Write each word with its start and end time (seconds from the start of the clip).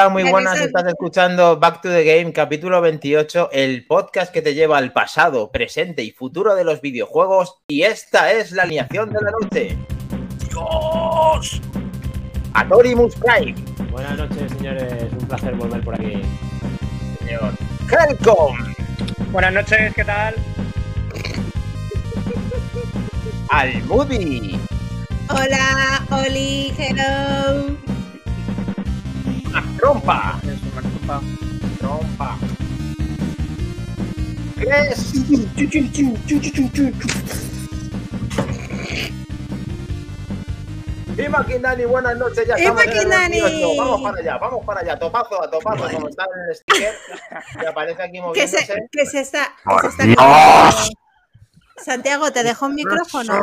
Hola, 0.00 0.08
muy 0.08 0.22
buenas. 0.22 0.58
Estás 0.58 0.86
escuchando 0.86 1.58
Back 1.58 1.82
to 1.82 1.90
the 1.90 2.02
Game, 2.02 2.32
capítulo 2.32 2.80
28, 2.80 3.50
el 3.52 3.86
podcast 3.86 4.32
que 4.32 4.40
te 4.40 4.54
lleva 4.54 4.78
al 4.78 4.94
pasado, 4.94 5.52
presente 5.52 6.02
y 6.02 6.10
futuro 6.10 6.54
de 6.54 6.64
los 6.64 6.80
videojuegos. 6.80 7.58
Y 7.68 7.82
esta 7.82 8.32
es 8.32 8.52
la 8.52 8.62
alineación 8.62 9.10
de 9.10 9.18
la 9.20 9.30
noche. 9.30 9.78
¡Dios! 10.48 11.60
Atorimus 12.54 13.14
Prime. 13.16 13.54
Buenas 13.90 14.16
noches, 14.16 14.50
señores. 14.52 15.12
Un 15.12 15.28
placer 15.28 15.54
volver 15.54 15.84
por 15.84 15.94
aquí. 15.96 16.22
Señor 17.18 17.52
Helcom. 17.90 18.56
Buenas 19.32 19.52
noches, 19.52 19.92
¿qué 19.94 20.04
tal? 20.06 20.34
Almudi. 23.50 24.58
Hola, 25.28 26.06
Oli, 26.10 26.72
hello. 26.78 27.89
Trompa. 29.78 30.40
Trompa. 31.78 32.38
Cres. 34.56 35.14
Y 41.16 41.28
Maquinani, 41.28 41.84
buenas 41.84 42.16
noches, 42.16 42.46
ya 42.46 42.54
estamos 42.54 42.82
en 42.82 42.88
el 42.90 42.96
Maquinani. 42.96 43.40
28. 43.42 43.82
Vamos 43.82 44.02
para 44.02 44.18
allá, 44.18 44.38
vamos 44.38 44.64
para 44.64 44.80
allá, 44.80 44.98
topazo 44.98 45.42
a 45.42 45.50
topazo, 45.50 45.90
como 45.92 46.08
está 46.08 46.24
en 46.24 46.48
el 46.48 46.56
sticker, 46.56 46.94
que 47.60 47.66
aparece 47.66 48.02
aquí 48.02 48.12
Que 48.12 48.20
moviéndose. 48.22 48.64
se, 48.64 48.88
que 48.90 49.06
se 49.06 49.20
está. 49.20 49.54
que 49.82 49.90
se 49.90 50.02
está 50.04 50.16
cayendo. 50.16 50.94
Santiago, 51.76 52.30
¿te 52.32 52.42
dejo 52.42 52.66
un 52.66 52.74
micrófono? 52.74 53.34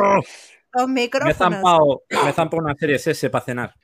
Con 0.72 0.92
Me 0.92 1.02
he 1.02 1.04
micrófonos. 1.04 1.36
zampado, 1.36 2.02
me 2.24 2.30
he 2.30 2.32
zampado 2.32 2.62
una 2.62 2.74
serie 2.74 2.96
S 2.96 3.30
para 3.30 3.44
cenar. 3.44 3.74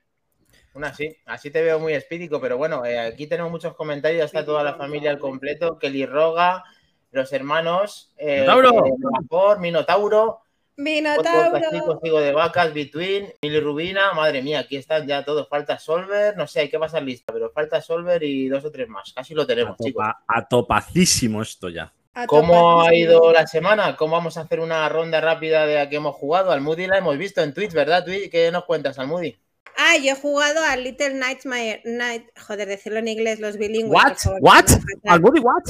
Una 0.74 0.88
así, 0.88 1.16
así 1.26 1.50
te 1.50 1.62
veo 1.62 1.78
muy 1.78 1.92
espírico, 1.94 2.40
pero 2.40 2.56
bueno, 2.58 2.84
eh, 2.84 2.98
aquí 2.98 3.26
tenemos 3.26 3.50
muchos 3.52 3.74
comentarios, 3.74 4.18
ya 4.18 4.24
está 4.24 4.44
toda 4.44 4.62
la 4.64 4.74
familia 4.74 5.10
al 5.10 5.18
completo, 5.18 5.78
Kelly 5.78 6.04
Roga, 6.04 6.64
los 7.12 7.32
hermanos, 7.32 8.12
eh, 8.16 8.40
Minotauro. 8.40 8.82
Vapor, 8.98 9.60
Minotauro, 9.60 10.40
Minotauro. 10.76 12.00
sigo 12.02 12.20
de 12.20 12.32
vacas, 12.32 12.74
Between, 12.74 13.32
Mili 13.42 13.60
Rubina, 13.60 14.12
madre 14.14 14.42
mía, 14.42 14.58
aquí 14.60 14.74
están 14.76 15.06
ya 15.06 15.24
todos, 15.24 15.48
falta 15.48 15.78
Solver, 15.78 16.36
no 16.36 16.48
sé, 16.48 16.60
hay 16.60 16.68
que 16.70 16.78
pasar 16.80 17.04
lista, 17.04 17.32
pero 17.32 17.50
falta 17.52 17.80
Solver 17.80 18.20
y 18.24 18.48
dos 18.48 18.64
o 18.64 18.72
tres 18.72 18.88
más, 18.88 19.12
casi 19.12 19.32
lo 19.34 19.42
A, 19.42 19.46
tenemos, 19.46 19.76
chicos. 19.78 20.04
topa- 20.04 20.24
a 20.26 20.48
topacísimo 20.48 21.40
esto 21.42 21.68
ya. 21.68 21.92
¿Cómo 22.26 22.82
ha 22.82 22.94
ido 22.94 23.32
la 23.32 23.46
semana? 23.46 23.96
¿Cómo 23.96 24.12
vamos 24.16 24.36
a 24.36 24.42
hacer 24.42 24.60
una 24.60 24.88
ronda 24.88 25.20
rápida 25.20 25.66
de 25.66 25.78
a 25.80 25.88
qué 25.88 25.96
hemos 25.96 26.14
jugado? 26.16 26.50
Al 26.52 26.60
Moody 26.60 26.86
la 26.88 26.98
hemos 26.98 27.16
visto 27.18 27.42
en 27.42 27.52
Twitch, 27.54 27.72
¿verdad? 27.72 28.04
Twitch? 28.04 28.30
¿Qué 28.30 28.50
nos 28.52 28.64
cuentas, 28.64 28.98
al 29.00 29.06
Moody? 29.08 29.36
Ah, 29.76 29.96
yo 29.96 30.12
he 30.12 30.16
jugado 30.16 30.60
a 30.62 30.76
Little 30.76 31.14
Nightmare. 31.14 31.82
Night... 31.84 32.26
Joder, 32.46 32.68
decirlo 32.68 32.98
en 32.98 33.08
inglés, 33.08 33.40
los 33.40 33.56
bilingües. 33.56 33.92
What? 33.92 34.16
favor, 34.16 34.38
What? 34.40 34.64
que 34.66 34.72
me 34.72 34.78
fatal. 34.78 35.12
¿Algún 35.12 35.38
what? 35.40 35.62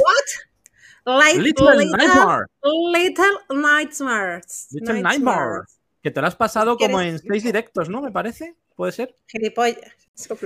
Light- 1.07 1.37
Little 1.39 1.77
little, 1.77 1.97
Nightmare. 1.97 2.47
Little 2.63 3.61
Nightmares. 3.61 4.69
Little 4.73 5.03
Nightmare. 5.03 5.65
Que 6.03 6.11
te 6.11 6.21
lo 6.21 6.27
has 6.27 6.37
pasado 6.37 6.77
como 6.77 7.01
en 7.01 7.19
seis 7.19 7.43
directos, 7.43 7.89
¿no? 7.89 8.03
Me 8.03 8.11
parece. 8.11 8.57
¿Puede 8.77 8.93
ser? 8.93 9.15
Gilipollas. 9.27 9.79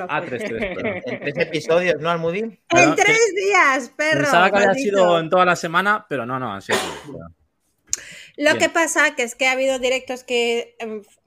Ah, 0.08 0.20
pollo. 0.20 0.26
tres, 0.28 0.44
tres. 0.44 0.76
En 1.06 1.20
tres 1.20 1.34
episodios, 1.36 2.00
¿no, 2.00 2.10
al 2.10 2.18
Moody? 2.18 2.40
En 2.40 2.94
tres 2.94 3.34
días, 3.34 3.90
perro. 3.96 4.20
Pensaba 4.20 4.50
que 4.50 4.56
había 4.58 4.74
sido 4.74 5.18
en 5.18 5.28
toda 5.28 5.44
la 5.44 5.56
semana, 5.56 6.06
pero 6.08 6.24
no, 6.24 6.38
no, 6.38 6.54
han 6.54 6.62
sido. 6.62 6.78
Lo 8.36 8.52
Bien. 8.52 8.58
que 8.58 8.68
pasa 8.68 9.16
que 9.16 9.24
es 9.24 9.34
que 9.34 9.48
ha 9.48 9.52
habido 9.52 9.78
directos 9.78 10.22
que 10.22 10.76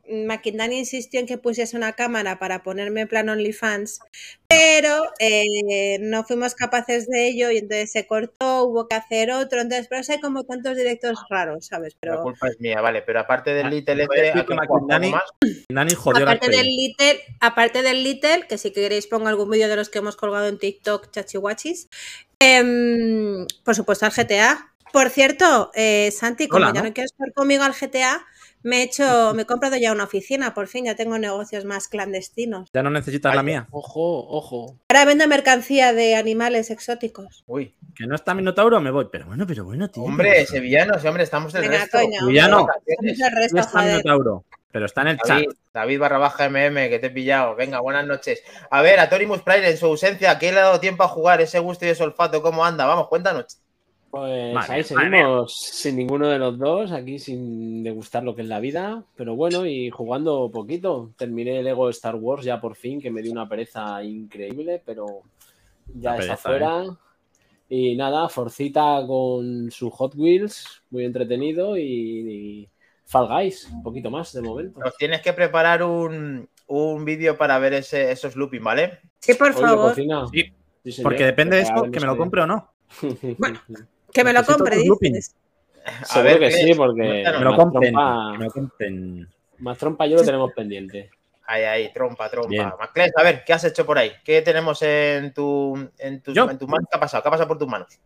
Maquindani 0.07 0.79
insistió 0.79 1.19
en 1.19 1.25
que 1.25 1.37
pusiese 1.37 1.77
una 1.77 1.93
cámara 1.93 2.39
para 2.39 2.63
ponerme 2.63 3.01
en 3.01 3.07
plan 3.07 3.29
OnlyFans, 3.29 3.99
pero 4.47 5.03
eh, 5.19 5.97
no 5.99 6.23
fuimos 6.23 6.55
capaces 6.55 7.07
de 7.07 7.27
ello 7.27 7.51
y 7.51 7.57
entonces 7.57 7.91
se 7.91 8.07
cortó, 8.07 8.63
hubo 8.63 8.87
que 8.87 8.95
hacer 8.95 9.31
otro, 9.31 9.61
entonces 9.61 9.87
pero 9.89 10.01
hay 10.07 10.19
como 10.19 10.43
tantos 10.43 10.75
directos 10.75 11.17
raros, 11.29 11.67
¿sabes? 11.67 11.93
La 12.01 12.11
Pero 12.11 12.23
culpa 12.23 12.47
es 12.49 12.59
mía, 12.59 12.81
vale, 12.81 13.01
pero 13.01 13.19
aparte 13.19 13.53
del 13.53 13.67
Ah, 13.67 13.69
Little 13.69 14.03
este, 14.03 14.09
la 14.53 14.63
aparte 16.23 16.49
del. 16.49 16.65
Little, 16.65 17.19
aparte 17.39 17.81
del 17.81 18.03
Little, 18.03 18.47
que 18.47 18.57
si 18.57 18.71
queréis 18.71 19.07
pongo 19.07 19.27
algún 19.27 19.49
vídeo 19.49 19.67
de 19.67 19.75
los 19.75 19.89
que 19.89 19.99
hemos 19.99 20.15
colgado 20.15 20.47
en 20.47 20.57
TikTok, 20.57 21.11
chachihuachis, 21.11 21.89
em, 22.39 23.45
por 23.63 23.75
supuesto 23.75 24.05
al 24.05 24.11
GTA. 24.11 24.67
Por 24.91 25.09
cierto, 25.09 25.71
eh, 25.73 26.11
Santi, 26.11 26.47
como 26.47 26.65
Hola, 26.65 26.73
ya 26.73 26.81
¿no? 26.81 26.89
no 26.89 26.93
quieres 26.93 27.13
jugar 27.15 27.33
conmigo 27.33 27.63
al 27.63 27.73
GTA, 27.73 28.25
me 28.63 28.77
he 28.77 28.83
hecho, 28.83 29.33
me 29.33 29.43
he 29.43 29.45
comprado 29.45 29.75
ya 29.77 29.91
una 29.91 30.03
oficina, 30.03 30.53
por 30.53 30.67
fin, 30.67 30.85
ya 30.85 30.95
tengo 30.95 31.17
negocios 31.17 31.65
más 31.65 31.87
clandestinos. 31.87 32.69
Ya 32.73 32.83
no 32.83 32.89
necesitas 32.89 33.33
la 33.35 33.43
mía. 33.43 33.67
Ojo, 33.71 34.27
ojo. 34.29 34.77
Ahora 34.89 35.05
vendo 35.05 35.27
mercancía 35.27 35.93
de 35.93 36.15
animales 36.15 36.69
exóticos. 36.69 37.43
Uy, 37.47 37.75
Que 37.95 38.05
no 38.07 38.15
está 38.15 38.33
Minotauro, 38.33 38.79
me 38.81 38.91
voy. 38.91 39.07
Pero 39.11 39.25
bueno, 39.27 39.45
pero 39.47 39.65
bueno, 39.65 39.89
tío. 39.89 40.03
hombre, 40.03 40.45
sevillanos, 40.45 41.03
hombre, 41.05 41.23
estamos 41.23 41.53
del 41.53 41.63
Venga, 41.63 41.79
resto. 41.79 41.97
coño. 41.99 42.25
Villano. 42.27 42.67
Mucho 43.01 43.25
resto, 43.35 43.55
No 43.55 43.61
está 43.61 43.79
joder. 43.79 43.91
Minotauro. 43.97 44.45
Pero 44.73 44.85
está 44.85 45.01
en 45.01 45.07
el 45.09 45.17
chat. 45.17 45.27
David, 45.39 45.49
David 45.73 45.99
barra 45.99 46.17
baja 46.17 46.45
MM, 46.49 46.87
que 46.89 46.97
te 46.99 47.07
he 47.07 47.09
pillado. 47.09 47.55
Venga, 47.55 47.81
buenas 47.81 48.05
noches. 48.07 48.41
A 48.69 48.81
ver, 48.81 49.01
a 49.01 49.09
Torimus 49.09 49.41
Prime 49.41 49.69
en 49.69 49.75
su 49.77 49.85
ausencia, 49.87 50.39
¿qué 50.39 50.53
le 50.53 50.59
ha 50.59 50.63
dado 50.63 50.79
tiempo 50.79 51.03
a 51.03 51.09
jugar? 51.09 51.41
Ese 51.41 51.59
gusto 51.59 51.85
y 51.85 51.89
ese 51.89 52.03
olfato, 52.03 52.41
¿cómo 52.41 52.63
anda? 52.63 52.85
Vamos, 52.85 53.09
cuéntanos. 53.09 53.59
Pues 54.11 54.53
ahí 54.69 54.83
seguimos 54.83 55.55
sin 55.57 55.95
ninguno 55.95 56.27
de 56.27 56.37
los 56.37 56.57
dos, 56.59 56.91
aquí 56.91 57.17
sin 57.17 57.81
degustar 57.83 58.23
lo 58.23 58.35
que 58.35 58.41
es 58.41 58.47
la 58.47 58.59
vida, 58.59 59.03
pero 59.15 59.35
bueno, 59.35 59.65
y 59.65 59.89
jugando 59.89 60.51
poquito. 60.51 61.11
Terminé 61.17 61.59
el 61.59 61.65
Lego 61.65 61.89
Star 61.89 62.15
Wars 62.15 62.43
ya 62.43 62.59
por 62.59 62.75
fin, 62.75 62.99
que 63.01 63.09
me 63.09 63.21
dio 63.21 63.31
una 63.31 63.47
pereza 63.47 64.03
increíble, 64.03 64.81
pero 64.85 65.21
ya 65.95 66.11
está 66.17 66.33
fuera. 66.37 66.83
Y 67.69 67.95
nada, 67.95 68.27
Forcita 68.27 69.01
con 69.07 69.71
su 69.71 69.89
Hot 69.91 70.13
Wheels, 70.15 70.83
muy 70.89 71.05
entretenido, 71.05 71.77
y, 71.77 71.83
y 71.83 72.69
Fall 73.05 73.27
Guys, 73.29 73.69
un 73.71 73.81
poquito 73.81 74.11
más 74.11 74.33
de 74.33 74.41
momento. 74.41 74.81
Nos 74.81 74.97
tienes 74.97 75.21
que 75.21 75.31
preparar 75.31 75.83
un, 75.83 76.49
un 76.67 77.05
vídeo 77.05 77.37
para 77.37 77.57
ver 77.59 77.73
ese- 77.75 78.11
esos 78.11 78.35
looping, 78.35 78.61
¿vale? 78.61 78.99
Sí, 79.19 79.35
por 79.35 79.53
favor. 79.53 79.95
Sí, 79.95 80.51
Sí. 80.91 81.01
Porque 81.03 81.23
depende 81.25 81.57
de 81.57 81.61
esto, 81.61 81.75
que 81.91 81.99
me 81.99 82.07
lo 82.07 82.17
compre 82.17 82.41
o 82.41 82.47
no. 82.47 82.71
Bueno, 83.37 83.59
Que 84.13 84.23
me 84.23 84.33
lo 84.33 84.43
compre, 84.43 84.77
dices. 84.77 85.35
A 85.85 86.05
Seguro 86.05 86.33
que 86.39 86.49
¿qué 86.49 86.51
sí, 86.51 86.73
porque. 86.75 87.01
Me 87.01 87.31
lo 87.39 87.49
más 87.51 87.59
compren. 87.59 87.93
trompa- 87.93 88.37
me 88.37 88.45
lo 88.45 88.51
compren. 88.51 89.29
Más 89.59 89.77
trompa 89.77 90.05
yo 90.07 90.17
lo 90.17 90.23
tenemos 90.23 90.51
pendiente. 90.53 91.09
Ahí, 91.47 91.63
ahí, 91.63 91.93
trompa, 91.93 92.29
trompa. 92.29 92.77
Macles, 92.79 93.11
a 93.17 93.23
ver, 93.23 93.43
¿qué 93.45 93.53
has 93.53 93.63
hecho 93.65 93.85
por 93.85 93.97
ahí? 93.97 94.11
¿Qué 94.23 94.41
tenemos 94.41 94.81
en 94.83 95.33
tu, 95.33 95.75
en 95.97 96.21
tus, 96.21 96.33
Yo. 96.33 96.49
en 96.49 96.57
tus 96.57 96.67
manos? 96.67 96.87
¿Qué 96.89 96.97
ha 96.97 96.99
pasado? 96.99 97.21
¿Qué 97.23 97.27
ha 97.27 97.31
pasado 97.31 97.47
por 97.47 97.57
tus 97.57 97.67
manos? 97.67 97.99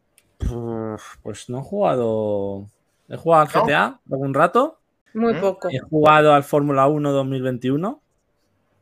Pues 1.21 1.49
no 1.49 1.59
he 1.59 1.63
jugado. 1.63 2.67
He 3.09 3.17
jugado 3.17 3.43
al 3.43 3.49
¿No? 3.53 3.66
GTA 3.66 3.99
algún 4.11 4.33
rato. 4.33 4.79
Muy 5.13 5.33
¿Mm? 5.33 5.41
poco. 5.41 5.69
He 5.69 5.79
jugado 5.79 6.33
al 6.33 6.43
Fórmula 6.43 6.87
1 6.87 7.11
2021. 7.11 8.01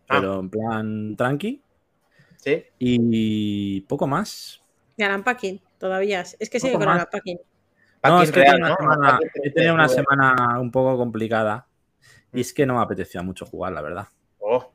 Ah. 0.08 0.16
Pero 0.20 0.40
en 0.40 0.50
plan 0.50 1.16
tranqui. 1.18 1.62
¿Sí? 2.38 2.64
Y 2.80 3.82
poco 3.82 4.08
más. 4.08 4.62
Y 4.98 5.04
al 5.04 5.16
unpacking, 5.16 5.60
todavía. 5.84 6.22
Es 6.40 6.50
que 6.50 6.60
sigue 6.62 6.74
con 6.76 6.86
más. 6.86 7.04
unpacking. 7.04 7.38
No, 7.38 7.44
Packing 8.02 8.24
es 8.24 8.32
que 8.32 8.40
he 8.40 8.44
real, 8.44 8.56
tenido 8.56 8.68
una, 8.68 8.70
¿no? 8.70 8.78
semana, 8.96 9.12
Packing 9.20 9.42
he 9.44 9.52
tenido 9.52 9.74
una 9.74 9.86
3D, 9.88 9.90
semana 9.90 10.60
un 10.62 10.72
poco 10.72 10.98
complicada. 10.98 11.68
Y 12.32 12.40
es 12.42 12.54
que 12.54 12.66
no 12.66 12.76
me 12.76 12.82
apetecía 12.82 13.22
mucho 13.22 13.46
jugar, 13.46 13.74
la 13.74 13.82
verdad. 13.82 14.08
Oh, 14.40 14.72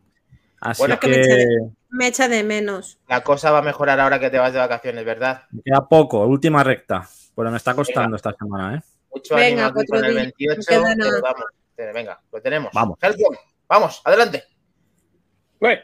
Así 0.60 0.82
Bueno, 0.82 0.98
que 1.00 1.08
me 1.08 1.14
que 1.22 1.46
Me 1.88 2.06
echa 2.08 2.28
de 2.28 2.44
menos. 2.44 2.98
la 3.08 3.22
cosa 3.22 3.50
va 3.50 3.58
a 3.58 3.62
mejorar 3.62 3.98
ahora 4.00 4.18
que 4.20 4.28
te 4.28 4.38
vas 4.38 4.52
de 4.52 4.58
vacaciones, 4.58 5.04
¿verdad? 5.04 5.42
me 5.50 5.62
queda 5.62 5.88
poco, 5.88 6.26
última 6.26 6.62
recta. 6.62 7.08
Pero 7.34 7.50
me 7.50 7.56
está 7.56 7.74
costando 7.74 8.16
esta 8.16 8.32
semana, 8.34 8.76
¿eh? 8.76 8.80
Mucho 9.14 9.34
Venga, 9.36 9.66
ánimo 9.66 9.84
con 9.88 10.04
el 10.04 10.10
días, 10.14 10.32
28, 10.38 10.56
no 10.58 10.84
queda 10.84 10.94
pero 10.98 11.22
vamos. 11.22 11.44
eh, 11.78 11.90
Venga, 11.94 12.20
lo 12.32 12.42
tenemos. 12.42 12.70
Vamos. 12.74 12.98
Vamos, 13.68 14.02
adelante. 14.04 14.44
Bueno, 15.60 15.82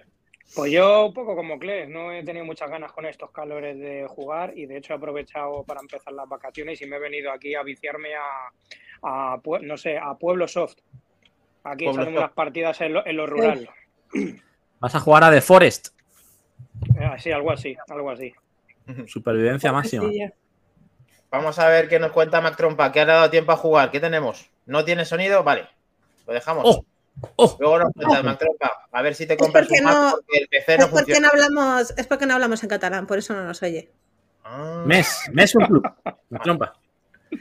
pues 0.55 0.71
yo 0.71 1.07
un 1.07 1.15
poco 1.15 1.35
como 1.35 1.59
Kles, 1.59 1.89
no 1.89 2.13
he 2.13 2.23
tenido 2.23 2.45
muchas 2.45 2.71
ganas 2.71 2.93
con 2.93 3.07
estos 3.07 3.31
calores 3.31 3.79
de 3.79 4.07
jugar 4.09 4.53
y 4.57 4.67
de 4.67 4.79
hecho 4.79 4.93
he 4.93 4.97
aprovechado 4.97 5.65
para 5.65 5.81
empezar 5.81 6.13
las 6.13 6.29
vacaciones 6.29 6.81
y 6.83 6.87
me 6.87 6.97
he 6.97 7.01
venido 7.01 7.33
aquí 7.33 7.55
a 7.55 7.63
viciarme 7.63 8.11
a, 9.03 9.41
no 9.63 9.77
sé, 9.77 9.99
a 9.99 10.15
Pueblo 10.15 10.47
Soft. 10.47 10.77
Aquí 11.65 11.85
Pueblo 11.85 12.05
Soft. 12.05 12.17
unas 12.17 12.33
partidas 12.33 12.81
en 12.81 12.95
lo, 12.95 13.07
en 13.07 13.17
lo 13.17 13.27
rural. 13.27 13.69
Vas 14.81 14.95
a 14.95 15.01
jugar 15.01 15.25
a 15.25 15.31
The 15.31 15.41
Forest. 15.41 15.89
Eh, 17.01 17.11
Sí, 17.19 17.33
algo 17.33 17.51
así, 17.51 17.77
algo 17.89 18.11
así. 18.11 18.33
Supervivencia 19.07 19.73
máxima. 19.73 20.09
Vamos 21.31 21.59
a 21.59 21.69
ver 21.69 21.89
qué 21.89 21.99
nos 21.99 22.13
cuenta 22.13 22.41
Mac 22.41 22.57
Trompa. 22.57 22.93
¿Qué 22.93 23.01
ha 23.01 23.07
dado 23.07 23.29
tiempo 23.31 23.51
a 23.51 23.57
jugar? 23.57 23.91
¿Qué 23.91 23.99
tenemos? 23.99 24.51
¿No 24.67 24.85
tiene 24.85 25.05
sonido? 25.05 25.43
Vale, 25.43 25.69
lo 26.27 26.33
dejamos. 26.33 26.65
¡Oh! 26.65 26.85
¡Oh! 27.37 27.57
Luego 27.59 27.79
nos 27.79 27.93
cuentas, 27.93 28.39
Trompa. 28.39 28.89
A 28.93 29.03
ver 29.03 29.15
si 29.15 29.27
te 29.27 29.37
compras 29.37 29.67
porque 29.67 29.81
un 29.81 29.85
Mac 29.87 29.95
no- 29.95 30.11
porque 30.13 30.39
el 30.39 30.49
PC 30.49 30.79
no 30.79 30.85
Es 30.85 30.91
porque 30.91 31.05
funciona. 31.15 31.21
no 31.27 31.33
hablamos, 31.33 31.95
es 31.97 32.07
porque 32.07 32.27
no 32.27 32.35
hablamos 32.35 32.63
en 32.63 32.69
catalán, 32.69 33.07
por 33.07 33.19
eso 33.19 33.35
no 33.35 33.45
nos 33.45 33.63
oye. 33.63 33.91
Ah. 34.45 34.83
Mes, 34.87 35.23
mes 35.33 35.55
un 35.55 35.65
club. 35.67 35.89
Me 36.29 36.39
trompa. 36.41 36.75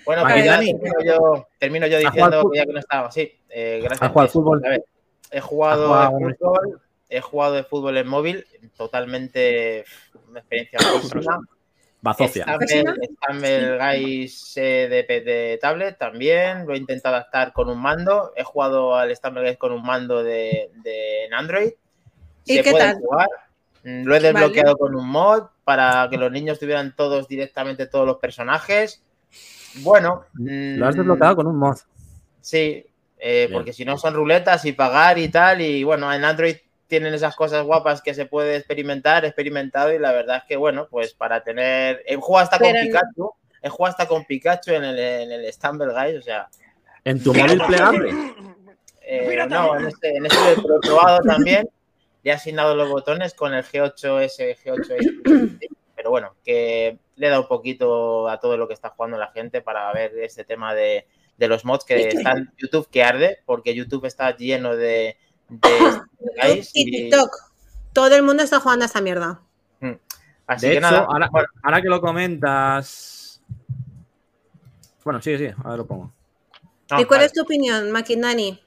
Bueno, 0.05 0.23
Vale, 0.23 0.35
pues 0.35 0.45
Dani. 0.45 0.73
termino 0.79 1.03
yo, 1.03 1.47
termino 1.59 1.87
yo 1.87 1.97
¿Has 1.97 2.03
jugado 2.13 2.29
diciendo 2.31 2.51
que 2.51 2.57
ya 2.57 2.65
que 2.65 2.73
no 2.73 2.79
estaba. 2.79 3.11
Sí, 3.11 3.39
eh, 3.49 3.79
gracias. 3.83 4.01
A 4.01 4.69
ver, 4.69 4.85
he 5.31 5.41
jugado 5.41 5.93
¿Has 5.93 6.05
al 6.07 6.11
jugado 6.13 6.35
fútbol, 6.39 6.81
he 7.09 7.21
jugado 7.21 7.53
de 7.53 7.63
fútbol 7.63 7.97
en 7.97 8.07
móvil, 8.07 8.47
totalmente 8.75 9.85
una 10.29 10.39
experiencia 10.39 10.79
buenísima. 11.11 11.39
Bazofia. 12.03 12.43
Stumble, 12.43 13.07
Stumble 13.15 13.77
Guys 13.77 14.53
eh, 14.57 15.05
de, 15.07 15.21
de 15.21 15.57
tablet 15.61 15.97
también, 15.97 16.67
lo 16.67 16.73
he 16.73 16.77
intentado 16.77 17.15
adaptar 17.15 17.53
con 17.53 17.69
un 17.69 17.79
mando, 17.81 18.33
he 18.35 18.43
jugado 18.43 18.93
al 18.95 19.15
Stumble 19.15 19.41
Guys 19.41 19.57
con 19.57 19.71
un 19.71 19.81
mando 19.83 20.21
de, 20.21 20.69
de 20.83 21.25
en 21.25 21.33
Android. 21.33 21.71
¿Y 22.45 22.55
Se 22.57 22.61
qué 22.63 22.71
puede 22.71 22.83
tal? 22.91 22.97
jugar. 22.99 23.29
Mm, 23.85 24.03
Lo 24.03 24.15
he 24.15 24.19
desbloqueado 24.19 24.77
con 24.77 24.95
un 24.95 25.07
mod 25.07 25.43
para 25.63 26.07
que 26.09 26.17
los 26.17 26.29
niños 26.29 26.59
tuvieran 26.59 26.93
todos 26.93 27.27
directamente 27.29 27.87
todos 27.87 28.05
los 28.05 28.17
personajes. 28.17 29.01
Bueno, 29.75 30.25
Lo 30.33 30.85
has 30.87 30.95
mm, 30.95 30.97
desbloqueado 30.99 31.37
con 31.37 31.47
un 31.47 31.57
mod. 31.57 31.77
Sí, 32.41 32.85
eh, 33.17 33.49
porque 33.53 33.71
si 33.71 33.85
no 33.85 33.97
son 33.97 34.13
ruletas 34.13 34.65
y 34.65 34.73
pagar 34.73 35.17
y 35.17 35.29
tal. 35.29 35.61
Y 35.61 35.85
bueno, 35.85 36.13
en 36.13 36.25
Android 36.25 36.57
tienen 36.93 37.15
esas 37.15 37.35
cosas 37.35 37.65
guapas 37.65 38.03
que 38.03 38.13
se 38.13 38.27
puede 38.27 38.55
experimentar, 38.55 39.25
he 39.25 39.27
experimentado 39.29 39.91
y 39.91 39.97
la 39.97 40.11
verdad 40.11 40.37
es 40.37 40.43
que 40.43 40.57
bueno, 40.57 40.87
pues 40.91 41.15
para 41.15 41.43
tener... 41.43 42.03
He 42.05 42.17
jugado 42.17 42.43
hasta 42.43 42.59
con 42.59 42.71
Pikachu, 42.71 43.33
he 43.63 43.69
jugado 43.69 43.91
hasta 43.93 44.07
con 44.07 44.25
Pikachu 44.25 44.73
en 44.73 44.83
el, 44.83 44.99
en 44.99 45.31
el 45.31 45.51
Stumble 45.51 45.91
Guys, 45.91 46.19
o 46.19 46.21
sea... 46.21 46.47
En 47.03 47.23
tu 47.23 47.33
móvil 47.33 47.59
plegable. 47.65 48.11
eh, 49.01 49.45
no, 49.49 49.75
en 49.75 49.87
este, 49.87 50.17
en 50.17 50.27
este 50.27 50.61
lo 50.67 50.77
he 50.77 50.81
probado 50.81 51.19
también. 51.21 51.67
Le 52.21 52.29
he 52.29 52.33
asignado 52.35 52.75
los 52.75 52.87
botones 52.87 53.33
con 53.33 53.55
el 53.55 53.63
G8S, 53.63 54.55
G8S. 54.63 55.69
Pero 55.95 56.11
bueno, 56.11 56.35
que 56.45 56.99
le 57.15 57.25
he 57.25 57.29
dado 57.31 57.41
un 57.41 57.47
poquito 57.47 58.29
a 58.29 58.39
todo 58.39 58.55
lo 58.55 58.67
que 58.67 58.75
está 58.75 58.89
jugando 58.89 59.17
la 59.17 59.31
gente 59.31 59.61
para 59.61 59.91
ver 59.93 60.11
este 60.19 60.43
tema 60.43 60.75
de, 60.75 61.07
de 61.37 61.47
los 61.47 61.65
mods 61.65 61.85
que 61.85 62.09
están 62.09 62.37
en 62.37 62.51
YouTube 62.55 62.87
que 62.91 63.03
arde, 63.03 63.39
porque 63.47 63.73
YouTube 63.73 64.05
está 64.05 64.37
lleno 64.37 64.75
de, 64.75 65.17
de 65.61 66.01
Y 66.73 66.81
y- 66.81 66.91
TikTok. 67.09 67.29
Todo 67.93 68.15
el 68.15 68.23
mundo 68.23 68.43
está 68.43 68.59
jugando 68.59 68.83
a 68.83 68.87
esta 68.87 69.01
mierda. 69.01 69.41
Así 70.45 70.65
De 70.67 70.73
que 70.73 70.77
hecho, 70.79 70.81
nada, 70.91 71.05
ahora, 71.05 71.29
bueno, 71.31 71.47
ahora 71.61 71.81
que 71.81 71.87
lo 71.89 72.01
comentas. 72.01 73.41
Bueno, 75.03 75.21
sí, 75.21 75.37
sí, 75.37 75.47
ahora 75.63 75.77
lo 75.77 75.85
pongo. 75.87 76.11
no, 76.91 76.99
¿Y 76.99 77.05
cuál 77.05 77.19
vale. 77.19 77.25
es 77.27 77.33
tu 77.33 77.41
opinión, 77.41 77.91
Makinani? 77.91 78.61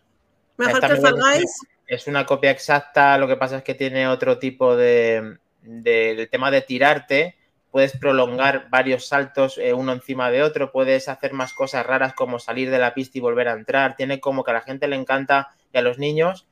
¿Mejor 0.56 0.80
que 0.80 0.96
Fall. 0.96 1.14
Guys? 1.14 1.50
es 1.86 2.06
una 2.08 2.24
copia 2.26 2.50
exacta, 2.50 3.16
lo 3.18 3.28
que 3.28 3.36
pasa 3.36 3.58
es 3.58 3.62
que 3.62 3.74
tiene 3.74 4.08
otro 4.08 4.38
tipo 4.38 4.74
de, 4.74 5.38
del 5.62 6.28
tema 6.30 6.50
de 6.50 6.62
tirarte, 6.62 7.36
puedes 7.70 7.96
prolongar 7.96 8.68
varios 8.70 9.06
saltos 9.06 9.56
eh, 9.58 9.72
uno 9.72 9.92
encima 9.92 10.30
de 10.32 10.42
otro, 10.42 10.72
puedes 10.72 11.08
hacer 11.08 11.32
más 11.32 11.52
cosas 11.52 11.86
raras 11.86 12.14
como 12.14 12.38
salir 12.40 12.70
de 12.70 12.78
la 12.80 12.92
pista 12.94 13.18
y 13.18 13.20
volver 13.20 13.48
a 13.48 13.52
entrar, 13.52 13.94
tiene 13.96 14.18
como 14.18 14.42
que 14.42 14.50
a 14.50 14.54
la 14.54 14.62
gente 14.62 14.88
le 14.88 14.96
encanta 14.96 15.54
y 15.72 15.78
a 15.78 15.82
los 15.82 15.98
niños 15.98 16.48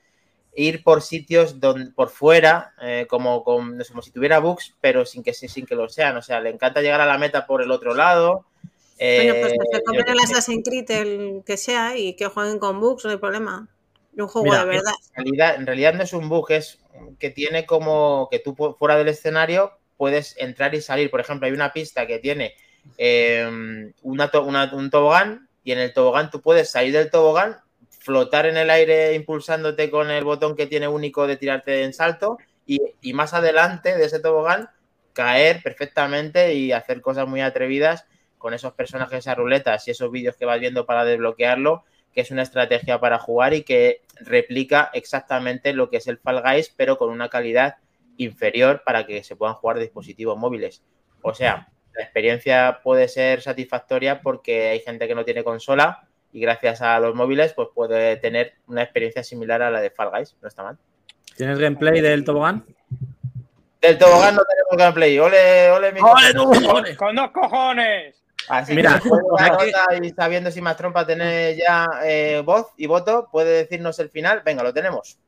ir 0.56 0.82
por 0.84 1.02
sitios 1.02 1.60
donde, 1.60 1.90
por 1.92 2.10
fuera, 2.10 2.72
eh, 2.80 3.06
como, 3.08 3.42
con- 3.44 3.78
como 3.88 4.02
si 4.02 4.10
tuviera 4.10 4.38
bugs, 4.38 4.74
pero 4.80 5.04
sin 5.04 5.22
que, 5.22 5.32
sin 5.34 5.66
que 5.66 5.74
lo 5.74 5.88
sean, 5.88 6.16
o 6.16 6.22
sea, 6.22 6.40
le 6.40 6.50
encanta 6.50 6.80
llegar 6.80 7.00
a 7.00 7.06
la 7.06 7.18
meta 7.18 7.46
por 7.46 7.62
el 7.62 7.70
otro 7.70 7.94
lado. 7.94 8.46
Bueno, 8.98 9.34
pues 9.40 9.52
eh, 9.52 9.56
que 9.72 9.76
se 10.04 10.10
el 10.12 10.18
sé. 10.18 10.22
Assassin's 10.24 10.62
Creed, 10.64 10.90
el 10.90 11.42
que 11.44 11.56
sea, 11.56 11.96
y 11.96 12.14
que 12.14 12.26
jueguen 12.26 12.58
con 12.58 12.80
bugs, 12.80 13.04
no 13.04 13.10
hay 13.10 13.16
problema. 13.16 13.68
Un 14.16 14.28
juego 14.28 14.44
Mira, 14.44 14.60
de 14.60 14.66
verdad. 14.66 14.92
En 15.16 15.24
realidad, 15.24 15.54
en 15.56 15.66
realidad 15.66 15.94
no 15.94 16.04
es 16.04 16.12
un 16.12 16.28
bug, 16.28 16.52
es 16.52 16.78
que 17.18 17.30
tiene 17.30 17.66
como 17.66 18.28
que 18.30 18.38
tú 18.38 18.54
fuera 18.78 18.96
del 18.96 19.08
escenario 19.08 19.72
puedes 19.96 20.36
entrar 20.38 20.72
y 20.76 20.80
salir. 20.80 21.10
Por 21.10 21.20
ejemplo, 21.20 21.46
hay 21.46 21.52
una 21.52 21.72
pista 21.72 22.06
que 22.06 22.20
tiene 22.20 22.54
eh, 22.98 23.92
una 24.02 24.30
to- 24.30 24.44
una- 24.44 24.72
un 24.72 24.90
tobogán 24.90 25.48
y 25.64 25.72
en 25.72 25.78
el 25.80 25.92
tobogán 25.92 26.30
tú 26.30 26.40
puedes 26.40 26.70
salir 26.70 26.92
del 26.92 27.10
tobogán, 27.10 27.56
flotar 28.04 28.44
en 28.44 28.58
el 28.58 28.68
aire 28.68 29.14
impulsándote 29.14 29.90
con 29.90 30.10
el 30.10 30.24
botón 30.24 30.54
que 30.54 30.66
tiene 30.66 30.86
único 30.86 31.26
de 31.26 31.38
tirarte 31.38 31.84
en 31.84 31.94
salto 31.94 32.36
y, 32.66 32.82
más 33.14 33.32
adelante 33.32 33.96
de 33.96 34.04
ese 34.04 34.20
tobogán 34.20 34.68
caer 35.14 35.62
perfectamente 35.62 36.52
y 36.52 36.72
hacer 36.72 37.00
cosas 37.00 37.26
muy 37.26 37.40
atrevidas 37.40 38.06
con 38.36 38.52
esos 38.52 38.74
personajes 38.74 39.26
a 39.26 39.34
ruletas 39.34 39.88
y 39.88 39.92
esos 39.92 40.10
vídeos 40.10 40.36
que 40.36 40.44
vas 40.44 40.60
viendo 40.60 40.84
para 40.84 41.06
desbloquearlo, 41.06 41.84
que 42.12 42.20
es 42.20 42.30
una 42.30 42.42
estrategia 42.42 43.00
para 43.00 43.18
jugar 43.18 43.54
y 43.54 43.62
que 43.62 44.02
replica 44.16 44.90
exactamente 44.92 45.72
lo 45.72 45.88
que 45.88 45.96
es 45.96 46.06
el 46.06 46.18
Fall 46.18 46.42
Guys, 46.42 46.74
pero 46.76 46.98
con 46.98 47.08
una 47.08 47.30
calidad 47.30 47.76
inferior 48.18 48.82
para 48.84 49.06
que 49.06 49.24
se 49.24 49.34
puedan 49.34 49.54
jugar 49.54 49.78
dispositivos 49.78 50.36
móviles. 50.36 50.84
O 51.22 51.32
sea, 51.32 51.68
la 51.94 52.02
experiencia 52.02 52.80
puede 52.82 53.08
ser 53.08 53.40
satisfactoria 53.40 54.20
porque 54.20 54.68
hay 54.68 54.80
gente 54.80 55.08
que 55.08 55.14
no 55.14 55.24
tiene 55.24 55.42
consola 55.42 56.06
y 56.34 56.40
gracias 56.40 56.82
a 56.82 56.98
los 57.00 57.14
móviles 57.14 57.54
pues 57.54 57.68
puede 57.74 58.16
tener 58.18 58.54
una 58.66 58.82
experiencia 58.82 59.22
similar 59.24 59.62
a 59.62 59.70
la 59.70 59.80
de 59.80 59.90
Fall 59.90 60.10
Guys, 60.10 60.36
no 60.42 60.48
está 60.48 60.62
mal. 60.64 60.76
¿Tienes 61.36 61.58
gameplay 61.58 62.00
del 62.02 62.24
tobogán? 62.24 62.64
Del 63.80 63.96
tobogán 63.98 64.34
no 64.34 64.42
tenemos 64.44 64.76
gameplay. 64.76 65.18
Ole, 65.18 65.70
ole, 65.70 65.92
mi 65.92 66.00
Con, 66.00 66.84
con 66.96 67.16
dos 67.16 67.30
cojones. 67.30 68.20
Así 68.48 68.74
Mira, 68.74 69.00
que 69.00 69.08
ya 69.38 69.56
que- 70.00 70.06
y 70.06 70.10
sabiendo 70.10 70.50
si 70.50 70.60
más 70.60 70.76
trompa 70.76 71.06
tiene 71.06 71.56
ya 71.56 71.86
eh, 72.04 72.42
voz 72.44 72.68
y 72.76 72.86
voto, 72.86 73.28
puede 73.32 73.52
decirnos 73.58 73.98
el 74.00 74.10
final. 74.10 74.42
Venga, 74.44 74.62
lo 74.62 74.74
tenemos. 74.74 75.18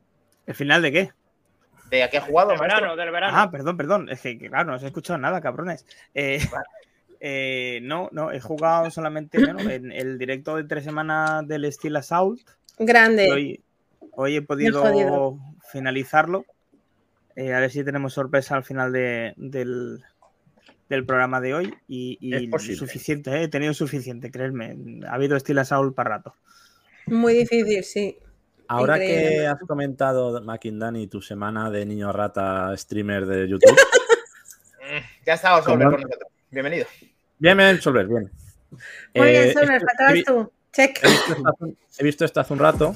¿El 0.46 0.54
final 0.54 0.82
de 0.82 0.92
qué? 0.92 1.10
¿De 1.88 2.02
a 2.02 2.10
qué 2.10 2.18
ha 2.18 2.22
jugado, 2.22 2.50
Del 2.50 2.58
maestro? 2.58 2.80
verano, 2.80 2.96
del 2.96 3.10
verano. 3.10 3.36
Ah, 3.38 3.50
perdón, 3.50 3.76
perdón. 3.76 4.08
Es 4.10 4.20
que, 4.20 4.36
claro, 4.38 4.64
no 4.70 4.76
os 4.76 4.82
he 4.82 4.86
escuchado 4.86 5.18
nada, 5.18 5.40
cabrones. 5.40 5.86
Eh, 6.14 6.40
eh, 7.28 7.80
no, 7.82 8.08
no, 8.12 8.30
he 8.30 8.38
jugado 8.38 8.88
solamente 8.92 9.38
bueno, 9.38 9.68
en 9.68 9.90
el 9.90 10.16
directo 10.16 10.54
de 10.54 10.62
tres 10.62 10.84
semanas 10.84 11.46
del 11.48 11.70
Steel 11.72 11.96
Assault. 11.96 12.40
Grande. 12.78 13.32
Hoy, 13.32 13.60
hoy 14.12 14.36
he 14.36 14.42
podido 14.42 15.36
finalizarlo. 15.72 16.44
Eh, 17.34 17.52
a 17.52 17.58
ver 17.58 17.72
si 17.72 17.82
tenemos 17.82 18.12
sorpresa 18.12 18.54
al 18.54 18.62
final 18.62 18.92
de- 18.92 19.34
del, 19.36 20.04
del 20.88 21.04
programa 21.04 21.40
de 21.40 21.54
hoy. 21.54 21.74
Y, 21.88 22.16
y 22.20 22.48
suficiente, 22.76 23.30
eh, 23.32 23.42
he 23.42 23.48
tenido 23.48 23.74
suficiente, 23.74 24.30
creedme. 24.30 25.00
Ha 25.08 25.14
habido 25.14 25.36
Steel 25.40 25.58
Assault 25.58 25.96
para 25.96 26.10
rato. 26.10 26.34
Muy 27.06 27.34
difícil, 27.34 27.82
sí. 27.82 28.16
Ahora 28.68 28.96
Increíble. 28.98 29.28
que 29.38 29.46
has 29.48 29.58
comentado, 29.60 30.40
Makindani, 30.42 31.08
tu 31.08 31.20
semana 31.20 31.70
de 31.70 31.84
niño 31.86 32.12
rata 32.12 32.72
streamer 32.76 33.26
de 33.26 33.48
YouTube. 33.48 33.76
Ya 35.26 35.34
estaba 35.34 35.60
sobre 35.62 35.84
con 35.84 35.94
nosotros. 36.00 36.30
Bienvenido. 36.52 36.86
Bien, 37.38 37.56
bien, 37.56 37.80
Solver, 37.80 38.06
bien. 38.06 38.30
Muy 38.70 38.80
Eh, 39.28 39.54
bien, 39.54 39.80
faltabas 39.80 40.14
he, 40.14 40.24
tú. 40.24 40.52
Check. 40.72 40.98
he 41.02 41.08
visto 41.08 41.32
esto 41.32 41.48
hace, 41.48 41.74
he 41.98 42.04
visto 42.04 42.24
esto 42.24 42.40
hace 42.40 42.52
un 42.52 42.58
rato 42.58 42.94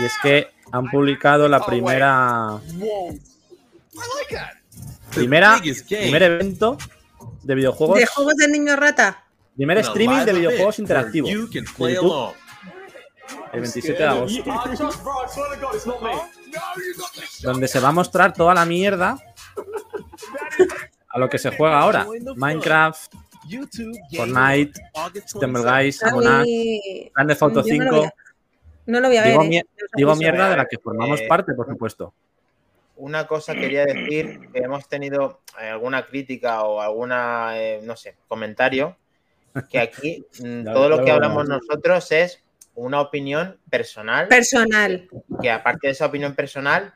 y 0.00 0.04
es 0.04 0.12
que 0.22 0.48
han 0.70 0.88
publicado 0.90 1.48
la 1.48 1.64
primera, 1.66 2.60
primera, 5.12 5.60
primer 5.90 6.22
evento 6.22 6.78
de 7.42 7.54
videojuegos, 7.54 7.98
¿De 7.98 8.06
juegos 8.06 8.36
del 8.36 8.52
niño 8.52 8.76
rata? 8.76 9.24
primer 9.56 9.78
streaming 9.78 10.24
de 10.24 10.32
videojuegos 10.32 10.78
interactivos. 10.78 11.30
YouTube. 11.30 12.32
el 13.52 13.60
27 13.60 14.02
de 14.02 14.08
agosto, 14.08 14.44
donde 17.42 17.68
se 17.68 17.80
va 17.80 17.88
a 17.88 17.92
mostrar 17.92 18.32
toda 18.32 18.54
la 18.54 18.64
mierda 18.64 19.18
a 21.12 21.18
lo 21.18 21.28
que 21.28 21.38
se 21.38 21.50
juega 21.56 21.78
ahora. 21.80 22.06
Minecraft, 22.36 23.12
Fortnite, 24.16 24.72
27th. 24.94 25.62
Guys, 25.64 26.02
Auto 26.02 27.62
yo 27.64 27.76
no 27.76 27.84
lo 27.84 27.90
5. 27.90 27.96
voy 27.96 28.06
a- 28.06 28.14
No 28.86 29.00
lo 29.00 29.08
voy 29.08 29.16
a 29.16 29.22
ver. 29.22 29.30
Digo, 29.32 29.42
eh. 29.44 29.48
mier- 29.48 29.66
digo 29.94 30.16
mierda 30.16 30.50
de 30.50 30.56
la 30.56 30.66
que 30.66 30.78
formamos 30.78 31.20
Eh, 31.20 31.26
parte, 31.28 31.52
por 31.54 31.66
supuesto. 31.68 32.14
Una 32.96 33.26
cosa 33.26 33.54
quería 33.54 33.84
decir, 33.84 34.48
que 34.52 34.58
hemos 34.60 34.88
tenido 34.88 35.40
eh, 35.60 35.68
alguna 35.68 36.06
crítica 36.06 36.62
o 36.62 36.80
alguna, 36.80 37.52
eh, 37.60 37.80
no 37.84 37.96
sé, 37.96 38.16
comentario, 38.28 38.96
que 39.70 39.78
aquí 39.78 40.24
mm, 40.44 40.64
todo 40.64 40.88
lo 40.88 41.04
que 41.04 41.10
hablamos 41.10 41.48
nosotros 41.48 42.10
es 42.12 42.42
una 42.74 43.00
opinión 43.00 43.58
personal, 43.70 44.28
Personal. 44.28 45.08
que 45.42 45.50
aparte 45.50 45.88
de 45.88 45.92
esa 45.92 46.06
opinión 46.06 46.34
personal, 46.34 46.94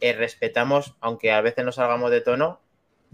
eh, 0.00 0.12
respetamos, 0.12 0.94
aunque 1.00 1.32
a 1.32 1.40
veces 1.40 1.64
nos 1.64 1.74
salgamos 1.74 2.10
de 2.10 2.20
tono, 2.22 2.60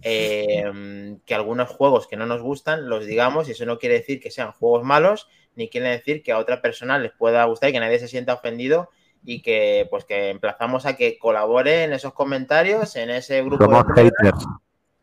eh, 0.02 1.16
que 1.24 1.34
algunos 1.34 1.68
juegos 1.70 2.06
que 2.06 2.16
no 2.16 2.26
nos 2.26 2.42
gustan 2.42 2.88
los 2.88 3.06
digamos 3.06 3.48
y 3.48 3.52
eso 3.52 3.64
no 3.66 3.78
quiere 3.78 3.96
decir 3.96 4.20
que 4.20 4.30
sean 4.30 4.52
juegos 4.52 4.82
malos 4.84 5.28
ni 5.54 5.68
quiere 5.68 5.88
decir 5.88 6.22
que 6.22 6.32
a 6.32 6.38
otra 6.38 6.60
persona 6.60 6.98
les 6.98 7.12
pueda 7.12 7.44
gustar 7.44 7.70
y 7.70 7.72
que 7.72 7.80
nadie 7.80 7.98
se 7.98 8.08
sienta 8.08 8.34
ofendido 8.34 8.90
y 9.24 9.40
que 9.40 9.86
pues 9.90 10.04
que 10.04 10.30
emplazamos 10.30 10.84
a 10.84 10.96
que 10.96 11.18
colabore 11.18 11.84
en 11.84 11.92
esos 11.92 12.12
comentarios 12.12 12.96
en 12.96 13.10
ese 13.10 13.42
grupo 13.42 13.66
de 13.94 14.10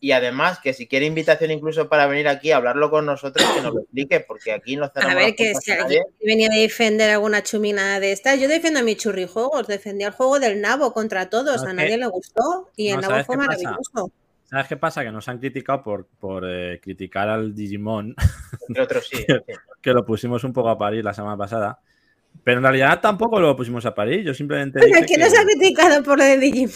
y 0.04 0.14
además 0.14 0.60
que 0.60 0.74
si 0.74 0.88
quiere 0.88 1.06
invitación 1.06 1.52
incluso 1.52 1.88
para 1.88 2.08
venir 2.08 2.28
aquí 2.28 2.52
a 2.52 2.58
hablarlo 2.58 2.90
con 2.90 3.06
nosotros 3.06 3.48
que 3.56 3.62
nos 3.62 3.74
lo 3.74 3.82
explique 3.82 4.20
porque 4.20 4.52
aquí 4.52 4.76
no 4.76 4.90
cerramos 4.90 5.16
A 5.16 5.26
ver, 5.26 5.36
que 5.36 5.54
si 5.56 5.72
alguien 5.72 6.04
venía 6.24 6.50
a 6.52 6.58
defender 6.58 7.12
alguna 7.12 7.44
chumina 7.44 8.00
de 8.00 8.12
estas, 8.12 8.40
yo 8.40 8.48
defiendo 8.48 8.80
a 8.80 8.84
mi 8.84 8.96
churrijuegos, 8.96 9.68
defendí 9.68 10.04
al 10.04 10.14
juego 10.14 10.40
del 10.40 10.60
nabo 10.60 10.92
contra 10.94 11.30
todos, 11.30 11.64
No, 11.64 11.70
a 11.70 11.74
nadie 11.74 11.92
que- 11.92 11.98
le 11.98 12.08
gustó 12.08 12.72
y 12.76 12.90
el 12.90 12.96
no, 12.96 13.02
nabo 13.02 13.12
¿sabes 13.14 13.26
fue 13.28 13.38
pasa? 13.38 13.78
¿Sabes 14.52 14.68
qué 14.68 14.78
pasa? 14.78 15.02
Que 15.04 15.12
nos 15.12 15.28
han 15.30 15.40
criticado 15.40 15.82
por, 15.82 16.06
por 16.20 16.44
eh, 16.46 16.80
criticar 16.84 17.30
al 17.30 17.56
Digimon, 17.56 18.14
entre 18.68 18.84
otros 18.84 19.08
sí, 19.08 19.18
sí. 19.28 19.54
que 19.82 19.92
lo 19.94 20.06
pusimos 20.06 20.44
un 20.44 20.52
poco 20.54 20.70
a 20.70 20.78
parir 20.78 21.04
la 21.04 21.14
semana 21.14 21.38
pasada. 21.38 21.80
Pero 22.44 22.58
en 22.58 22.64
realidad 22.64 23.00
tampoco 23.02 23.40
lo 23.40 23.56
pusimos 23.56 23.86
a 23.86 23.96
parir. 23.96 24.24
Yo 24.24 24.34
simplemente 24.34 24.80
Pero 24.80 24.94
dije 24.94 25.06
¿quién 25.06 25.22
nos 25.22 25.34
ha 25.38 25.42
que, 25.46 25.54
criticado 25.58 26.04
por 26.04 26.18
lo 26.18 26.24
de 26.26 26.38
Digimon? 26.38 26.76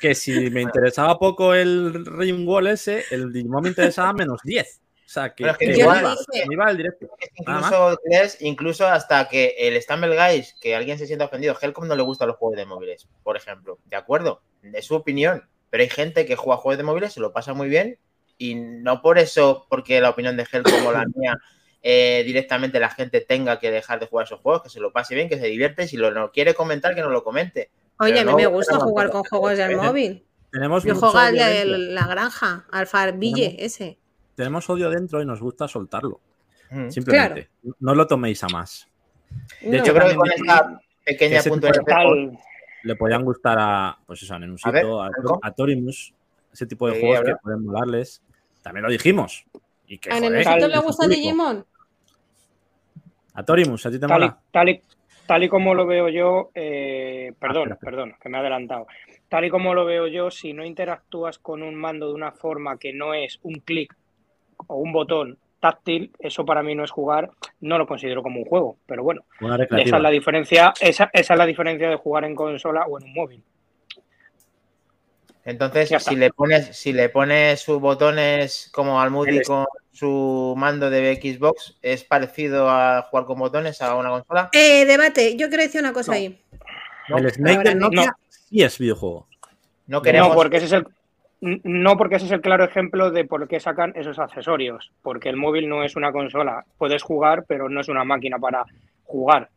que 0.00 0.14
si 0.14 0.50
me 0.50 0.60
interesaba 0.60 1.18
poco 1.18 1.54
el 1.54 2.04
Ring 2.04 2.46
Wall 2.46 2.66
ese, 2.66 3.02
el 3.10 3.32
Digimon 3.32 3.62
me 3.62 3.68
interesaba 3.70 4.12
menos 4.12 4.40
10. 4.44 4.80
O 5.06 5.08
sea, 5.08 5.30
que, 5.34 5.44
Pero 5.44 5.52
es 5.52 5.58
que 5.58 5.66
que 5.66 5.72
Yo 5.72 5.78
igual- 5.80 6.00
iba, 6.00 6.10
dije- 6.32 6.44
me 6.48 6.54
iba 6.54 6.64
al 6.66 6.76
directo. 6.76 7.06
Nada 7.46 7.60
más. 7.60 7.72
Incluso, 7.72 8.00
Kles, 8.04 8.36
incluso 8.42 8.86
hasta 8.86 9.26
que 9.28 9.54
el 9.58 9.80
Stumble 9.80 10.14
Guys, 10.16 10.54
que 10.60 10.76
alguien 10.76 10.98
se 10.98 11.06
sienta 11.06 11.24
ofendido, 11.26 11.56
Helcom 11.60 11.86
no 11.88 11.94
le 11.96 12.02
gustan 12.02 12.28
los 12.28 12.36
juegos 12.36 12.58
de 12.58 12.66
móviles, 12.66 13.08
por 13.22 13.36
ejemplo. 13.38 13.78
¿De 13.86 13.96
acuerdo? 13.96 14.42
Es 14.74 14.84
su 14.84 14.94
opinión. 14.96 15.44
Pero 15.76 15.84
hay 15.84 15.90
gente 15.90 16.24
que 16.24 16.36
juega 16.36 16.56
juegos 16.56 16.78
de 16.78 16.84
móviles, 16.84 17.12
se 17.12 17.20
lo 17.20 17.34
pasa 17.34 17.52
muy 17.52 17.68
bien, 17.68 17.98
y 18.38 18.54
no 18.54 19.02
por 19.02 19.18
eso, 19.18 19.66
porque 19.68 20.00
la 20.00 20.08
opinión 20.08 20.34
de 20.34 20.46
Helcom 20.50 20.86
o 20.86 20.90
la 20.90 21.04
mía, 21.14 21.38
eh, 21.82 22.22
directamente 22.24 22.80
la 22.80 22.88
gente 22.88 23.20
tenga 23.20 23.58
que 23.58 23.70
dejar 23.70 24.00
de 24.00 24.06
jugar 24.06 24.24
esos 24.24 24.40
juegos, 24.40 24.62
que 24.62 24.70
se 24.70 24.80
lo 24.80 24.90
pase 24.90 25.14
bien, 25.14 25.28
que 25.28 25.38
se 25.38 25.48
divierte, 25.48 25.84
y 25.84 25.88
si 25.88 25.98
lo 25.98 26.10
no 26.12 26.32
quiere 26.32 26.54
comentar, 26.54 26.94
que 26.94 27.02
no 27.02 27.10
lo 27.10 27.22
comente. 27.22 27.68
Oye, 27.98 28.14
Pero 28.14 28.20
a 28.20 28.24
mí 28.24 28.30
no, 28.30 28.36
me 28.38 28.46
gusta 28.56 28.78
jugar 28.78 29.10
con 29.10 29.22
juegos 29.24 29.58
del 29.58 29.76
móvil. 29.76 30.24
Tenemos 30.50 30.82
Yo 30.82 30.94
juego 30.94 31.18
al 31.18 31.34
de 31.34 31.66
la 31.66 32.06
granja, 32.06 32.64
al 32.72 32.86
Farville, 32.86 33.56
ese. 33.58 33.98
Tenemos 34.34 34.70
odio 34.70 34.88
dentro 34.88 35.20
y 35.20 35.26
nos 35.26 35.42
gusta 35.42 35.68
soltarlo. 35.68 36.22
Mm. 36.70 36.88
Simplemente. 36.88 37.50
No 37.80 37.94
lo 37.94 38.06
toméis 38.06 38.42
a 38.44 38.48
más. 38.48 38.88
De 39.60 39.76
No. 39.76 39.84
Yo 39.84 39.92
creo 39.92 40.08
que 40.08 40.14
con 40.14 40.30
esta 40.30 40.80
pequeña 41.04 41.40
ese 41.40 41.50
Le 42.86 42.94
podían 42.94 43.24
gustar 43.24 43.58
a, 43.58 43.98
pues 44.06 44.22
eso, 44.22 44.34
a 44.34 44.38
Nenusito, 44.38 45.02
A 45.02 45.08
ver, 45.08 45.16
a, 45.42 45.50
Torimus, 45.50 46.14
ese 46.52 46.66
tipo 46.66 46.86
de 46.86 46.94
Sí, 46.94 47.00
juegos 47.00 47.20
que 47.24 47.34
pueden 47.42 47.64
molarles. 47.64 48.22
También 48.62 48.84
lo 48.84 48.90
dijimos. 48.90 49.44
Y 49.88 49.98
que, 49.98 50.12
¿A 50.12 50.20
Nenusito 50.20 50.68
le 50.68 50.78
gusta 50.78 51.04
público. 51.04 51.20
Digimon? 51.20 51.66
A 53.34 53.42
Torimus, 53.42 53.84
¿a 53.86 53.90
ti 53.90 53.98
te 53.98 54.06
tal, 54.06 54.22
y, 54.22 54.24
mola? 54.26 54.38
tal, 54.52 54.68
y, 54.68 54.82
tal 55.26 55.42
y 55.42 55.48
como 55.48 55.74
lo 55.74 55.84
veo 55.84 56.08
yo, 56.08 56.50
eh, 56.54 57.32
perdón, 57.40 57.72
espera, 57.72 57.74
espera. 57.74 57.90
perdón, 57.90 58.14
que 58.20 58.28
me 58.28 58.36
he 58.36 58.40
adelantado. 58.40 58.86
Tal 59.28 59.44
y 59.44 59.50
como 59.50 59.74
lo 59.74 59.84
veo 59.84 60.06
yo, 60.06 60.30
si 60.30 60.52
no 60.52 60.64
interactúas 60.64 61.38
con 61.40 61.64
un 61.64 61.74
mando 61.74 62.06
de 62.06 62.14
una 62.14 62.30
forma 62.30 62.78
que 62.78 62.92
no 62.92 63.14
es 63.14 63.40
un 63.42 63.54
clic 63.54 63.96
o 64.68 64.76
un 64.76 64.92
botón 64.92 65.38
táctil, 65.60 66.12
eso 66.18 66.44
para 66.44 66.62
mí 66.62 66.74
no 66.74 66.84
es 66.84 66.90
jugar, 66.90 67.30
no 67.60 67.78
lo 67.78 67.86
considero 67.86 68.22
como 68.22 68.40
un 68.40 68.46
juego, 68.46 68.76
pero 68.86 69.02
bueno, 69.02 69.24
esa 69.40 69.96
es 69.96 70.02
la 70.02 70.10
diferencia, 70.10 70.72
esa, 70.80 71.10
esa 71.12 71.34
es 71.34 71.38
la 71.38 71.46
diferencia 71.46 71.88
de 71.88 71.96
jugar 71.96 72.24
en 72.24 72.34
consola 72.34 72.84
o 72.86 72.98
en 72.98 73.04
un 73.04 73.14
móvil. 73.14 73.42
Entonces, 75.44 76.02
si 76.02 76.16
le 76.16 76.30
pones, 76.32 76.76
si 76.76 76.92
le 76.92 77.08
pones 77.08 77.60
sus 77.60 77.80
botones 77.80 78.68
como 78.72 79.00
al 79.00 79.12
Moody 79.12 79.42
con 79.42 79.64
su 79.92 80.54
mando 80.56 80.90
de 80.90 81.14
Xbox, 81.14 81.78
¿es 81.82 82.02
parecido 82.02 82.68
a 82.68 83.02
jugar 83.02 83.26
con 83.26 83.38
botones 83.38 83.80
a 83.80 83.94
una 83.94 84.10
consola? 84.10 84.50
Eh, 84.52 84.84
debate, 84.84 85.36
yo 85.36 85.48
quiero 85.48 85.62
decir 85.62 85.80
una 85.80 85.92
cosa 85.92 86.12
No. 86.12 86.16
ahí. 86.16 86.42
El 87.08 87.30
Snake 87.30 87.62
del 87.62 87.78
no. 87.78 87.90
Sí 88.28 88.62
es 88.62 88.76
videojuego. 88.78 89.28
No 89.86 90.02
queremos. 90.02 90.30
No, 90.30 90.34
porque 90.34 90.56
ese 90.56 90.66
es 90.66 90.72
el 90.72 90.86
no 91.40 91.96
porque 91.96 92.16
ese 92.16 92.26
es 92.26 92.32
el 92.32 92.40
claro 92.40 92.64
ejemplo 92.64 93.10
de 93.10 93.24
por 93.24 93.46
qué 93.48 93.60
sacan 93.60 93.92
esos 93.94 94.18
accesorios, 94.18 94.90
porque 95.02 95.28
el 95.28 95.36
móvil 95.36 95.68
no 95.68 95.84
es 95.84 95.94
una 95.96 96.12
consola, 96.12 96.64
puedes 96.78 97.02
jugar, 97.02 97.44
pero 97.46 97.68
no 97.68 97.80
es 97.80 97.88
una 97.88 98.04
máquina 98.04 98.38
para 98.38 98.64
jugar. 99.04 99.50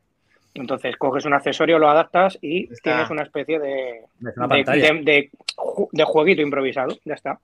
Entonces 0.54 0.98
coges 0.98 1.26
un 1.26 1.34
accesorio, 1.34 1.80
lo 1.80 1.90
adaptas 1.90 2.38
y 2.42 2.64
Está. 2.72 2.92
tienes 2.92 3.10
una 3.12 3.24
especie 3.24 3.60
de, 3.60 4.02
una 4.20 4.32
de, 4.32 4.64
pantalla. 4.66 4.94
de- 4.94 5.02
de 5.04 5.32
ju- 5.56 5.90
de 5.92 6.04
jueguito 6.04 6.42
improvisado. 6.42 6.98
Ya 7.06 7.14
está. 7.14 7.40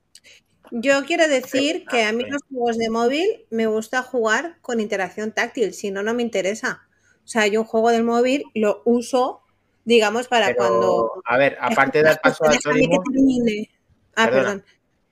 Yo 0.72 1.06
quiero 1.06 1.28
decir 1.28 1.86
que 1.86 2.04
a 2.04 2.12
mí 2.12 2.24
los 2.28 2.42
juegos 2.52 2.78
de 2.78 2.90
móvil 2.90 3.46
me 3.52 3.68
gusta 3.68 4.02
jugar 4.02 4.58
con 4.62 4.80
interacción 4.80 5.32
táctil, 5.32 5.74
si 5.74 5.92
no, 5.92 6.02
no 6.02 6.14
me 6.16 6.24
interesa. 6.24 6.82
O 7.24 7.28
sea, 7.28 7.46
yo 7.48 7.62
un 7.62 7.68
juego 7.68 7.92
del 7.92 8.04
móvil 8.04 8.44
lo 8.56 8.82
uso, 8.86 9.42
digamos, 9.86 10.28
para 10.28 10.48
pero, 10.48 10.58
cuando... 10.58 11.12
A 11.26 11.38
ver, 11.38 11.56
aparte 11.62 12.00
de 12.00 12.04
dar 12.06 12.20
paso 12.22 12.44
a 12.46 12.50
Déjame 12.50 12.82
que 12.82 12.88
Torimus, 12.88 13.04
termine. 13.14 13.70
Ah, 14.16 14.26
Perdona. 14.26 14.44
perdón, 14.44 14.64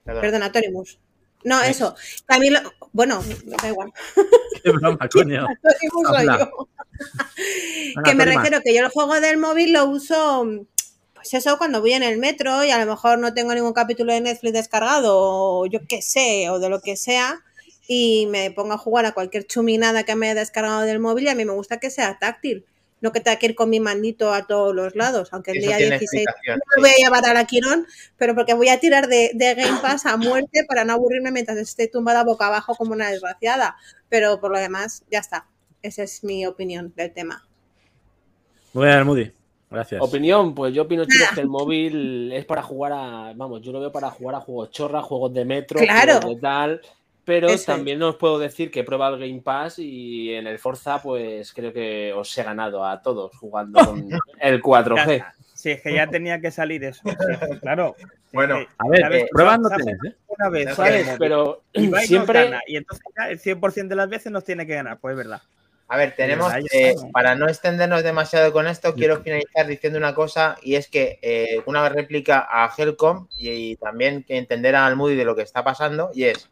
perdón, 0.03 0.21
perdona, 0.21 0.51
Torimus. 0.51 0.99
No, 1.43 1.61
eso. 1.61 1.95
También 2.25 2.53
lo... 2.53 2.59
Bueno, 2.93 3.21
da 3.61 3.67
igual. 3.67 3.91
Qué 4.63 4.71
broma, 4.71 5.09
coño. 5.09 5.45
Torimus 5.61 6.07
soy 6.07 6.17
Habla. 6.27 6.39
yo. 6.39 6.69
Venga, 7.95 8.03
que 8.03 8.15
me 8.15 8.25
refiero 8.25 8.61
que 8.61 8.73
yo 8.73 8.81
el 8.81 8.89
juego 8.89 9.19
del 9.19 9.37
móvil 9.37 9.73
lo 9.73 9.85
uso, 9.85 10.45
pues 11.13 11.33
eso, 11.33 11.57
cuando 11.57 11.81
voy 11.81 11.93
en 11.93 12.03
el 12.03 12.17
metro 12.17 12.63
y 12.63 12.71
a 12.71 12.77
lo 12.77 12.89
mejor 12.89 13.19
no 13.19 13.33
tengo 13.33 13.53
ningún 13.53 13.73
capítulo 13.73 14.13
de 14.13 14.21
Netflix 14.21 14.53
descargado 14.53 15.15
o 15.17 15.65
yo 15.65 15.79
qué 15.87 16.01
sé, 16.01 16.49
o 16.49 16.59
de 16.59 16.69
lo 16.69 16.81
que 16.81 16.95
sea, 16.95 17.41
y 17.87 18.27
me 18.27 18.51
pongo 18.51 18.73
a 18.73 18.77
jugar 18.77 19.05
a 19.05 19.11
cualquier 19.13 19.45
chuminada 19.45 20.03
que 20.03 20.15
me 20.15 20.29
haya 20.29 20.39
descargado 20.39 20.81
del 20.81 20.99
móvil 20.99 21.25
y 21.25 21.29
a 21.29 21.35
mí 21.35 21.45
me 21.45 21.51
gusta 21.53 21.77
que 21.79 21.89
sea 21.89 22.17
táctil. 22.19 22.65
No 23.03 23.11
que 23.11 23.19
tenga 23.19 23.37
que 23.37 23.45
ir 23.47 23.53
con 23.55 23.69
mi 23.69 23.79
mandito 23.79 24.33
a 24.33 24.47
todos 24.47 24.73
los 24.73 24.95
lados, 24.95 25.29
aunque 25.33 25.51
el 25.51 25.57
eso 25.57 25.67
día 25.67 25.77
tiene 25.77 25.99
16 25.99 26.23
explicación. 26.25 26.57
no 26.57 26.81
me 26.81 26.89
voy 26.89 26.89
a 26.89 27.03
llevar 27.05 27.25
a 27.25 27.33
la 27.33 27.45
Quirón, 27.45 27.85
pero 28.17 28.33
porque 28.33 28.53
voy 28.55 28.69
a 28.69 28.79
tirar 28.79 29.07
de, 29.07 29.31
de 29.35 29.53
Game 29.55 29.79
Pass 29.81 30.05
a 30.05 30.17
muerte 30.17 30.63
para 30.67 30.85
no 30.85 30.93
aburrirme 30.93 31.29
mientras 31.31 31.57
esté 31.57 31.87
tumbada 31.87 32.23
boca 32.23 32.47
abajo 32.47 32.73
como 32.75 32.93
una 32.93 33.09
desgraciada. 33.11 33.75
Pero 34.09 34.39
por 34.39 34.51
lo 34.51 34.57
demás, 34.57 35.03
ya 35.11 35.19
está. 35.19 35.47
Esa 35.81 36.01
es 36.03 36.23
mi 36.23 36.45
opinión 36.45 36.93
del 36.95 37.11
tema. 37.13 37.45
Muy 38.73 38.87
bien, 38.87 39.05
Moody. 39.05 39.31
Gracias. 39.69 40.01
Opinión, 40.01 40.53
pues 40.55 40.73
yo 40.73 40.83
opino, 40.83 41.03
chicos, 41.05 41.29
que 41.35 41.41
el 41.41 41.47
móvil 41.49 42.31
es 42.31 42.45
para 42.45 42.61
jugar 42.61 42.93
a. 42.93 43.33
Vamos, 43.35 43.61
yo 43.61 43.71
lo 43.71 43.79
veo 43.79 43.91
para 43.91 44.09
jugar 44.11 44.35
a 44.35 44.39
juegos 44.39 44.69
chorra, 44.71 45.01
juegos 45.01 45.33
de 45.33 45.45
metro, 45.45 45.79
Claro. 45.79 46.21
juegos 46.21 46.35
de 46.35 46.41
tal. 46.41 46.81
Pero 47.25 47.47
Eso 47.47 47.55
es. 47.55 47.65
también 47.65 48.01
os 48.03 48.17
puedo 48.17 48.37
decir 48.37 48.69
que 48.69 48.81
he 48.81 48.83
probado 48.83 49.15
el 49.15 49.21
Game 49.27 49.41
Pass 49.41 49.79
y 49.79 50.33
en 50.33 50.45
el 50.45 50.59
Forza, 50.59 51.01
pues 51.01 51.53
creo 51.53 51.71
que 51.71 52.11
os 52.13 52.37
he 52.37 52.43
ganado 52.43 52.85
a 52.85 53.01
todos 53.01 53.35
jugando 53.37 53.79
con 53.85 54.09
el 54.41 54.61
4G. 54.61 55.25
Si 55.53 55.71
es 55.71 55.81
que 55.81 55.93
ya 55.93 56.07
tenía 56.07 56.41
que 56.41 56.51
salir 56.51 56.83
eso. 56.83 57.01
sí, 57.05 57.15
claro. 57.61 57.95
Bueno, 58.33 58.55
A 58.77 58.89
ver, 58.89 59.01
tenés, 59.03 59.29
jugado 59.31 59.69
¿eh? 60.05 60.15
Una 60.27 60.49
vez, 60.49 60.65
No 60.67 60.75
¿Sabes? 60.75 61.05
¿sabes? 61.05 61.17
Pero 61.19 61.61
Ibai 61.73 61.91
nos 62.01 62.07
siempre. 62.07 62.43
gana, 62.45 62.61
y 62.67 62.75
entonces 62.75 63.05
ya 63.17 63.29
el 63.29 63.39
100% 63.39 63.87
de 63.87 63.95
las 63.95 64.09
veces 64.09 64.31
nos 64.31 64.43
tiene 64.43 64.65
que 64.67 64.75
ganar, 64.75 64.99
pues 64.99 65.13
es 65.13 65.17
verdad. 65.17 65.41
A 65.87 65.97
ver, 65.97 66.15
tenemos, 66.15 66.51
verdad, 66.51 66.67
eh, 66.73 66.95
para 67.11 67.35
no 67.35 67.47
extendernos 67.47 68.03
demasiado 68.03 68.51
con 68.51 68.67
esto, 68.67 68.95
quiero 68.95 69.21
finalizar 69.21 69.67
diciendo 69.67 69.99
una 69.99 70.15
cosa 70.15 70.57
y 70.63 70.75
es 70.75 70.87
que 70.89 71.19
eh, 71.21 71.61
una 71.67 71.87
réplica 71.87 72.47
a 72.49 72.69
Helcom 72.75 73.27
y, 73.37 73.49
y 73.49 73.75
también 73.75 74.23
que 74.23 74.37
entender 74.37 74.75
al 74.75 74.95
Moody 74.95 75.15
de 75.15 75.25
lo 75.25 75.35
que 75.35 75.43
está 75.43 75.63
pasando 75.63 76.09
y 76.13 76.23
es, 76.23 76.49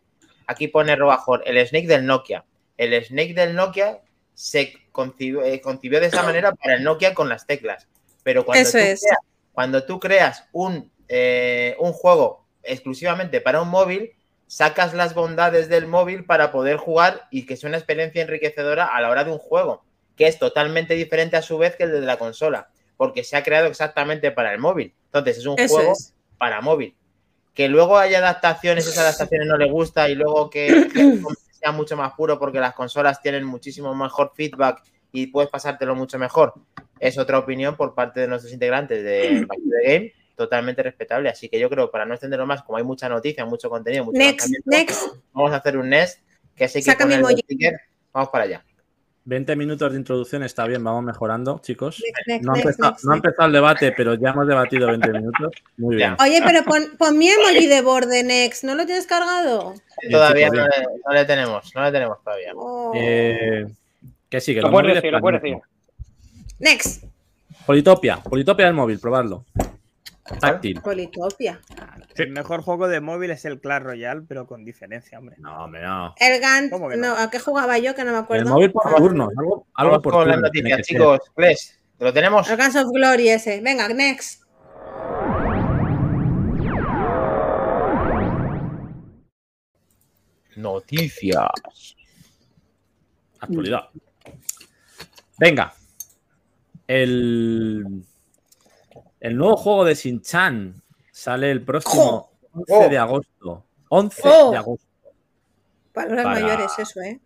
aquí 0.48 0.67
pone 0.67 0.95
Robajor, 0.95 1.43
el 1.45 1.65
Snake 1.65 1.88
del 1.88 2.05
Nokia. 2.05 2.45
El 2.77 2.93
Snake 3.03 3.33
del 3.33 3.55
Nokia 3.55 4.01
se 4.33 4.74
concibió, 4.91 5.43
eh, 5.43 5.62
concibió 5.62 6.00
de 6.00 6.07
esa 6.07 6.24
manera 6.24 6.53
para 6.53 6.75
el 6.75 6.83
Nokia 6.83 7.13
con 7.13 7.29
las 7.29 7.45
teclas. 7.45 7.88
Pero 8.24 8.45
cuando, 8.45 8.62
Eso 8.62 8.77
tú, 8.77 8.83
es. 8.83 9.01
creas, 9.01 9.19
cuando 9.53 9.83
tú 9.86 10.00
creas 10.00 10.45
un, 10.51 10.91
eh, 11.07 11.75
un 11.79 11.93
juego 11.93 12.45
exclusivamente 12.63 13.41
para 13.41 13.62
un 13.62 13.69
móvil, 13.69 14.12
sacas 14.48 14.93
las 14.93 15.13
bondades 15.13 15.69
del 15.69 15.88
móvil 15.88 16.25
para 16.25 16.51
poder 16.51 16.77
jugar 16.77 17.27
y 17.31 17.45
que 17.45 17.55
sea 17.55 17.69
una 17.69 17.77
experiencia 17.77 18.21
enriquecedora 18.21 18.86
a 18.86 19.00
la 19.01 19.10
hora 19.10 19.24
de 19.24 19.31
un 19.31 19.38
juego, 19.38 19.83
que 20.15 20.27
es 20.27 20.38
totalmente 20.39 20.93
diferente 20.95 21.38
a 21.38 21.41
su 21.41 21.57
vez 21.57 21.75
que 21.75 21.83
el 21.83 21.91
de 21.91 22.01
la 22.01 22.17
consola, 22.17 22.69
porque 22.98 23.24
se 23.24 23.38
ha 23.38 23.43
creado 23.43 23.67
exactamente 23.67 24.31
para 24.31 24.53
el 24.53 24.60
móvil. 24.60 24.93
Entonces 25.05 25.38
es 25.38 25.45
un 25.45 25.57
Eso 25.57 25.75
juego 25.75 25.93
es. 25.93 26.13
para 26.38 26.62
móvil. 26.62 26.95
Que 27.53 27.67
luego 27.67 27.98
haya 27.98 28.20
adaptaciones, 28.20 28.88
esas 28.88 29.00
adaptaciones 29.00 29.48
no 29.48 29.58
le 29.58 29.70
gusta 29.70 30.10
y 30.10 30.15
luego 30.15 30.50
que, 30.50 30.88
que 30.93 31.20
sea 31.51 31.72
mucho 31.72 31.96
más 31.98 32.13
puro 32.13 32.39
porque 32.39 32.60
las 32.60 32.74
consolas 32.74 33.22
tienen 33.22 33.46
muchísimo 33.46 33.93
mejor 33.93 34.31
feedback 34.36 34.81
y 35.12 35.27
puedes 35.27 35.50
pasártelo 35.50 35.96
mucho 35.96 36.17
mejor. 36.17 36.53
Es 37.00 37.17
otra 37.17 37.39
opinión 37.39 37.75
por 37.75 37.93
parte 37.93 38.22
de 38.22 38.27
nuestros 38.27 38.53
integrantes 38.53 39.03
de 39.03 39.46
Back 39.46 39.58
to 39.58 39.70
the 39.70 39.91
Game, 39.93 40.13
totalmente 40.36 40.84
respetable. 40.84 41.29
Así 41.29 41.50
que 41.50 41.60
yo 41.60 41.70
creo, 41.70 41.91
para 41.91 42.05
no 42.05 42.13
extenderlo 42.13 42.46
más, 42.46 42.63
como 42.63 42.77
hay 42.77 42.84
mucha 42.84 43.10
noticia, 43.10 43.46
mucho 43.46 43.70
contenido, 43.70 44.05
mucho 44.05 44.17
Next, 44.17 44.50
next. 44.65 45.01
vamos 45.34 45.51
a 45.51 45.58
hacer 45.58 45.77
un 45.77 45.89
Nest, 45.89 46.20
que 46.55 46.67
sé 46.67 46.79
que 46.79 46.86
Saca 46.86 47.05
mi 47.05 47.15
sticker. 47.15 47.79
Vamos 48.13 48.29
para 48.29 48.43
allá. 48.46 48.65
20 49.25 49.56
minutos 49.56 49.92
de 49.92 50.00
introducción 50.00 50.44
está 50.44 50.66
bien, 50.66 50.84
vamos 50.84 51.04
mejorando, 51.04 51.60
chicos. 51.63 52.01
Next, 52.04 52.28
next, 52.28 52.46
No 52.46 52.54
ha, 52.54 52.58
empezado, 52.58 52.96
no 53.04 53.46
el 53.46 53.51
debate, 53.51 53.92
pero 53.92 54.16
ya 54.16 54.30
hemos 54.30 54.48
debatido 54.48 54.88
20 54.88 55.12
minutos. 55.12 55.54
Muy 55.78 55.96
bien. 55.96 56.16
Oye, 56.20 56.42
pero 56.44 56.63
pon, 56.63 56.84
pon 56.98 57.18
mi 57.18 57.30
emoji 57.30 57.68
de 57.68 57.82
borde 57.82 58.24
next. 58.24 58.63
¿No 58.63 58.74
lo 58.74 58.86
tienes 58.86 59.06
cargado? 59.06 59.75
Todavía 60.10 60.50
no 60.50 60.63
le, 60.63 60.88
no 61.08 61.13
le 61.13 61.25
tenemos, 61.25 61.72
no 61.75 61.84
le 61.84 61.92
tenemos 61.92 62.24
todavía. 62.24 62.51
Oh. 62.56 62.94
Eh, 62.96 63.68
que 64.28 64.42
sí, 64.42 64.56
que 64.56 64.62
Lo 64.62 64.72
puedes 64.72 64.96
decir, 64.96 65.12
lo 65.12 65.20
puedes 65.20 65.42
decir. 65.42 65.58
Next. 66.60 67.04
Politopia, 67.66 68.18
Politopia 68.18 68.66
del 68.66 68.75
móvil, 68.75 68.98
probadlo. 69.00 69.46
Táctil. 70.40 70.82
Politopia. 70.82 71.60
El 72.16 72.30
mejor 72.30 72.62
juego 72.62 72.88
de 72.88 73.01
móvil 73.01 73.32
es 73.32 73.44
el 73.46 73.60
Clash 73.60 73.82
Royale, 73.82 74.22
pero 74.28 74.46
con 74.46 74.63
diferencia, 74.63 75.18
hombre. 75.18 75.36
No, 75.40 75.66
hombre, 75.66 75.82
no. 75.82 76.13
El 76.18 76.40
Gant. 76.40 76.72
¿Cómo 76.72 76.90
que 76.90 76.98
no? 76.98 77.08
no? 77.08 77.16
¿A 77.18 77.30
qué 77.30 77.40
jugaba 77.40 77.78
yo? 77.80 77.96
Que 77.96 78.04
no 78.04 78.12
me 78.12 78.18
El 78.18 78.24
acuerdo. 78.24 78.54
móvil 78.54 78.72
por 78.72 78.96
turnos, 78.96 79.30
algo, 79.38 79.68
algo 79.74 80.01
por 80.01 80.13
con 80.13 80.28
las 80.28 80.36
turnos 80.36 80.51
tiene 80.51 80.70
noticias, 80.70 80.88
chicos. 80.88 81.20
Fles, 81.36 81.80
¿lo 82.00 82.13
tenemos? 82.13 82.50
El 82.50 82.58
Guns 82.58 82.75
of 82.75 82.92
Glory 82.92 83.30
ese. 83.30 83.62
Venga, 83.62 83.88
next. 83.90 84.44
Noticias. 90.56 91.96
Actualidad. 93.40 93.90
Venga. 95.40 95.74
el, 96.88 98.04
el 99.22 99.38
nuevo 99.38 99.56
juego 99.56 99.86
de 99.86 99.94
Shin-Chan 99.96 100.82
sale 101.12 101.51
el 101.51 101.63
próximo 101.63 102.30
11 102.54 102.90
de 102.90 102.98
agosto. 102.98 103.63
11 103.90 104.22
¡Oh! 104.25 104.51
de 104.51 104.58
agosto. 104.58 104.86
Palabras 105.94 106.24
Para- 106.25 106.40
mayores, 106.42 106.72
eso, 106.80 107.01
¿eh? 107.01 107.20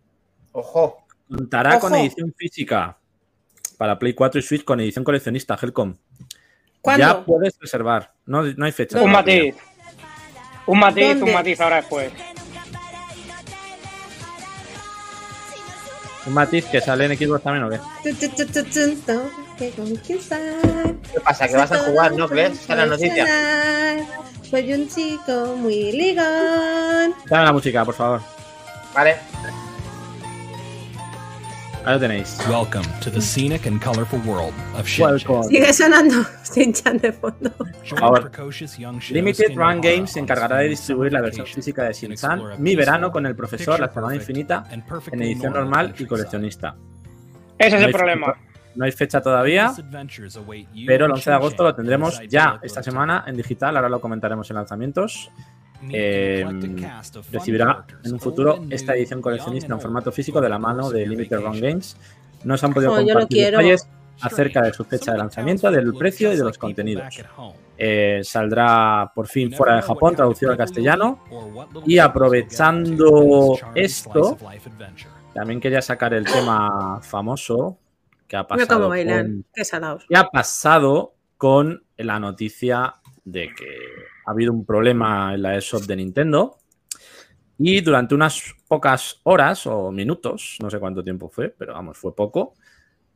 Ojo. 0.52 1.04
Contará 1.28 1.80
con 1.80 1.92
edición 1.94 2.32
física 2.36 2.96
para 3.78 3.98
Play 3.98 4.14
4 4.14 4.38
y 4.38 4.42
Switch 4.42 4.64
con 4.64 4.78
edición 4.80 5.04
coleccionista, 5.04 5.58
Helcom. 5.60 5.94
¿Cuándo? 6.80 7.04
Ya 7.04 7.24
puedes 7.24 7.58
reservar. 7.58 8.12
No, 8.26 8.42
no 8.42 8.64
hay 8.64 8.72
fecha. 8.72 9.00
Un 9.02 9.10
matiz. 9.10 9.56
Un 10.66 10.78
matiz, 10.78 11.08
¿Dónde? 11.08 11.24
un 11.24 11.32
matiz 11.32 11.60
ahora 11.60 11.76
después. 11.76 12.12
Un 16.26 16.34
matiz 16.34 16.64
que 16.66 16.80
sale 16.80 17.06
en 17.06 17.16
Xbox 17.16 17.42
también 17.42 17.64
o 17.64 17.70
qué. 17.70 17.78
Que 19.58 19.70
conquistar. 19.70 20.40
¿Qué 21.12 21.20
pasa? 21.20 21.48
¿Que 21.48 21.56
vas 21.56 21.72
a 21.72 21.78
jugar, 21.78 22.12
no, 22.12 22.28
Claire? 22.28 22.52
Esa 22.52 22.72
es 22.74 22.78
la 22.78 22.86
noticia. 22.86 23.26
Soy 24.42 24.72
un 24.74 24.88
chico 24.88 25.56
muy 25.56 25.92
ligón. 25.92 27.14
Dame 27.28 27.44
la 27.44 27.52
música, 27.52 27.84
por 27.84 27.94
favor. 27.94 28.20
Vale. 28.94 29.16
Ahí 31.84 31.94
lo 31.94 32.00
tenéis. 32.00 32.36
Welcome 32.48 32.84
to 33.00 33.10
the 33.10 33.20
scenic 33.20 33.66
and 33.66 33.80
colorful 33.80 34.18
world 34.26 34.52
of 34.76 34.86
Welcome. 34.98 35.44
Sigue 35.44 35.72
sonando 35.72 36.26
sin 36.42 36.72
chan 36.74 36.98
de 36.98 37.12
fondo. 37.12 37.50
favor. 37.98 38.30
Limited 39.10 39.56
Run 39.56 39.80
Games 39.80 40.10
se 40.10 40.20
encargará 40.20 40.58
de 40.58 40.68
distribuir 40.68 41.12
la 41.12 41.22
versión 41.22 41.46
física 41.46 41.84
de 41.84 41.92
Shin-Chan 41.92 42.60
Mi 42.60 42.76
Verano 42.76 43.10
con 43.10 43.24
el 43.24 43.34
Profesor, 43.34 43.80
La 43.80 43.92
Semana 43.92 44.16
Infinita, 44.16 44.64
en 44.70 44.82
edición 45.22 45.52
normal 45.54 45.94
y 45.98 46.04
coleccionista. 46.04 46.76
Ese 47.58 47.76
es 47.76 47.82
el 47.84 47.92
problema. 47.92 48.34
No 48.76 48.84
hay 48.84 48.92
fecha 48.92 49.20
todavía, 49.20 49.72
pero 50.86 51.06
el 51.06 51.12
11 51.12 51.30
de 51.30 51.36
agosto 51.36 51.62
lo 51.64 51.74
tendremos 51.74 52.20
ya 52.28 52.60
esta 52.62 52.82
semana 52.82 53.24
en 53.26 53.36
digital. 53.36 53.76
Ahora 53.76 53.88
lo 53.88 54.00
comentaremos 54.00 54.48
en 54.50 54.56
lanzamientos. 54.56 55.30
Eh, 55.90 56.44
recibirá 57.32 57.84
en 58.04 58.14
un 58.14 58.20
futuro 58.20 58.64
esta 58.70 58.94
edición 58.94 59.20
coleccionista 59.20 59.72
en 59.74 59.80
formato 59.80 60.10
físico 60.10 60.40
de 60.40 60.48
la 60.48 60.58
mano 60.58 60.90
de 60.90 61.06
Limited 61.06 61.40
Run 61.40 61.60
Games. 61.60 61.96
No 62.44 62.56
se 62.56 62.66
han 62.66 62.72
podido 62.72 62.92
Oh, 62.92 62.96
compartir 62.96 63.46
detalles 63.46 63.88
acerca 64.20 64.62
de 64.62 64.72
su 64.72 64.84
fecha 64.84 65.12
de 65.12 65.18
lanzamiento, 65.18 65.70
del 65.70 65.92
precio 65.94 66.32
y 66.32 66.36
de 66.36 66.44
los 66.44 66.58
contenidos. 66.58 67.04
Eh, 67.78 68.20
saldrá 68.22 69.10
por 69.14 69.26
fin 69.26 69.52
fuera 69.52 69.76
de 69.76 69.82
Japón, 69.82 70.16
traducido 70.16 70.50
al 70.52 70.56
castellano. 70.56 71.20
Y 71.86 71.98
aprovechando 71.98 73.58
esto, 73.74 74.38
también 75.34 75.60
quería 75.60 75.82
sacar 75.82 76.14
el 76.14 76.24
tema 76.24 77.00
famoso 77.02 77.78
que 78.26 78.36
ha 78.36 78.46
pasado. 78.46 78.74
cómo 78.80 78.88
bailan. 78.90 79.26
con- 79.26 79.44
Qué 79.54 79.64
salados. 79.64 80.04
¿Qué 80.08 80.16
ha 80.16 80.28
pasado 80.28 81.14
con 81.36 81.84
la 81.96 82.18
noticia 82.20 82.96
de 83.24 83.48
que 83.56 83.76
ha 84.26 84.30
habido 84.30 84.52
un 84.52 84.64
problema 84.64 85.34
en 85.34 85.42
la 85.42 85.56
eShop 85.56 85.82
de 85.82 85.96
Nintendo? 85.96 86.58
Y 87.58 87.80
durante 87.80 88.14
unas 88.14 88.42
pocas 88.68 89.20
horas 89.22 89.66
o 89.66 89.90
minutos, 89.90 90.58
no 90.60 90.68
sé 90.70 90.78
cuánto 90.78 91.02
tiempo 91.02 91.28
fue, 91.30 91.48
pero 91.48 91.72
vamos, 91.72 91.96
fue 91.96 92.14
poco, 92.14 92.54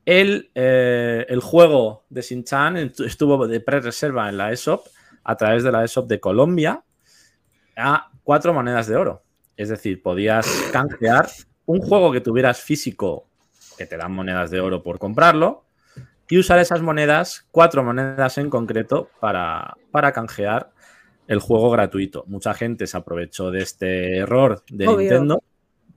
el, 0.06 0.50
eh, 0.54 1.26
el 1.28 1.40
juego 1.40 2.04
de 2.08 2.22
Shin-Chan 2.22 2.76
estuvo 3.04 3.46
de 3.46 3.60
pre-reserva 3.60 4.28
en 4.30 4.38
la 4.38 4.50
eShop 4.50 4.86
a 5.24 5.36
través 5.36 5.62
de 5.62 5.70
la 5.70 5.84
eShop 5.84 6.08
de 6.08 6.18
Colombia 6.20 6.82
a 7.76 8.10
cuatro 8.24 8.54
monedas 8.54 8.86
de 8.86 8.96
oro. 8.96 9.22
Es 9.56 9.68
decir, 9.68 10.02
podías 10.02 10.46
canjear 10.72 11.28
un 11.66 11.80
juego 11.80 12.10
que 12.10 12.22
tuvieras 12.22 12.60
físico, 12.60 13.28
que 13.80 13.86
te 13.86 13.96
dan 13.96 14.12
monedas 14.12 14.50
de 14.50 14.60
oro 14.60 14.82
por 14.82 14.98
comprarlo, 14.98 15.64
y 16.28 16.36
usar 16.36 16.58
esas 16.58 16.82
monedas, 16.82 17.46
cuatro 17.50 17.82
monedas 17.82 18.36
en 18.36 18.50
concreto, 18.50 19.08
para, 19.20 19.74
para 19.90 20.12
canjear 20.12 20.70
el 21.26 21.38
juego 21.38 21.70
gratuito. 21.70 22.24
Mucha 22.26 22.52
gente 22.52 22.86
se 22.86 22.98
aprovechó 22.98 23.50
de 23.50 23.62
este 23.62 24.18
error 24.18 24.62
de 24.68 24.86
Obvio. 24.86 24.98
Nintendo 24.98 25.42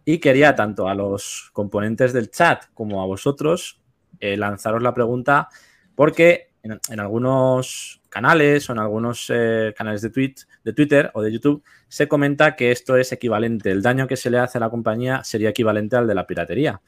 y 0.06 0.20
quería 0.20 0.56
tanto 0.56 0.88
a 0.88 0.96
los 0.96 1.50
componentes 1.52 2.14
del 2.14 2.32
chat 2.32 2.64
como 2.74 3.04
a 3.04 3.06
vosotros 3.06 3.82
eh, 4.22 4.38
lanzaros 4.38 4.82
la 4.82 4.94
pregunta 4.94 5.50
porque 5.94 6.52
en, 6.64 6.80
en 6.90 7.00
algunos 7.02 8.02
canales 8.08 8.70
o 8.70 8.74
en 8.74 8.80
algunos 8.80 9.30
eh, 9.30 9.74
canales 9.76 10.02
de, 10.04 10.10
tweet, 10.10 10.36
de 10.64 10.72
Twitter 10.72 11.12
o 11.16 11.22
de 11.22 11.34
YouTube 11.34 11.64
se 11.90 12.08
comenta 12.08 12.56
que 12.56 12.72
esto 12.72 12.96
es 12.96 13.12
equivalente, 13.12 13.72
el 13.72 13.82
daño 13.82 14.08
que 14.08 14.16
se 14.16 14.30
le 14.30 14.38
hace 14.40 14.58
a 14.58 14.62
la 14.62 14.70
compañía 14.70 15.24
sería 15.24 15.50
equivalente 15.50 15.96
al 15.98 16.08
de 16.08 16.16
la 16.16 16.26
piratería. 16.26 16.80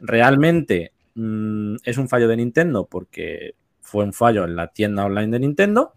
Realmente 0.00 0.92
mm, 1.14 1.76
es 1.84 1.98
un 1.98 2.08
fallo 2.08 2.28
de 2.28 2.36
Nintendo 2.36 2.86
porque 2.86 3.54
fue 3.80 4.04
un 4.04 4.12
fallo 4.12 4.44
en 4.44 4.56
la 4.56 4.68
tienda 4.68 5.04
online 5.04 5.32
de 5.32 5.40
Nintendo, 5.40 5.94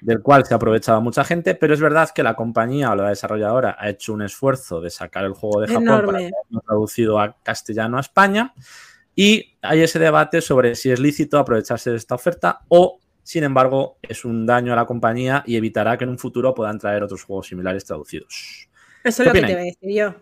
del 0.00 0.20
cual 0.20 0.44
se 0.44 0.54
ha 0.54 0.56
aprovechado 0.56 1.00
mucha 1.00 1.24
gente, 1.24 1.54
pero 1.54 1.74
es 1.74 1.80
verdad 1.80 2.10
que 2.14 2.22
la 2.22 2.34
compañía 2.34 2.90
o 2.90 2.96
la 2.96 3.10
desarrolladora 3.10 3.76
ha 3.78 3.88
hecho 3.88 4.12
un 4.12 4.22
esfuerzo 4.22 4.80
de 4.80 4.90
sacar 4.90 5.24
el 5.24 5.32
juego 5.32 5.60
de 5.60 5.68
Japón 5.68 5.84
para 5.84 5.98
Enorme. 5.98 6.18
haberlo 6.18 6.60
traducido 6.66 7.20
a 7.20 7.36
castellano 7.42 7.98
a 7.98 8.00
España 8.00 8.54
y 9.14 9.56
hay 9.60 9.82
ese 9.82 9.98
debate 9.98 10.40
sobre 10.40 10.74
si 10.74 10.90
es 10.90 10.98
lícito 10.98 11.38
aprovecharse 11.38 11.90
de 11.90 11.96
esta 11.96 12.14
oferta 12.14 12.62
o, 12.68 12.98
sin 13.22 13.44
embargo, 13.44 13.98
es 14.02 14.24
un 14.24 14.46
daño 14.46 14.72
a 14.72 14.76
la 14.76 14.86
compañía 14.86 15.44
y 15.46 15.56
evitará 15.56 15.98
que 15.98 16.04
en 16.04 16.10
un 16.10 16.18
futuro 16.18 16.54
puedan 16.54 16.78
traer 16.78 17.02
otros 17.02 17.22
juegos 17.22 17.46
similares 17.46 17.84
traducidos. 17.84 18.68
Eso 19.04 19.22
¿Qué 19.22 19.28
es 19.28 19.34
lo 19.34 19.40
que 19.40 19.46
te 19.46 19.52
iba 19.52 19.60
a 19.60 19.64
decir 19.64 19.90
yo. 19.92 20.14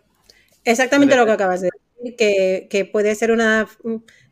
Exactamente 0.64 1.16
lo 1.16 1.24
que 1.24 1.32
acabas 1.32 1.60
de 1.60 1.66
decir, 1.66 1.80
que, 2.16 2.88
puede 2.92 3.14
ser 3.14 3.30
una, 3.32 3.68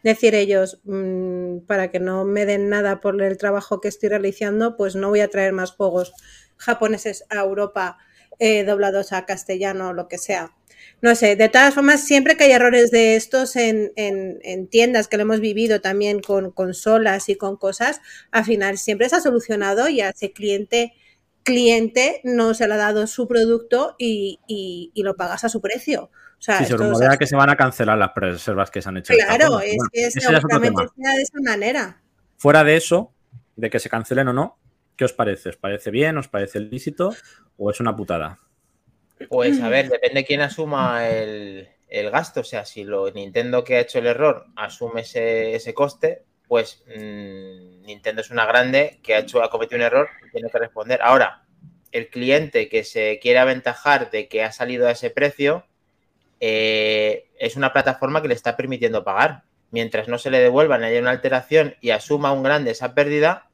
decir 0.03 0.35
ellos, 0.35 0.81
mm, 0.85 1.61
para 1.67 1.91
que 1.91 2.01
no 2.01 2.25
me 2.25 2.47
den 2.47 2.69
nada 2.69 3.01
por 3.01 3.21
el 3.23 3.37
trabajo 3.39 3.81
que 3.81 3.89
estoy 3.89 4.09
realizando, 4.11 4.77
pues 4.77 4.95
no 4.97 5.09
voy 5.09 5.21
a 5.21 5.29
traer 5.29 5.53
más 5.53 5.73
juegos 5.73 6.13
japoneses 6.57 7.25
a 7.31 7.41
Europa 7.41 7.99
eh, 8.39 8.65
doblados 8.65 9.13
a 9.13 9.27
castellano 9.27 9.89
o 9.89 9.93
lo 9.93 10.09
que 10.09 10.19
sea. 10.19 10.55
No 11.03 11.15
sé, 11.15 11.37
de 11.37 11.49
todas 11.49 11.75
formas, 11.75 12.05
siempre 12.05 12.37
que 12.37 12.45
hay 12.45 12.53
errores 12.53 12.91
de 12.91 13.17
estos 13.17 13.57
en, 13.57 13.93
en- 13.97 14.39
en 14.43 14.69
tiendas 14.69 15.09
que 15.09 15.17
lo 15.17 15.23
hemos 15.25 15.41
vivido 15.41 15.81
también 15.81 16.21
con 16.21 16.51
consolas 16.53 17.29
y 17.29 17.37
con 17.37 17.57
cosas, 17.57 18.01
al 18.31 18.45
final 18.45 18.79
siempre 18.79 19.09
se 19.09 19.17
ha 19.17 19.21
solucionado 19.21 19.89
y 19.89 20.01
a 20.01 20.11
ese 20.11 20.33
cliente 20.33 20.93
cliente 21.45 22.21
no 22.25 22.53
se 22.55 22.69
le 22.69 22.75
ha 22.75 22.77
dado 22.77 23.07
su 23.07 23.27
producto 23.27 23.95
y- 23.99 24.39
y 24.95 25.03
lo 25.03 25.17
pagas 25.17 25.45
a 25.45 25.49
su 25.49 25.61
precio. 25.61 26.11
O 26.39 26.43
sea, 26.43 26.59
Si 26.59 26.67
se 26.67 26.75
así. 26.75 27.19
que 27.19 27.27
se 27.27 27.37
van 27.37 27.51
a 27.51 27.57
cancelar 27.57 27.99
las 27.99 28.13
reservas 28.15 28.71
que 28.71 28.81
se 28.81 28.89
han 28.89 28.97
hecho. 28.99 29.13
en 29.13 29.19
Claro, 29.19 29.61
es 29.61 29.77
Bueno, 29.77 29.91
que 29.93 30.07
es 30.07 30.13
seguramente 30.15 30.85
sea 30.97 31.15
de 31.15 31.23
esa 31.23 31.39
manera. 31.41 32.01
Fuera 32.37 32.63
de 32.63 32.77
eso, 32.77 33.13
de 33.57 33.71
que 33.71 33.81
se 33.81 33.89
cancelen 33.91 34.29
o 34.29 34.33
no, 34.33 34.59
¿qué 34.97 35.05
os 35.05 35.13
parece? 35.13 35.49
¿Os 35.49 35.57
parece 35.57 35.91
bien? 35.91 36.17
¿Os 36.17 36.29
parece 36.29 36.61
lícito? 36.61 37.15
¿O 37.57 37.71
es 37.71 37.81
una 37.81 37.97
putada? 37.97 38.39
Pues 39.29 39.61
a 39.61 39.69
ver, 39.69 39.89
depende 39.89 40.25
quién 40.25 40.41
asuma 40.43 41.09
el, 41.09 41.69
el 41.89 42.11
gasto. 42.11 42.41
O 42.41 42.45
sea, 42.45 42.65
si 42.65 42.85
lo 42.85 43.11
Nintendo 43.11 43.65
que 43.65 43.77
ha 43.77 43.81
hecho 43.81 43.99
el 43.99 44.07
error 44.07 44.47
asume 44.55 45.01
ese, 45.01 45.57
ese 45.57 45.75
coste, 45.75 46.23
pues 46.47 46.83
mm, 46.87 47.83
Nintendo 47.83 48.21
es 48.23 48.31
una 48.31 48.47
grande 48.47 49.01
que 49.03 49.15
ha 49.15 49.19
hecho, 49.19 49.43
ha 49.43 49.51
cometido 49.51 49.77
un 49.79 49.83
error 49.83 50.09
y 50.27 50.31
tiene 50.31 50.51
que 50.51 50.59
responder. 50.59 51.01
Ahora, 51.03 51.43
el 51.91 52.09
cliente 52.11 52.69
que 52.69 52.85
se 52.85 53.19
quiere 53.21 53.39
aventajar 53.41 54.11
de 54.11 54.29
que 54.29 54.45
ha 54.45 54.53
salido 54.53 54.87
a 54.87 54.93
ese 54.93 55.11
precio, 55.11 55.65
eh, 56.41 57.29
es 57.39 57.57
una 57.57 57.73
plataforma 57.73 58.23
que 58.23 58.29
le 58.29 58.35
está 58.35 58.57
permitiendo 58.57 59.05
pagar. 59.05 59.43
Mientras 59.71 60.09
no 60.09 60.19
se 60.19 60.31
le 60.31 60.39
devuelvan, 60.39 60.83
haya 60.83 61.01
una 61.01 61.11
alteración 61.11 61.75
y 61.81 61.91
asuma 61.91 62.33
un 62.33 62.43
grande 62.43 62.71
esa 62.71 62.95
pérdida, 62.95 63.51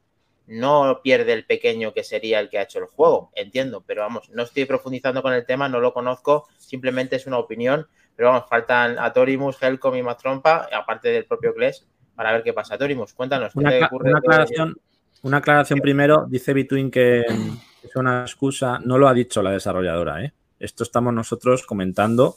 no 0.47 1.01
pierde 1.03 1.33
el 1.33 1.45
pequeño 1.45 1.93
que 1.93 2.03
sería 2.03 2.39
el 2.39 2.49
que 2.49 2.59
ha 2.59 2.63
hecho 2.63 2.79
el 2.79 2.85
juego, 2.85 3.31
entiendo, 3.35 3.83
pero 3.85 4.03
vamos, 4.03 4.29
no 4.29 4.43
estoy 4.43 4.65
profundizando 4.65 5.21
con 5.21 5.33
el 5.33 5.45
tema, 5.45 5.67
no 5.67 5.79
lo 5.79 5.93
conozco, 5.93 6.47
simplemente 6.57 7.15
es 7.15 7.25
una 7.25 7.39
opinión, 7.39 7.87
pero 8.15 8.29
vamos, 8.29 8.47
faltan 8.47 8.97
Atorimus, 8.97 9.61
Helcom 9.61 9.95
y 9.95 10.03
Matrompa, 10.03 10.69
aparte 10.71 11.09
del 11.09 11.25
propio 11.25 11.53
Kles, 11.53 11.85
para 12.15 12.31
ver 12.31 12.43
qué 12.43 12.53
pasa. 12.53 12.75
Atorimus, 12.75 13.13
cuéntanos, 13.13 13.53
¿qué 13.53 13.59
Una, 13.59 13.69
te 13.71 13.83
ocurre? 13.83 14.09
una 14.09 14.19
aclaración, 14.19 14.75
una 15.23 15.37
aclaración 15.37 15.79
primero. 15.79 16.25
Dice 16.29 16.53
Between 16.53 16.89
que 16.91 17.21
es 17.21 17.95
una 17.95 18.21
excusa. 18.21 18.79
No 18.83 18.97
lo 18.97 19.07
ha 19.07 19.13
dicho 19.13 19.41
la 19.41 19.51
desarrolladora. 19.51 20.23
¿eh? 20.23 20.33
Esto 20.59 20.83
estamos 20.83 21.13
nosotros 21.13 21.65
comentando 21.65 22.35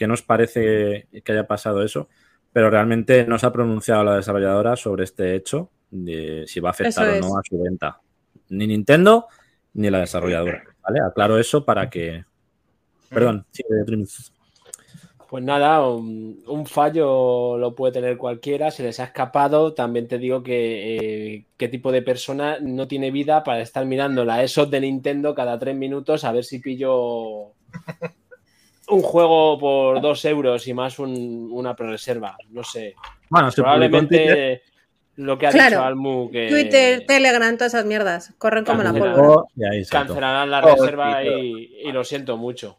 que 0.00 0.06
nos 0.06 0.22
parece 0.22 1.08
que 1.22 1.32
haya 1.32 1.46
pasado 1.46 1.82
eso, 1.82 2.08
pero 2.54 2.70
realmente 2.70 3.26
no 3.26 3.38
se 3.38 3.44
ha 3.44 3.52
pronunciado 3.52 4.02
la 4.02 4.16
desarrolladora 4.16 4.74
sobre 4.74 5.04
este 5.04 5.34
hecho 5.34 5.68
de 5.90 6.44
si 6.46 6.58
va 6.58 6.70
a 6.70 6.72
afectar 6.72 7.06
Eso 7.06 7.12
o 7.12 7.14
es. 7.16 7.20
no 7.20 7.38
a 7.38 7.42
su 7.46 7.60
venta. 7.60 8.00
Ni 8.48 8.66
Nintendo 8.66 9.26
ni 9.74 9.90
la 9.90 10.00
desarrolladora. 10.00 10.62
¿vale? 10.82 11.00
Aclaro 11.06 11.38
eso 11.38 11.66
para 11.66 11.90
que. 11.90 12.24
Perdón, 13.10 13.44
sí. 13.50 13.62
Pues 15.28 15.44
nada, 15.44 15.86
un, 15.86 16.42
un 16.46 16.64
fallo 16.64 17.58
lo 17.58 17.74
puede 17.74 17.92
tener 17.92 18.16
cualquiera, 18.16 18.70
se 18.70 18.82
les 18.82 19.00
ha 19.00 19.04
escapado. 19.04 19.74
También 19.74 20.08
te 20.08 20.16
digo 20.16 20.42
que 20.42 20.96
eh, 21.34 21.46
qué 21.58 21.68
tipo 21.68 21.92
de 21.92 22.00
persona 22.00 22.56
no 22.58 22.88
tiene 22.88 23.10
vida 23.10 23.44
para 23.44 23.60
estar 23.60 23.84
mirando 23.84 24.24
la 24.24 24.42
ESO 24.42 24.64
de 24.64 24.80
Nintendo 24.80 25.34
cada 25.34 25.58
tres 25.58 25.76
minutos 25.76 26.24
a 26.24 26.32
ver 26.32 26.44
si 26.44 26.58
pillo 26.58 27.52
un 28.90 29.02
juego 29.02 29.58
por 29.58 30.00
dos 30.00 30.24
euros 30.24 30.66
y 30.66 30.74
más 30.74 30.98
un- 30.98 31.48
una 31.52 31.74
reserva. 31.74 32.36
No 32.50 32.62
sé. 32.64 32.94
Bueno. 33.28 33.48
Probablemente 33.54 34.62
lo 35.16 35.36
que 35.38 35.46
ha 35.46 35.50
Claro. 35.50 35.76
dicho 35.76 35.82
Almu, 35.84 36.30
que 36.30 36.48
Twitter, 36.48 37.04
Telegram, 37.06 37.54
todas 37.56 37.74
esas 37.74 37.86
mierdas. 37.86 38.32
Corren 38.38 38.64
como 38.64 38.82
la 38.82 38.92
pólvora. 38.92 39.42
Cancelarán 39.90 40.50
la 40.50 40.60
Oh, 40.64 40.74
reserva 40.76 41.24
y, 41.24 41.76
y 41.84 41.92
lo 41.92 42.04
siento 42.04 42.36
mucho. 42.36 42.76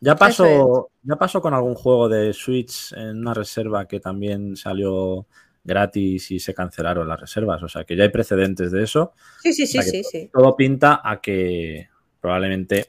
Ya 0.00 0.16
pasó, 0.16 0.90
ya 1.02 1.16
pasó 1.16 1.40
con 1.40 1.54
algún 1.54 1.74
juego 1.74 2.08
de 2.08 2.32
Switch 2.34 2.92
en 2.92 3.18
una 3.20 3.32
reserva 3.34 3.86
que 3.88 4.00
también 4.00 4.54
salió 4.56 5.26
gratis 5.64 6.30
y 6.30 6.38
se 6.38 6.52
cancelaron 6.52 7.08
las 7.08 7.18
reservas. 7.20 7.62
O 7.62 7.68
sea 7.68 7.84
que 7.84 7.96
ya 7.96 8.02
hay 8.02 8.10
precedentes 8.10 8.70
de 8.70 8.82
eso. 8.84 9.12
Sí, 9.42 9.52
sí, 9.54 9.66
sí, 9.66 9.78
O 9.78 9.82
sea 9.82 9.90
que 9.92 9.98
sí, 10.02 10.04
sí. 10.04 10.30
Todo 10.32 10.54
pinta 10.56 11.00
a 11.02 11.20
que 11.22 11.88
probablemente 12.20 12.86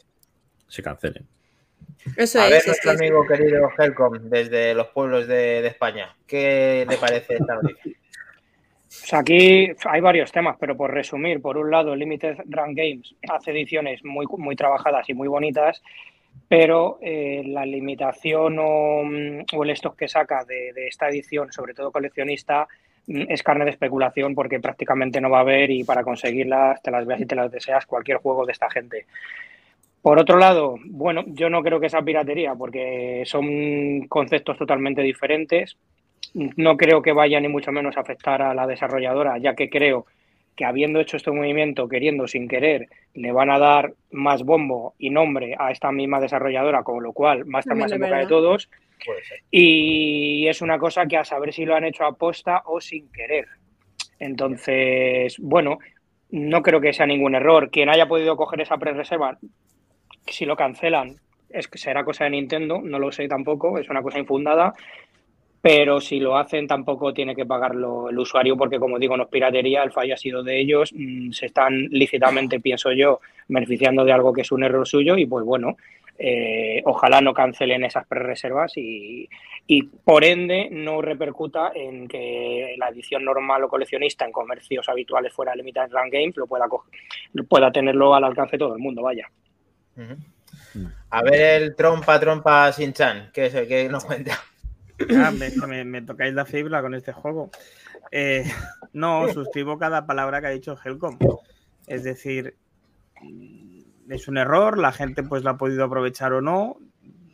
se 0.68 0.84
cancelen. 0.84 1.26
Eso 2.15 2.39
A 2.39 2.46
es. 2.46 2.50
ver, 2.52 2.60
es 2.60 2.68
nuestro 2.68 2.91
amigo 2.91 3.26
querido 3.28 3.70
Helcom, 3.78 4.13
desde 4.30 4.74
los 4.76 4.88
pueblos 4.88 5.28
de, 5.28 5.62
de 5.62 5.68
España, 5.68 6.15
¿qué 6.28 6.86
le 6.89 6.98
parece 6.98 7.36
esta 7.36 7.56
noticia? 7.56 7.94
Sea, 8.88 9.20
aquí 9.20 9.72
hay 9.86 10.02
varios 10.02 10.32
temas, 10.32 10.56
pero 10.60 10.78
por 10.78 10.94
resumir, 10.94 11.41
por 11.41 11.58
un 11.58 11.70
lado, 11.70 11.96
Limited 11.96 12.38
Run 12.46 12.74
Games 12.76 13.13
hace 13.30 13.52
ediciones 13.52 14.04
muy, 14.06 14.26
muy 14.38 14.56
trabajadas 14.56 15.10
y 15.10 15.13
muy 15.13 15.28
bonitas, 15.28 15.84
pero 16.48 16.98
eh, 17.02 17.44
la 17.46 17.65
limitación 17.65 18.58
o, 18.60 19.04
mm, 19.04 19.46
o 19.54 19.63
el 19.63 19.70
stock 19.72 19.98
que 19.98 20.08
saca 20.08 20.46
de, 20.46 20.72
de 20.74 20.88
esta 20.88 21.10
edición, 21.10 21.52
sobre 21.52 21.74
todo 21.74 21.91
coleccionista, 21.91 22.68
mm, 23.08 23.24
es 23.30 23.44
carne 23.44 23.65
de 23.65 23.72
especulación 23.72 24.34
porque 24.34 24.60
prácticamente 24.62 25.20
no 25.20 25.30
va 25.30 25.39
a 25.39 25.41
haber 25.41 25.72
y 25.72 25.84
para 25.84 26.04
conseguirlas 26.04 26.82
te 26.82 26.91
las 26.91 27.06
veas 27.06 27.20
y 27.22 27.26
te 27.26 27.36
las 27.36 27.52
deseas 27.52 27.86
cualquier 27.86 28.18
juego 28.20 28.46
de 28.46 28.54
esta 28.54 28.70
gente. 28.70 29.06
Por 30.06 30.20
otro 30.20 30.38
lado, 30.38 30.76
bueno, 30.86 31.24
yo 31.26 31.50
no 31.50 31.63
creo 31.63 31.80
que 31.80 31.89
sea 31.89 32.04
piratería 32.04 32.54
porque 32.54 33.24
son 33.26 34.06
conceptos 34.08 34.56
totalmente 34.56 35.02
diferentes. 35.02 35.78
No 36.36 36.78
creo 36.78 37.02
que 37.02 37.12
vaya 37.12 37.39
ni 37.39 37.48
mucho 37.48 37.72
menos 37.72 37.98
a 37.98 38.02
afectar 38.02 38.39
a 38.44 38.54
la 38.54 38.68
desarrolladora, 38.68 39.39
ya 39.39 39.56
que 39.56 39.68
creo 39.68 40.06
que 40.56 40.63
habiendo 40.63 41.00
hecho 41.00 41.18
este 41.18 41.32
movimiento, 41.32 41.89
queriendo 41.89 42.28
sin 42.28 42.48
querer, 42.48 42.88
le 43.15 43.32
van 43.32 43.50
a 43.50 43.58
dar 43.58 43.94
más 44.12 44.44
bombo 44.44 44.94
y 45.00 45.10
nombre 45.10 45.56
a 45.58 45.72
esta 45.72 45.91
misma 45.91 46.20
desarrolladora, 46.20 46.84
con 46.84 47.02
lo 47.02 47.12
cual 47.12 47.44
va 47.52 47.58
a 47.58 47.62
estar 47.62 47.76
más 47.76 47.91
en 47.91 48.02
boca 48.02 48.20
de 48.20 48.28
todos. 48.28 48.70
Y 49.50 50.46
es 50.48 50.62
una 50.62 50.78
cosa 50.78 51.08
que 51.08 51.18
a 51.18 51.26
saber 51.26 51.52
si 51.52 51.65
lo 51.65 51.74
han 51.74 51.84
hecho 51.84 52.06
a 52.06 52.15
posta 52.15 52.62
o 52.68 52.80
sin 52.80 53.12
querer. 53.12 53.48
Entonces, 54.20 55.39
bueno, 55.39 55.80
no 56.30 56.62
creo 56.62 56.80
que 56.80 56.94
sea 56.94 57.08
ningún 57.08 57.34
error. 57.34 57.72
Quien 57.72 57.89
haya 57.89 58.08
podido 58.08 58.38
coger 58.38 58.62
esa 58.62 58.78
pre-reserva, 58.78 59.39
si 60.33 60.45
lo 60.45 60.55
cancelan, 60.55 61.15
es 61.49 61.67
que 61.67 61.77
será 61.77 62.03
cosa 62.03 62.25
de 62.25 62.31
Nintendo, 62.31 62.81
no 62.83 62.99
lo 62.99 63.11
sé 63.11 63.27
tampoco, 63.27 63.77
es 63.77 63.89
una 63.89 64.01
cosa 64.01 64.19
infundada. 64.19 64.73
Pero 65.61 65.99
si 65.99 66.19
lo 66.19 66.38
hacen, 66.38 66.67
tampoco 66.67 67.11
tiene 67.11 67.35
que 67.35 67.43
pagarlo 67.47 68.09
el 68.11 68.19
usuario, 68.19 68.55
porque 68.55 68.77
como 68.77 68.99
digo, 68.99 69.17
no 69.17 69.23
es 69.23 69.29
piratería, 69.29 69.81
el 69.81 69.91
fallo 69.91 70.13
ha 70.13 70.17
sido 70.17 70.43
de 70.43 70.59
ellos, 70.59 70.93
mm, 70.95 71.31
se 71.31 71.47
están 71.47 71.88
lícitamente, 71.89 72.59
pienso 72.59 72.91
yo, 72.91 73.19
beneficiando 73.47 74.05
de 74.05 74.11
algo 74.11 74.31
que 74.31 74.41
es 74.41 74.51
un 74.51 74.63
error 74.63 74.88
suyo, 74.88 75.17
y 75.17 75.25
pues 75.25 75.43
bueno, 75.43 75.75
eh, 76.19 76.83
ojalá 76.85 77.19
no 77.19 77.33
cancelen 77.33 77.83
esas 77.83 78.05
pre-reservas 78.05 78.77
y, 78.77 79.27
y 79.65 79.81
por 79.83 80.23
ende 80.23 80.69
no 80.71 81.01
repercuta 81.01 81.71
en 81.73 82.07
que 82.07 82.75
la 82.77 82.89
edición 82.89 83.25
normal 83.25 83.63
o 83.63 83.67
coleccionista 83.67 84.23
en 84.23 84.31
comercios 84.31 84.88
habituales 84.88 85.33
fuera 85.33 85.53
de 85.53 85.57
Limited 85.57 85.89
Run 85.91 86.11
Games 86.11 86.38
lo 86.38 86.45
pueda, 86.45 86.67
coger- 86.67 87.47
pueda 87.49 87.71
tenerlo 87.71 88.13
al 88.13 88.23
alcance 88.23 88.51
de 88.51 88.59
todo 88.59 88.75
el 88.75 88.81
mundo, 88.81 89.01
vaya. 89.01 89.27
A 91.10 91.21
ver 91.23 91.62
el 91.63 91.75
trompa, 91.75 92.19
trompa 92.19 92.71
sin 92.73 92.93
chan, 92.93 93.29
¿qué 93.34 93.47
es 93.47 93.53
el 93.55 93.67
que 93.67 93.88
nos 93.89 94.05
cuenta? 94.05 94.38
Ah, 95.17 95.31
me, 95.31 95.49
me- 95.67 95.84
me 95.86 96.01
tocáis 96.01 96.34
la 96.34 96.45
fibra 96.45 96.81
con 96.81 96.93
este 96.95 97.12
juego. 97.12 97.51
Eh, 98.12 98.45
no, 98.93 99.27
suscribo 99.34 99.77
cada 99.77 100.05
palabra 100.05 100.39
que 100.41 100.47
ha 100.47 100.51
dicho 100.51 100.77
Helcom. 100.84 101.17
Es 101.88 102.03
decir, 102.03 102.55
mm, 103.21 103.81
es 104.12 104.27
un 104.27 104.38
error, 104.38 104.77
la 104.77 104.91
gente 104.91 105.23
pues 105.23 105.43
lo 105.43 105.49
ha 105.51 105.58
podido 105.58 105.84
aprovechar 105.84 106.34
o 106.34 106.41
no. 106.41 106.77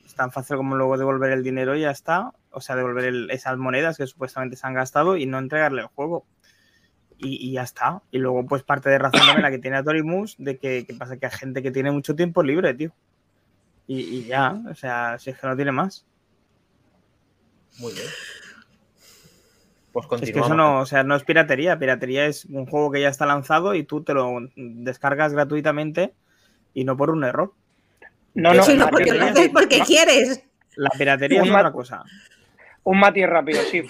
Es 0.05 0.15
tan 0.15 0.31
fácil 0.31 0.57
como 0.57 0.75
luego 0.75 0.97
devolver 0.97 1.31
el 1.31 1.43
dinero 1.43 1.75
y 1.75 1.81
ya 1.81 1.91
está. 1.91 2.33
O 2.51 2.61
sea, 2.61 2.75
devolver 2.75 3.05
el- 3.05 3.29
esas 3.31 3.57
monedas 3.57 3.97
que 3.97 4.07
supuestamente 4.07 4.55
se 4.57 4.65
han 4.67 4.73
gastado 4.73 5.15
y 5.17 5.25
no 5.25 5.37
entregarle 5.39 5.81
el 5.81 5.87
juego. 5.87 6.25
Y, 7.21 7.49
y 7.49 7.51
ya 7.53 7.61
está. 7.63 8.01
Y 8.11 8.17
luego, 8.17 8.45
pues 8.47 8.63
parte 8.63 8.89
de 8.89 8.97
razón 8.97 9.19
también 9.21 9.43
la 9.43 9.51
que 9.51 9.59
tiene 9.59 9.77
Atorimus 9.77 10.35
de 10.39 10.57
que, 10.57 10.85
que 10.85 10.93
pasa 10.95 11.17
que 11.17 11.27
hay 11.27 11.31
gente 11.31 11.61
que 11.61 11.69
tiene 11.71 11.91
mucho 11.91 12.15
tiempo 12.15 12.41
libre, 12.41 12.73
tío. 12.73 12.91
Y, 13.87 13.99
y 14.01 14.23
ya, 14.25 14.59
o 14.69 14.73
sea, 14.75 15.17
si 15.19 15.29
es 15.29 15.37
que 15.39 15.45
no 15.47 15.55
tiene 15.55 15.71
más. 15.71 16.05
Muy 17.79 17.93
bien. 17.93 18.05
Pues 19.91 20.05
Es 20.05 20.09
continuamos. 20.09 20.47
que 20.47 20.53
eso 20.53 20.55
no, 20.55 20.79
o 20.79 20.85
sea, 20.85 21.03
no 21.03 21.15
es 21.15 21.23
piratería. 21.23 21.77
Piratería 21.77 22.25
es 22.25 22.45
un 22.45 22.65
juego 22.65 22.91
que 22.91 23.01
ya 23.01 23.09
está 23.09 23.25
lanzado 23.25 23.75
y 23.75 23.83
tú 23.83 24.03
te 24.03 24.13
lo 24.13 24.31
descargas 24.55 25.33
gratuitamente 25.33 26.13
y 26.73 26.85
no 26.85 26.95
por 26.97 27.09
un 27.09 27.23
error. 27.23 27.53
No, 28.33 28.53
no, 28.53 28.65
la 28.65 28.89
porque 28.89 29.11
lo 29.11 29.17
piratería- 29.19 29.31
haces 29.31 29.49
porque 29.49 29.79
quieres. 29.81 30.43
La 30.75 30.89
piratería 30.97 31.43
es 31.43 31.49
ma- 31.51 31.59
otra 31.59 31.71
cosa. 31.73 32.03
Un 32.83 32.99
matiz 32.99 33.27
rápido, 33.27 33.61
sí, 33.61 33.83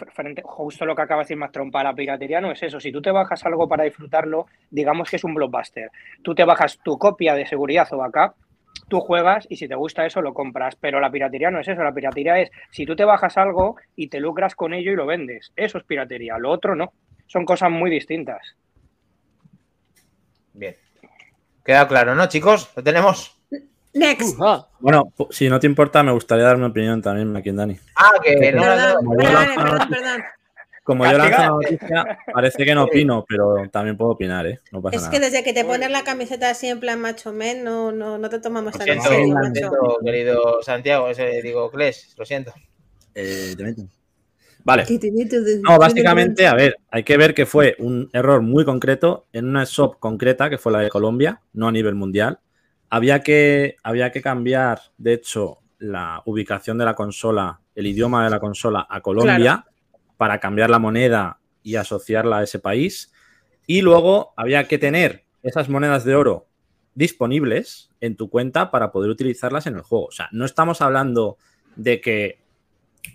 justo 0.44 0.86
lo 0.86 0.96
que 0.96 1.02
acaba 1.02 1.22
de 1.22 1.26
decir 1.26 1.38
más 1.38 1.52
trompa, 1.52 1.82
la 1.82 1.94
piratería 1.94 2.42
no 2.42 2.52
es 2.52 2.62
eso. 2.62 2.80
Si 2.80 2.92
tú 2.92 3.02
te 3.02 3.12
bajas 3.12 3.46
algo 3.46 3.68
para 3.68 3.86
disfrutarlo, 3.86 4.48
digamos 4.70 5.10
que 5.10 5.16
es 5.16 5.24
un 5.24 5.34
blockbuster. 5.34 5.90
Tú 6.22 6.36
te 6.36 6.44
bajas 6.44 6.78
tu 6.84 6.98
copia 6.98 7.34
de 7.34 7.46
seguridad 7.46 7.88
o 7.92 7.98
backup, 7.98 8.36
tú 8.90 9.00
juegas 9.00 9.48
y 9.50 9.56
si 9.56 9.70
te 9.70 9.76
gusta 9.76 10.06
eso 10.06 10.22
lo 10.22 10.34
compras. 10.34 10.76
Pero 10.76 11.00
la 11.00 11.10
piratería 11.10 11.50
no 11.50 11.62
es 11.62 11.68
eso. 11.70 11.82
La 11.82 11.94
piratería 11.94 12.40
es 12.40 12.52
si 12.70 12.86
tú 12.86 12.96
te 12.96 13.06
bajas 13.06 13.38
algo 13.38 13.78
y 13.96 14.08
te 14.08 14.20
lucras 14.20 14.56
con 14.56 14.74
ello 14.74 14.92
y 14.92 14.96
lo 14.98 15.06
vendes. 15.06 15.54
Eso 15.56 15.78
es 15.78 15.86
piratería. 15.86 16.38
Lo 16.38 16.52
otro 16.52 16.76
no. 16.76 16.92
Son 17.28 17.46
cosas 17.46 17.72
muy 17.72 17.90
distintas. 17.90 18.58
Bien. 20.54 20.76
Queda 21.64 21.88
claro, 21.88 22.14
¿no, 22.14 22.28
chicos? 22.28 22.74
Lo 22.76 22.84
tenemos. 22.84 23.41
Next. 23.94 24.38
Ah, 24.40 24.68
Bueno, 24.80 25.12
si 25.30 25.50
no 25.50 25.60
te 25.60 25.68
importa, 25.68 26.02
me 26.04 26.12
gustaría 26.12 26.46
dar 26.46 26.58
mi 26.58 26.66
opinión 26.66 27.02
también, 27.02 27.32
Maquindani. 27.32 27.78
Ah, 27.96 28.12
que 28.24 28.52
no, 28.52 28.62
Perdón, 28.62 28.96
no, 29.04 29.12
no, 29.12 29.18
perdón, 29.18 29.46
no, 29.58 29.66
no, 29.78 29.90
perdón. 29.90 30.22
Como 30.84 31.06
yo 31.06 31.18
lanzo 31.18 31.38
la 31.38 31.48
noticia, 31.50 32.18
parece 32.34 32.66
que 32.66 32.74
no 32.74 32.86
opino, 32.86 33.24
pero 33.30 33.70
también 33.72 33.96
puedo 33.98 34.12
opinar, 34.12 34.48
¿eh? 34.48 34.60
No 34.72 34.82
pasa 34.82 34.96
Es 34.96 35.02
nada. 35.04 35.12
que 35.14 35.20
desde 35.20 35.44
que 35.44 35.54
te 35.54 35.64
pones 35.64 35.92
la 35.92 36.04
camiseta 36.04 36.50
así 36.50 36.68
en 36.68 36.80
plan 36.80 37.00
macho 37.00 37.32
men, 37.32 37.64
no, 37.64 37.92
no, 37.92 38.18
no 38.18 38.30
te 38.30 38.40
tomamos 38.40 38.74
tan 38.74 38.90
en 38.90 39.00
serio, 39.02 39.28
lo 39.28 39.34
macho. 39.36 39.54
siento, 39.54 39.98
querido 40.04 40.62
Santiago, 40.64 41.08
ese, 41.10 41.42
digo, 41.44 41.70
Kles, 41.70 42.16
lo 42.18 42.26
siento. 42.26 42.52
Eh, 43.14 43.54
te 43.56 43.64
meto. 43.64 43.84
Vale. 44.64 44.86
No, 45.62 45.78
básicamente, 45.78 46.48
a 46.48 46.54
ver, 46.56 46.78
hay 46.90 47.04
que 47.04 47.18
ver 47.18 47.34
que 47.36 47.46
fue 47.46 47.76
un 47.80 48.10
error 48.14 48.42
muy 48.42 48.66
concreto 48.66 49.26
en 49.34 49.48
una 49.50 49.64
shop 49.66 49.98
concreta, 50.00 50.50
que 50.50 50.58
fue 50.58 50.72
la 50.72 50.80
de 50.80 50.90
Colombia, 50.90 51.42
no 51.54 51.68
a 51.68 51.72
nivel 51.72 51.96
mundial. 51.96 52.40
Había 52.92 53.22
que, 53.22 53.78
había 53.84 54.12
que 54.12 54.22
cambiar, 54.22 54.82
de 54.98 55.14
hecho, 55.14 55.60
la 55.80 56.22
ubicación 56.26 56.78
de 56.78 56.86
la 56.86 56.94
consola, 56.94 57.62
el 57.74 57.88
idioma 57.88 58.26
de 58.26 58.30
la 58.30 58.40
consola 58.42 58.86
a 58.90 59.00
Colombia, 59.00 59.66
para 60.18 60.40
cambiar 60.40 60.70
la 60.70 60.78
moneda 60.78 61.40
y 61.64 61.78
asociarla 61.78 62.40
a 62.40 62.44
ese 62.44 62.60
país. 62.60 63.14
Y 63.66 63.82
luego 63.82 64.34
había 64.36 64.68
que 64.68 64.78
tener 64.78 65.24
esas 65.42 65.70
monedas 65.70 66.04
de 66.04 66.16
oro 66.16 66.50
disponibles 66.94 67.90
en 68.02 68.18
tu 68.18 68.30
cuenta 68.30 68.72
para 68.72 68.92
poder 68.92 69.10
utilizarlas 69.10 69.68
en 69.68 69.76
el 69.76 69.82
juego. 69.82 70.08
O 70.08 70.12
sea, 70.12 70.28
no 70.34 70.44
estamos 70.44 70.82
hablando 70.82 71.38
de 71.78 72.02
que, 72.02 72.44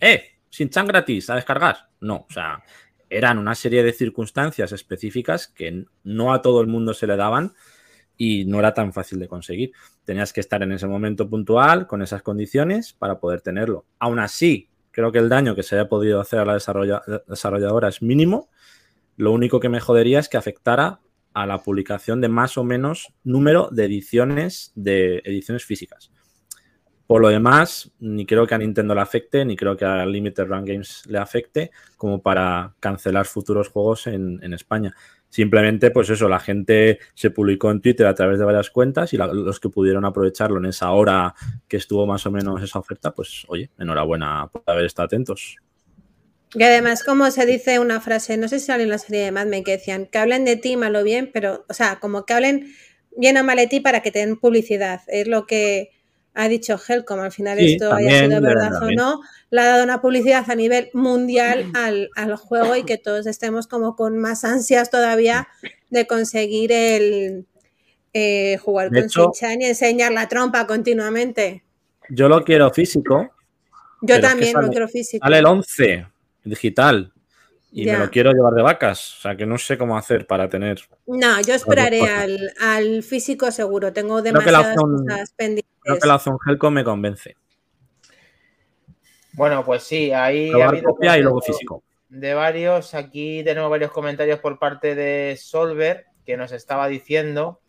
eh, 0.01 0.39
sin 0.49 0.71
chan 0.71 0.87
gratis 0.87 1.29
a 1.29 1.35
descargar. 1.35 1.91
No, 2.01 2.25
o 2.29 2.33
sea, 2.33 2.63
eran 3.11 3.37
una 3.37 3.55
serie 3.55 3.83
de 3.83 3.93
circunstancias 3.93 4.73
específicas 4.73 5.49
que 5.49 5.85
no 6.03 6.33
a 6.33 6.41
todo 6.41 6.63
el 6.63 6.67
mundo 6.67 6.95
se 6.95 7.07
le 7.07 7.17
daban 7.17 7.53
y 8.17 8.45
no 8.45 8.59
era 8.59 8.73
tan 8.73 8.93
fácil 8.93 9.19
de 9.19 9.29
conseguir. 9.29 9.73
Tenías 10.05 10.33
que 10.33 10.41
estar 10.41 10.63
en 10.63 10.73
ese 10.73 10.87
momento 10.87 11.29
puntual, 11.29 11.87
con 11.87 12.03
esas 12.03 12.23
condiciones, 12.23 12.93
para 12.93 13.19
poder 13.19 13.41
tenerlo. 13.41 13.85
Aún 13.99 14.19
así, 14.19 14.69
creo 14.91 15.13
que 15.13 15.19
el 15.19 15.29
daño 15.29 15.55
que 15.55 15.63
se 15.63 15.75
haya 15.75 15.89
podido 15.89 16.21
hacer 16.21 16.39
a 16.39 16.45
la 16.45 16.55
desarrolla- 16.55 17.03
desarrolladora 17.27 17.89
es 17.89 18.01
mínimo. 18.03 18.49
Lo 19.17 19.33
único 19.33 19.61
que 19.61 19.69
me 19.69 19.81
jodería 19.81 20.19
es 20.19 20.29
que 20.29 20.37
afectara 20.37 21.01
a 21.35 21.47
la 21.47 21.59
publicación 21.59 22.23
de 22.23 22.29
más 22.29 22.57
o 22.57 22.65
menos 22.65 23.13
número 23.23 23.69
de 23.71 23.85
ediciones 23.85 24.73
de 24.75 25.21
ediciones 25.25 25.65
físicas. 25.65 26.11
Por 27.07 27.21
lo 27.21 27.29
demás, 27.29 27.93
ni 28.01 28.27
creo 28.27 28.47
que 28.47 28.55
a 28.55 28.59
Nintendo 28.59 28.95
le 28.95 29.01
afecte, 29.03 29.45
ni 29.45 29.55
creo 29.55 29.77
que 29.77 29.85
a 29.85 30.05
Limited 30.07 30.47
Run 30.47 30.65
Games 30.65 31.05
le 31.07 31.19
afecte, 31.19 31.71
como 31.97 32.21
para 32.21 32.75
cancelar 32.81 33.27
futuros 33.27 33.69
juegos 33.69 34.07
en 34.09 34.53
España. 34.55 34.95
Simplemente, 35.29 35.91
pues 35.91 36.09
eso, 36.11 36.29
la 36.29 36.39
gente 36.41 36.99
se 37.15 37.31
publicó 37.31 37.71
en 37.71 37.81
Twitter 37.81 38.07
a 38.07 38.15
través 38.15 38.39
de 38.39 38.45
varias 38.45 38.71
cuentas 38.71 39.13
y 39.13 39.17
la- 39.17 39.27
los 39.27 39.61
que 39.61 39.69
pudieron 39.69 40.05
aprovecharlo 40.05 40.59
en 40.59 40.67
esa 40.67 40.91
hora 40.93 41.35
que 41.69 41.77
estuvo 41.77 42.07
más 42.07 42.25
o 42.27 42.31
menos 42.31 42.63
esa 42.63 42.79
oferta, 42.79 43.13
pues 43.13 43.45
oye, 43.49 43.71
enhorabuena 43.79 44.49
por 44.51 44.63
haber 44.67 44.85
estado 44.87 45.07
atentos. 45.07 45.57
Y 46.55 46.63
además, 46.63 47.05
como 47.05 47.31
se 47.31 47.45
dice 47.45 47.79
una 47.81 48.01
frase, 48.01 48.37
no 48.39 48.49
sé 48.49 48.61
si 48.61 48.67
sale 48.67 48.85
en 48.85 48.89
la 48.91 48.99
serie 48.99 49.25
de 49.25 49.33
Mad 49.33 49.47
Men, 49.47 49.65
que 49.65 49.73
decían 49.73 50.07
que 50.07 50.17
hablen 50.19 50.45
de 50.45 50.57
ti 50.57 50.77
mal 50.77 50.97
o 50.97 51.03
bien, 51.05 51.31
pero, 51.35 51.67
o 51.69 51.75
sea, 51.75 51.99
como 52.01 52.25
que 52.25 52.33
hablen 52.33 52.73
bien 53.17 53.35
de 53.35 53.67
ti 53.67 53.81
para 53.81 54.01
que 54.01 54.11
te 54.13 54.21
den 54.21 54.37
publicidad. 54.39 55.01
Es 55.09 55.27
lo 55.27 55.47
que 55.47 55.91
ha 56.39 56.49
dicho 56.49 56.79
Helcom, 56.87 57.19
al 57.21 57.33
final 57.33 57.59
Sí, 57.59 57.73
esto 57.73 57.93
haya 57.93 58.21
sido 58.27 58.41
verdad 58.41 58.83
o 58.83 58.91
no, 58.93 59.21
le 59.51 59.61
ha 59.63 59.65
dado 59.67 59.85
una 59.85 60.01
publicidad 60.01 60.45
a 60.51 60.55
nivel 60.55 60.91
mundial 60.93 61.71
al, 61.75 62.11
al 62.15 62.37
juego 62.37 62.77
y 62.77 62.85
que 62.85 62.99
todos 62.99 63.27
estemos 63.27 63.67
como 63.67 63.97
con 63.97 64.19
más 64.19 64.45
ansias 64.45 64.91
todavía 64.91 65.49
de 65.91 66.07
conseguir 66.07 66.73
el 66.73 67.47
eh, 68.13 68.59
jugar 68.63 68.91
De 68.91 69.01
con 69.01 69.09
Shin-Chan 69.09 69.63
y 69.63 69.65
enseñar 69.67 70.13
la 70.13 70.29
trompa 70.29 70.67
continuamente. 70.67 71.65
Yo 72.11 72.29
lo 72.29 72.45
quiero 72.45 72.71
físico. 72.73 73.31
Yo 74.03 74.15
Pero 74.15 74.15
es 74.15 74.21
que 74.23 74.29
también 74.29 74.53
lo 74.61 74.69
quiero 74.69 74.89
físico. 74.89 75.25
Sale 75.27 75.39
el 75.39 75.47
11 75.47 76.07
digital. 76.45 77.13
Y 77.73 77.85
Ya. 77.85 77.95
me 77.99 78.05
lo 78.07 78.11
quiero 78.11 78.33
llevar 78.33 78.55
de 78.55 78.63
vacas. 78.63 79.17
O 79.19 79.21
sea 79.23 79.37
que 79.37 79.45
no 79.45 79.59
sé 79.59 79.77
cómo 79.77 79.99
hacer 79.99 80.27
para 80.27 80.49
tener. 80.49 80.81
No, 81.07 81.41
yo 81.43 81.53
esperaré 81.55 82.01
al, 82.03 82.53
al 82.61 83.03
físico 83.03 83.51
seguro. 83.51 83.93
Tengo 83.93 84.23
demasiadas 84.23 84.77
opción- 84.79 85.07
cosas 85.07 85.33
pendientes. 85.37 85.66
Creo 85.87 85.99
que 86.01 86.07
la 86.09 86.17
opción 86.17 86.37
Helcom 86.45 86.75
me 86.75 86.85
convence. 86.85 87.37
Bueno, 89.33 89.65
pues 89.65 89.83
sí, 89.83 90.13
ahí 90.13 90.49
ha 90.49 90.53
Probar 90.53 90.69
habido 90.69 90.91
copia 90.91 91.19
y 91.19 91.23
luego 91.23 91.41
físico. 91.41 91.83
de 92.09 92.35
varios. 92.35 92.95
Aquí 92.95 93.43
tenemos 93.45 93.71
varios 93.71 93.93
comentarios 93.93 94.41
por 94.41 94.59
parte 94.59 94.95
de 94.95 95.37
Solver 95.39 96.07
que 96.25 96.37
nos 96.37 96.53
estaba 96.53 96.89
diciendo 96.89 97.61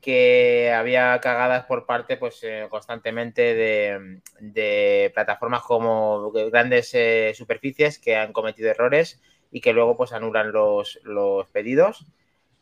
que 0.00 0.72
había 0.72 1.18
cagadas 1.20 1.64
por 1.64 1.84
parte 1.84 2.16
pues 2.16 2.38
eh, 2.44 2.68
constantemente 2.70 3.42
de, 3.54 4.20
de 4.38 5.10
plataformas 5.12 5.62
como 5.62 6.30
grandes 6.30 6.94
eh, 6.94 7.32
superficies 7.34 7.98
que 7.98 8.14
han 8.16 8.32
cometido 8.32 8.70
errores 8.70 9.20
y 9.50 9.60
que 9.60 9.72
luego 9.72 9.96
pues 9.96 10.12
anulan 10.12 10.52
los, 10.52 11.00
los 11.02 11.48
pedidos. 11.48 12.06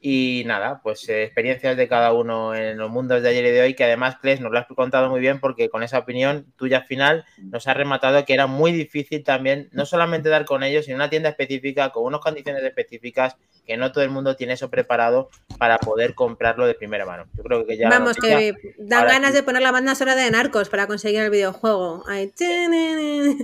Y 0.00 0.44
nada, 0.46 0.80
pues 0.82 1.08
eh, 1.08 1.24
experiencias 1.24 1.76
de 1.76 1.88
cada 1.88 2.12
uno 2.12 2.54
en 2.54 2.76
los 2.76 2.90
mundos 2.90 3.22
de 3.22 3.30
ayer 3.30 3.46
y 3.46 3.50
de 3.50 3.62
hoy, 3.62 3.74
que 3.74 3.84
además, 3.84 4.18
Kles, 4.20 4.40
nos 4.40 4.52
lo 4.52 4.58
has 4.58 4.66
contado 4.66 5.08
muy 5.08 5.20
bien 5.20 5.40
porque 5.40 5.70
con 5.70 5.82
esa 5.82 5.98
opinión 5.98 6.46
tuya 6.56 6.82
final 6.82 7.24
nos 7.38 7.66
ha 7.66 7.74
rematado 7.74 8.24
que 8.24 8.34
era 8.34 8.46
muy 8.46 8.72
difícil 8.72 9.24
también, 9.24 9.68
no 9.72 9.86
solamente 9.86 10.28
dar 10.28 10.44
con 10.44 10.62
ellos, 10.62 10.84
sino 10.84 10.96
una 10.96 11.10
tienda 11.10 11.30
específica, 11.30 11.90
con 11.90 12.04
unas 12.04 12.20
condiciones 12.20 12.62
específicas, 12.62 13.36
que 13.66 13.76
no 13.76 13.90
todo 13.90 14.04
el 14.04 14.10
mundo 14.10 14.36
tiene 14.36 14.52
eso 14.52 14.70
preparado 14.70 15.30
para 15.58 15.78
poder 15.78 16.14
comprarlo 16.14 16.66
de 16.66 16.74
primera 16.74 17.04
mano. 17.04 17.24
Yo 17.34 17.42
creo 17.42 17.66
que 17.66 17.76
ya... 17.76 17.88
Vamos, 17.88 18.16
noticia- 18.16 18.38
que 18.38 18.74
dan 18.78 19.06
ganas 19.06 19.30
sí. 19.30 19.36
de 19.38 19.42
poner 19.42 19.62
la 19.62 19.72
banda 19.72 19.94
sonora 19.94 20.22
de 20.22 20.30
Narcos 20.30 20.68
para 20.68 20.86
conseguir 20.86 21.22
el 21.22 21.30
videojuego. 21.30 22.04
Ahí. 22.06 22.28
Tenías 22.28 23.36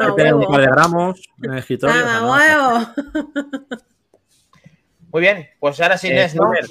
que 0.00 0.12
tener 0.16 0.34
un 0.34 0.46
par 0.46 0.60
de 0.60 0.66
gramos 0.66 1.20
en 1.42 1.52
el 1.52 1.58
escritorio. 1.58 1.96
huevo. 2.26 2.86
Muy 5.14 5.20
bien, 5.20 5.48
pues 5.60 5.80
ahora 5.80 5.96
sí, 5.96 6.08
Eh, 6.08 6.12
Inés, 6.14 6.34
¿no? 6.34 6.42
Solver, 6.42 6.64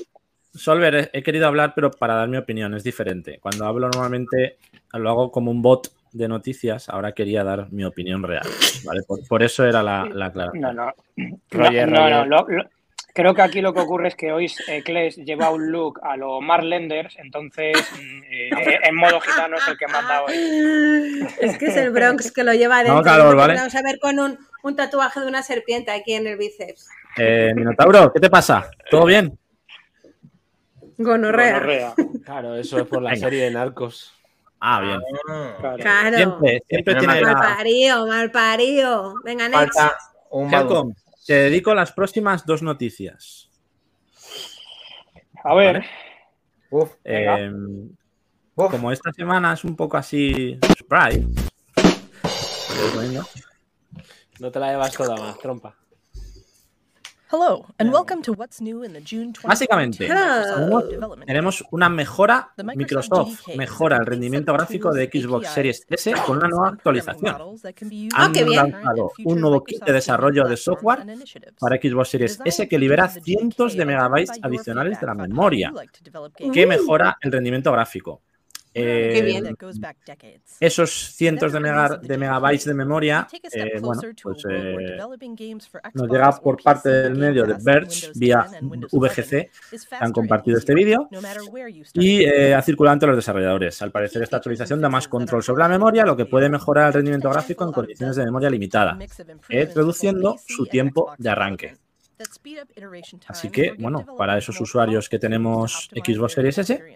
Solver, 0.53 1.09
he- 1.13 1.23
querido 1.23 1.47
hablar, 1.47 1.71
pero 1.73 1.89
para 1.91 2.15
dar 2.15 2.27
mi 2.27 2.35
opinión, 2.35 2.73
es 2.73 2.83
diferente. 2.83 3.39
Cuando 3.39 3.65
hablo 3.65 3.87
normalmente 3.87 4.57
lo 4.91 5.09
hago 5.09 5.31
como 5.31 5.49
un 5.49 5.61
bot 5.61 5.87
de 6.11 6.27
noticias, 6.27 6.89
ahora 6.89 7.13
quería 7.13 7.45
dar 7.45 7.71
mi 7.71 7.85
opinión 7.85 8.21
real. 8.21 8.43
¿vale? 8.83 9.01
Por, 9.07 9.25
por 9.29 9.43
eso 9.43 9.65
era 9.65 9.81
la, 9.81 10.09
la 10.13 10.25
aclaración. 10.25 10.61
No, 10.61 10.73
no. 10.73 10.93
Roger, 11.51 11.89
no, 11.89 12.09
no, 12.09 12.25
Roger. 12.25 12.27
lo- 12.27 12.47
lo- 12.63 12.69
creo 13.13 13.33
que 13.33 13.41
aquí 13.41 13.61
lo 13.61 13.73
que 13.73 13.79
ocurre 13.79 14.07
es 14.09 14.15
que 14.15 14.31
hoy 14.31 14.51
eh, 14.67 14.83
Kles 14.83 15.17
lleva 15.17 15.51
un 15.51 15.71
look 15.71 15.99
a 16.03 16.17
lo 16.17 16.41
Mark 16.41 16.63
Lenders, 16.63 17.15
entonces 17.17 17.77
mm, 17.93 18.23
eh, 18.23 18.79
en 18.83 18.95
modo 18.95 19.21
gitano 19.21 19.57
es 19.57 19.67
el 19.67 19.77
que 19.77 19.85
han 19.85 19.91
dado 19.91 20.25
hoy. 20.25 21.27
Es 21.39 21.57
que 21.57 21.67
es 21.67 21.77
el 21.77 21.91
Bronx 21.91 22.31
que 22.31 22.43
lo 22.43 22.53
lleva 22.53 22.77
dentro. 22.77 22.95
No, 22.95 23.03
calor, 23.03 23.35
¿vale? 23.35 23.55
Vamos 23.55 23.75
a 23.75 23.81
ver 23.83 23.99
con 23.99 24.19
un, 24.19 24.37
un 24.63 24.75
tatuaje 24.75 25.19
de 25.19 25.27
una 25.27 25.43
serpiente 25.43 25.91
aquí 25.91 26.13
en 26.13 26.27
el 26.27 26.37
bíceps. 26.37 26.89
Eh, 27.17 27.53
Minotauro, 27.55 28.11
¿qué 28.11 28.19
te 28.19 28.29
pasa? 28.29 28.69
¿Todo 28.89 29.05
bien? 29.05 29.37
Gonorrea. 30.97 31.53
Gonorrea, 31.59 31.93
Claro, 32.25 32.55
eso 32.55 32.79
es 32.79 32.87
por 32.87 33.01
la 33.01 33.11
Venga. 33.11 33.25
serie 33.27 33.43
de 33.45 33.51
Narcos. 33.51 34.13
Ah, 34.59 34.81
bien. 34.81 35.01
Ah, 35.29 35.55
claro. 35.59 35.77
Claro. 35.77 36.17
Siempre, 36.17 36.63
siempre 36.69 36.95
tiene 36.95 37.21
Mal 37.21 37.33
la... 37.33 37.33
parido, 37.57 38.07
mal 38.07 38.31
parido. 38.31 39.15
Venga, 39.23 39.49
next. 39.49 39.77
Falta 39.77 39.97
un 40.29 40.95
te 41.25 41.33
dedico 41.33 41.73
las 41.73 41.91
próximas 41.91 42.45
dos 42.45 42.61
noticias. 42.61 43.49
A 45.43 45.53
ver, 45.55 45.73
Vale. 45.75 45.89
Uf, 46.69 46.91
Venga. 47.03 47.39
Eh, 47.39 47.51
uf. 48.55 48.71
como 48.71 48.91
esta 48.91 49.11
semana 49.11 49.53
es 49.53 49.63
un 49.63 49.75
poco 49.75 49.97
así 49.97 50.57
surprise, 50.77 51.27
poniendo. 52.95 53.25
No 54.39 54.51
te 54.51 54.59
la 54.59 54.71
llevas 54.71 54.91
toda 54.93 55.15
más, 55.17 55.37
trompa. 55.39 55.75
Hello, 57.35 57.65
and 57.79 57.91
welcome 57.91 58.21
to 58.21 58.31
what's 58.33 58.61
new 58.61 58.83
in 58.83 58.93
the 58.93 59.01
June 59.01 59.33
2022 59.33 59.47
Básicamente, 59.47 60.07
Microsoft 60.07 61.25
tenemos- 61.25 61.63
una 61.71 61.89
mejora, 61.89 62.53
Microsoft 62.75 63.47
mejora 63.57 63.97
el 63.97 64.05
rendimiento 64.05 64.53
gráfico 64.53 64.91
de 64.93 65.09
Xbox 65.11 65.47
Series 65.49 65.83
S 65.89 66.13
con 66.27 66.37
una 66.37 66.47
nueva 66.47 66.67
actualización. 66.69 67.35
Han 68.15 68.33
and 68.33 68.49
lanzado 68.49 69.11
un 69.25 69.41
nuevo 69.41 69.63
kit 69.63 69.83
de 69.83 69.93
desarrollo 69.93 70.43
de 70.47 70.57
software 70.57 71.07
para 71.59 71.77
Xbox 71.81 72.09
Series 72.09 72.39
S 72.45 72.67
que 72.67 72.77
libera 72.77 73.09
cientos 73.09 73.73
de 73.75 73.83
megabytes 73.83 74.39
adicionales 74.43 74.99
de 75.01 75.07
la 75.07 75.15
memoria, 75.15 75.73
Uh. 76.39 76.51
que 76.51 76.67
mejora 76.67 77.17
el 77.19 77.31
rendimiento 77.31 77.71
gráfico. 77.71 78.21
Eh, 78.75 79.43
esos 80.59 80.91
cientos 81.13 81.53
de, 81.53 81.59
mega- 81.59 81.99
megabytes 82.17 82.65
de 82.65 82.73
memoria, 82.73 83.27
eh, 83.51 83.79
bueno, 83.79 84.01
pues 84.23 84.43
eh, 84.49 84.97
nos 85.93 86.09
llega 86.09 86.29
or 86.29 86.41
por 86.41 86.61
parte 86.63 86.89
del 86.89 87.15
medio 87.15 87.45
de 87.45 87.55
Verge 87.61 88.11
vía 88.15 88.45
10 88.49 88.61
and 88.61 88.71
Windows 88.71 88.93
11 88.93 89.21
VGC, 89.21 89.51
han 89.99 90.11
compartido 90.11 90.57
este 90.57 90.73
vídeo 90.73 91.07
y 91.93 92.25
ha 92.25 92.61
circulado 92.61 92.93
entre 92.93 93.07
los 93.09 93.17
desarrolladores. 93.17 93.81
Al 93.81 93.91
parecer 93.91 94.23
esta 94.23 94.37
actualización 94.37 94.81
da 94.81 94.89
más 94.89 95.07
control 95.07 95.43
sobre 95.43 95.61
la 95.63 95.69
memoria, 95.69 96.03
lo 96.05 96.15
que 96.17 96.25
puede 96.25 96.49
mejorar 96.49 96.87
el 96.87 96.93
rendimiento 96.93 97.29
gráfico 97.29 97.63
en 97.65 97.71
condiciones 97.71 98.15
de 98.15 98.25
memoria 98.25 98.49
limitada, 98.49 98.97
reduciendo 99.49 100.37
su 100.47 100.65
tiempo 100.65 101.13
de 101.17 101.29
arranque. 101.29 101.77
Así 103.27 103.49
que, 103.49 103.73
bueno, 103.77 104.05
para 104.17 104.37
esos 104.37 104.59
usuarios 104.61 105.09
que 105.09 105.19
tenemos 105.19 105.89
Xbox 105.93 106.33
Series 106.33 106.57
S, 106.59 106.95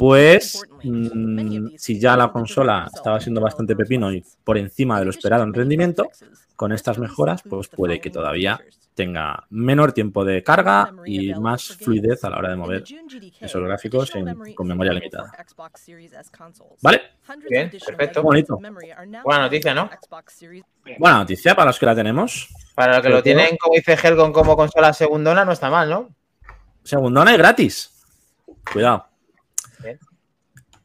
Pues 0.00 0.62
mm, 0.82 1.76
si 1.76 2.00
ya 2.00 2.16
la 2.16 2.32
consola 2.32 2.88
estaba 2.92 3.20
siendo 3.20 3.38
bastante 3.42 3.76
pepino 3.76 4.10
y 4.10 4.24
por 4.42 4.56
encima 4.56 4.98
de 4.98 5.04
lo 5.04 5.10
esperado 5.10 5.42
en 5.42 5.52
rendimiento, 5.52 6.08
con 6.56 6.72
estas 6.72 6.98
mejoras 6.98 7.42
pues 7.42 7.68
puede 7.68 8.00
que 8.00 8.08
todavía 8.08 8.58
tenga 8.94 9.44
menor 9.50 9.92
tiempo 9.92 10.24
de 10.24 10.42
carga 10.42 10.90
y 11.04 11.34
más 11.34 11.76
fluidez 11.76 12.24
a 12.24 12.30
la 12.30 12.38
hora 12.38 12.48
de 12.48 12.56
mover 12.56 12.82
esos 13.40 13.62
gráficos 13.62 14.14
en- 14.14 14.54
con 14.54 14.66
memoria 14.66 14.94
limitada. 14.94 15.32
¿Vale? 16.80 17.02
Bien, 17.50 17.70
perfecto. 17.70 18.22
Bonito. 18.22 18.58
Buena 19.22 19.42
noticia, 19.42 19.74
¿no? 19.74 19.90
Buena 20.98 21.18
noticia 21.18 21.54
para 21.54 21.66
los 21.66 21.78
que 21.78 21.84
la 21.86 21.94
tenemos. 21.94 22.48
Para 22.74 22.94
los 22.94 23.02
que 23.02 23.08
lo 23.10 23.22
tienen, 23.22 23.56
como 23.58 23.74
dice 23.74 23.98
Helgon, 24.02 24.32
como 24.32 24.56
consola 24.56 24.94
segundona, 24.94 25.44
no 25.44 25.52
está 25.52 25.68
mal, 25.68 25.90
¿no? 25.90 26.08
Segundona 26.84 27.34
y 27.34 27.36
gratis. 27.36 28.02
Cuidado. 28.72 29.09
Bien. 29.82 29.98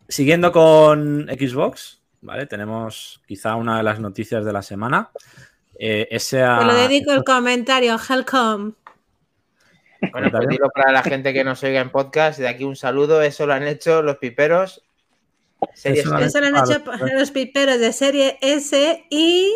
Siguiendo 0.07 0.51
con 0.51 1.27
Xbox, 1.27 2.01
¿vale? 2.21 2.45
Tenemos 2.45 3.21
quizá 3.27 3.55
una 3.55 3.77
de 3.77 3.83
las 3.83 3.99
noticias 3.99 4.45
de 4.45 4.53
la 4.53 4.61
semana. 4.61 5.09
Eh, 5.77 6.07
esa, 6.11 6.59
Te 6.59 6.65
lo 6.65 6.75
dedico 6.75 7.11
el 7.11 7.23
comentario, 7.23 7.97
Helcom. 7.97 8.73
Bueno, 10.11 10.29
pues 10.29 10.47
dilo 10.47 10.69
para 10.69 10.91
la 10.91 11.01
gente 11.01 11.33
que 11.33 11.43
nos 11.43 11.63
oiga 11.63 11.81
en 11.81 11.89
podcast. 11.89 12.39
De 12.39 12.47
aquí 12.47 12.63
un 12.63 12.75
saludo. 12.75 13.21
Eso 13.21 13.45
lo 13.47 13.53
han 13.53 13.63
hecho 13.63 14.01
los 14.01 14.17
piperos. 14.17 14.83
Series 15.73 16.01
Eso 16.05 16.09
lo 16.11 16.17
han 16.17 16.23
S. 16.23 16.27
Eso 16.29 16.39
lo 16.39 16.45
han 16.45 16.53
Vale, 16.53 16.73
hecho 16.75 17.19
los 17.19 17.31
piperos 17.31 17.79
de 17.79 17.91
serie 17.93 18.37
S 18.41 19.05
y 19.09 19.51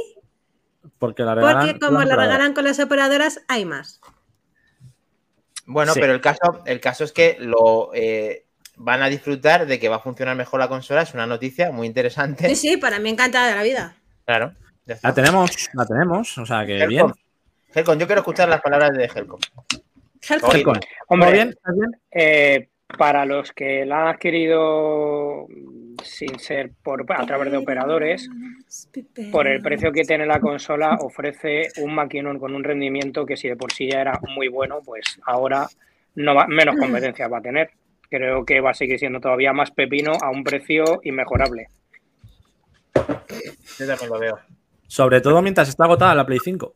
porque 0.97 1.23
la 1.23 1.35
regalan, 1.35 1.67
porque 1.67 1.79
como 1.79 2.03
la 2.03 2.15
regalan 2.15 2.53
con 2.53 2.63
las 2.63 2.79
operadoras, 2.79 3.41
hay 3.47 3.65
más. 3.65 4.01
Bueno, 5.65 5.93
Sí. 5.93 5.99
pero 5.99 6.13
el 6.13 6.21
caso, 6.21 6.63
el 6.65 6.79
caso 6.79 7.03
es 7.03 7.11
que 7.11 7.37
lo 7.39 7.91
eh, 7.93 8.45
van 8.79 9.03
a 9.03 9.09
disfrutar 9.09 9.67
de 9.67 9.79
que 9.79 9.89
va 9.89 9.97
a 9.97 9.99
funcionar 9.99 10.35
mejor 10.35 10.59
la 10.59 10.67
consola. 10.67 11.03
Es 11.03 11.13
una 11.13 11.27
noticia 11.27 11.71
muy 11.71 11.85
interesante. 11.85 12.47
Sí, 12.49 12.55
sí, 12.55 12.77
para 12.77 12.99
mí 12.99 13.09
encantada 13.09 13.47
de 13.47 13.55
la 13.55 13.63
vida. 13.63 13.95
Claro. 14.25 14.53
La 15.03 15.13
tenemos, 15.13 15.51
la 15.73 15.85
tenemos, 15.85 16.37
o 16.37 16.45
sea 16.45 16.65
que 16.65 16.87
bien. 16.87 17.05
Helcom. 17.05 17.13
Helcom, 17.75 17.99
yo 17.99 18.07
quiero 18.07 18.21
escuchar 18.21 18.49
las 18.49 18.61
palabras 18.61 18.91
de 18.97 19.05
Helcom. 19.05 19.39
Helcom. 20.27 20.55
Helcom, 20.55 20.79
Hombre, 21.07 21.27
¿todo 21.27 21.31
bien? 21.31 21.49
¿Estás 21.49 21.75
bien? 21.75 22.01
Eh, 22.11 22.69
para 22.97 23.25
los 23.25 23.51
que 23.51 23.85
la 23.85 24.01
han 24.01 24.07
adquirido 24.15 25.45
sin 26.03 26.39
ser 26.39 26.71
por, 26.81 27.05
a 27.07 27.25
través 27.25 27.51
de 27.51 27.57
operadores, 27.57 28.27
por 29.31 29.47
el 29.47 29.61
precio 29.61 29.91
que 29.91 30.03
tiene 30.03 30.25
la 30.25 30.39
consola, 30.39 30.97
ofrece 31.01 31.69
un 31.77 31.93
maquinón 31.93 32.39
con 32.39 32.55
un 32.55 32.63
rendimiento 32.63 33.25
que 33.25 33.37
si 33.37 33.47
de 33.47 33.55
por 33.55 33.71
sí 33.71 33.89
ya 33.91 34.01
era 34.01 34.19
muy 34.35 34.47
bueno, 34.47 34.79
pues 34.83 35.19
ahora 35.25 35.67
no 36.15 36.33
va, 36.33 36.47
menos 36.47 36.77
competencia 36.77 37.27
va 37.27 37.37
a 37.37 37.41
tener. 37.41 37.69
Creo 38.09 38.43
que 38.43 38.59
va 38.59 38.71
a 38.71 38.73
seguir 38.73 38.97
siendo 38.97 39.19
todavía 39.19 39.53
más 39.53 39.71
pepino 39.71 40.13
a 40.21 40.31
un 40.31 40.43
precio 40.43 40.83
inmejorable. 41.03 41.67
Yo 43.77 43.87
también 43.87 44.09
lo 44.09 44.19
veo. 44.19 44.39
Sobre 44.87 45.21
todo 45.21 45.41
mientras 45.41 45.69
está 45.69 45.85
agotada 45.85 46.15
la 46.15 46.25
Play 46.25 46.39
5. 46.43 46.73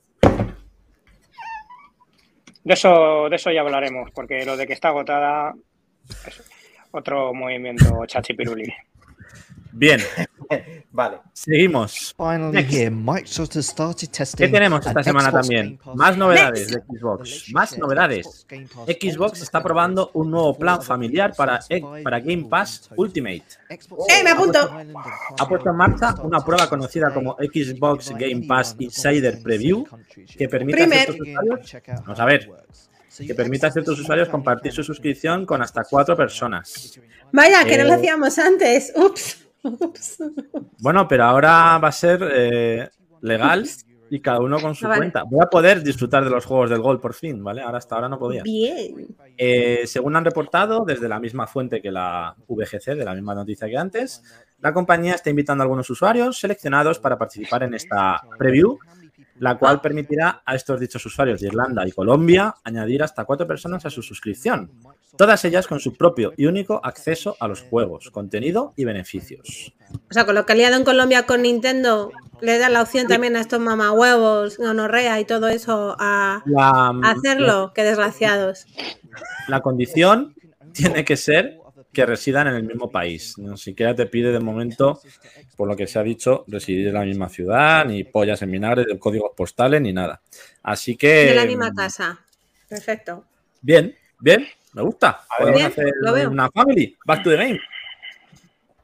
De 2.63 2.73
eso, 2.73 3.27
de 3.29 3.35
eso 3.35 3.51
ya 3.51 3.61
hablaremos, 3.61 4.11
porque 4.11 4.45
lo 4.45 4.55
de 4.55 4.67
que 4.67 4.73
está 4.73 4.89
agotada 4.89 5.53
es 6.27 6.43
otro 6.91 7.33
movimiento 7.33 8.05
chachipiruli. 8.05 8.71
Bien, 9.75 9.99
Vale. 10.91 11.17
seguimos. 11.33 12.13
Finally 12.15 12.51
Next. 12.53 12.71
here, 12.71 12.91
Microsoft 12.91 13.55
has 13.55 13.65
started 13.67 14.09
testing 14.11 14.45
¿Qué 14.45 14.51
tenemos 14.51 14.85
esta 14.85 14.99
an 14.99 15.03
semana 15.03 15.29
Xbox 15.31 15.41
también? 15.41 15.79
Más 15.95 16.15
novedades 16.17 16.67
de 16.71 16.81
Xbox. 16.81 17.51
Más 17.51 17.77
novedades. 17.79 18.45
Xbox 18.85 19.41
está 19.41 19.63
probando 19.63 20.11
un 20.13 20.29
nuevo 20.29 20.55
plan 20.55 20.81
familiar 20.83 21.33
para, 21.35 21.59
para 22.03 22.19
Game 22.19 22.45
Pass 22.47 22.91
Ultimate. 22.95 23.43
¡Eh, 23.69 24.23
me 24.23 24.29
apunto! 24.29 24.59
Ha 25.39 25.47
puesto 25.49 25.69
en 25.71 25.75
marcha 25.75 26.13
una 26.21 26.39
prueba 26.45 26.69
conocida 26.69 27.11
como 27.11 27.35
Xbox 27.39 28.11
Game 28.11 28.45
Pass 28.47 28.75
Insider 28.77 29.41
Preview 29.41 29.85
que 30.37 30.47
permite 30.47 30.83
a 30.83 30.85
Primer. 30.85 31.05
ciertos 31.05 31.27
usuarios, 31.27 31.81
vamos 32.03 32.19
a 32.19 32.25
ver, 32.25 32.49
que 33.25 33.33
permite 33.35 33.65
a 33.65 33.71
ciertos 33.71 33.99
usuarios 33.99 34.29
compartir 34.29 34.71
su 34.71 34.83
suscripción 34.83 35.45
con 35.47 35.61
hasta 35.63 35.83
cuatro 35.83 36.15
personas. 36.15 36.99
Vaya, 37.31 37.63
que 37.65 37.77
no 37.79 37.85
lo 37.85 37.93
Eh, 37.93 37.95
hacíamos 37.95 38.37
antes. 38.37 38.93
Ups. 38.95 39.39
Bueno, 40.79 41.07
pero 41.07 41.23
ahora 41.25 41.77
va 41.77 41.87
a 41.87 41.91
ser 41.91 42.21
eh, 42.33 42.89
legal 43.21 43.67
y 44.09 44.19
cada 44.19 44.39
uno 44.41 44.59
con 44.59 44.75
su 44.75 44.85
Ah, 44.85 44.89
vale. 44.89 44.99
cuenta. 44.99 45.23
Voy 45.23 45.39
a 45.43 45.49
poder 45.49 45.81
disfrutar 45.81 46.23
de 46.23 46.29
los 46.29 46.45
juegos 46.45 46.69
del 46.69 46.81
Gol 46.81 46.99
por 46.99 47.13
fin, 47.13 47.43
¿vale? 47.43 47.61
Ahora 47.61 47.79
hasta 47.79 47.95
ahora 47.95 48.09
no 48.09 48.19
podía. 48.19 48.43
Bien. 48.43 49.07
Eh, 49.37 49.83
según 49.87 50.15
han 50.15 50.25
reportado 50.25 50.83
desde 50.85 51.07
la 51.09 51.19
misma 51.19 51.47
fuente 51.47 51.81
que 51.81 51.91
la 51.91 52.35
VGC, 52.47 52.95
de 52.95 53.05
la 53.05 53.15
misma 53.15 53.33
noticia 53.33 53.67
que 53.67 53.77
antes, 53.77 54.21
la 54.59 54.73
compañía 54.73 55.15
está 55.15 55.29
invitando 55.29 55.63
a 55.63 55.65
algunos 55.65 55.89
usuarios 55.89 56.37
seleccionados 56.39 56.99
para 56.99 57.17
participar 57.17 57.63
en 57.63 57.73
esta 57.73 58.21
preview, 58.37 58.77
la 59.39 59.57
cual 59.57 59.81
permitirá 59.81 60.43
a 60.45 60.55
estos 60.55 60.79
dichos 60.79 61.03
usuarios 61.05 61.41
de 61.41 61.47
Irlanda 61.47 61.85
y 61.87 61.91
Colombia 61.91 62.53
añadir 62.63 63.01
hasta 63.01 63.25
cuatro 63.25 63.47
personas 63.47 63.85
a 63.85 63.89
su 63.89 64.01
suscripción, 64.03 64.69
todas 65.17 65.43
ellas 65.45 65.67
con 65.67 65.79
su 65.79 65.93
propio 65.93 66.33
y 66.37 66.45
único 66.45 66.81
acceso 66.83 67.35
a 67.39 67.47
los 67.47 67.61
juegos, 67.61 68.09
contenido 68.11 68.73
y 68.75 68.85
beneficios. 68.85 69.73
O 70.09 70.13
sea, 70.13 70.25
con 70.25 70.35
lo 70.35 70.45
que 70.45 70.53
ha 70.53 70.55
liado 70.55 70.75
en 70.75 70.83
Colombia 70.83 71.25
con 71.25 71.43
Nintendo, 71.43 72.11
le 72.41 72.57
da 72.57 72.69
la 72.69 72.81
opción 72.81 73.07
también 73.07 73.35
a 73.35 73.41
estos 73.41 73.59
mamahuevos, 73.59 74.57
gonorrea 74.57 75.19
y 75.19 75.25
todo 75.25 75.47
eso 75.47 75.95
a, 75.99 76.43
La, 76.45 76.91
a 77.03 77.11
hacerlo. 77.11 77.71
Qué 77.73 77.83
desgraciados. 77.83 78.65
la 79.47 79.61
condición 79.61 80.35
tiene 80.73 81.05
que 81.05 81.15
ser 81.17 81.59
que 81.93 82.05
residan 82.05 82.47
en 82.47 82.55
el 82.55 82.63
mismo 82.63 82.89
país. 82.89 83.37
Ni 83.37 83.55
siquiera 83.57 83.95
te 83.95 84.07
pide 84.07 84.31
de 84.31 84.39
momento, 84.39 84.99
por 85.55 85.67
lo 85.67 85.75
que 85.75 85.85
se 85.85 85.99
ha 85.99 86.03
dicho, 86.03 86.43
residir 86.47 86.87
en 86.87 86.95
la 86.95 87.05
misma 87.05 87.29
ciudad, 87.29 87.85
ni 87.85 88.03
pollas 88.03 88.41
en 88.41 88.51
vinagre, 88.51 88.85
de 88.85 88.97
códigos 88.97 89.31
postales, 89.37 89.79
ni 89.79 89.93
nada. 89.93 90.19
Así 90.63 90.97
que. 90.97 91.25
De 91.25 91.35
la 91.35 91.45
misma 91.45 91.71
casa. 91.71 92.19
Perfecto. 92.67 93.23
Bien, 93.61 93.95
bien, 94.19 94.47
me 94.73 94.81
gusta. 94.81 95.21
Podemos 95.37 95.59
Bien, 95.59 95.71
hacer 95.71 95.85
lo 96.01 96.13
veo. 96.13 96.29
una 96.29 96.49
family. 96.51 96.97
Back 97.05 97.23
to 97.23 97.29
the 97.29 97.37
game. 97.37 97.59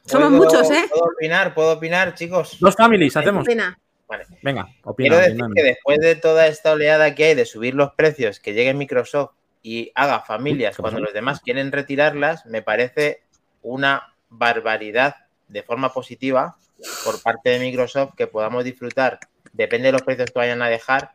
Somos 0.06 0.30
¿Puedo- 0.30 0.43
muchos, 0.45 0.71
¿eh? 0.71 0.86
¿Puedo 0.89 1.06
opinar? 1.12 1.54
¿Puedo 1.54 1.71
opinar, 1.73 2.15
chicos? 2.15 2.58
Dos 2.60 2.75
families 2.75 3.15
hacemos. 3.15 3.45
Pena. 3.45 3.78
Vale. 4.08 4.25
Venga, 4.41 4.67
opina. 4.84 5.10
Quiero 5.10 5.17
decir 5.17 5.43
opina. 5.43 5.54
que 5.56 5.63
después 5.63 5.99
de 5.99 6.15
toda 6.15 6.47
esta 6.47 6.71
oleada 6.71 7.13
que 7.13 7.25
hay 7.25 7.36
de 7.36 7.45
subir 7.45 7.75
los 7.75 7.91
precios, 7.93 8.39
que 8.39 8.54
llegue 8.54 8.73
Microsoft 8.73 9.32
y 9.62 9.91
haga 9.93 10.21
familias 10.21 10.75
¿qué 10.78 10.82
cuando 10.82 10.99
los 10.99 11.13
demás 11.13 11.41
quieren 11.41 11.71
retirarlas, 11.71 12.45
me 12.47 12.62
parece 12.63 13.21
una 13.62 14.13
barbaridad 14.30 15.15
de 15.47 15.62
forma 15.63 15.93
positiva 15.93 16.56
por 17.04 17.21
parte 17.21 17.49
de 17.52 17.60
Microsoft 17.60 18.15
que 18.15 18.25
podamos 18.25 18.63
disfrutar, 18.63 19.19
depende 19.54 19.88
de 19.88 19.91
los 19.91 20.02
precios 20.02 20.32
que 20.32 20.39
vayan 20.39 20.62
a 20.62 20.69
dejar, 20.69 21.12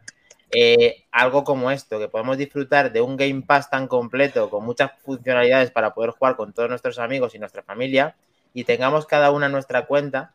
eh, 0.54 1.04
algo 1.10 1.44
como 1.44 1.70
esto, 1.70 1.98
que 1.98 2.08
podamos 2.08 2.38
disfrutar 2.38 2.92
de 2.92 3.00
un 3.00 3.16
Game 3.16 3.42
Pass 3.42 3.70
tan 3.70 3.88
completo, 3.88 4.50
con 4.50 4.64
muchas 4.64 4.92
funcionalidades 5.02 5.70
para 5.70 5.94
poder 5.94 6.10
jugar 6.10 6.36
con 6.36 6.52
todos 6.52 6.68
nuestros 6.68 6.98
amigos 6.98 7.34
y 7.34 7.38
nuestra 7.38 7.62
familia, 7.62 8.16
y 8.52 8.64
tengamos 8.64 9.06
cada 9.06 9.30
una 9.30 9.48
nuestra 9.48 9.86
cuenta, 9.86 10.34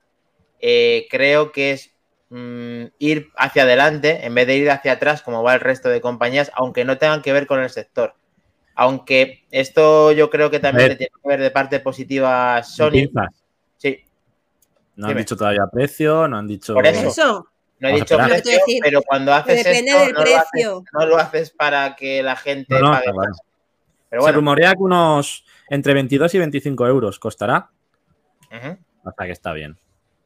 eh, 0.59 1.07
creo 1.09 1.51
que 1.51 1.71
es 1.71 1.91
mm, 2.29 2.85
ir 2.99 3.31
hacia 3.37 3.63
adelante 3.63 4.25
en 4.25 4.35
vez 4.35 4.45
de 4.45 4.57
ir 4.57 4.69
hacia 4.69 4.93
atrás 4.93 5.21
como 5.21 5.41
va 5.41 5.53
el 5.53 5.61
resto 5.61 5.89
de 5.89 6.01
compañías, 6.01 6.51
aunque 6.53 6.83
no 6.83 6.97
tengan 6.97 7.21
que 7.21 7.33
ver 7.33 7.47
con 7.47 7.61
el 7.61 7.69
sector. 7.69 8.13
Aunque 8.75 9.45
esto 9.51 10.11
yo 10.11 10.29
creo 10.29 10.49
que 10.49 10.59
también 10.59 10.97
tiene 10.97 11.11
que 11.21 11.27
ver 11.27 11.41
de 11.41 11.51
parte 11.51 11.79
positiva 11.79 12.57
a 12.57 12.63
Sony. 12.63 13.09
Sí, 13.77 14.03
No 14.95 15.07
han 15.07 15.11
Dime. 15.11 15.21
dicho 15.21 15.35
todavía 15.35 15.67
precio, 15.71 16.27
no 16.27 16.37
han 16.37 16.47
dicho. 16.47 16.73
Por 16.73 16.85
eso. 16.85 17.47
No 17.79 17.89
he 17.89 17.93
dicho 17.93 18.17
precio, 18.17 18.59
pero 18.83 19.01
cuando 19.03 19.33
haces 19.33 19.63
depende 19.63 19.91
esto 19.91 20.03
del 20.05 20.13
no, 20.13 20.19
Lo 20.19 20.25
haces, 20.25 20.43
precio. 20.51 20.83
no 20.93 21.05
lo 21.05 21.17
haces 21.17 21.49
para 21.51 21.95
que 21.95 22.21
la 22.21 22.35
gente 22.35 22.73
No, 22.75 22.79
no, 22.81 22.85
pague 22.91 22.99
está 22.99 23.11
claro. 23.13 23.29
más. 23.29 23.41
Pero 24.09 24.21
Se 24.21 24.25
bueno, 24.25 24.35
rumorea 24.37 24.71
que 24.73 24.79
unos 24.81 25.45
entre 25.69 25.93
22 25.93 26.33
y 26.35 26.39
25 26.39 26.87
euros 26.87 27.19
costará. 27.19 27.69
ujú, 28.51 28.77
Hasta 29.05 29.25
que 29.25 29.31
está 29.31 29.53
bien. 29.53 29.77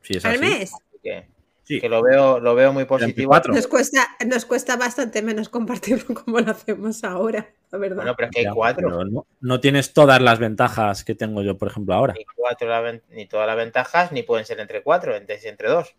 Si 0.02 0.18
es 0.18 0.26
Al 0.26 0.32
así. 0.34 0.40
mes. 0.42 0.72
que, 1.04 1.28
Sí. 1.66 1.80
que 1.80 1.88
lo 1.88 2.02
veo, 2.02 2.40
lo 2.42 2.56
veo 2.56 2.74
muy 2.74 2.84
positivo. 2.84 3.32
24. 3.32 3.54
Nos 3.54 3.68
cuesta, 3.68 4.06
nos 4.26 4.46
cuesta 4.46 4.76
bastante 4.76 5.22
menos 5.22 5.48
compartirlo 5.48 6.14
como 6.26 6.40
lo 6.42 6.52
hacemos 6.52 7.04
ahora, 7.06 7.54
la 7.72 7.78
verdad. 7.78 7.96
Bueno, 7.98 8.16
pero 8.18 8.28
es 8.30 8.32
que 8.36 8.40
hay 8.48 8.54
cuatro. 8.54 8.90
pero 8.90 9.06
no, 9.06 9.26
no 9.40 9.60
tienes 9.62 9.94
todas 9.94 10.22
las 10.22 10.40
ventajas 10.40 11.06
que 11.06 11.16
tengo 11.16 11.42
yo, 11.42 11.58
por 11.58 11.70
ejemplo, 11.70 11.94
ahora. 11.94 12.14
Ni, 12.18 12.26
cuatro 12.26 12.68
la 12.68 13.00
ni 13.12 13.28
todas 13.28 13.48
las 13.48 13.56
ventajas, 13.56 14.12
ni 14.12 14.24
pueden 14.24 14.46
ser 14.46 14.60
entre 14.60 14.84
cuatro, 14.84 15.16
entre, 15.16 15.40
entre 15.48 15.70
dos. 15.70 15.96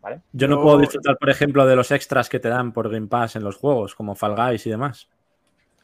¿Vale? 0.00 0.20
Yo 0.32 0.46
no 0.48 0.56
Yo- 0.56 0.62
puedo 0.62 0.78
disfrutar, 0.78 1.18
por 1.18 1.28
ejemplo, 1.30 1.66
de 1.66 1.74
los 1.76 1.90
extras 1.90 2.28
que 2.28 2.38
te 2.38 2.48
dan 2.48 2.72
por 2.72 2.88
Game 2.90 3.08
Pass 3.08 3.36
en 3.36 3.44
los 3.44 3.56
juegos, 3.56 3.94
como 3.94 4.14
Fall 4.14 4.36
Guys 4.36 4.66
y 4.66 4.70
demás. 4.70 5.08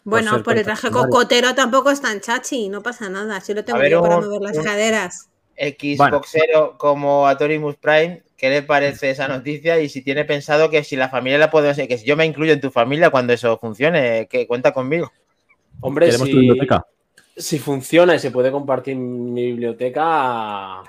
bueno, 0.05 0.42
por 0.42 0.57
el 0.57 0.64
traje 0.64 0.90
cocotero 0.90 1.55
tampoco 1.55 1.90
es 1.90 2.00
tan 2.00 2.20
chachi, 2.20 2.68
no 2.68 2.83
pasa 2.83 3.09
nada. 3.09 3.40
Si 3.40 3.55
lo 3.55 3.64
tengo 3.64 3.79
ver, 3.79 3.90
yo 3.90 4.03
para 4.03 4.18
un- 4.18 4.24
mover 4.27 4.40
las 4.42 4.59
un- 4.59 4.64
caderas. 4.64 5.29
Xboxero 5.57 6.77
como 6.79 7.27
Atorimus 7.27 7.77
Prime, 7.77 8.22
¿qué 8.37 8.50
le 8.50 8.62
parece 8.62 9.11
esa 9.11 9.29
noticia? 9.29 9.81
Y 9.81 9.88
si 9.88 10.03
tiene 10.03 10.24
pensado 10.24 10.68
que 10.68 10.85
si 10.85 10.96
la 10.96 11.09
familia 11.09 11.38
la 11.38 11.50
puedo 11.50 11.72
que 11.74 11.96
si 11.98 12.05
yo 12.05 12.16
me 12.16 12.27
incluyo 12.27 12.53
en 12.53 12.61
tu 12.61 12.70
familia 12.70 13.11
cuando 13.11 13.33
eso 13.33 13.57
funcione, 13.59 14.27
que 14.29 14.46
cuenta 14.46 14.72
conmigo. 14.72 15.11
Hombre, 15.81 16.07
Queremos 16.07 16.29
tu 16.29 16.35
si, 16.35 16.40
biblioteca. 16.40 16.85
si 17.37 17.59
funciona 17.59 18.14
y 18.14 18.18
se 18.18 18.31
puede 18.31 18.50
compartir 18.50 18.96
mi 18.96 19.46
biblioteca, 19.46 20.83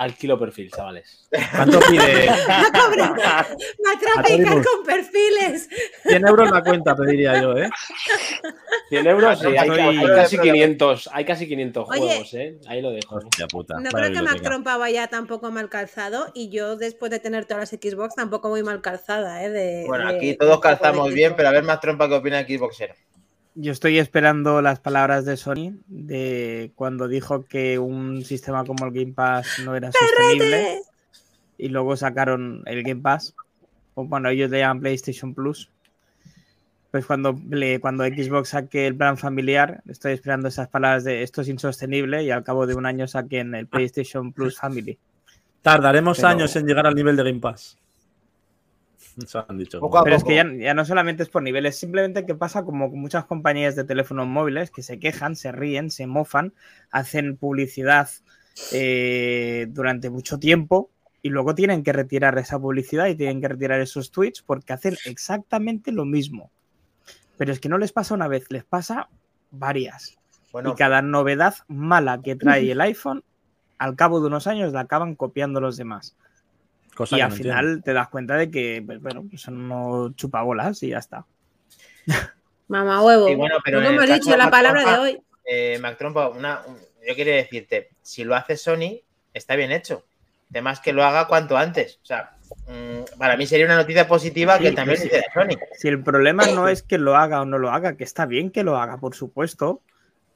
alquilo 0.00 0.38
perfil, 0.38 0.70
chavales. 0.70 1.28
¿Cuánto 1.54 1.78
pide? 1.80 2.26
¡La 2.48 2.70
cobra! 2.72 3.14
¡Me 3.14 3.90
atrapa 3.92 4.30
y 4.30 4.40
Atorimus. 4.40 4.66
con 4.66 4.84
perfiles! 4.84 5.68
100 6.08 6.26
euros 6.26 6.50
la 6.50 6.62
cuenta, 6.62 6.96
pediría 6.96 7.40
yo, 7.40 7.56
¿eh? 7.56 7.68
100 8.88 9.06
euros, 9.06 9.38
sí, 9.38 9.46
hay, 9.56 10.06
casi 10.16 10.38
500, 10.38 11.10
hay 11.12 11.24
casi 11.24 11.46
500 11.46 11.88
Oye. 11.90 12.00
juegos, 12.00 12.34
¿eh? 12.34 12.56
Ahí 12.66 12.80
lo 12.80 12.90
dejo. 12.90 13.16
Hostia 13.16 13.46
puta. 13.46 13.78
No 13.78 13.90
creo 13.90 14.10
que 14.12 14.22
Mac. 14.22 14.40
Trompa 14.40 14.76
vaya 14.78 15.06
tampoco 15.08 15.50
mal 15.50 15.68
calzado 15.68 16.30
y 16.34 16.48
yo 16.48 16.76
después 16.76 17.10
de 17.10 17.18
tener 17.20 17.44
todas 17.44 17.70
las 17.72 17.80
Xbox 17.80 18.14
tampoco 18.14 18.48
muy 18.48 18.62
mal 18.62 18.80
calzada, 18.80 19.44
¿eh? 19.44 19.50
De, 19.50 19.84
Bueno, 19.86 20.08
de- 20.10 20.16
aquí 20.16 20.26
de 20.28 20.34
todos 20.36 20.60
calzamos 20.60 21.12
bien, 21.12 21.34
pero 21.36 21.50
a 21.50 21.52
ver 21.52 21.62
más 21.62 21.78
trompa 21.80 22.08
que 22.08 22.14
opina 22.14 22.42
Xboxero. 22.42 22.94
Yo 23.54 23.72
estoy 23.72 23.98
esperando 23.98 24.62
las 24.62 24.80
palabras 24.80 25.24
de 25.24 25.36
Sony 25.36 25.74
de 25.88 26.70
cuando 26.76 27.08
dijo 27.08 27.44
que 27.44 27.78
un 27.78 28.24
sistema 28.24 28.64
como 28.64 28.86
el 28.86 28.92
Game 28.92 29.12
Pass 29.12 29.60
no 29.64 29.74
era 29.74 29.90
sostenible 29.92 30.80
y 31.58 31.68
luego 31.68 31.96
sacaron 31.96 32.62
el 32.66 32.82
Game 32.84 33.02
Pass, 33.02 33.34
o 33.94 34.04
bueno, 34.04 34.28
ellos 34.30 34.50
le 34.50 34.60
llaman 34.60 34.80
PlayStation 34.80 35.34
Plus. 35.34 35.68
Pues 36.90 37.06
cuando, 37.06 37.38
cuando 37.80 38.04
Xbox 38.04 38.48
saque 38.50 38.86
el 38.86 38.96
plan 38.96 39.16
familiar, 39.16 39.82
estoy 39.88 40.12
esperando 40.12 40.48
esas 40.48 40.68
palabras 40.68 41.04
de 41.04 41.22
esto 41.22 41.42
es 41.42 41.48
insostenible 41.48 42.22
y 42.24 42.30
al 42.30 42.42
cabo 42.42 42.66
de 42.66 42.74
un 42.74 42.86
año 42.86 43.06
saquen 43.06 43.54
el 43.54 43.66
PlayStation 43.66 44.32
Plus 44.32 44.58
Family. 44.58 44.98
Tardaremos 45.62 46.16
Pero- 46.16 46.28
años 46.28 46.56
en 46.56 46.66
llegar 46.66 46.86
al 46.86 46.94
nivel 46.94 47.16
de 47.16 47.24
Game 47.24 47.40
Pass. 47.40 47.76
Eso 49.16 49.44
han 49.48 49.58
dicho. 49.58 49.80
Poco 49.80 49.98
a 49.98 50.04
Pero 50.04 50.16
es 50.16 50.24
que 50.24 50.34
ya, 50.34 50.44
ya 50.52 50.74
no 50.74 50.84
solamente 50.84 51.22
es 51.22 51.28
por 51.28 51.42
niveles, 51.42 51.78
simplemente 51.78 52.26
que 52.26 52.34
pasa 52.34 52.64
como 52.64 52.88
muchas 52.88 53.24
compañías 53.24 53.76
de 53.76 53.84
teléfonos 53.84 54.26
móviles 54.26 54.70
que 54.70 54.82
se 54.82 54.98
quejan, 54.98 55.36
se 55.36 55.52
ríen, 55.52 55.90
se 55.90 56.06
mofan, 56.06 56.52
hacen 56.90 57.36
publicidad 57.36 58.08
eh, 58.72 59.66
durante 59.70 60.10
mucho 60.10 60.38
tiempo 60.38 60.90
y 61.22 61.30
luego 61.30 61.54
tienen 61.54 61.82
que 61.82 61.92
retirar 61.92 62.38
esa 62.38 62.58
publicidad 62.58 63.06
y 63.06 63.14
tienen 63.14 63.40
que 63.40 63.48
retirar 63.48 63.80
esos 63.80 64.10
tweets 64.10 64.42
porque 64.42 64.72
hacen 64.72 64.96
exactamente 65.06 65.92
lo 65.92 66.04
mismo. 66.04 66.50
Pero 67.36 67.52
es 67.52 67.60
que 67.60 67.68
no 67.68 67.78
les 67.78 67.92
pasa 67.92 68.14
una 68.14 68.28
vez, 68.28 68.50
les 68.50 68.64
pasa 68.64 69.08
varias. 69.50 70.18
Bueno, 70.52 70.70
Y 70.70 70.74
cada 70.74 71.02
novedad 71.02 71.54
mala 71.68 72.20
que 72.22 72.36
trae 72.36 72.70
el 72.70 72.80
iPhone, 72.80 73.22
al 73.78 73.96
cabo 73.96 74.20
de 74.20 74.26
unos 74.26 74.46
años 74.46 74.72
la 74.72 74.80
acaban 74.80 75.14
copiando 75.14 75.60
los 75.60 75.76
demás. 75.76 76.16
Cosa 76.94 77.16
y 77.16 77.18
que 77.18 77.22
al 77.24 77.30
no 77.30 77.36
final 77.36 77.64
entiendo. 77.64 77.84
te 77.84 77.92
das 77.94 78.08
cuenta 78.08 78.34
de 78.36 78.50
que, 78.50 78.82
pues, 78.84 79.00
bueno, 79.00 79.24
pues 79.28 79.40
son 79.42 79.56
unos 79.58 80.16
chupabolas 80.16 80.82
y 80.82 80.88
ya 80.88 80.98
está. 80.98 81.24
Mamá 82.68 83.02
huevo. 83.02 83.26
Sí, 83.28 83.34
bueno, 83.34 83.56
pero 83.64 83.80
no 83.80 83.88
el 83.88 83.94
hemos 83.96 84.06
dicho 84.08 84.30
la 84.36 84.44
Mac 84.44 84.50
palabra 84.50 84.92
de 84.92 84.98
hoy. 84.98 85.22
eh, 85.44 85.78
Mac 85.80 85.96
Trompa, 85.98 86.28
una, 86.28 86.60
un- 86.66 86.78
yo 87.06 87.14
quería 87.16 87.34
decirte, 87.34 87.90
si 88.02 88.24
lo 88.24 88.34
hace 88.36 88.56
Sony, 88.56 89.00
está 89.34 89.56
bien 89.56 89.72
hecho. 89.72 90.04
Además 90.50 90.80
que 90.80 90.92
lo 90.92 91.04
haga 91.04 91.26
cuanto 91.26 91.56
antes. 91.56 91.98
O 92.02 92.06
sea, 92.06 92.36
mm, 92.68 93.18
para 93.18 93.36
mí 93.36 93.46
sería 93.46 93.66
una 93.66 93.76
noticia 93.76 94.06
positiva 94.06 94.58
que 94.58 94.72
también 94.72 94.98
sí. 94.98 95.06
hiciera 95.06 95.24
Sony. 95.32 95.58
Si 95.78 95.88
el 95.88 96.02
problema 96.02 96.46
no 96.48 96.68
es 96.68 96.82
que 96.82 96.98
lo 96.98 97.16
haga 97.16 97.40
o 97.40 97.44
no 97.44 97.58
lo 97.58 97.70
haga, 97.70 97.96
que 97.96 98.04
está 98.04 98.26
bien 98.26 98.50
que 98.50 98.62
lo 98.64 98.76
haga, 98.76 98.98
por 98.98 99.14
supuesto, 99.14 99.80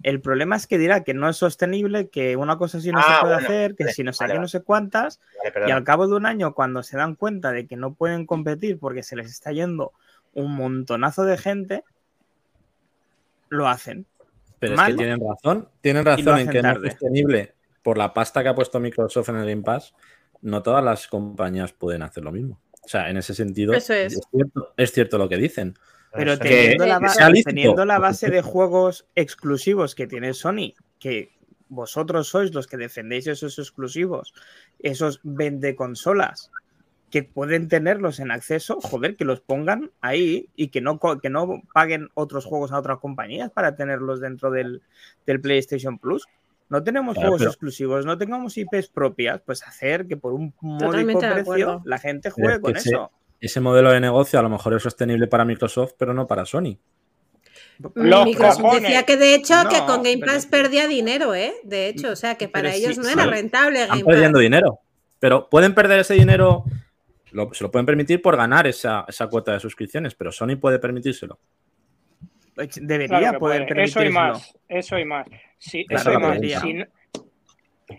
El 0.04 0.20
problema 0.20 0.54
es 0.54 0.66
que 0.66 0.76
dirá 0.76 1.02
que 1.02 1.14
no 1.14 1.30
es 1.30 1.38
sostenible, 1.38 2.08
que 2.10 2.36
una 2.36 2.58
cosa 2.58 2.76
así 2.76 2.92
no 2.92 2.98
Ah, 2.98 3.02
se 3.02 3.20
puede 3.22 3.34
bueno, 3.34 3.48
hacer, 3.48 3.74
que 3.74 3.84
vale, 3.84 3.94
si 3.94 4.04
no 4.04 4.12
sé 4.12 4.24
vale, 4.24 4.34
qué, 4.34 4.40
no 4.40 4.48
sé 4.48 4.62
cuántas, 4.62 5.18
Vale, 5.54 5.68
y 5.68 5.70
al 5.72 5.82
cabo 5.82 6.06
de 6.06 6.14
un 6.14 6.26
año, 6.26 6.54
cuando 6.54 6.82
se 6.82 6.98
dan 6.98 7.14
cuenta 7.14 7.52
de 7.52 7.66
que 7.66 7.76
no 7.76 7.94
pueden 7.94 8.26
competir 8.26 8.78
porque 8.78 9.02
se 9.02 9.16
les 9.16 9.30
está 9.30 9.50
yendo 9.50 9.92
un 10.34 10.54
montonazo 10.54 11.24
de 11.24 11.38
gente, 11.38 11.84
lo 13.48 13.66
hacen. 13.66 14.04
Pero 14.58 14.74
es 14.74 14.80
que 14.82 14.94
tienen 14.94 15.20
razón. 15.20 15.68
Tienen 15.80 16.04
razón 16.04 16.38
en 16.38 16.48
que 16.50 16.62
no 16.62 16.70
es 16.72 16.92
sostenible 16.92 17.54
por 17.82 17.96
la 17.96 18.12
pasta 18.12 18.42
que 18.42 18.50
ha 18.50 18.54
puesto 18.54 18.78
Microsoft 18.80 19.30
en 19.30 19.36
el 19.36 19.48
Game 19.48 19.62
Pass. 19.62 19.94
No 20.42 20.62
todas 20.62 20.84
las 20.84 21.06
compañías 21.08 21.72
pueden 21.72 22.02
hacer 22.02 22.24
lo 22.24 22.30
mismo. 22.32 22.60
O 22.82 22.88
sea, 22.88 23.08
en 23.08 23.16
ese 23.16 23.34
sentido, 23.34 23.72
Eso 23.72 23.94
es. 23.94 24.20
cierto, 24.30 24.74
es 24.76 24.92
cierto 24.92 25.16
lo 25.16 25.30
que 25.30 25.38
dicen. 25.38 25.74
Pero 26.14 26.38
teniendo, 26.38 26.86
la, 26.86 27.00
que 27.00 27.42
teniendo 27.42 27.86
base 27.86 28.30
de 28.30 28.42
juegos 28.42 29.06
exclusivos 29.14 29.94
que 29.94 30.06
tiene 30.06 30.32
Sony, 30.34 30.74
que 30.98 31.32
vosotros 31.68 32.28
sois 32.28 32.54
los 32.54 32.66
que 32.66 32.76
defendéis 32.76 33.26
esos 33.26 33.58
exclusivos, 33.58 34.32
esos 34.78 35.20
vende 35.22 35.74
consolas 35.74 36.50
que 37.10 37.22
pueden 37.22 37.68
tenerlos 37.68 38.18
en 38.18 38.30
acceso, 38.32 38.80
joder, 38.80 39.16
que 39.16 39.24
los 39.24 39.40
pongan 39.40 39.92
ahí 40.00 40.48
y 40.56 40.68
que 40.68 40.80
no, 40.80 40.98
que 40.98 41.30
no 41.30 41.62
paguen 41.72 42.08
otros 42.14 42.44
juegos 42.44 42.72
a 42.72 42.78
otras 42.78 42.98
compañías 42.98 43.50
para 43.50 43.76
tenerlos 43.76 44.20
dentro 44.20 44.50
del, 44.50 44.82
del 45.24 45.40
PlayStation 45.40 45.98
Plus. 45.98 46.26
No 46.68 46.82
tenemos 46.82 47.14
Claro, 47.14 47.28
juegos 47.28 47.40
pero- 47.42 47.50
exclusivos, 47.50 48.06
no 48.06 48.18
tengamos 48.18 48.56
IPs 48.56 48.88
propias, 48.88 49.40
pues 49.42 49.62
hacer 49.62 50.06
que 50.08 50.16
por 50.16 50.32
un 50.32 50.52
módico 50.60 51.20
precio 51.20 51.82
la 51.84 51.98
gente 51.98 52.30
juegue 52.30 52.54
es 52.54 52.60
con 52.60 52.76
eso. 52.76 53.12
Ese 53.40 53.60
modelo 53.60 53.90
de 53.92 54.00
negocio 54.00 54.38
a 54.38 54.42
lo 54.42 54.48
mejor 54.48 54.74
es 54.74 54.82
sostenible 54.82 55.26
para 55.26 55.44
Microsoft, 55.44 55.92
pero 55.98 56.14
no 56.14 56.26
para 56.26 56.46
Sony. 56.46 56.78
Los 57.94 58.24
Microsoft 58.24 58.60
cojones. 58.62 58.82
decía 58.82 59.02
que 59.04 59.16
de 59.16 59.34
hecho 59.34 59.54
que 59.68 59.78
con 59.80 60.02
Game 60.02 60.18
pero- 60.18 60.32
Pass 60.32 60.46
perdía 60.46 60.86
dinero, 60.86 61.34
¿eh? 61.34 61.52
De 61.64 61.88
hecho, 61.88 62.10
o 62.12 62.16
sea 62.16 62.36
que 62.36 62.48
para 62.48 62.70
Pero 62.70 62.74
ellos 62.76 62.94
sí, 62.94 62.98
no 63.00 63.06
sí. 63.08 63.12
era 63.12 63.26
rentable 63.26 63.82
Están 63.82 63.98
Game 63.98 64.10
perdiendo 64.10 64.36
Pass. 64.38 64.42
dinero. 64.42 64.78
Pero 65.18 65.48
pueden 65.50 65.74
perder 65.74 66.00
ese 66.00 66.14
dinero, 66.14 66.64
lo- 67.32 67.52
se 67.52 67.64
lo 67.64 67.70
pueden 67.70 67.84
permitir 67.86 68.22
por 68.22 68.36
ganar 68.36 68.66
esa, 68.66 69.04
esa 69.08 69.26
cuota 69.26 69.52
de 69.52 69.60
suscripciones, 69.60 70.14
pero 70.14 70.30
Sony 70.30 70.56
puede 70.60 70.78
permitírselo. 70.78 71.38
Debería 72.76 73.08
Claro 73.18 73.32
que 73.32 73.38
poder 73.40 73.66
puede. 73.66 73.82
Eso 73.84 74.04
y 74.04 74.10
más, 74.10 74.54
eso 74.68 74.98
y 74.98 75.04
más. 75.04 75.26
Sí, 75.58 75.84
Claro, 75.86 76.02
eso 76.02 76.12
y 76.12 76.22
más. 76.22 76.38
Si 76.62 77.23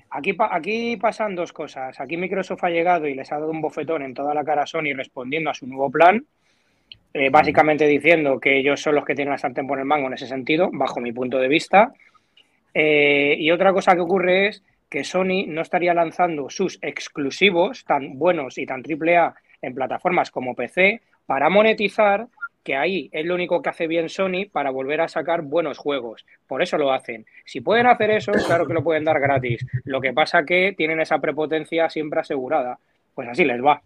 aquí, 0.09 0.35
aquí 0.51 0.97
pasan 0.97 1.35
dos 1.35 1.53
cosas. 1.53 1.99
Aquí 1.99 2.17
Microsoft 2.17 2.63
ha 2.63 2.69
llegado 2.69 3.07
y 3.07 3.15
les 3.15 3.31
ha 3.31 3.39
dado 3.39 3.51
un 3.51 3.61
bofetón 3.61 4.01
en 4.03 4.13
toda 4.13 4.33
la 4.33 4.43
cara 4.43 4.63
a 4.63 4.67
Sony 4.67 4.93
respondiendo 4.95 5.49
a 5.49 5.53
su 5.53 5.67
nuevo 5.67 5.89
plan, 5.89 6.25
eh, 7.13 7.29
básicamente 7.29 7.87
diciendo 7.87 8.39
que 8.39 8.57
ellos 8.57 8.81
son 8.81 8.95
los 8.95 9.05
que 9.05 9.15
tienen 9.15 9.31
la 9.31 9.37
sartén 9.37 9.67
por 9.67 9.79
el 9.79 9.85
mango 9.85 10.07
en 10.07 10.13
ese 10.13 10.27
sentido, 10.27 10.69
bajo 10.71 10.99
mi 10.99 11.11
punto 11.11 11.37
de 11.37 11.47
vista. 11.47 11.93
Eh, 12.73 13.35
y 13.39 13.51
otra 13.51 13.71
cosa 13.71 13.95
que 13.95 14.01
ocurre 14.01 14.47
es 14.47 14.63
que 14.89 15.03
Sony 15.03 15.45
no 15.47 15.61
estaría 15.61 15.93
lanzando 15.93 16.49
sus 16.49 16.77
exclusivos 16.81 17.85
tan 17.85 18.19
buenos 18.19 18.57
y 18.57 18.65
tan 18.65 18.83
triple 18.83 19.17
A 19.17 19.33
en 19.61 19.73
plataformas 19.73 20.31
como 20.31 20.55
PC 20.55 21.01
para 21.25 21.49
monetizar, 21.49 22.27
que 22.65 22.75
ahí 22.75 23.09
es 23.13 23.23
lo 23.25 23.35
único 23.35 23.61
que 23.61 23.69
hace 23.69 23.85
bien 23.85 24.09
Sony 24.09 24.49
para 24.51 24.71
volver 24.71 24.99
a 24.99 25.07
sacar 25.07 25.43
buenos 25.43 25.77
juegos. 25.77 26.25
Por 26.47 26.63
eso 26.63 26.79
lo 26.79 26.91
hacen. 26.91 27.27
Si 27.45 27.61
pueden 27.61 27.85
hacer 27.85 28.09
eso, 28.09 28.31
claro 28.31 28.65
que 28.65 28.73
lo 28.73 28.83
pueden 28.83 29.05
dar 29.05 29.19
gratis. 29.19 29.63
Lo 29.83 30.01
que 30.01 30.13
pasa 30.13 30.43
que 30.43 30.73
tienen 30.75 30.99
esa 30.99 31.19
prepotencia 31.19 31.87
siempre 31.91 32.21
asegurada. 32.21 32.79
Pues 33.13 33.29
así 33.29 33.45
les 33.45 33.63
va. 33.63 33.83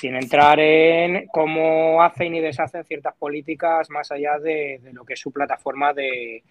Sin 0.00 0.16
entrar 0.16 0.58
en 0.58 1.28
cómo 1.28 2.02
hacen 2.02 2.34
y 2.34 2.40
deshacen 2.40 2.84
ciertas 2.84 3.14
políticas 3.14 3.88
más 3.88 4.10
allá 4.10 4.36
de, 4.40 4.80
de 4.82 4.92
lo 4.92 5.04
que 5.04 5.14
es 5.14 5.20
su 5.20 5.30
plataforma 5.30 5.94
de, 5.94 6.42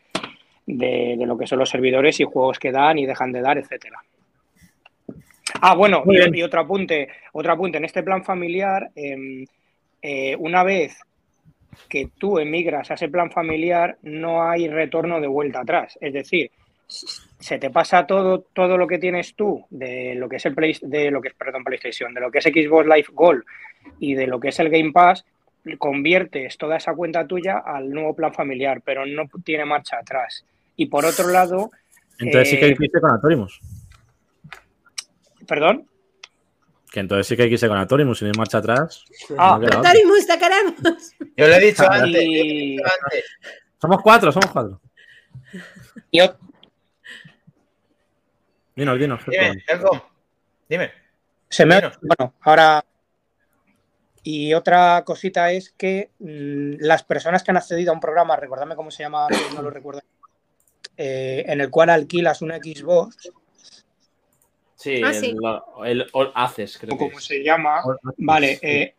de, 0.65 1.15
de 1.18 1.26
lo 1.26 1.38
que 1.38 1.47
son 1.47 1.59
los 1.59 1.70
servidores 1.70 2.18
y 2.22 2.24
juegos 2.24 2.59
que 2.59 2.72
dan 2.72 2.97
y 2.97 3.05
dejan 3.05 3.34
de 3.34 3.41
dar, 3.41 3.57
etcétera. 3.57 3.99
Ah, 5.59 5.76
bueno, 5.76 6.03
y, 6.05 6.39
y 6.39 6.43
otro 6.43 6.61
apunte, 6.61 7.09
otro 7.34 7.51
apunte. 7.51 7.78
En 7.78 7.86
este 7.86 8.03
plan 8.03 8.24
familiar, 8.24 8.89
eh, 8.95 9.45
eh, 10.01 10.36
una 10.38 10.63
vez 10.63 11.01
que 11.90 12.10
tú 12.18 12.40
emigras 12.40 12.92
a 12.92 12.96
ese 12.96 13.10
plan 13.10 13.32
familiar, 13.32 13.98
no 14.04 14.44
hay 14.50 14.68
retorno 14.68 15.22
de 15.22 15.28
vuelta 15.28 15.62
atrás. 15.62 15.98
Es 16.02 16.14
decir, 16.14 16.52
se 16.88 17.60
te 17.60 17.70
pasa 17.70 18.06
todo, 18.06 18.42
todo 18.54 18.78
lo 18.78 18.88
que 18.88 18.98
tienes 18.98 19.36
tú 19.36 19.66
de 19.70 20.16
lo 20.16 20.30
que 20.30 20.38
es 20.38 20.46
el 20.46 20.56
Play, 20.56 20.78
de 20.82 21.12
lo 21.12 21.22
que 21.22 21.30
es, 21.30 21.34
perdón, 21.34 21.64
PlayStation, 21.64 22.14
de 22.14 22.22
lo 22.22 22.32
que 22.32 22.40
es 22.40 22.46
Xbox 22.46 22.86
Live 22.86 23.08
Gold 23.14 23.44
y 24.00 24.16
de 24.16 24.28
lo 24.28 24.40
que 24.40 24.50
es 24.50 24.60
el 24.60 24.70
Game 24.70 24.92
Pass, 24.92 25.26
conviertes 25.78 26.58
toda 26.58 26.78
esa 26.78 26.94
cuenta 26.94 27.28
tuya 27.28 27.58
al 27.60 27.90
nuevo 27.90 28.16
plan 28.16 28.34
familiar, 28.34 28.82
pero 28.84 29.06
no 29.06 29.26
tiene 29.44 29.66
marcha 29.66 29.98
atrás. 29.98 30.46
Y 30.76 30.86
por 30.86 31.06
otro 31.06 31.28
lado, 31.30 31.72
Entonces 32.20 32.50
sí 32.50 32.58
que 32.58 32.66
Eh, 32.66 32.70
hay 32.70 32.76
que 32.76 32.86
irse 32.86 33.02
con 33.02 33.12
Atorimus. 33.12 33.60
perdón. 35.48 35.86
Que 36.92 37.00
entonces 37.02 37.28
sí 37.28 37.36
que 37.36 37.44
hay 37.44 37.50
que 37.50 37.54
irse 37.56 37.68
con 37.68 37.78
Atorimus 37.78 38.22
y 38.22 38.26
no 38.26 38.32
hay 38.32 38.38
marcha 38.38 38.60
atrás. 38.60 39.04
Ah, 39.38 39.58
no 39.60 39.66
queda 39.68 39.80
otra. 39.80 39.92
Torimus, 39.94 40.26
te 40.28 40.40
queremos. 40.40 40.74
Yo 41.36 41.48
lo 41.48 41.54
he 41.54 41.60
dicho 41.60 41.84
antes. 41.92 42.12
yo 42.14 42.18
lo 42.18 42.18
he 42.18 42.44
dicho 42.44 42.84
antes. 42.86 43.26
Somos 43.82 44.02
cuatro, 44.02 44.32
somos 44.32 44.50
cuatro. 44.52 44.82
Y 46.12 46.20
ot- 46.20 46.38
Dinos, 48.76 49.00
dinos. 49.00 49.22
Dime. 49.28 49.64
Helcom, 49.68 50.00
Dime. 50.70 50.92
Se 51.50 51.66
me 51.66 51.76
Bueno. 51.80 51.92
bueno, 52.02 52.34
ahora. 52.42 52.84
Y 54.24 54.54
otra 54.54 55.04
cosita 55.06 55.52
es 55.52 55.72
que 55.72 56.12
mm, 56.20 56.76
las 56.86 57.04
personas 57.04 57.44
que 57.44 57.52
han 57.52 57.58
accedido 57.58 57.92
a 57.92 57.94
un 57.94 58.02
programa, 58.02 58.36
recordadme 58.36 58.76
cómo 58.76 58.92
se 58.92 59.04
llama, 59.04 59.28
no 59.56 59.62
lo 59.62 59.70
recuerdo, 59.70 60.02
eh, 60.98 61.46
en 61.48 61.62
el 61.62 61.70
cual 61.70 61.90
alquilas 61.90 62.42
una 62.42 62.58
Xbox, 62.58 63.32
Sí, 64.78 65.02
Ah, 65.04 65.10
el, 65.10 65.16
sí. 65.16 65.36
el 65.86 66.08
All 66.14 66.32
Access, 66.36 66.78
creo 66.78 66.98
como 66.98 67.20
se 67.20 67.44
llama, 67.44 67.82
vale, 68.18 68.60
eh, 68.62 68.94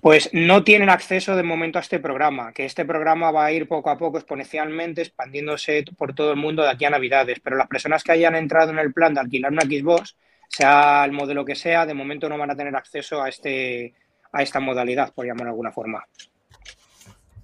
pues 0.00 0.28
no 0.32 0.62
tienen 0.62 0.90
acceso 0.90 1.34
de 1.34 1.42
momento 1.42 1.78
a 1.78 1.82
este 1.82 1.98
programa, 1.98 2.52
que 2.52 2.64
este 2.66 2.84
programa 2.84 3.30
va 3.32 3.46
a 3.46 3.52
ir 3.52 3.66
poco 3.66 3.90
a 3.90 3.96
poco 3.98 4.18
exponencialmente 4.18 5.00
expandiéndose 5.00 5.84
por 5.96 6.14
todo 6.14 6.30
el 6.30 6.36
mundo 6.36 6.62
de 6.62 6.68
aquí 6.68 6.84
a 6.84 6.90
Navidades, 6.90 7.40
pero 7.42 7.56
las 7.56 7.68
personas 7.68 8.04
que 8.04 8.12
hayan 8.12 8.36
entrado 8.36 8.70
en 8.70 8.78
el 8.78 8.92
plan 8.92 9.14
de 9.14 9.20
alquilar 9.20 9.50
una 9.50 9.62
Xbox, 9.62 10.14
sea 10.48 11.04
el 11.04 11.12
modelo 11.12 11.44
que 11.44 11.54
sea, 11.54 11.86
de 11.86 11.94
momento 11.94 12.28
no 12.28 12.36
van 12.38 12.50
a 12.50 12.56
tener 12.56 12.76
acceso 12.76 13.22
a 13.22 13.28
este 13.28 13.94
a 14.32 14.42
esta 14.42 14.60
modalidad, 14.60 15.12
por 15.12 15.24
llamarlo 15.26 15.46
de 15.46 15.50
alguna 15.50 15.72
forma. 15.72 16.06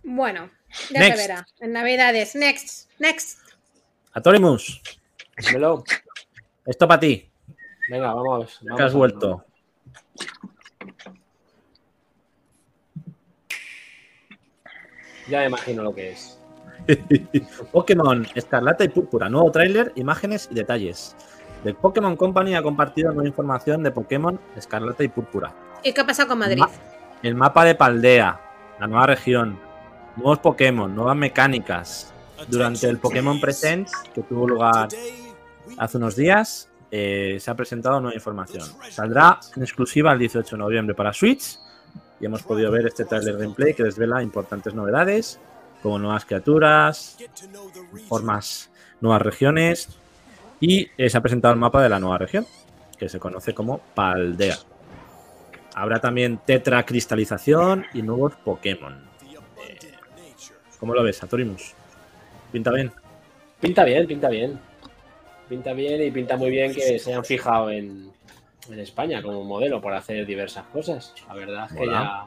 Bueno, 0.05 0.51
ya 0.91 1.01
Next. 1.01 1.17
se 1.17 1.23
verá. 1.29 1.47
En 1.59 1.73
Navidades. 1.73 2.37
Next. 2.37 2.91
Next. 3.01 3.41
Atorimus, 4.13 4.81
Dímelo. 5.37 5.83
Esto 6.67 6.87
para 6.89 7.01
ti. 7.01 7.31
Venga, 7.89 8.13
vamos. 8.13 8.59
que 8.59 8.67
vamos 8.69 8.81
has 8.83 8.95
a- 8.95 8.97
vuelto. 8.97 9.45
Ya 15.29 15.41
me 15.41 15.47
imagino 15.47 15.83
lo 15.83 15.95
que 15.95 16.13
es. 16.13 16.39
Pokémon 17.73 18.27
Escarlata 18.35 18.85
y 18.85 18.89
Púrpura. 18.89 19.29
Nuevo 19.29 19.51
tráiler, 19.51 19.93
imágenes 19.97 20.49
y 20.51 20.55
detalles. 20.55 21.17
The 21.65 21.75
Pokémon 21.75 22.17
Company 22.17 22.55
ha 22.55 22.63
compartido 22.63 23.13
nueva 23.13 23.27
información 23.27 23.83
de 23.83 23.91
Pokémon 23.91 24.39
Escarlata 24.57 25.03
y 25.03 25.09
Púrpura. 25.09 25.53
¿Y 25.83 25.93
qué 25.93 26.01
ha 26.03 26.07
pasado 26.07 26.29
con 26.29 26.39
Madrid? 26.39 26.59
Ma- 26.59 26.71
El 27.23 27.35
mapa 27.35 27.65
de 27.65 27.75
Paldea, 27.75 28.41
la 28.79 28.87
nueva 28.87 29.07
región, 29.07 29.59
nuevos 30.17 30.39
Pokémon, 30.39 30.95
nuevas 30.95 31.17
mecánicas. 31.17 32.13
Durante 32.49 32.87
el 32.89 32.99
Pokémon 32.99 33.41
Presents, 33.41 33.93
que 34.15 34.21
tuvo 34.23 34.47
lugar 34.47 34.89
hace 35.79 35.97
unos 35.99 36.17
días, 36.17 36.69
eh, 36.91 37.39
se 37.41 37.51
ha 37.51 37.55
presentado 37.55 38.01
nueva 38.01 38.15
información. 38.15 38.65
Saldrá 38.91 39.41
en 39.55 39.63
exclusiva 39.63 40.13
el 40.13 40.19
18 40.19 40.57
de 40.57 40.59
noviembre 40.59 40.95
para 40.95 41.13
Switch 41.13 41.59
y 42.21 42.27
hemos 42.27 42.43
podido 42.43 42.71
ver 42.71 42.87
este 42.87 43.05
trailer 43.05 43.37
gameplay 43.37 43.75
que 43.75 43.83
desvela 43.83 44.23
importantes 44.23 44.75
novedades, 44.75 45.41
como 45.83 45.99
nuevas 45.99 46.25
criaturas, 46.25 47.19
formas, 48.09 48.71
nuevas 49.01 49.23
regiones 49.23 49.89
y 50.61 50.89
eh, 50.97 51.11
se 51.11 51.19
ha 51.19 51.21
presentado 51.21 51.55
el 51.55 51.61
mapa 51.61 51.83
de 51.83 51.89
la 51.89 52.01
nueva 52.01 52.19
región, 52.19 52.47
que 52.99 53.09
se 53.09 53.19
conoce 53.19 53.55
como 53.55 53.79
Paldea. 53.95 54.57
Habrá 55.75 56.01
también 56.01 56.41
tetracristalización 56.47 57.85
y 57.93 58.03
nuevos 58.03 58.35
Pokémon. 58.37 58.95
Eh, 59.69 59.79
¿Cómo 60.81 60.95
lo 60.95 61.03
ves, 61.03 61.23
Atorimus? 61.23 61.75
¿Pinta 62.51 62.71
bien? 62.73 62.91
Pinta 63.61 63.85
bien, 63.85 64.07
pinta 64.07 64.29
bien. 64.29 64.59
Pinta 65.49 65.73
bien 65.73 66.03
y 66.03 66.11
pinta 66.11 66.37
muy 66.37 66.51
bien 66.51 66.75
que 66.75 66.99
se 66.99 67.11
hayan 67.11 67.25
fijado 67.25 67.71
en, 67.71 68.11
en 68.71 68.81
España 68.81 69.23
como 69.23 69.45
modelo 69.45 69.81
para 69.81 69.99
hacer 69.99 70.27
diversas 70.27 70.65
cosas. 70.67 71.15
La 71.29 71.35
verdad 71.35 71.69
es 71.71 71.79
que 71.79 71.87
ya, 71.87 72.27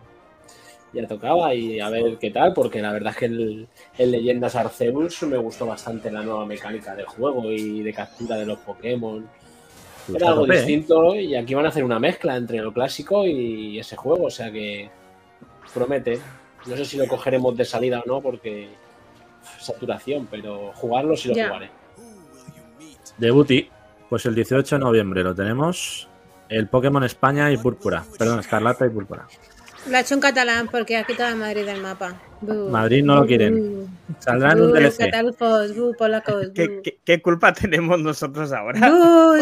ya 0.93 1.07
tocaba 1.07 1.53
y 1.53 1.79
a 1.79 1.89
ver 1.89 2.17
qué 2.17 2.31
tal, 2.31 2.53
porque 2.53 2.81
la 2.81 2.93
verdad 2.93 3.11
es 3.11 3.17
que 3.17 3.25
el, 3.25 3.67
el 3.97 4.11
Leyendas 4.11 4.55
Arceus 4.55 5.21
me 5.23 5.37
gustó 5.37 5.65
bastante 5.65 6.11
la 6.11 6.21
nueva 6.21 6.45
mecánica 6.45 6.95
de 6.95 7.03
juego 7.03 7.51
y 7.51 7.81
de 7.81 7.93
captura 7.93 8.37
de 8.37 8.45
los 8.45 8.59
Pokémon. 8.59 9.27
Pues 10.07 10.15
Era 10.15 10.29
algo 10.29 10.41
tope, 10.41 10.53
¿eh? 10.53 10.57
distinto 10.57 11.15
y 11.15 11.35
aquí 11.35 11.53
van 11.53 11.65
a 11.65 11.69
hacer 11.69 11.83
una 11.83 11.99
mezcla 11.99 12.35
entre 12.35 12.59
lo 12.59 12.73
clásico 12.73 13.27
y 13.27 13.77
ese 13.77 13.95
juego, 13.95 14.25
o 14.25 14.31
sea 14.31 14.51
que 14.51 14.89
promete. 15.73 16.19
No 16.65 16.75
sé 16.75 16.85
si 16.85 16.97
lo 16.97 17.07
cogeremos 17.07 17.55
de 17.55 17.65
salida 17.65 18.01
o 18.05 18.07
no, 18.07 18.21
porque 18.21 18.69
saturación, 19.59 20.27
pero 20.29 20.71
jugarlo 20.73 21.15
sí 21.15 21.29
lo 21.29 21.35
jugaré. 21.35 21.78
Debuti, 23.19 23.69
pues 24.09 24.25
el 24.25 24.35
18 24.35 24.75
de 24.75 24.79
noviembre 24.79 25.23
lo 25.23 25.35
tenemos. 25.35 26.07
El 26.47 26.67
Pokémon 26.67 27.03
España 27.03 27.51
y 27.51 27.57
Púrpura. 27.57 28.03
Perdón, 28.17 28.39
Escarlata 28.39 28.85
y 28.85 28.89
Púrpura. 28.89 29.27
Lo 29.89 29.95
ha 29.97 29.99
hecho 30.01 30.13
en 30.15 30.19
catalán 30.19 30.67
porque 30.69 30.97
ha 30.97 31.03
quitado 31.03 31.33
a 31.33 31.35
Madrid 31.35 31.65
del 31.65 31.81
mapa. 31.81 32.15
Madrid 32.41 33.03
no 33.03 33.15
lo 33.15 33.25
quieren. 33.25 33.55
Bu. 33.55 33.87
Saldrá 34.19 34.51
en 34.53 34.61
un 34.61 34.67
Bu, 34.69 34.73
DLC. 34.75 34.97
catalufos, 34.97 35.75
bu, 35.75 35.95
polacos, 35.97 36.47
¿Qué, 36.53 36.67
bu. 36.67 36.81
qué- 36.83 36.97
qué 37.03 37.21
culpa 37.21 37.53
tenemos 37.53 37.99
nosotros 37.99 38.51
ahora? 38.51 38.79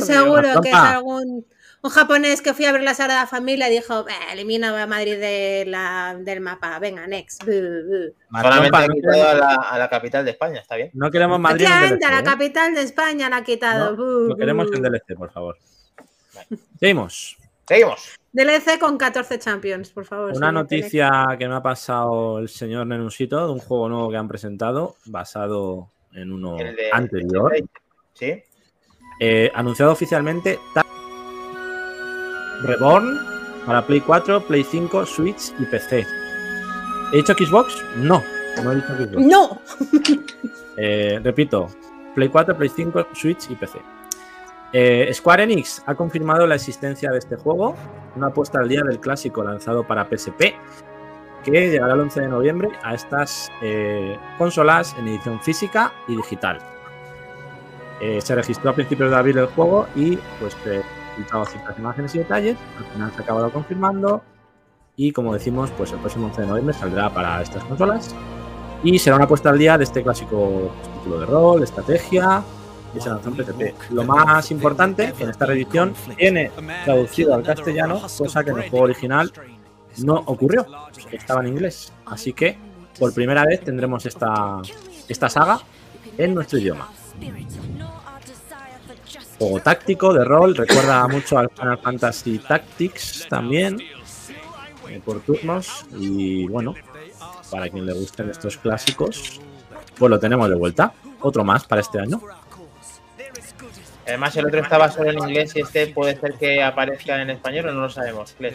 Seguro 0.02 0.62
que 0.62 0.70
es 0.70 0.76
algún 0.76 1.46
un 1.84 1.90
japonés 1.92 2.42
que 2.42 2.54
fui 2.54 2.66
a 2.66 2.72
ver 2.72 2.82
la 2.84 2.94
Sagrada 2.94 3.28
Familia 3.28 3.68
dijo, 3.70 4.08
"Eh, 4.10 4.14
elimina 4.34 4.82
a 4.82 4.88
Madrid 4.88 5.18
de 5.20 5.64
la, 5.68 6.18
del 6.20 6.42
mapa, 6.42 6.78
venga, 6.80 7.06
next. 7.08 7.44
Bu, 7.46 7.52
bu". 7.52 8.42
Solamente 8.42 8.78
ha 8.78 8.88
quitado 8.88 9.28
a 9.30 9.34
la, 9.36 9.56
a 9.56 9.78
la 9.78 9.90
capital 9.90 10.26
de 10.26 10.32
España, 10.32 10.60
está 10.62 10.76
bien. 10.76 10.90
no 10.94 11.10
queremos 11.12 11.40
Madrid 11.40 11.66
en 11.66 11.72
Efectivamente, 11.72 12.06
DLC. 12.06 12.12
a 12.12 12.12
la 12.16 12.20
¿eh? 12.20 12.24
capital 12.34 12.74
de 12.76 12.82
España 12.82 13.30
la 13.30 13.36
ha 13.38 13.44
quitado. 13.44 13.96
No, 14.28 14.36
queremos 14.36 14.68
en 14.74 14.82
DLC, 14.82 15.16
por 15.16 15.32
favor. 15.32 15.58
Seguimos. 16.80 17.38
Seguimos. 17.68 18.16
DLC 18.32 18.80
con 18.80 18.98
14 18.98 19.40
Champions, 19.40 19.90
por 19.90 20.06
favor. 20.06 20.34
Una 20.36 20.52
noticia 20.52 21.10
que 21.38 21.48
me 21.48 21.56
ha 21.56 21.62
pasado 21.62 22.40
el 22.40 22.50
señor 22.50 22.86
Nenusito 22.88 23.46
de 23.48 23.54
un 23.54 23.60
juego 23.60 23.90
nuevo 23.90 24.10
que 24.12 24.18
han 24.18 24.28
presentado 24.28 24.96
basado 25.06 25.90
en 26.14 26.32
uno 26.32 26.58
El 26.58 26.76
de- 26.76 26.90
anterior. 26.92 27.54
Sí. 28.14 28.42
Eh, 29.20 29.52
anunciado 29.56 29.92
oficialmente 29.92 30.60
Reborn 32.64 33.20
para 33.66 33.86
Play 33.86 34.02
4, 34.02 34.42
Play 34.48 34.64
5, 34.64 35.06
Switch 35.06 35.54
y 35.60 35.66
PC. 35.66 36.06
¿He 37.14 37.18
dicho 37.18 37.34
Xbox? 37.34 37.84
No, 37.98 38.24
no 38.64 38.72
he 38.72 38.76
dicho 38.76 38.96
Xbox. 38.96 39.26
¡No! 39.26 39.62
Eh, 40.80 41.20
repito, 41.24 41.70
Play 42.14 42.30
4, 42.30 42.56
Play 42.56 42.70
5, 42.70 43.08
Switch 43.14 43.50
y 43.50 43.56
PC. 43.56 43.80
Eh, 44.74 45.12
Square 45.12 45.44
Enix 45.44 45.82
ha 45.88 45.96
confirmado 45.96 46.46
la 46.46 46.54
existencia 46.54 47.10
de 47.10 47.18
este 47.18 47.36
juego, 47.36 47.76
una 48.16 48.28
apuesta 48.28 48.60
al 48.60 48.68
día 48.70 48.84
del 48.84 49.00
clásico 49.00 49.44
lanzado 49.44 49.88
para 49.88 50.06
PSP, 50.06 50.54
que 51.44 51.70
llegará 51.72 51.94
el 51.94 52.02
11 52.02 52.22
de 52.22 52.28
noviembre 52.28 52.70
a 52.84 52.94
estas 52.94 53.50
eh, 53.62 54.18
consolas 54.38 54.96
en 55.00 55.08
edición 55.08 55.42
física 55.42 55.94
y 56.08 56.16
digital. 56.16 56.60
Eh, 58.02 58.20
se 58.22 58.36
registró 58.36 58.72
a 58.72 58.76
principios 58.76 59.10
de 59.10 59.16
abril 59.16 59.38
el 59.40 59.48
juego 59.48 59.88
y 59.96 60.18
pues 60.40 60.56
filtrado 61.18 61.46
ciertas 61.46 61.78
imágenes 61.78 62.16
y 62.16 62.20
detalles, 62.20 62.58
al 62.78 62.86
final 62.86 63.12
se 63.12 63.18
ha 63.18 63.24
acabado 63.24 63.52
confirmando 63.52 64.24
y 64.96 65.12
como 65.12 65.34
decimos, 65.34 65.70
pues 65.78 65.92
el 65.92 66.00
próximo 66.00 66.28
11 66.28 66.42
de 66.42 66.48
noviembre 66.48 66.74
saldrá 66.74 67.14
para 67.14 67.42
estas 67.42 67.64
consolas 67.66 68.16
y 68.84 68.98
será 69.00 69.16
una 69.16 69.28
puesta 69.28 69.50
al 69.50 69.58
día 69.58 69.78
de 69.78 69.84
este 69.84 70.04
clásico 70.04 70.72
título 70.96 71.20
de 71.20 71.26
rol, 71.26 71.64
estrategia 71.64 72.44
y 72.96 73.02
se 73.02 73.10
lanzó 73.10 73.30
en 73.30 73.36
PSP. 73.36 73.92
Lo 73.92 74.04
más 74.04 74.50
importante, 74.52 75.14
que 75.18 75.24
en 75.24 75.30
esta 75.30 75.46
reedición 75.46 75.94
viene 76.18 76.52
traducido 76.86 77.36
al 77.36 77.44
castellano, 77.44 78.02
cosa 78.18 78.44
que 78.44 78.52
en 78.52 78.58
el 78.58 78.70
juego 78.70 78.86
original 78.86 79.32
no 80.04 80.16
ocurrió, 80.26 80.66
estaba 81.12 81.42
en 81.42 81.48
inglés. 81.48 81.92
Así 82.06 82.34
que 82.34 82.58
por 83.00 83.14
primera 83.14 83.46
vez 83.46 83.62
tendremos 83.62 84.06
esta, 84.06 84.62
esta 85.08 85.30
saga 85.30 85.60
en 86.18 86.34
nuestro 86.34 86.58
idioma. 86.60 86.90
Juego 89.40 89.60
táctico, 89.60 90.14
de 90.14 90.24
rol, 90.26 90.56
recuerda 90.56 91.08
mucho 91.08 91.38
al 91.38 91.50
Final 91.52 91.78
Fantasy 91.80 92.40
Tactics 92.40 93.28
también, 93.30 93.80
eh, 94.90 95.02
por 95.06 95.20
turnos. 95.22 95.86
Y 95.96 96.48
bueno, 96.48 96.74
para 97.52 97.70
quien 97.70 97.86
le 97.86 97.94
gusten 97.94 98.30
estos 98.32 98.58
clásicos, 98.58 99.40
pues 99.98 100.10
lo 100.10 100.20
tenemos 100.20 100.50
de 100.50 100.56
vuelta. 100.56 100.92
Otro 101.22 101.44
más 101.44 101.66
para 101.66 101.82
este 101.82 102.00
año. 102.00 102.20
Además, 104.08 104.36
el 104.38 104.46
otro 104.48 104.60
estaba 104.62 104.90
solo 104.90 105.12
en 105.12 105.20
inglés 105.20 105.54
y 105.56 105.62
este 105.62 105.88
puede 105.88 106.18
ser 106.18 106.34
que 106.36 106.64
aparezca 106.64 107.22
en 107.22 107.30
español 107.30 107.68
o 107.70 107.74
no 107.74 107.82
lo 107.82 107.90
sabemos. 107.90 108.36
Sí, 108.40 108.46
Eh, 108.46 108.54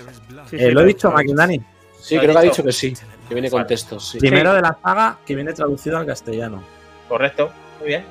sí, 0.49 0.71
lo 0.71 0.81
he 0.81 0.87
dicho, 0.87 1.11
Maquindani. 1.11 1.61
Sí, 2.01 2.15
¿Lo 2.17 2.21
has 2.21 2.25
creo 2.25 2.33
que 2.35 2.39
ha 2.39 2.43
dicho? 2.43 2.65
que 2.65 2.73
sí, 2.73 2.95
que 3.29 3.35
viene 3.35 3.51
con 3.51 3.67
textos. 3.67 4.09
Sí. 4.11 4.19
Primero 4.19 4.55
de 4.55 4.63
la 4.63 4.77
saga 4.83 5.19
que 5.27 5.35
viene 5.35 5.53
traducido 5.53 5.99
al 5.99 6.07
castellano. 6.07 6.63
Correcto. 7.09 7.51
Muy 7.79 7.89
bien. 7.89 8.05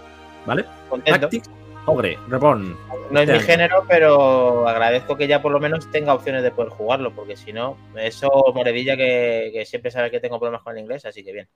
¿Vale? 0.45 0.65
Contento. 0.87 1.19
Tactics, 1.21 1.49
Ogre, 1.85 2.17
Reborn. 2.27 2.77
No 3.09 3.19
es 3.19 3.27
mi 3.27 3.33
año. 3.33 3.41
género, 3.41 3.85
pero 3.87 4.67
agradezco 4.67 5.17
que 5.17 5.27
ya 5.27 5.41
por 5.41 5.51
lo 5.51 5.59
menos 5.59 5.89
tenga 5.91 6.13
opciones 6.13 6.43
de 6.43 6.51
poder 6.51 6.69
jugarlo, 6.71 7.13
porque 7.13 7.35
si 7.35 7.51
no, 7.51 7.77
eso 7.95 8.29
Moredilla 8.53 8.95
que, 8.95 9.49
que 9.53 9.65
siempre 9.65 9.91
sabe 9.91 10.11
que 10.11 10.19
tengo 10.19 10.39
problemas 10.39 10.63
con 10.63 10.77
el 10.77 10.83
inglés, 10.83 11.05
así 11.05 11.23
que 11.23 11.31
bien. 11.31 11.49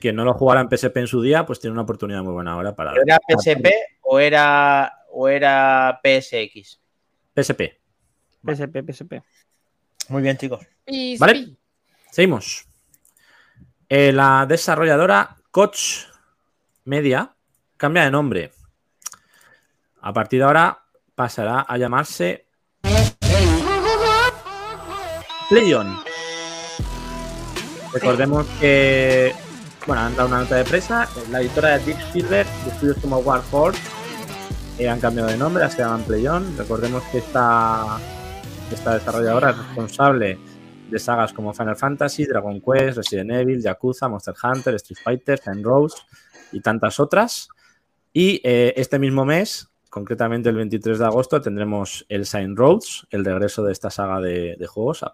Quien 0.00 0.16
no 0.16 0.24
lo 0.24 0.34
jugara 0.34 0.60
en 0.60 0.68
PSP 0.68 0.96
en 0.96 1.06
su 1.06 1.22
día, 1.22 1.46
pues 1.46 1.60
tiene 1.60 1.72
una 1.72 1.82
oportunidad 1.82 2.22
muy 2.22 2.32
buena 2.32 2.52
ahora 2.52 2.74
para. 2.74 2.92
¿Era 2.92 3.18
PSP 3.28 3.68
o 4.02 4.18
era, 4.18 4.92
o 5.12 5.28
era 5.28 6.00
PSX? 6.02 6.80
PSP. 7.34 7.62
PSP, 8.44 8.82
PSP. 8.90 9.22
Muy 10.08 10.22
bien, 10.22 10.36
chicos. 10.36 10.66
¿Vale? 11.18 11.56
Seguimos. 12.10 12.66
Eh, 13.88 14.12
la 14.12 14.46
desarrolladora 14.46 15.36
Koch 15.50 16.08
Media 16.84 17.34
cambia 17.76 18.04
de 18.04 18.10
nombre. 18.10 18.52
A 20.02 20.12
partir 20.12 20.38
de 20.38 20.46
ahora 20.46 20.84
pasará 21.14 21.60
a 21.60 21.76
llamarse 21.76 22.46
Playon. 25.50 25.98
Recordemos 27.92 28.46
que 28.60 29.34
bueno, 29.86 30.02
han 30.02 30.16
dado 30.16 30.28
una 30.28 30.40
nota 30.40 30.56
de 30.56 30.64
prensa. 30.64 31.08
La 31.30 31.40
editora 31.40 31.76
de 31.76 31.84
Deep 31.84 32.00
Silver, 32.12 32.46
de 32.46 32.70
estudios 32.70 32.96
como 32.98 33.18
Warhorse, 33.18 33.80
eh, 34.78 34.88
han 34.88 35.00
cambiado 35.00 35.28
de 35.28 35.36
nombre, 35.36 35.68
se 35.68 35.78
llaman 35.78 36.02
Playon. 36.04 36.56
Recordemos 36.56 37.02
que 37.10 37.18
esta, 37.18 37.98
esta 38.70 38.94
desarrolladora 38.94 39.50
es 39.50 39.58
responsable 39.58 40.38
de 40.88 40.98
sagas 40.98 41.32
como 41.32 41.52
Final 41.52 41.76
Fantasy, 41.76 42.24
Dragon 42.24 42.60
Quest, 42.60 42.98
Resident 42.98 43.32
Evil, 43.32 43.62
Yakuza, 43.62 44.08
Monster 44.08 44.34
Hunter, 44.42 44.74
Street 44.76 44.98
Fighter, 45.02 45.38
Time 45.38 45.62
Rose 45.62 45.96
y 46.52 46.60
tantas 46.60 47.00
otras. 47.00 47.48
Y 48.12 48.40
eh, 48.44 48.74
este 48.76 48.98
mismo 48.98 49.24
mes, 49.24 49.69
concretamente 49.90 50.48
el 50.48 50.56
23 50.56 50.98
de 50.98 51.04
agosto, 51.04 51.40
tendremos 51.42 52.06
el 52.08 52.24
Sign 52.24 52.56
Roads, 52.56 53.06
el 53.10 53.24
regreso 53.24 53.64
de 53.64 53.72
esta 53.72 53.90
saga 53.90 54.20
de, 54.20 54.56
juegos 54.66 55.04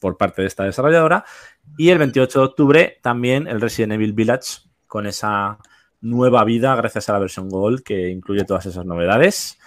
por 0.00 0.16
parte 0.16 0.42
de 0.42 0.48
esta 0.48 0.64
desarrolladora. 0.64 1.24
Y 1.76 1.90
el 1.90 1.98
28 1.98 2.38
de 2.38 2.44
octubre 2.44 2.98
también 3.02 3.46
el 3.46 3.60
Resident 3.60 3.92
Evil 3.94 4.12
Village 4.14 4.62
con 4.86 5.06
esa 5.06 5.58
nueva 6.00 6.44
vida 6.44 6.74
gracias 6.76 7.08
a 7.08 7.12
la 7.12 7.18
versión 7.18 7.48
Gold 7.48 7.82
que 7.82 8.08
incluye 8.08 8.44
todas 8.44 8.66
esas 8.66 8.84
novedades 8.84 9.58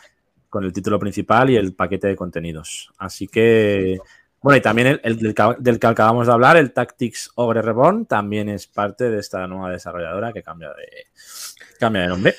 con 0.49 0.63
el 0.63 0.73
título 0.73 0.99
principal 0.99 1.49
y 1.49 1.57
el 1.57 1.73
paquete 1.73 2.07
de 2.07 2.15
contenidos. 2.15 2.91
Así 2.97 3.27
que, 3.27 3.99
bueno, 4.41 4.57
y 4.57 4.61
también 4.61 4.87
el, 4.87 5.01
el 5.03 5.17
del, 5.17 5.35
que, 5.35 5.55
del 5.59 5.79
que 5.79 5.87
acabamos 5.87 6.27
de 6.27 6.33
hablar, 6.33 6.55
el 6.55 6.71
Tactics 6.71 7.31
Ogre 7.35 7.61
Reborn, 7.61 8.05
también 8.05 8.47
es 8.47 8.65
parte 8.65 9.09
de 9.09 9.19
esta 9.19 9.47
nueva 9.47 9.69
desarrolladora 9.69 10.31
que 10.31 10.43
cambia 10.43 10.69
de, 10.69 11.07
cambia 11.77 12.03
de 12.03 12.07
nombre. 12.07 12.35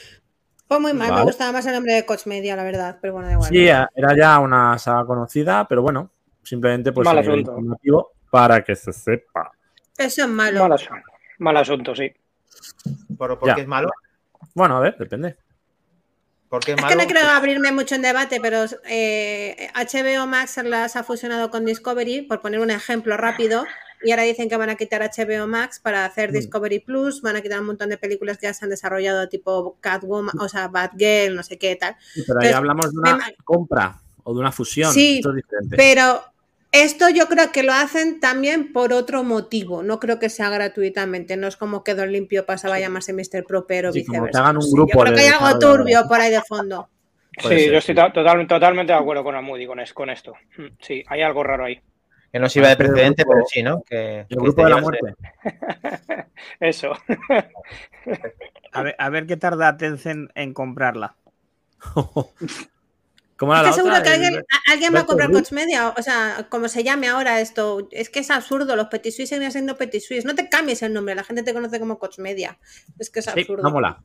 Fue 0.69 0.81
muy 0.81 0.93
mal, 0.93 1.11
Vale. 1.11 1.21
me 1.21 1.27
gustaba 1.27 1.53
más 1.53 1.67
el 1.67 1.75
nombre 1.75 1.95
de 1.95 2.05
Coach 2.05 2.27
Media, 2.27 2.57
la 2.57 2.65
verdad, 2.65 2.99
pero 3.01 3.13
bueno, 3.13 3.29
da 3.29 3.35
igual. 3.35 3.49
Sí, 3.49 3.67
era 3.67 4.17
ya 4.17 4.39
una 4.41 4.77
saga 4.79 5.05
conocida, 5.07 5.67
pero 5.69 5.83
bueno, 5.83 6.11
simplemente 6.43 6.93
pues 6.93 7.05
Mal 7.05 7.19
asunto. 7.19 7.53
informativo 7.53 8.13
para 8.31 8.65
que 8.65 8.75
se 8.75 8.93
sepa. 8.93 9.53
Eso 9.97 10.23
es 10.23 10.29
malo. 10.29 10.61
Mal 10.61 10.73
asunto, 10.73 11.11
mal 11.39 11.57
asunto, 11.57 11.95
sí. 11.95 12.13
¿Por, 13.17 13.39
por 13.39 13.55
qué 13.55 13.61
es 13.61 13.67
malo? 13.69 13.91
Bueno, 14.55 14.77
a 14.79 14.81
ver, 14.81 14.97
depende. 14.99 15.37
¿Por 16.49 16.65
qué 16.65 16.73
es 16.73 16.85
que 16.85 16.97
no 16.97 17.05
quiero 17.05 17.29
abrirme 17.29 17.73
mucho 17.73 17.95
en 17.95 18.03
debate, 18.03 18.41
pero 18.41 18.65
eh, 18.89 19.69
HBO 19.75 20.27
Max 20.27 20.57
las 20.65 20.97
ha 20.97 21.03
fusionado 21.03 21.51
con 21.51 21.65
Discovery, 21.65 22.23
por 22.23 22.41
poner 22.41 22.61
un 22.61 22.71
ejemplo 22.71 23.17
rápido, 23.17 23.65
y 24.05 24.11
ahora 24.11 24.23
dicen 24.25 24.49
que 24.49 24.57
van 24.57 24.71
a 24.71 24.77
quitar 24.77 25.03
HBO 25.03 25.47
Max 25.47 25.81
para 25.81 26.05
hacer 26.05 26.31
Mm. 26.31 26.35
Discovery 26.35 26.79
Plus, 26.81 27.23
van 27.23 27.37
a 27.37 27.41
quitar 27.43 27.61
un 27.61 27.67
montón 27.67 27.89
de 27.89 27.99
películas 27.99 28.39
que 28.39 28.47
ya 28.47 28.55
se 28.55 28.65
han 28.65 28.71
desarrollado, 28.71 29.29
tipo 29.29 29.77
Catwoman, 29.81 30.39
o 30.39 30.49
sea, 30.49 30.69
Batgirl, 30.69 31.35
no 31.35 31.43
sé 31.43 31.59
qué 31.59 31.77
tal. 31.77 31.97
Sí, 32.15 32.23
Pero 32.27 32.41
ahí 32.41 32.53
hablamos 32.53 32.93
de 32.93 32.99
una 32.99 33.19
compra 33.45 34.01
o 34.25 34.35
de 34.35 34.41
una 34.41 34.53
fusión. 34.53 34.93
Sí, 34.93 35.17
Esto 35.17 35.31
es 35.31 35.37
diferente. 35.37 35.77
Pero 35.77 36.21
esto 36.73 37.09
yo 37.09 37.27
creo 37.29 37.53
que 37.53 37.63
lo 37.63 37.73
hacen 37.73 38.21
también 38.21 38.73
por 38.73 38.93
otro 38.93 39.23
motivo, 39.25 39.83
no 39.83 39.99
creo 39.99 40.19
que 40.19 40.29
sea 40.29 40.51
gratuitamente, 40.51 41.37
no 41.37 41.47
es 41.47 41.57
como 41.57 41.83
que 41.85 41.95
Don 41.95 42.13
Limpio 42.13 42.45
pasaba 42.45 42.75
a 42.75 42.81
llamarse 42.81 43.13
Mr. 43.15 43.45
Proper 43.47 43.87
o 43.87 43.93
Sí, 43.93 44.05
como 44.05 44.15
viceversa. 44.25 44.39
que 44.39 44.43
hagan 44.43 44.57
un 44.57 44.63
Sí, 44.63 44.73
grupo 44.73 44.93
yo 44.99 45.01
creo 45.05 45.15
que 45.15 45.21
hay 45.23 45.29
algo 45.29 45.59
turbio 45.59 46.07
por 46.09 46.21
ahí 46.21 46.31
de 46.31 46.43
fondo. 46.43 46.89
Sí, 47.39 47.49
ser, 47.49 47.71
yo 47.73 47.79
estoy 47.79 47.95
sí. 47.95 48.01
to- 48.01 48.13
total- 48.13 48.47
totalmente 48.47 48.93
de 48.93 48.99
acuerdo 48.99 49.23
con 49.23 49.35
Amudi 49.37 49.67
con, 49.67 49.79
es- 49.81 49.93
con 49.93 50.11
esto. 50.11 50.33
Mm, 50.59 50.67
Sí, 50.81 51.03
hay 51.07 51.23
algo 51.23 51.43
raro 51.43 51.65
ahí. 51.67 51.81
Que 52.37 52.41
no 52.41 52.51
sirva 52.51 52.67
de 52.69 52.73
El 52.73 52.79
precedente, 52.79 53.23
grupo- 53.23 53.33
pero 53.35 53.47
sí, 53.49 53.63
¿no? 53.63 53.83
Que, 53.83 54.21
El 54.21 54.27
que 54.29 54.35
grupo 54.35 54.63
de 54.63 54.69
la 54.71 54.77
muerte. 54.77 55.15
Eso. 56.61 56.93
A 58.73 58.83
ver, 58.83 58.95
a 58.99 59.09
ver 59.09 59.27
qué 59.27 59.39
tarda 59.39 59.75
Tencent 59.79 60.31
en 60.35 60.53
comprarla. 60.53 61.17
¿Cómo 63.39 63.55
era 63.55 63.63
Es 63.63 63.65
que 63.65 63.71
la 63.71 63.73
seguro 63.73 63.95
otra? 63.97 64.03
que 64.03 64.09
El- 64.17 64.25
alguien, 64.25 64.41
a- 64.51 64.73
alguien 64.73 64.95
va 64.95 65.01
a 65.01 65.07
comprar. 65.07 65.31
Coach 65.31 65.53
Media, 65.53 65.95
o 65.97 66.03
sea, 66.03 66.47
como 66.51 66.69
se 66.69 66.85
llame 66.85 67.09
ahora 67.09 67.41
esto. 67.41 67.89
Es 67.91 68.11
que 68.11 68.19
es 68.21 68.31
absurdo, 68.31 68.77
los 68.77 68.89
Petit 68.89 69.15
Suisse 69.15 69.31
siguen 69.31 69.51
siendo 69.51 69.77
Petit 69.79 70.03
Suisse. 70.03 70.27
No 70.27 70.35
te 70.35 70.51
cambies 70.51 70.83
el 70.83 70.93
nombre, 70.93 71.15
la 71.15 71.25
gente 71.25 71.43
te 71.43 71.55
conoce 71.55 71.81
como 71.81 71.99
Coach 71.99 72.19
Media. 72.19 72.59
Es 72.99 73.09
que 73.09 73.21
es 73.21 73.25
Sí, 73.25 73.31
absurdo. 73.41 73.63
no 73.63 73.71
mola. 73.71 74.03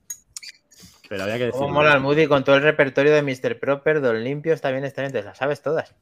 Pero 1.10 1.24
había 1.24 1.38
que. 1.38 1.52
Cómo 1.52 1.68
mola 1.70 1.94
el 1.94 2.00
Moody 2.00 2.28
con 2.28 2.46
todo 2.46 2.56
el 2.56 2.64
repertorio 2.64 3.14
de 3.14 3.24
Mr. 3.24 3.60
Proper, 3.60 4.00
Don 4.00 4.24
Limpio, 4.24 4.54
está 4.54 4.72
bien, 4.72 4.86
está 4.86 5.02
bien, 5.02 5.12
te 5.12 5.22
las 5.22 5.38
sabes 5.38 5.62
todas. 5.62 5.94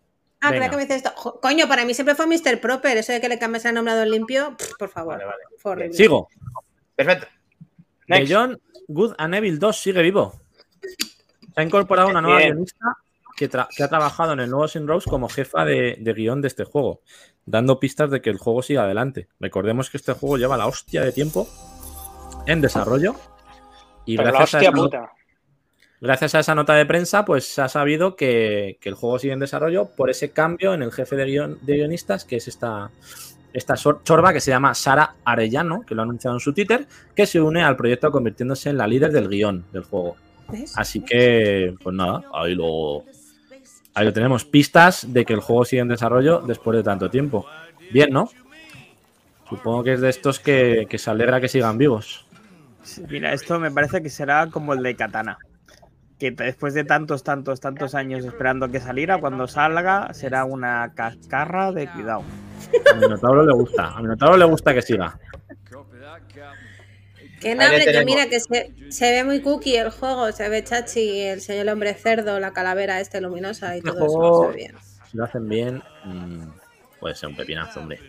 Ah, 0.41 0.51
Venga. 0.51 0.67
creo 0.67 0.69
que 0.71 0.75
me 0.77 0.81
dices 0.83 0.97
esto. 0.97 1.11
Jo, 1.15 1.39
Coño, 1.41 1.67
para 1.67 1.85
mí 1.85 1.93
siempre 1.93 2.15
fue 2.15 2.25
Mr. 2.27 2.61
Proper. 2.61 2.97
Eso 2.97 3.11
de 3.11 3.19
que 3.19 3.29
le 3.29 3.39
cambies 3.39 3.65
el 3.65 3.75
nombre 3.75 3.93
a 3.93 3.97
Don 3.97 4.09
Limpio, 4.09 4.55
pff, 4.57 4.77
por 4.77 4.89
favor. 4.89 5.15
Vale, 5.15 5.25
vale. 5.25 5.43
Fue 5.57 5.71
horrible. 5.73 5.93
Sigo. 5.93 6.29
Perfecto. 6.95 7.27
John 8.27 8.59
Good 8.87 9.15
and 9.17 9.35
Evil 9.35 9.59
2 9.59 9.77
sigue 9.77 10.01
vivo. 10.01 10.33
Se 10.81 11.61
ha 11.61 11.63
incorporado 11.63 12.09
una 12.09 12.21
nueva 12.21 12.39
Bien. 12.39 12.51
guionista 12.51 12.97
que, 13.37 13.83
ha 13.83 13.87
trabajado 13.87 14.33
en 14.33 14.41
el 14.41 14.49
nuevo 14.49 14.67
Sin 14.67 14.87
Rose 14.87 15.09
como 15.09 15.29
jefa 15.29 15.63
de, 15.63 15.97
de 15.99 16.13
guion 16.13 16.41
de 16.41 16.49
este 16.49 16.65
juego, 16.65 17.01
dando 17.45 17.79
pistas 17.79 18.11
de 18.11 18.21
que 18.21 18.29
el 18.29 18.37
juego 18.37 18.61
siga 18.61 18.83
adelante. 18.83 19.29
Recordemos 19.39 19.89
que 19.89 19.97
este 19.97 20.13
juego 20.13 20.37
lleva 20.37 20.57
la 20.57 20.67
hostia 20.67 21.03
de 21.03 21.11
tiempo 21.11 21.47
en 22.47 22.61
desarrollo. 22.61 23.15
Y 24.05 24.17
Pero 24.17 24.31
la 24.31 24.37
gracias 24.37 24.55
a, 24.55 24.57
hostia 24.57 24.69
esa, 24.69 24.77
puta. 24.77 25.11
Gracias 26.01 26.35
a 26.35 26.39
esa 26.39 26.55
nota 26.55 26.73
de 26.73 26.85
prensa, 26.85 27.25
pues 27.25 27.45
se 27.45 27.61
ha 27.61 27.69
sabido 27.69 28.15
que, 28.15 28.77
que 28.81 28.89
el 28.89 28.95
juego 28.95 29.19
sigue 29.19 29.33
en 29.33 29.39
desarrollo 29.39 29.89
por 29.95 30.09
ese 30.09 30.31
cambio 30.31 30.73
en 30.73 30.81
el 30.81 30.91
jefe 30.91 31.15
de, 31.15 31.25
guion- 31.27 31.59
de 31.61 31.75
guionistas, 31.75 32.25
que 32.25 32.37
es 32.37 32.47
esta, 32.47 32.91
esta 33.53 33.75
chorba 33.75 34.33
que 34.33 34.39
se 34.39 34.51
llama 34.51 34.73
Sara 34.75 35.15
Arellano, 35.25 35.81
que 35.81 35.95
lo 35.95 36.01
ha 36.01 36.05
anunciado 36.05 36.35
en 36.35 36.39
su 36.39 36.53
Twitter, 36.53 36.87
que 37.15 37.25
se 37.25 37.41
une 37.41 37.63
al 37.63 37.75
proyecto 37.75 38.11
convirtiéndose 38.11 38.69
en 38.69 38.77
la 38.77 38.87
líder 38.87 39.11
del 39.11 39.27
guion 39.27 39.65
del 39.71 39.83
juego. 39.83 40.15
Así 40.75 41.01
que, 41.01 41.75
pues 41.83 41.95
nada, 41.95 42.23
ahí 42.33 42.55
lo, 42.55 43.03
ahí 43.93 44.05
lo 44.05 44.13
tenemos. 44.13 44.45
Pistas 44.45 45.13
de 45.13 45.23
que 45.25 45.33
el 45.33 45.41
juego 45.41 45.63
sigue 45.65 45.81
en 45.83 45.87
desarrollo 45.89 46.39
después 46.41 46.75
de 46.75 46.83
tanto 46.83 47.09
tiempo. 47.09 47.45
Bien, 47.91 48.09
¿no? 48.11 48.29
Supongo 49.47 49.83
que 49.83 49.93
es 49.93 50.01
de 50.01 50.09
estos 50.09 50.39
que, 50.39 50.85
que 50.89 50.97
se 50.97 51.09
alegra 51.09 51.41
que 51.41 51.47
sigan 51.47 51.77
vivos. 51.77 52.25
Mira, 53.09 53.33
esto 53.33 53.59
me 53.59 53.69
parece 53.71 54.01
que 54.01 54.09
será 54.09 54.47
como 54.47 54.73
el 54.73 54.81
de 54.81 54.95
Katana. 54.95 55.37
Que 56.19 56.31
después 56.31 56.73
de 56.73 56.83
tantos, 56.83 57.23
tantos, 57.23 57.61
tantos 57.61 57.95
años 57.95 58.25
esperando 58.25 58.69
que 58.69 58.81
saliera, 58.81 59.19
cuando 59.19 59.47
salga 59.47 60.13
será 60.13 60.43
una 60.43 60.91
cascarra 60.93 61.71
de 61.71 61.87
cuidado. 61.89 62.23
A 62.91 62.95
Minotauro 62.95 63.45
le 63.45 63.53
gusta. 63.53 63.87
A 63.95 64.01
Minotauro 64.01 64.35
le 64.37 64.45
gusta 64.45 64.73
que 64.73 64.81
siga. 64.81 65.17
Que 67.39 67.55
no, 67.55 67.61
Ahí 67.61 67.69
le 67.69 67.75
hombre, 67.77 67.91
que 67.93 68.05
mira, 68.05 68.27
que 68.27 68.39
se, 68.41 68.73
se 68.89 69.11
ve 69.11 69.23
muy 69.23 69.41
cookie 69.41 69.77
el 69.77 69.91
juego, 69.91 70.29
se 70.33 70.49
ve 70.49 70.61
chachi, 70.61 71.21
el 71.21 71.39
señor 71.39 71.69
hombre 71.69 71.93
cerdo, 71.93 72.37
la 72.39 72.51
calavera 72.51 72.99
este 72.99 73.21
luminosa 73.21 73.77
y 73.77 73.81
todo 73.81 73.93
juego- 73.97 74.43
eso. 74.43 74.51
Se 74.51 74.57
ve 74.57 74.63
bien. 74.63 74.75
Si 75.09 75.17
lo 75.17 75.23
hacen 75.23 75.47
bien, 75.47 75.83
mm, 76.03 76.47
puede 76.99 77.15
ser 77.15 77.29
un 77.29 77.37
pepinazo, 77.37 77.79
hombre. 77.79 77.99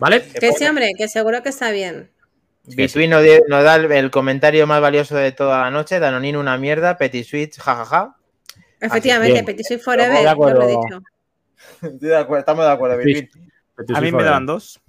¿Vale? 0.00 0.24
Que 0.40 0.50
sí, 0.52 0.66
hombre, 0.66 0.90
que 0.98 1.06
seguro 1.06 1.40
que 1.44 1.50
está 1.50 1.70
bien. 1.70 2.10
Nos, 2.66 2.76
di- 2.94 3.08
nos 3.48 3.64
da 3.64 3.76
el, 3.76 4.10
comentario 4.10 4.66
más 4.66 4.80
valioso 4.80 5.16
de 5.16 5.32
toda 5.32 5.60
la 5.62 5.70
noche. 5.70 5.98
Danonino 6.00 6.40
una 6.40 6.56
mierda, 6.56 6.96
Petit 6.96 7.26
Switch, 7.26 7.58
jajaja. 7.58 8.16
Efectivamente. 8.80 9.44
Petit 9.44 9.68
De 9.68 9.78
Forever, 9.78 10.22
yo 10.22 10.30
acuerdo. 10.30 10.60
lo 10.60 10.64
he 10.66 10.70
dicho. 10.70 11.02
Estoy 11.82 12.08
de 12.08 12.16
acuerdo, 12.16 12.40
estamos 12.40 12.64
de 12.64 12.70
acuerdo, 12.70 13.02
Sí. 13.02 13.28
Between. 13.76 13.96
A 13.96 14.00
mí 14.00 14.12
me 14.12 14.22
daban 14.22 14.46
dos. 14.46 14.80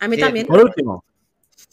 A 0.00 0.08
mí 0.08 0.16
Sí, 0.16 0.20
también. 0.22 0.46
Por 0.46 0.60
último, 0.62 1.04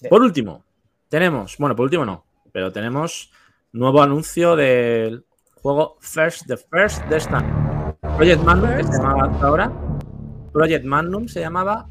por 0.10 0.22
último, 0.22 0.64
tenemos, 1.10 1.58
bueno, 1.58 1.76
por 1.76 1.84
último 1.86 2.06
no, 2.06 2.26
pero 2.52 2.72
tenemos 2.72 3.32
nuevo 3.72 4.02
anuncio 4.02 4.56
del 4.56 5.26
juego 5.62 5.98
First, 6.00 6.46
The 6.48 6.58
First 6.58 7.04
Destin. 7.06 7.39
Project 8.18 8.43
Magnum, 8.43 8.78
que 8.78 8.84
se 8.84 8.91
llamaba 8.93 9.32
hasta 9.32 9.46
ahora. 9.48 9.72
Project 10.54 10.86
Magnum 10.86 11.28
se 11.28 11.39
llamaba, 11.39 11.88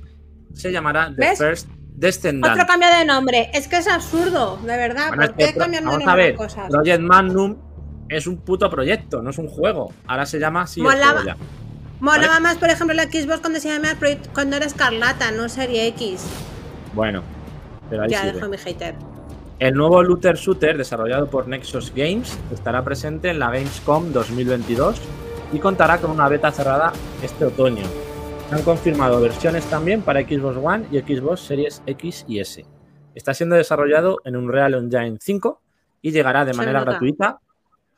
se 0.55 0.70
llamará 0.72 1.09
The 1.14 1.16
¿Ves? 1.20 1.38
First 1.38 1.68
Descendant. 1.95 2.55
Otro 2.55 2.66
cambio 2.66 2.88
de 2.99 3.05
nombre. 3.05 3.51
Es 3.55 3.68
que 3.68 3.76
es 3.76 3.86
absurdo, 3.88 4.59
de 4.62 4.76
verdad. 4.76 5.09
Bueno, 5.09 5.26
¿Por 5.26 5.36
qué 5.36 5.53
pro- 5.53 5.61
cambian 5.62 5.84
de 5.84 5.90
nombre 5.90 6.14
ver, 6.16 6.34
cosas? 6.34 6.68
Project 6.68 7.01
Magnum 7.01 7.57
es 8.09 8.26
un 8.26 8.36
puto 8.38 8.68
proyecto, 8.68 9.22
no 9.22 9.30
es 9.30 9.38
un 9.38 9.49
juego. 9.49 9.92
Ahora 10.07 10.26
se 10.26 10.38
llama 10.38 10.62
así 10.62 10.80
Molaba. 10.82 11.22
Molaba 12.01 12.28
¿vale? 12.34 12.40
más, 12.42 12.57
por 12.57 12.68
ejemplo, 12.68 12.95
la 12.95 13.05
Xbox 13.05 13.40
cuando 13.40 13.61
se 13.61 13.68
Project- 13.70 14.28
cuando 14.34 14.57
era 14.57 14.66
Escarlata, 14.66 15.30
no 15.30 15.49
Serie 15.49 15.86
X. 15.88 16.24
Bueno, 16.92 17.22
pero 17.88 18.03
ahí 18.03 18.11
ya 18.11 18.26
dejo 18.26 18.49
mi 18.49 18.59
hater. 18.59 18.95
El 19.61 19.74
nuevo 19.74 20.03
Looter 20.03 20.36
Shooter 20.36 20.76
desarrollado 20.76 21.28
por 21.30 21.47
Nexus 21.47 21.92
Games 21.95 22.36
estará 22.53 22.82
presente 22.82 23.30
en 23.30 23.38
la 23.38 23.47
Gamescom 23.47 24.12
2022 24.12 25.01
y 25.53 25.59
contará 25.61 25.99
con 25.99 26.11
una 26.11 26.28
beta 26.28 26.51
cerrada 26.51 26.92
este 27.22 27.45
otoño. 27.45 27.84
Han 28.51 28.62
confirmado 28.62 29.20
versiones 29.20 29.64
también 29.66 30.03
para 30.03 30.20
Xbox 30.20 30.57
One 30.57 30.86
y 30.90 30.99
Xbox 31.01 31.40
Series 31.40 31.82
X 31.86 32.24
y 32.28 32.38
S. 32.38 32.64
Está 33.14 33.34
siendo 33.34 33.57
desarrollado 33.57 34.20
en 34.24 34.36
Unreal 34.36 34.74
Engine 34.74 35.18
5 35.20 35.61
y 36.03 36.12
llegará 36.12 36.45
de 36.45 36.53
Se 36.53 36.59
manera 36.59 36.80
nota. 36.80 36.92
gratuita, 36.92 37.40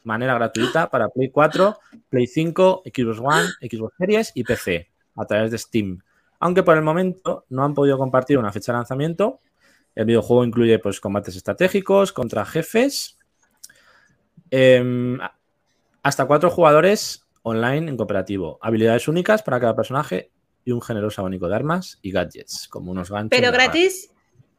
manera 0.05 0.34
gratuita 0.34 0.88
para 0.88 1.09
Play 1.09 1.30
4, 1.30 1.78
Play 2.09 2.26
5, 2.26 2.82
Xbox 2.84 3.18
One, 3.18 3.49
Xbox 3.61 3.94
Series 3.99 4.32
y 4.34 4.44
PC 4.44 4.88
a 5.16 5.24
través 5.26 5.51
de 5.51 5.59
Steam. 5.59 5.99
Aunque 6.38 6.62
por 6.62 6.76
el 6.76 6.82
momento 6.82 7.44
no 7.51 7.64
han 7.64 7.74
podido 7.74 7.99
compartir 7.99 8.38
una 8.38 8.53
fecha 8.53 8.72
de 8.72 8.78
lanzamiento, 8.78 9.40
el 9.94 10.05
videojuego 10.05 10.44
incluye 10.44 10.78
pues, 10.78 11.01
combates 11.01 11.36
estratégicos 11.36 12.12
contra 12.12 12.44
jefes. 12.44 13.18
em, 14.51 15.18
hasta 16.03 16.24
cuatro 16.26 16.51
jugadores 16.51 17.26
online 17.42 17.90
en 17.90 17.97
cooperativo. 17.97 18.59
Habilidades 18.62 19.09
únicas 19.09 19.42
para 19.42 19.59
cada 19.59 19.74
personaje 19.74 20.30
y 20.66 20.72
un 20.72 20.82
generoso 20.82 21.22
abanico 21.22 21.48
de 21.48 21.54
armas 21.54 21.98
y 22.02 22.10
gadgets, 22.10 22.66
como 22.68 22.90
unos 22.90 23.08
ganchos. 23.08 23.30
Pero 23.30 23.52
gratis 23.52 24.10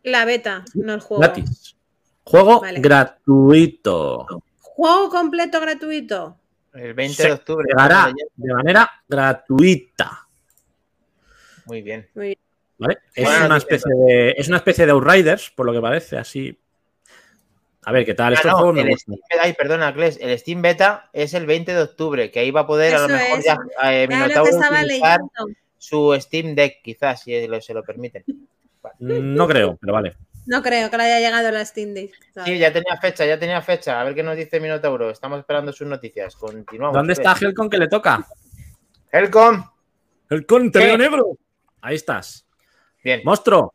la 0.04 0.24
beta, 0.26 0.64
no 0.74 0.94
el 0.94 1.02
juego. 1.02 1.22
Gratis. 1.22 1.76
Juego 2.24 2.62
Vale. 2.62 2.80
gratuito. 2.80 4.26
Juego 4.60 5.10
completo 5.10 5.60
gratuito. 5.60 6.38
El 6.74 6.94
20 6.94 7.14
Se 7.14 7.28
de 7.28 7.34
octubre. 7.34 7.66
Llegará 7.68 8.14
de 8.36 8.54
manera 8.54 8.90
gratuita. 9.08 10.28
Muy 11.66 11.82
bien. 11.82 12.08
Muy 12.16 12.28
bien. 12.28 12.40
¿vale? 12.78 13.00
Es, 13.14 13.28
una 13.28 13.58
especie 13.58 13.92
de, 13.94 14.36
es 14.38 14.48
una 14.48 14.58
especie 14.58 14.86
de 14.86 14.94
Outriders, 14.94 15.50
por 15.50 15.66
lo 15.66 15.74
que 15.74 15.82
parece, 15.82 16.18
así. 16.18 16.58
A 17.84 17.92
ver, 17.92 18.06
¿qué 18.06 18.14
tal? 18.14 18.34
Ah, 18.34 18.36
Estos 18.36 18.52
no, 18.52 18.58
juegos 18.60 18.76
me 18.76 18.82
el. 18.82 18.98
Steam, 18.98 19.20
ay, 19.42 19.54
perdona, 19.54 19.94
Kles, 19.94 20.20
el 20.22 20.38
Steam 20.40 20.62
Beta 20.62 21.10
es 21.12 21.34
el 21.34 21.46
20 21.46 21.74
de 21.74 21.82
octubre, 21.82 22.32
que 22.32 22.40
ahí 22.40 22.52
va 22.52 22.62
a 22.62 22.68
poder 22.68 22.96
a 22.96 23.02
lo 23.02 23.08
mejor 23.10 23.40
es. 23.40 23.46
ya 23.46 23.58
eh, 23.92 24.08
Minotauro 24.08 24.56
utilizar 24.56 24.86
leyendo. 24.86 25.67
Su 25.78 26.16
Steam 26.20 26.56
Deck, 26.56 26.82
quizás, 26.84 27.22
si 27.24 27.48
lo- 27.48 27.62
se 27.62 27.74
lo 27.74 27.84
permiten. 27.84 28.24
No 29.00 29.48
creo, 29.48 29.78
pero 29.80 29.94
vale. 29.94 30.16
No 30.46 30.64
creo 30.64 30.90
que 30.90 30.98
le 30.98 31.04
haya 31.04 31.20
llegado 31.20 31.52
la 31.52 31.66
Steam 31.66 31.94
Deck. 31.94 32.12
Sí, 32.46 32.58
ya 32.58 32.72
tenía 32.72 32.96
fecha, 33.02 33.26
ya 33.26 33.38
tenía 33.38 33.62
fecha. 33.62 34.00
A 34.00 34.04
ver 34.06 34.16
qué 34.16 34.24
nos 34.24 34.38
dice 34.38 34.60
Minotauro. 34.62 35.10
Estamos 35.10 35.40
esperando 35.40 35.74
sus 35.74 35.88
noticias. 35.88 36.36
Continuamos. 36.38 36.96
¿Dónde 36.96 37.14
está. 37.14 37.36
Helcon 37.40 37.70
que 37.70 37.78
le 37.78 37.88
toca? 37.90 38.26
Helcom? 39.12 39.64
Helcon, 40.30 40.72
te 40.72 40.80
veo 40.80 40.98
negro. 40.98 41.38
Ahí 41.82 41.96
estás. 41.96 42.48
Bien. 43.04 43.22
Monstruo. 43.26 43.74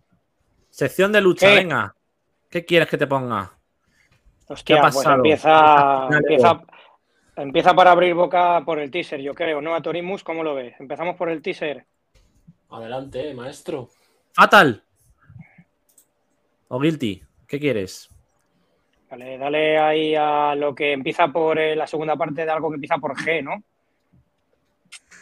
Sección 0.70 1.12
de 1.12 1.20
lucha, 1.20 1.48
¿Qué? 1.48 1.54
venga. 1.56 1.94
¿Qué 2.48 2.64
quieres 2.64 2.88
que 2.88 2.96
te 2.98 3.06
ponga? 3.06 3.52
Hostia, 4.48 4.76
¿Qué 4.76 4.78
ha 4.78 4.82
pues 4.82 4.94
pasado? 4.96 5.16
empieza, 5.16 6.08
empieza, 6.10 6.62
empieza 7.36 7.74
para 7.74 7.90
abrir 7.92 8.14
boca 8.14 8.62
por 8.64 8.78
el 8.78 8.90
teaser, 8.90 9.20
yo 9.20 9.34
creo, 9.34 9.60
¿no? 9.62 9.74
A 9.74 9.80
Torimus, 9.82 10.22
¿cómo 10.24 10.42
lo 10.42 10.54
ves? 10.54 10.74
Empezamos 10.78 11.16
por 11.16 11.30
el 11.30 11.40
teaser. 11.40 11.86
Adelante, 12.72 13.34
maestro. 13.34 13.90
Fatal. 14.32 14.82
O 16.68 16.80
Guilty. 16.80 17.22
¿Qué 17.46 17.60
quieres? 17.60 18.08
Vale, 19.10 19.36
dale 19.36 19.78
ahí 19.78 20.14
a 20.14 20.54
lo 20.54 20.74
que 20.74 20.92
empieza 20.92 21.28
por 21.28 21.58
eh, 21.58 21.76
la 21.76 21.86
segunda 21.86 22.16
parte 22.16 22.46
de 22.46 22.50
algo 22.50 22.70
que 22.70 22.76
empieza 22.76 22.96
por 22.96 23.14
G, 23.14 23.44
¿no? 23.44 23.62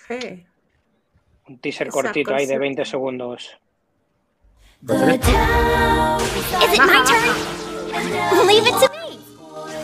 Sí. 0.07 0.47
Un 1.49 1.59
teaser 1.59 1.89
Esa 1.89 2.03
cortito 2.03 2.33
ahí 2.33 2.47
de 2.47 2.55
cosa. 2.55 2.61
20 2.61 2.85
segundos. 2.85 3.59
Me. 4.83 5.21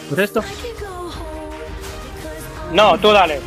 ¿Pues 0.08 0.20
esto? 0.20 0.40
No, 2.72 2.96
tú 2.98 3.10
dale. 3.10 3.40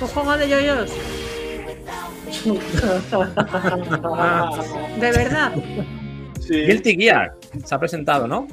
Un 0.00 0.08
juego 0.08 0.36
de 0.36 0.48
yoyos. 0.48 0.90
De 4.98 5.10
verdad. 5.12 5.52
Guilty 6.48 6.96
Gear. 6.96 7.34
Se 7.64 7.74
ha 7.74 7.78
presentado, 7.78 8.26
¿no? 8.26 8.46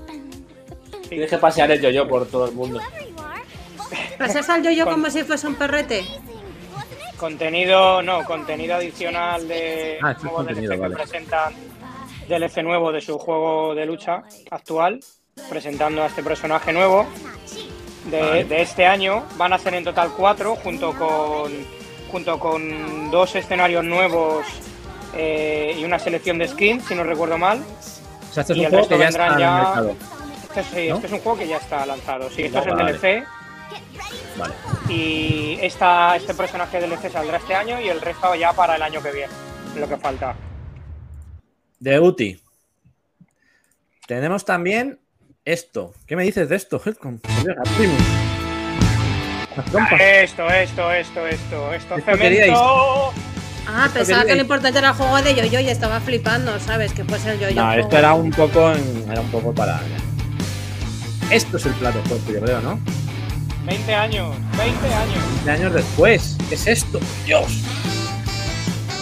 Tienes 1.09 1.29
que 1.29 1.37
pasear 1.37 1.71
el 1.71 1.81
yo-yo 1.81 2.07
por 2.07 2.25
todo 2.27 2.45
el 2.47 2.53
mundo. 2.53 2.79
Pasas 4.17 4.49
al 4.49 4.63
yoyo 4.63 4.83
Con- 4.85 4.95
como 4.95 5.09
si 5.09 5.23
fuese 5.23 5.47
un 5.47 5.55
perrete. 5.55 6.03
Contenido, 7.17 8.01
no, 8.01 8.23
contenido 8.25 8.75
adicional 8.75 9.47
de 9.47 9.97
Ah, 10.03 10.11
esto 10.11 10.19
es 10.19 10.23
nuevo 10.25 10.37
contenido, 10.37 10.69
DLC 10.73 10.79
vale. 10.81 10.95
que 10.95 11.01
presentan 11.01 11.53
DLC 12.27 12.63
nuevo 12.63 12.91
de 12.91 13.01
su 13.01 13.17
juego 13.17 13.73
de 13.73 13.85
lucha 13.85 14.21
actual, 14.51 14.99
presentando 15.49 16.03
a 16.03 16.07
este 16.07 16.21
personaje 16.23 16.73
nuevo. 16.73 17.07
de, 18.11 18.21
Vale. 18.21 18.43
de 18.45 18.61
este 18.61 18.85
año. 18.85 19.23
Van 19.37 19.51
a 19.53 19.57
ser 19.57 19.73
en 19.73 19.83
total 19.83 20.11
cuatro, 20.15 20.55
junto 20.55 20.93
con, 20.93 21.51
junto 22.07 22.39
con 22.39 23.11
dos 23.11 23.35
escenarios 23.35 23.83
nuevos 23.83 24.45
eh, 25.15 25.75
y 25.77 25.83
una 25.83 25.99
selección 25.99 26.37
de 26.37 26.47
skins, 26.47 26.85
si 26.85 26.95
no 26.95 27.03
recuerdo 27.03 27.37
mal. 27.37 27.59
O 28.29 28.33
sea, 28.33 28.41
este 28.41 28.53
es 28.53 28.59
Y 28.59 28.65
un 28.65 28.71
juego 28.71 28.87
que 28.87 28.97
ya 28.97 29.07
está 29.09 29.27
el 29.27 29.39
ya- 29.39 29.53
mercado. 29.55 29.95
Este, 30.55 30.63
sí, 30.63 30.89
¿No? 30.89 30.95
este 30.95 31.07
es 31.07 31.13
un 31.13 31.19
juego 31.19 31.37
que 31.39 31.47
ya 31.47 31.57
está 31.57 31.85
lanzado. 31.85 32.29
Sí, 32.29 32.43
esto 32.43 32.59
es 32.59 32.65
el 32.67 32.73
Vale. 32.75 32.93
DLC. 32.93 33.23
Vale. 34.37 34.53
Y 34.89 35.57
esta, 35.61 36.15
este 36.15 36.33
personaje 36.33 36.79
DLC 36.79 37.11
saldrá 37.11 37.37
este 37.37 37.53
año 37.55 37.79
y 37.81 37.89
el 37.89 37.99
resto 38.01 38.33
ya 38.35 38.53
para 38.53 38.75
el 38.75 38.81
año 38.81 39.01
que 39.01 39.11
viene, 39.11 39.33
lo 39.75 39.87
que 39.87 39.97
falta. 39.97 40.35
De 41.79 41.99
Uti. 41.99 42.39
Tenemos 44.07 44.45
también 44.45 44.99
esto. 45.45 45.93
¿Qué 46.05 46.15
me 46.15 46.23
dices 46.23 46.47
de 46.49 46.55
esto, 46.55 46.81
Helcom? 46.83 47.19
Esto, 49.57 50.47
esto, 50.49 50.91
esto, 50.91 50.91
esto, 50.91 51.27
esto, 51.71 51.73
Esto 51.97 52.11
queríais. 52.17 52.45
cemento. 52.45 53.13
Ah, 53.69 53.83
Esto 53.87 53.93
pensaba 53.99 54.25
que 54.25 54.35
lo 54.35 54.41
importante 54.41 54.79
era 54.79 54.89
el 54.89 54.93
juego 54.95 55.21
de 55.21 55.35
yo-yo 55.35 55.59
y 55.59 55.69
estaba 55.69 55.99
flipando, 55.99 56.57
¿sabes? 56.59 56.93
Que 56.93 57.03
puede 57.03 57.21
ser 57.21 57.33
el 57.33 57.39
yo-yo. 57.39 57.55
No, 57.63 57.73
esto 57.73 57.97
era 57.97 58.13
un 58.13 58.29
poco 58.31 58.71
en- 58.71 59.05
era 59.11 59.19
un 59.21 59.29
poco 59.29 59.53
para. 59.53 59.79
Esto 61.31 61.57
es 61.57 61.65
el 61.65 61.73
plato 61.73 62.01
fuerte, 62.03 62.33
yo 62.33 62.39
creo, 62.41 62.61
¿no? 62.61 62.79
20 63.65 63.93
años, 63.93 64.33
20 64.57 64.93
años. 64.93 65.25
20 65.45 65.51
años 65.51 65.73
después. 65.73 66.37
¿Qué 66.47 66.55
es 66.55 66.67
esto? 66.67 66.99
Dios. 67.25 67.61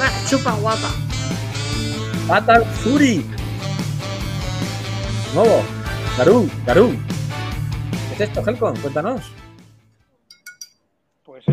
Va, 0.01 0.09
chupa 0.27 0.51
guapa. 0.53 0.89
Fatal 2.27 2.65
Fury. 2.83 3.23
Nuevo. 5.35 5.63
Garú, 6.17 6.49
Garú. 6.65 6.95
¿Qué 8.17 8.23
es 8.23 8.29
esto, 8.29 8.41
Helcom? 8.49 8.75
Cuéntanos. 8.77 9.21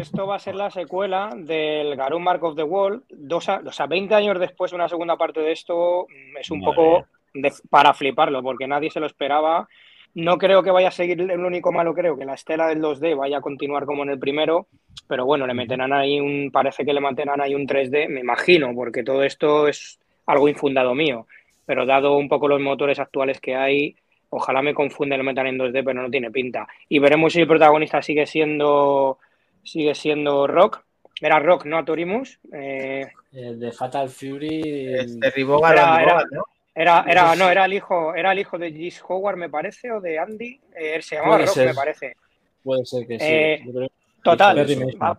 Esto 0.03 0.27
va 0.27 0.35
a 0.35 0.41
ser 0.41 0.57
la 0.57 0.69
secuela 0.71 1.31
del 1.37 1.95
Garou 1.97 2.19
Mark 2.19 2.43
of 2.43 2.57
the 2.57 2.63
Wall. 2.65 3.05
Dos 3.09 3.49
a- 3.49 3.63
o 3.65 3.71
sea, 3.73 3.87
20 3.87 4.15
años 4.15 4.39
después, 4.41 4.73
una 4.73 4.89
segunda 4.89 5.17
parte 5.17 5.41
de 5.41 5.53
esto 5.53 6.07
mm, 6.09 6.37
es 6.39 6.51
un 6.51 6.59
Madre 6.61 6.75
poco 6.75 7.07
de- 7.35 7.53
para 7.71 7.95
fliparlo, 7.95 8.43
porque 8.43 8.67
nadie 8.67 8.91
se 8.91 8.99
lo 9.01 9.07
esperaba. 9.07 9.69
No 10.15 10.37
creo 10.39 10.63
que 10.63 10.73
vaya 10.73 10.89
a 10.89 10.91
seguir 10.91 11.21
el 11.21 11.45
único 11.45 11.71
malo, 11.73 11.95
creo 11.95 12.17
que 12.19 12.25
la 12.25 12.35
estela 12.35 12.67
del 12.67 12.81
2D 12.83 13.15
vaya 13.17 13.39
a 13.39 13.41
continuar 13.41 13.87
como 13.87 14.03
en 14.03 14.11
el 14.11 14.19
primero, 14.19 14.67
pero 15.09 15.25
bueno, 15.25 15.47
le 15.47 15.55
meterán 15.55 15.93
ahí 15.93 16.21
un, 16.21 16.51
parece 16.53 16.85
que 16.85 16.93
le 16.93 17.01
mantenrán 17.01 17.41
ahí 17.41 17.55
un 17.55 17.67
3D, 17.67 18.09
me 18.09 18.21
imagino, 18.21 18.75
porque 18.75 19.05
todo 19.05 19.23
esto 19.23 19.69
es 19.69 19.99
algo 20.27 20.49
infundado 20.49 20.95
mío, 20.95 21.27
pero 21.65 21.87
dado 21.87 22.17
un 22.17 22.29
poco 22.29 22.49
los 22.49 22.61
motores 22.61 22.99
actuales 22.99 23.41
que 23.41 23.55
hay, 23.55 23.97
ojalá 24.29 24.61
me 24.63 24.75
confunde 24.75 25.15
y 25.15 25.19
lo 25.19 25.25
metan 25.25 25.47
en 25.47 25.59
2D, 25.59 25.83
pero 25.85 26.03
no 26.03 26.11
tiene 26.11 26.31
pinta. 26.31 26.67
Y 26.89 26.99
veremos 26.99 27.33
si 27.33 27.41
el 27.41 27.47
protagonista 27.49 28.03
sigue 28.03 28.27
siendo 28.27 29.17
sigue 29.63 29.95
siendo 29.95 30.47
Rock. 30.47 30.83
Era 31.21 31.39
Rock, 31.39 31.67
no 31.67 31.79
Atorimus. 31.79 32.39
Eh, 32.53 33.07
El 33.33 33.61
de 33.61 33.73
Fatal 33.73 34.09
Fury. 34.09 34.95
Es 34.95 35.21
derribó 35.21 35.65
a 35.65 35.73
Era- 35.73 36.03
era- 36.03 36.25
¿no? 36.31 36.45
era, 36.75 37.05
era, 37.07 37.37
no, 37.37 37.49
era 37.51 37.65
el 37.67 37.75
hijo, 37.75 38.15
era 38.15 38.33
el 38.33 38.39
hijo 38.41 38.59
de 38.59 38.73
Gis 38.73 39.03
Howard, 39.07 39.37
me 39.37 39.49
parece, 39.49 39.93
o 39.93 40.01
de 40.01 40.19
Andy. 40.19 40.61
Eh, 40.75 40.95
él 40.97 41.03
se 41.03 41.17
llamaba 41.17 41.39
Rock, 41.39 41.49
ser. 41.49 41.67
me 41.69 41.75
parece. 41.75 42.17
Puede 42.65 42.85
ser 42.87 43.07
que 43.07 43.19
sí. 43.19 43.27
Eh, 43.29 43.63
creo- 43.73 43.89
Total. 44.23 44.59
A, 45.01 45.19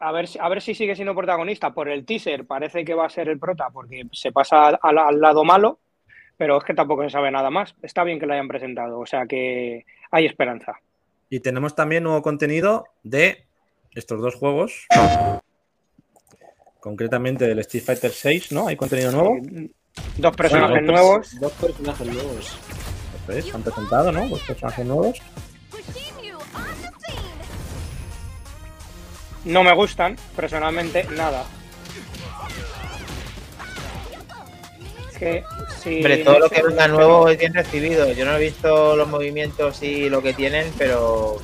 a 0.00 0.12
ver, 0.12 0.26
si- 0.26 0.38
a 0.38 0.48
ver 0.48 0.60
si 0.62 0.74
sigue 0.74 0.94
siendo 0.96 1.14
protagonista. 1.14 1.72
Por 1.72 1.88
el 1.88 2.04
teaser 2.04 2.44
parece 2.46 2.84
que 2.84 2.94
va 2.94 3.06
a 3.06 3.10
ser 3.10 3.28
el 3.28 3.38
prota 3.38 3.68
porque 3.70 4.04
se 4.12 4.32
pasa 4.32 4.68
al, 4.68 4.78
al- 4.82 4.98
al 4.98 5.20
lado 5.20 5.44
malo, 5.44 5.78
pero 6.36 6.58
es 6.58 6.64
que 6.64 6.74
tampoco 6.74 7.02
se 7.04 7.10
sabe 7.10 7.30
nada 7.30 7.50
más. 7.50 7.74
Está 7.82 8.02
bien 8.04 8.18
que 8.18 8.26
lo 8.26 8.32
hayan 8.32 8.48
presentado, 8.48 8.98
o 8.98 9.06
sea 9.06 9.26
que 9.26 9.84
hay 10.10 10.26
esperanza. 10.26 10.80
Y 11.32 11.40
tenemos 11.40 11.74
también 11.74 12.04
nuevo 12.04 12.20
contenido 12.20 12.84
de 13.02 13.46
estos 13.92 14.20
dos 14.20 14.34
juegos. 14.34 14.86
Concretamente 16.78 17.46
del 17.46 17.58
Street 17.60 17.84
Fighter 17.84 18.10
6, 18.10 18.52
¿no? 18.52 18.68
Hay 18.68 18.76
contenido 18.76 19.12
nuevo. 19.12 19.38
Dos 20.18 20.36
personajes 20.36 20.74
Bueno, 20.74 20.92
nuevos. 20.92 21.40
Dos 21.40 21.52
personajes 21.52 22.06
nuevos. 22.06 22.58
Eso 23.22 23.32
es, 23.32 23.54
han 23.54 23.62
presentado, 23.62 24.12
¿no? 24.12 24.28
Dos 24.28 24.42
personajes 24.42 24.84
nuevos. 24.84 25.18
No 29.46 29.64
me 29.64 29.74
gustan, 29.74 30.16
personalmente, 30.36 31.04
nada. 31.16 31.46
Que 35.22 35.44
si 35.78 35.96
Hombre, 35.96 36.18
todo 36.18 36.38
lo 36.40 36.48
que 36.50 36.62
venga 36.62 36.88
nuevo 36.88 37.28
es 37.28 37.38
bien 37.38 37.54
recibido. 37.54 38.12
Yo 38.12 38.24
no 38.24 38.36
he 38.36 38.40
visto 38.40 38.96
los 38.96 39.08
movimientos 39.08 39.82
y 39.82 40.08
lo 40.10 40.22
que 40.22 40.34
tienen, 40.34 40.72
pero 40.78 41.36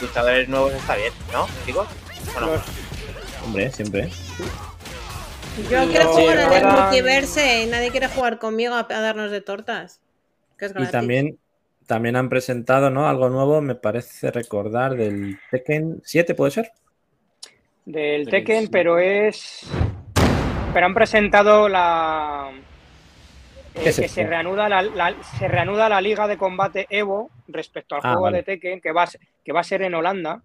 luchadores 0.00 0.48
nuevos 0.48 0.72
está 0.72 0.96
bien, 0.96 1.12
¿no, 1.32 1.46
chicos? 1.66 1.86
Bueno, 2.32 2.52
Los- 2.52 2.62
Hombre, 3.44 3.70
siempre. 3.72 4.08
Yo 5.70 5.86
quiero 5.88 6.08
jugar 6.12 6.38
del 6.38 6.52
eran- 6.52 6.80
multiverse 6.80 7.62
y 7.62 7.66
nadie 7.66 7.90
quiere 7.90 8.08
jugar 8.08 8.38
conmigo 8.38 8.74
a, 8.74 8.80
a 8.88 9.00
darnos 9.00 9.30
de 9.30 9.40
tortas. 9.40 10.00
Que 10.58 10.66
es 10.66 10.72
Y 10.78 10.86
también, 10.86 11.38
también 11.86 12.16
han 12.16 12.28
presentado, 12.28 12.90
¿no? 12.90 13.08
Algo 13.08 13.28
nuevo, 13.30 13.60
me 13.60 13.74
parece 13.74 14.30
recordar, 14.30 14.94
del 14.96 15.38
Tekken 15.50 16.00
7, 16.04 16.34
¿puede 16.34 16.50
ser? 16.52 16.72
del 17.86 18.28
Tekken, 18.28 18.68
pero 18.68 18.98
es. 18.98 19.62
Pero 20.72 20.86
han 20.86 20.94
presentado 20.94 21.68
la. 21.68 22.50
Eh, 23.74 23.80
¿Qué 23.82 23.88
es 23.90 24.00
que 24.00 24.08
se 24.08 24.26
reanuda 24.26 24.68
la, 24.68 24.82
la- 24.82 25.14
se 25.38 25.48
reanuda 25.48 25.88
la 25.88 26.00
liga 26.00 26.26
de 26.26 26.36
combate 26.36 26.86
Evo 26.90 27.30
respecto 27.48 27.94
al 27.94 28.00
Ah, 28.04 28.08
juego 28.10 28.22
vale. 28.22 28.38
de 28.38 28.42
Tekken, 28.44 28.80
que 28.80 28.92
va, 28.92 29.04
a 29.04 29.06
ser- 29.06 29.20
que 29.44 29.52
va 29.52 29.60
a 29.60 29.64
ser 29.64 29.82
en 29.82 29.94
Holanda. 29.94 30.42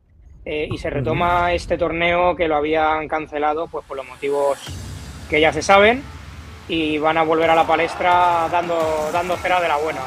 eh, 0.47 0.67
y 0.71 0.77
se 0.77 0.91
retoma 0.91 1.53
este 1.53 1.75
torneo 1.75 2.35
que 2.35 2.47
lo 2.47 2.55
habían 2.55 3.07
cancelado 3.07 3.65
pues 3.67 3.83
por 3.87 3.97
los 3.97 4.07
motivos 4.07 4.59
que 5.27 5.41
ya 5.41 5.51
se 5.51 5.63
saben. 5.63 6.03
Y 6.67 6.99
van 6.99 7.17
a 7.17 7.23
volver 7.23 7.49
a 7.49 7.55
la 7.55 7.65
palestra 7.65 8.47
dando, 8.51 9.09
dando 9.11 9.35
cera 9.37 9.59
de 9.59 9.67
la 9.67 9.77
buena. 9.77 10.01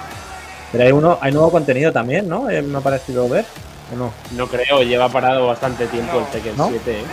Pero 0.70 0.84
hay 0.84 0.92
uno, 0.92 1.18
hay 1.20 1.32
nuevo 1.32 1.50
contenido 1.50 1.92
también, 1.92 2.28
¿no? 2.28 2.48
Eh, 2.50 2.62
me 2.62 2.78
ha 2.78 2.80
parecido 2.80 3.28
ver. 3.28 3.44
¿O 3.92 3.96
no? 3.96 4.12
No 4.32 4.46
creo, 4.46 4.82
lleva 4.82 5.08
parado 5.08 5.46
bastante 5.48 5.86
tiempo 5.88 6.12
No. 6.14 6.20
el 6.20 6.26
Tekken 6.26 6.56
¿No? 6.56 6.68
7. 6.68 7.00
¿eh? 7.00 7.04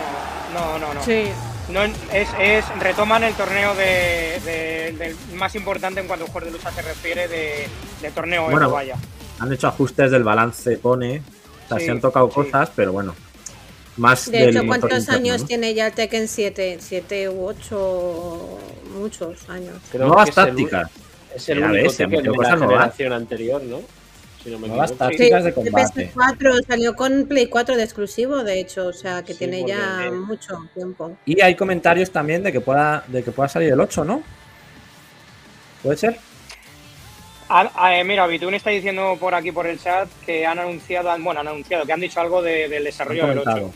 No, 0.54 0.78
no, 0.78 0.94
no. 0.94 1.02
Sí. 1.02 1.24
No, 1.68 1.82
es, 1.82 2.28
es- 2.38 2.78
retoman 2.78 3.24
el 3.24 3.34
torneo 3.34 3.74
de, 3.74 4.40
de- 4.44 4.92
del 4.98 5.16
más 5.34 5.54
importante 5.56 6.00
en 6.00 6.06
cuanto 6.06 6.24
a 6.26 6.28
juegos 6.28 6.52
de 6.52 6.58
lucha 6.58 6.70
se 6.70 6.82
refiere 6.82 7.26
de, 7.28 7.66
de 8.02 8.10
torneo 8.12 8.42
Evo, 8.42 8.50
Bueno, 8.52 8.70
vaya. 8.70 8.94
Han 9.40 9.52
hecho 9.52 9.66
ajustes 9.68 10.10
del 10.10 10.22
balance, 10.24 10.76
pone. 10.78 11.22
O 11.64 11.68
sea, 11.68 11.78
Sí, 11.78 11.86
se 11.86 11.90
han 11.90 12.00
tocado 12.00 12.28
sí. 12.28 12.34
cosas, 12.34 12.70
pero 12.76 12.92
bueno. 12.92 13.14
Más 13.96 14.30
De 14.30 14.48
hecho, 14.50 14.64
¿cuántos 14.66 14.90
interno, 15.00 15.14
años 15.18 15.40
¿no? 15.42 15.46
tiene 15.48 15.74
ya 15.74 15.86
el 15.88 15.92
Tekken 15.94 16.28
7? 16.28 16.78
¿7 16.80 17.30
u 17.32 17.46
8? 17.46 18.58
Muchos 18.98 19.48
años. 19.48 19.74
Creo 19.90 20.06
Nuevas 20.06 20.26
que 20.26 20.30
es 20.30 20.36
el- 20.36 20.44
tácticas. 20.46 20.90
Es 21.34 21.48
el 21.48 21.62
único 21.64 21.88
Tekken 21.90 22.10
metido 22.10 22.32
de 22.34 22.38
la 22.48 22.56
generación 22.58 23.12
anterior, 23.12 23.62
¿no? 23.62 23.80
Si 24.46 24.52
no 24.52 24.60
me 24.60 24.68
Nuevas 24.68 24.92
equivoco. 24.92 25.10
tácticas 25.10 25.42
de 25.42 25.50
de 25.50 25.54
combate. 25.54 26.12
PS4 26.14 26.66
salió 26.68 26.94
con 26.94 27.26
Play 27.26 27.46
4 27.48 27.76
de 27.76 27.82
exclusivo, 27.82 28.44
de 28.44 28.60
hecho, 28.60 28.86
o 28.86 28.92
sea 28.92 29.24
que 29.24 29.32
Sí, 29.32 29.40
tiene 29.40 29.64
ya 29.66 30.08
mucho 30.12 30.56
tiempo. 30.72 31.16
Y 31.24 31.40
hay 31.40 31.56
comentarios 31.56 32.12
también 32.12 32.44
de 32.44 32.52
que 32.52 32.60
pueda, 32.60 33.02
de 33.08 33.24
que 33.24 33.32
pueda 33.32 33.48
salir 33.48 33.72
el 33.72 33.80
8, 33.80 34.04
¿no? 34.04 34.22
¿Puede 35.82 35.96
ser? 35.96 36.16
Ah, 37.48 37.68
ah, 37.74 37.96
eh, 37.96 38.04
mira, 38.04 38.24
Bitun 38.28 38.54
está 38.54 38.70
diciendo 38.70 39.16
por 39.18 39.34
aquí 39.34 39.50
por 39.50 39.66
el 39.66 39.80
chat 39.80 40.08
que 40.24 40.46
han 40.46 40.60
anunciado, 40.60 41.10
bueno, 41.20 41.40
han 41.40 41.48
anunciado, 41.48 41.84
que 41.84 41.92
han 41.92 42.00
dicho 42.00 42.20
algo 42.20 42.40
de- 42.40 42.68
del 42.68 42.84
desarrollo 42.84 43.26
del 43.26 43.38
8. 43.38 43.50
comentado. 43.50 43.74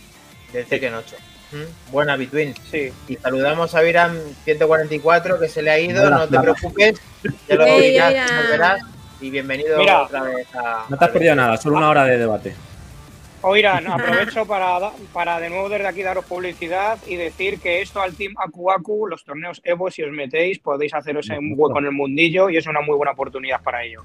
del 0.53 0.67
Tekken 0.67 0.95
8. 0.95 1.17
Mm, 1.53 1.91
Buena, 1.93 2.17
Between. 2.17 2.55
Sí. 2.71 2.93
Y 3.09 3.17
saludamos 3.17 3.75
a 3.75 3.81
Viram 3.83 4.17
144 4.45 5.39
que 5.41 5.49
se 5.49 5.63
le 5.63 5.71
ha 5.73 5.79
ido, 5.81 6.09
no 6.11 6.29
te 6.29 6.39
preocupes, 6.39 7.01
ya 7.49 7.55
lo 7.57 7.67
Ey, 7.67 7.95
ya 7.95 8.09
Viram. 8.11 8.79
Y 9.21 9.31
bienvenido 9.31 9.79
Mira. 9.79 10.03
otra 10.03 10.23
vez 10.23 10.47
a. 10.55 10.87
No 10.89 10.97
te 10.97 11.05
has 11.05 11.11
perdido 11.11 11.35
nada, 11.35 11.57
solo 11.57 11.77
una 11.77 11.91
hora 11.91 12.05
de 12.05 12.19
debate. 12.19 12.55
Oirán, 13.43 13.87
aprovecho 13.91 14.47
para, 14.47 14.91
para 15.13 15.41
de 15.41 15.49
nuevo 15.51 15.69
desde 15.69 15.87
aquí 15.87 16.03
daros 16.03 16.25
publicidad 16.25 16.99
y 17.07 17.17
decir 17.17 17.59
que 17.61 17.81
esto 17.83 18.01
al 18.01 18.15
Team 18.15 18.35
Aku 18.39 18.71
Aku, 18.71 19.07
los 19.07 19.25
torneos 19.25 19.61
Evo, 19.65 19.91
si 19.91 20.03
os 20.03 20.11
metéis, 20.13 20.59
podéis 20.59 20.95
haceros 20.95 21.29
un 21.31 21.55
hueco 21.57 21.79
en 21.79 21.87
el 21.87 21.93
mundillo 21.93 22.51
y 22.51 22.57
es 22.57 22.67
una 22.67 22.81
muy 22.81 22.97
buena 22.97 23.13
oportunidad 23.13 23.63
para 23.63 23.83
ello. 23.85 24.05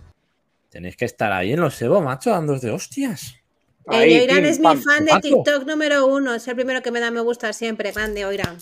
Tenéis 0.70 0.98
que 0.98 1.06
estar 1.06 1.32
ahí 1.32 1.54
en 1.54 1.62
los 1.62 1.82
Evo, 1.82 2.02
macho, 2.02 2.32
dando 2.32 2.58
de 2.60 2.72
hostias. 2.72 3.36
Ahí, 3.88 4.16
Eh, 4.16 4.22
Oiran 4.22 4.38
pim, 4.38 4.46
es 4.46 4.60
mi 4.60 4.76
fan 4.78 5.06
de. 5.06 5.20
TikTok 5.22 5.66
número 5.66 6.06
uno, 6.08 6.34
es 6.34 6.48
el 6.48 6.56
primero 6.56 6.82
que 6.82 6.92
me 6.92 7.00
da 7.00 7.12
me 7.12 7.22
gusta 7.22 7.54
siempre, 7.54 7.92
grande 7.92 8.26
Oiran. 8.26 8.58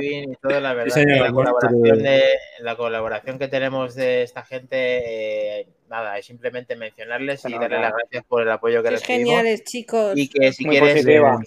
Y 0.00 0.34
todo, 0.36 0.60
la 0.60 0.74
verdad. 0.74 0.94
señor, 0.94 1.06
que 1.18 1.20
la, 1.22 1.30
nuestro- 1.30 1.34
colaboración 1.34 2.02
de, 2.02 2.22
la 2.60 2.76
colaboración 2.76 3.38
que 3.38 3.48
tenemos 3.48 3.94
de 3.94 4.22
esta 4.22 4.42
gente, 4.44 5.60
eh, 5.60 5.68
nada, 5.88 6.18
es 6.18 6.26
simplemente 6.26 6.76
mencionarles 6.76 7.44
y 7.46 7.52
darles 7.52 7.70
nada. 7.70 7.82
las 7.82 7.92
gracias 7.98 8.24
por 8.24 8.42
el 8.42 8.50
apoyo 8.50 8.82
que 8.82 8.90
recibimos. 8.90 9.30
geniales, 9.32 9.64
chicos. 9.64 10.12
Y 10.16 10.28
que 10.28 10.52
si 10.52 10.64
Muy 10.66 10.76
quieres, 10.78 10.94
positiva. 10.94 11.38
eh, 11.42 11.46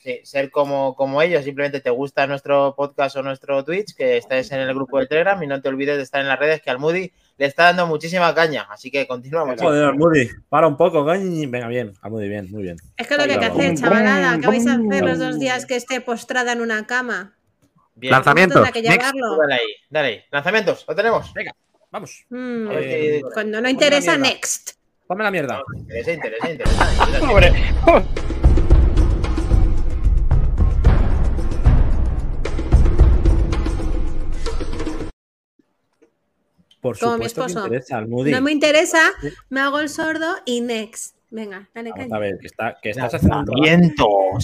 Sí, 0.00 0.20
ser 0.22 0.50
como, 0.50 0.94
como 0.94 1.20
ellos, 1.22 1.44
simplemente 1.44 1.80
te 1.80 1.90
gusta 1.90 2.26
nuestro 2.28 2.74
podcast 2.76 3.16
o 3.16 3.22
nuestro 3.22 3.64
Twitch, 3.64 3.94
que 3.96 4.16
estés 4.18 4.52
en 4.52 4.60
el 4.60 4.72
grupo 4.72 5.00
de 5.00 5.06
Telegram 5.08 5.42
y 5.42 5.46
no 5.48 5.60
te 5.60 5.68
olvides 5.68 5.96
de 5.96 6.04
estar 6.04 6.20
en 6.20 6.28
las 6.28 6.38
redes, 6.38 6.62
que 6.62 6.70
al 6.70 6.78
Moody 6.78 7.10
le 7.36 7.46
está 7.46 7.64
dando 7.64 7.86
muchísima 7.88 8.32
caña. 8.34 8.66
Así 8.70 8.90
que 8.92 9.08
continuamos. 9.08 9.60
Joder, 9.60 9.84
Almudi, 9.86 10.28
para 10.48 10.68
un 10.68 10.76
poco, 10.76 11.04
coño. 11.04 11.50
Venga, 11.50 11.66
bien, 11.66 11.94
Almudi, 12.00 12.28
bien, 12.28 12.48
muy 12.50 12.62
bien. 12.62 12.76
Es 12.96 13.08
que 13.08 13.16
lo 13.16 13.24
que 13.24 13.32
hay 13.32 13.38
que 13.40 13.44
hacer, 13.46 13.74
chavalada, 13.76 14.38
¿qué 14.40 14.46
vais 14.46 14.66
a 14.68 14.74
hacer 14.74 15.04
los 15.04 15.18
dos 15.18 15.38
días 15.40 15.66
que 15.66 15.74
esté 15.76 16.00
postrada 16.00 16.52
en 16.52 16.60
una 16.60 16.86
cama? 16.86 17.34
Bien. 17.96 18.12
Lanzamientos. 18.12 18.70
Que 18.70 18.80
llevarlo. 18.80 19.36
Dale 19.36 19.54
ahí, 19.54 19.66
dale 19.90 20.08
ahí. 20.08 20.20
Lanzamientos, 20.30 20.84
lo 20.86 20.94
tenemos. 20.94 21.34
Venga, 21.34 21.52
vamos. 21.90 22.24
Mm, 22.30 22.68
A 22.68 22.70
ver 22.70 22.82
qué- 22.84 23.22
cuando 23.34 23.60
no 23.60 23.68
interesa, 23.68 24.16
next. 24.16 24.70
Ponme 25.08 25.24
la 25.24 25.30
mierda. 25.32 25.60
Interesa, 25.76 26.12
interesa, 26.12 26.50
interesa. 26.50 26.88
interesa. 27.06 27.30
Hombre, 27.30 27.52
Por 36.80 36.98
Como 36.98 37.18
mi 37.18 37.28
supuesto 37.28 37.62
que 37.62 37.76
interesa. 37.76 38.00
No 38.02 38.42
me 38.42 38.52
interesa, 38.52 39.00
me 39.50 39.60
hago 39.60 39.80
el 39.80 39.88
sordo 39.88 40.36
y 40.44 40.60
next. 40.60 41.16
Venga, 41.30 41.68
dale 41.74 41.90
Vamos 41.90 42.04
caña. 42.06 42.16
a 42.16 42.20
ver, 42.20 42.38
que, 42.38 42.46
está, 42.46 42.78
que 42.80 42.90
estás 42.90 43.14
haciendo 43.14 43.52
un 43.52 43.66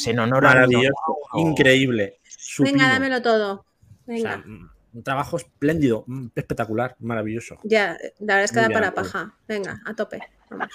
en 0.07 0.18
honor 0.18 0.45
a 0.45 0.49
maravilloso, 0.49 1.18
increíble, 1.35 2.18
supino. 2.24 2.72
Venga, 2.72 2.89
dámelo 2.89 3.22
todo. 3.22 3.53
O 3.55 3.64
sea, 4.05 4.37
Venga. 4.37 4.37
mm, 4.45 4.70
un 4.95 5.03
trabajo 5.03 5.37
espléndido, 5.39 6.05
mm, 6.07 6.26
espectacular, 6.35 6.97
maravilloso. 6.99 7.57
Ya, 7.62 7.97
la 8.18 8.35
verdad 8.35 8.45
es 8.45 8.53
que 8.53 8.61
da 8.61 8.68
para 8.68 8.93
pues. 8.93 9.07
paja. 9.07 9.35
Venga, 9.49 9.80
a 9.87 9.95
tope. 9.95 10.18
Vamos. 10.51 10.68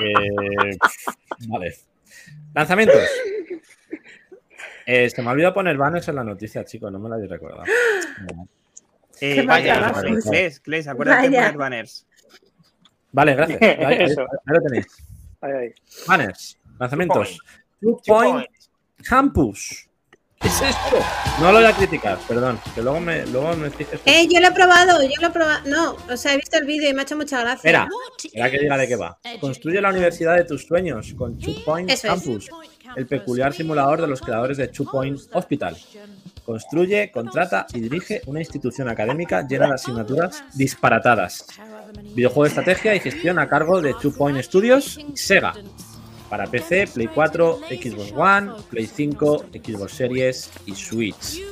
Eh, 0.00 0.76
vale. 1.48 1.76
Lanzamientos. 2.52 3.02
Eh, 4.86 5.08
se 5.08 5.22
me 5.22 5.28
ha 5.28 5.32
olvidado 5.32 5.54
poner 5.54 5.76
banners 5.76 6.08
en 6.08 6.16
la 6.16 6.24
noticia, 6.24 6.64
chicos, 6.64 6.90
no 6.90 6.98
me 6.98 7.08
lo 7.08 7.14
habéis 7.14 7.30
recordado. 7.30 7.64
Eh, 9.20 9.42
vaya. 9.46 9.92
Cles, 10.28 10.60
Cles, 10.60 10.88
acuérdate 10.88 11.28
de 11.30 11.36
poner 11.36 11.56
banners. 11.56 12.06
Vale, 13.12 13.34
gracias. 13.34 13.62
Ahí, 13.62 13.68
ahí- 13.84 14.02
Eso. 14.04 14.22
ahí 14.22 14.54
lo 14.56 14.60
tenéis. 14.62 14.86
ahí, 15.40 15.52
ahí. 15.52 15.74
Banners, 16.06 16.58
lanzamientos. 16.78 17.38
Two 17.80 18.00
Two 18.04 18.14
Point. 18.14 18.46
Campus. 19.08 19.88
¿Qué 20.40 20.48
es 20.48 20.60
esto? 20.62 20.98
No 21.40 21.52
lo 21.52 21.58
voy 21.58 21.66
a 21.66 21.72
criticar, 21.72 22.18
perdón, 22.28 22.60
que 22.74 22.82
luego 22.82 23.00
me, 23.00 23.24
luego 23.26 23.54
me 23.56 23.70
dices. 23.70 24.00
Eh, 24.04 24.26
yo 24.28 24.40
lo 24.40 24.48
he 24.48 24.52
probado, 24.52 25.02
yo 25.02 25.20
lo 25.20 25.28
he 25.28 25.30
probado. 25.30 25.60
No, 25.66 25.96
o 26.12 26.16
sea, 26.18 26.34
he 26.34 26.36
visto 26.36 26.58
el 26.58 26.66
vídeo 26.66 26.90
y 26.90 26.92
me 26.92 27.00
ha 27.00 27.02
hecho 27.04 27.16
mucha 27.16 27.40
gracia. 27.40 27.56
Espera, 27.70 27.88
espera 28.22 28.50
que 28.50 28.58
diga 28.58 28.76
de 28.76 28.88
qué 28.88 28.96
va. 28.96 29.18
Construye 29.40 29.80
la 29.80 29.88
universidad 29.90 30.36
de 30.36 30.44
tus 30.44 30.66
sueños 30.66 31.14
con 31.16 31.38
Two 31.38 31.54
Point 31.64 31.90
Eso 31.90 32.08
es. 32.08 32.12
Campus, 32.12 32.50
el 32.96 33.06
peculiar 33.06 33.54
simulador 33.54 34.00
de 34.02 34.06
los 34.08 34.20
creadores 34.20 34.56
de 34.58 34.68
Two 34.68 34.84
Point 34.90 35.18
Hospital. 35.32 35.76
Construye, 36.44 37.10
contrata 37.10 37.66
y 37.72 37.80
dirige 37.80 38.20
una 38.26 38.40
institución 38.40 38.88
académica 38.88 39.46
llena 39.46 39.68
de 39.68 39.74
asignaturas 39.74 40.44
disparatadas. 40.54 41.46
Videojuego 42.14 42.42
de 42.42 42.48
estrategia 42.48 42.94
y 42.94 43.00
gestión 43.00 43.38
a 43.38 43.48
cargo 43.48 43.80
de 43.80 43.94
Two 43.94 44.12
Point 44.12 44.42
Studios 44.42 44.98
y 44.98 45.16
Sega. 45.16 45.54
Para 46.28 46.46
PC, 46.46 46.88
Play 46.88 47.08
4, 47.08 47.60
Xbox 47.68 48.12
One, 48.12 48.52
Play 48.70 48.86
5, 48.86 49.46
Xbox 49.52 49.92
Series 49.92 50.50
y 50.66 50.74
Switch. 50.74 51.42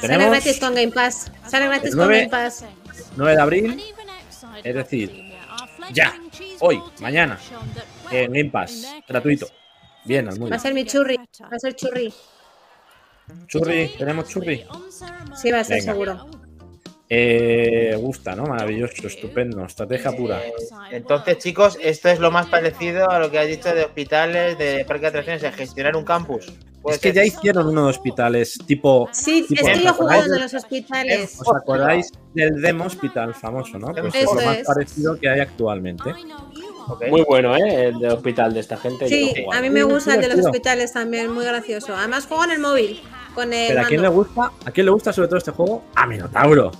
Sale 0.00 0.28
gratis 0.28 0.60
con 0.60 0.74
Game 0.74 0.92
Pass. 0.92 1.32
Sale 1.46 1.66
gratis 1.66 1.96
con 1.96 2.08
Game 2.08 2.28
Pass. 2.28 2.64
9 3.16 3.34
de 3.34 3.40
abril, 3.40 3.82
es 4.62 4.74
decir, 4.74 5.32
ya, 5.92 6.14
hoy, 6.60 6.80
mañana, 7.00 7.38
en 8.10 8.32
Game 8.32 8.50
Pass, 8.50 8.86
gratuito. 9.08 9.46
Bien, 10.04 10.28
Almudy. 10.28 10.50
Va 10.50 10.56
a 10.56 10.60
ser 10.60 10.74
mi 10.74 10.84
churri. 10.84 11.16
Va 11.16 11.56
a 11.56 11.58
ser 11.58 11.74
churri. 11.74 12.12
Churri, 13.46 13.90
tenemos 13.98 14.28
churri. 14.28 14.64
Sí, 15.36 15.50
va 15.50 15.60
a 15.60 15.64
ser 15.64 15.78
Venga. 15.80 15.92
seguro. 15.92 16.26
Eh, 17.08 17.96
gusta, 18.00 18.34
¿no? 18.34 18.44
Maravilloso, 18.44 19.06
estupendo, 19.06 19.64
estrategia 19.64 20.10
pura. 20.12 20.42
Entonces, 20.90 21.38
chicos, 21.38 21.78
esto 21.80 22.08
es 22.08 22.18
lo 22.18 22.32
más 22.32 22.46
parecido 22.46 23.08
a 23.10 23.20
lo 23.20 23.30
que 23.30 23.38
has 23.38 23.46
dicho 23.46 23.72
de 23.72 23.84
hospitales, 23.84 24.58
de 24.58 24.84
parque 24.84 25.02
de 25.02 25.06
atracciones, 25.08 25.42
de 25.42 25.52
gestionar 25.52 25.94
un 25.96 26.04
campus. 26.04 26.46
Es 26.88 26.98
que 26.98 27.08
ser. 27.08 27.14
ya 27.14 27.24
hicieron 27.24 27.66
uno 27.68 27.84
de 27.84 27.90
hospitales, 27.90 28.58
tipo. 28.66 29.08
Sí, 29.12 29.44
tipo, 29.48 29.66
es 29.66 29.66
que 29.66 29.78
¿os 29.78 29.82
yo 29.84 29.90
he 29.90 29.92
jugado 29.92 30.20
acordáis 30.20 30.24
de 30.24 30.30
del- 30.32 30.42
los 30.42 30.54
hospitales. 30.54 31.36
¿Os 31.40 31.56
acordáis 31.56 32.12
del 32.34 32.60
Demo 32.62 32.84
Hospital 32.86 33.34
famoso, 33.34 33.78
no? 33.78 33.92
Pues 33.92 34.14
es 34.14 34.24
lo 34.24 34.34
más 34.34 34.58
es. 34.58 34.66
parecido 34.66 35.18
que 35.18 35.28
hay 35.28 35.40
actualmente. 35.40 36.10
Muy 37.10 37.22
bueno, 37.22 37.56
¿eh? 37.56 37.86
El 37.86 37.98
de 37.98 38.08
hospital 38.08 38.54
de 38.54 38.60
esta 38.60 38.76
gente. 38.76 39.08
Sí, 39.08 39.32
a 39.52 39.60
mí 39.60 39.70
me 39.70 39.82
gusta 39.82 40.14
el 40.14 40.20
de 40.20 40.28
los 40.36 40.46
hospitales 40.46 40.92
también, 40.92 41.32
muy 41.32 41.44
gracioso. 41.44 41.96
Además 41.96 42.26
juego 42.26 42.44
en 42.44 42.50
el 42.52 42.58
móvil, 42.60 43.00
con 43.36 43.52
el 43.52 43.68
Pero 43.68 43.80
¿a 43.82 43.84
quién 43.84 44.02
le 44.02 44.08
gusta? 44.08 44.52
¿A 44.64 44.70
quién 44.72 44.86
le 44.86 44.92
gusta 44.92 45.12
sobre 45.12 45.28
todo 45.28 45.38
este 45.38 45.52
juego? 45.52 45.84
A 45.94 46.06
Minotauro. 46.06 46.72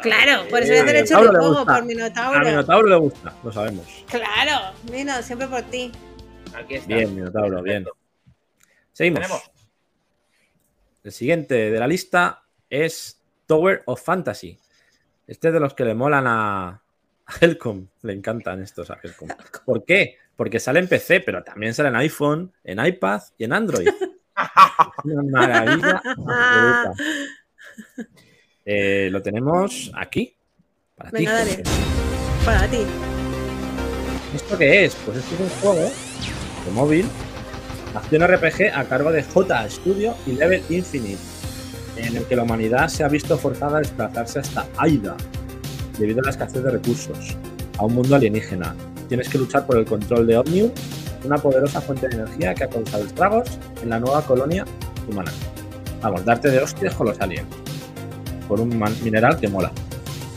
Claro, 0.00 0.48
por 0.48 0.62
eso 0.62 0.72
Eh, 0.72 0.82
voy 0.82 0.90
a 0.90 0.92
hacer 0.92 0.96
el 0.96 1.02
Minotauro 1.02 1.32
le 1.32 1.38
churri 1.38 1.44
juego 1.44 1.64
por 1.64 1.74
A 1.74 1.82
Minotauro. 1.82 2.44
Minotauro 2.46 2.88
le 2.88 2.96
gusta, 2.96 3.34
lo 3.42 3.52
sabemos. 3.52 4.04
Claro, 4.08 4.74
Mino, 4.90 5.22
siempre 5.22 5.48
por 5.48 5.62
ti. 5.62 5.90
Aquí 6.54 6.76
está. 6.76 6.94
Bien, 6.94 7.14
Minotauro, 7.14 7.62
bien. 7.62 7.84
Seguimos. 8.92 9.20
Tenemos. 9.20 9.50
El 11.02 11.12
siguiente 11.12 11.70
de 11.70 11.78
la 11.78 11.86
lista 11.88 12.44
es 12.70 13.20
Tower 13.46 13.82
of 13.86 14.00
Fantasy. 14.02 14.58
Este 15.26 15.48
es 15.48 15.54
de 15.54 15.60
los 15.60 15.74
que 15.74 15.84
le 15.84 15.94
molan 15.94 16.26
a 16.26 16.80
a 17.26 17.34
Helcom. 17.40 17.86
Le 18.02 18.12
encantan 18.12 18.62
estos 18.62 18.90
a 18.90 18.98
Helcom. 19.02 19.28
¿Por 19.64 19.84
qué? 19.84 20.18
Porque 20.36 20.60
sale 20.60 20.78
en 20.78 20.88
PC, 20.88 21.20
pero 21.20 21.42
también 21.42 21.74
sale 21.74 21.88
en 21.88 21.96
iPhone, 21.96 22.52
en 22.62 22.84
iPad 22.84 23.22
y 23.36 23.44
en 23.44 23.52
Android. 23.52 23.88
Una 25.04 25.22
maravilla. 25.22 26.02
Eh, 28.68 29.10
lo 29.12 29.22
tenemos 29.22 29.92
aquí. 29.94 30.36
Para 30.96 31.10
ti. 31.10 31.16
Venga, 31.18 31.34
dale. 31.34 31.50
Jorge. 31.50 32.44
Para 32.44 32.68
ti. 32.68 32.78
¿Esto 34.34 34.58
qué 34.58 34.84
es? 34.84 34.94
Pues 35.04 35.18
esto 35.18 35.34
es 35.36 35.40
un 35.40 35.48
juego 35.60 35.90
de 36.66 36.72
móvil, 36.72 37.06
acción 37.94 38.26
RPG 38.26 38.74
a 38.74 38.84
cargo 38.84 39.12
de 39.12 39.22
J 39.22 39.70
Studio 39.70 40.16
y 40.26 40.32
Level 40.32 40.62
Infinite, 40.68 41.20
en 41.96 42.16
el 42.16 42.24
que 42.24 42.34
la 42.34 42.42
humanidad 42.42 42.88
se 42.88 43.04
ha 43.04 43.08
visto 43.08 43.38
forzada 43.38 43.78
a 43.78 43.80
desplazarse 43.80 44.40
hasta 44.40 44.66
Aida, 44.78 45.16
debido 45.98 46.20
a 46.20 46.24
la 46.24 46.30
escasez 46.30 46.62
de 46.62 46.70
recursos, 46.70 47.36
a 47.78 47.84
un 47.84 47.94
mundo 47.94 48.16
alienígena. 48.16 48.74
Tienes 49.08 49.28
que 49.28 49.38
luchar 49.38 49.64
por 49.64 49.78
el 49.78 49.84
control 49.84 50.26
de 50.26 50.36
Omnium, 50.38 50.72
una 51.26 51.38
poderosa 51.38 51.80
fuente 51.80 52.08
de 52.08 52.14
energía 52.16 52.54
que 52.54 52.64
ha 52.64 52.68
causado 52.68 53.04
estragos 53.04 53.48
en 53.82 53.90
la 53.90 53.98
nueva 54.00 54.22
colonia 54.22 54.64
humana. 55.08 55.30
Vamos, 56.02 56.24
darte 56.24 56.50
de 56.50 56.60
hostias 56.60 56.94
con 56.94 57.08
los 57.08 57.20
aliens, 57.20 57.46
por 58.48 58.60
un 58.60 58.68
mineral 59.02 59.38
que 59.38 59.48
mola, 59.48 59.70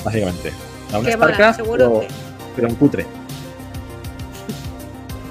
básicamente. 0.04 0.52
Da 0.92 1.00
un 1.00 1.06
Que 1.06 1.12
StarCraft, 1.14 1.62
pero, 1.72 2.00
que- 2.02 2.08
pero 2.56 2.68
en 2.68 2.76
cutre. 2.76 3.06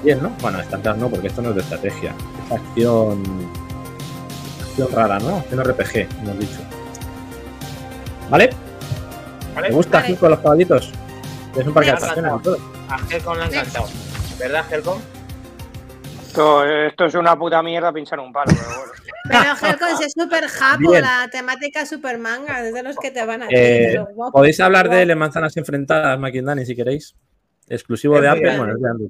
Bien, 0.03 0.21
¿no? 0.23 0.29
Bueno, 0.41 0.63
StarCraft 0.63 0.99
no, 0.99 1.09
porque 1.09 1.27
esto 1.27 1.41
no 1.41 1.49
es 1.49 1.55
de 1.55 1.61
estrategia. 1.61 2.13
Es 2.45 2.51
acción. 2.53 3.23
Acción 4.69 4.87
rara, 4.93 5.19
¿no? 5.19 5.37
Acción 5.37 5.59
RPG, 5.63 6.07
hemos 6.23 6.39
dicho. 6.39 6.59
¿Vale? 8.29 8.49
¿Vale? 9.55 9.67
¿Te 9.69 9.73
gusta 9.73 10.01
Vale. 10.01 10.15
con 10.15 10.29
los 10.31 10.39
caballitos? 10.39 10.91
Es 11.57 11.67
un 11.67 11.73
parque 11.73 11.89
de 11.91 11.97
atracciones. 11.97 12.31
A 12.89 12.97
Helcom 13.09 13.35
le 13.37 13.43
ha 13.43 13.47
encantado. 13.47 13.87
¿Verdad, 14.39 14.65
Helcom? 14.71 14.99
Esto, 16.29 16.63
esto 16.65 17.05
es 17.05 17.15
una 17.15 17.35
puta 17.37 17.63
mierda 17.63 17.91
pinchar 17.91 18.19
un 18.19 18.31
palo, 18.31 18.51
pero 18.55 18.67
bueno. 18.77 18.91
Pero 19.29 19.41
Helcon 19.67 20.03
es 20.03 20.13
súper 20.13 20.47
japo, 20.47 20.93
la 20.93 21.27
temática 21.31 21.85
super 21.85 22.17
manga, 22.17 22.63
es 22.65 22.73
de 22.73 22.81
los 22.81 22.95
que 22.97 23.11
te 23.11 23.23
van 23.25 23.43
a 23.43 23.47
Eh, 23.51 23.97
guapo. 24.15 24.31
Podéis 24.39 24.59
hablar 24.59 24.89
de 24.89 25.05
Le 25.05 25.13
Manzanas 25.15 25.55
Enfrentadas, 25.57 26.17
Maquindani, 26.19 26.65
si 26.65 26.75
queréis. 26.75 27.15
Exclusivo 27.67 28.15
Es 28.15 28.21
de 28.23 28.27
Apple, 28.29 28.57
bueno, 28.57 28.73
es 28.73 28.81
de 28.81 28.89
Android. 28.89 29.09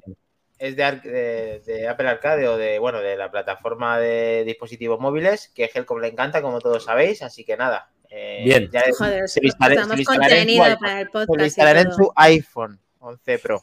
Es 0.58 0.76
de, 0.76 0.84
Ar- 0.84 1.00
de- 1.02 1.62
de 1.64 1.88
Apple 1.88 2.08
Arcade 2.08 2.48
o 2.48 2.56
de, 2.58 2.78
bueno, 2.78 3.00
de 3.00 3.16
la 3.16 3.30
plataforma 3.30 3.98
de 3.98 4.44
dispositivos 4.44 4.98
móviles, 5.00 5.50
que 5.54 5.70
Helcom 5.72 6.00
le 6.00 6.08
encanta, 6.08 6.42
como 6.42 6.58
todos 6.60 6.84
sabéis, 6.84 7.22
así 7.22 7.44
que 7.44 7.56
nada. 7.56 7.88
eh, 8.10 8.42
Bien. 8.44 8.68
ya 8.70 8.82
Joder, 8.98 9.22
se 9.28 9.34
se 9.34 9.40
lo 9.40 9.46
instalaré 9.46 9.80
en 9.80 9.96
su 9.96 10.04
contenido 10.04 10.64
iPhone. 10.64 10.78
para 10.80 11.00
el 11.00 11.06
se 11.06 11.10
podcast 11.12 11.40
instalaré 11.46 11.80
en 11.80 11.92
su 11.92 12.12
iPhone 12.16 12.80
11 12.98 13.38
Pro. 13.38 13.62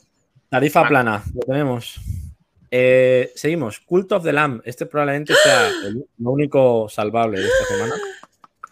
Tarifa 0.50 0.80
Ah. 0.82 0.88
plana, 0.88 1.24
lo 1.36 1.42
tenemos. 1.42 2.00
Eh, 2.70 3.32
seguimos. 3.36 3.80
Cult 3.80 4.12
of 4.12 4.24
the 4.24 4.34
Lamb. 4.34 4.62
Este 4.66 4.86
probablemente 4.86 5.34
sea 5.36 5.70
el 5.86 6.06
lo 6.18 6.32
único 6.32 6.90
salvable 6.90 7.40
de 7.40 7.48
esta 7.48 7.66
semana. 7.66 7.96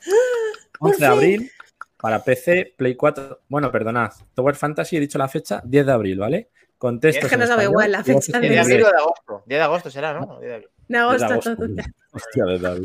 11 0.79 0.99
de 0.99 1.05
abril 1.05 1.51
para 1.97 2.23
PC, 2.23 2.73
Play 2.77 2.95
4. 2.95 3.41
Bueno, 3.47 3.71
perdonad. 3.71 4.11
Tower 4.33 4.55
Fantasy, 4.55 4.97
he 4.97 4.99
dicho 4.99 5.17
la 5.17 5.27
fecha, 5.27 5.61
10 5.63 5.85
de 5.85 5.91
abril, 5.91 6.19
¿vale? 6.19 6.49
Con 6.77 6.99
textos 6.99 7.23
Es 7.23 7.29
que 7.29 7.37
no 7.37 7.47
sabe 7.47 7.63
igual 7.63 7.91
la 7.91 8.03
fecha 8.03 8.15
voces 8.15 8.35
en 8.35 8.41
de 8.41 8.49
10 8.49 8.67
de 8.67 8.73
abril 8.73 8.85
o 8.85 8.89
de 8.89 8.97
agosto. 8.97 9.43
10 9.45 9.59
de 9.59 9.63
agosto 9.63 9.89
será, 9.89 10.13
¿no? 10.13 10.39
10 10.39 10.41
de 10.41 10.53
abril. 10.53 10.69
De 10.87 10.97
10 10.97 11.19
de 11.19 11.25
agosto, 11.25 11.25
agosto. 11.25 11.55
todo. 11.55 11.67
Hostia, 12.11 12.45
10 12.45 12.61
de 12.61 12.67
abril. 12.67 12.83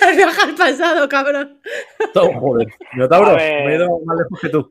Has 0.00 0.16
viajado 0.16 0.48
al 0.50 0.54
pasado, 0.56 1.08
cabrón. 1.08 1.60
Todo, 2.12 2.32
joder. 2.40 2.68
Minotauro, 2.94 3.36
me 3.36 3.72
he 3.72 3.76
ido 3.76 3.88
más 4.04 4.18
lejos 4.18 4.40
que 4.40 4.48
tú. 4.48 4.70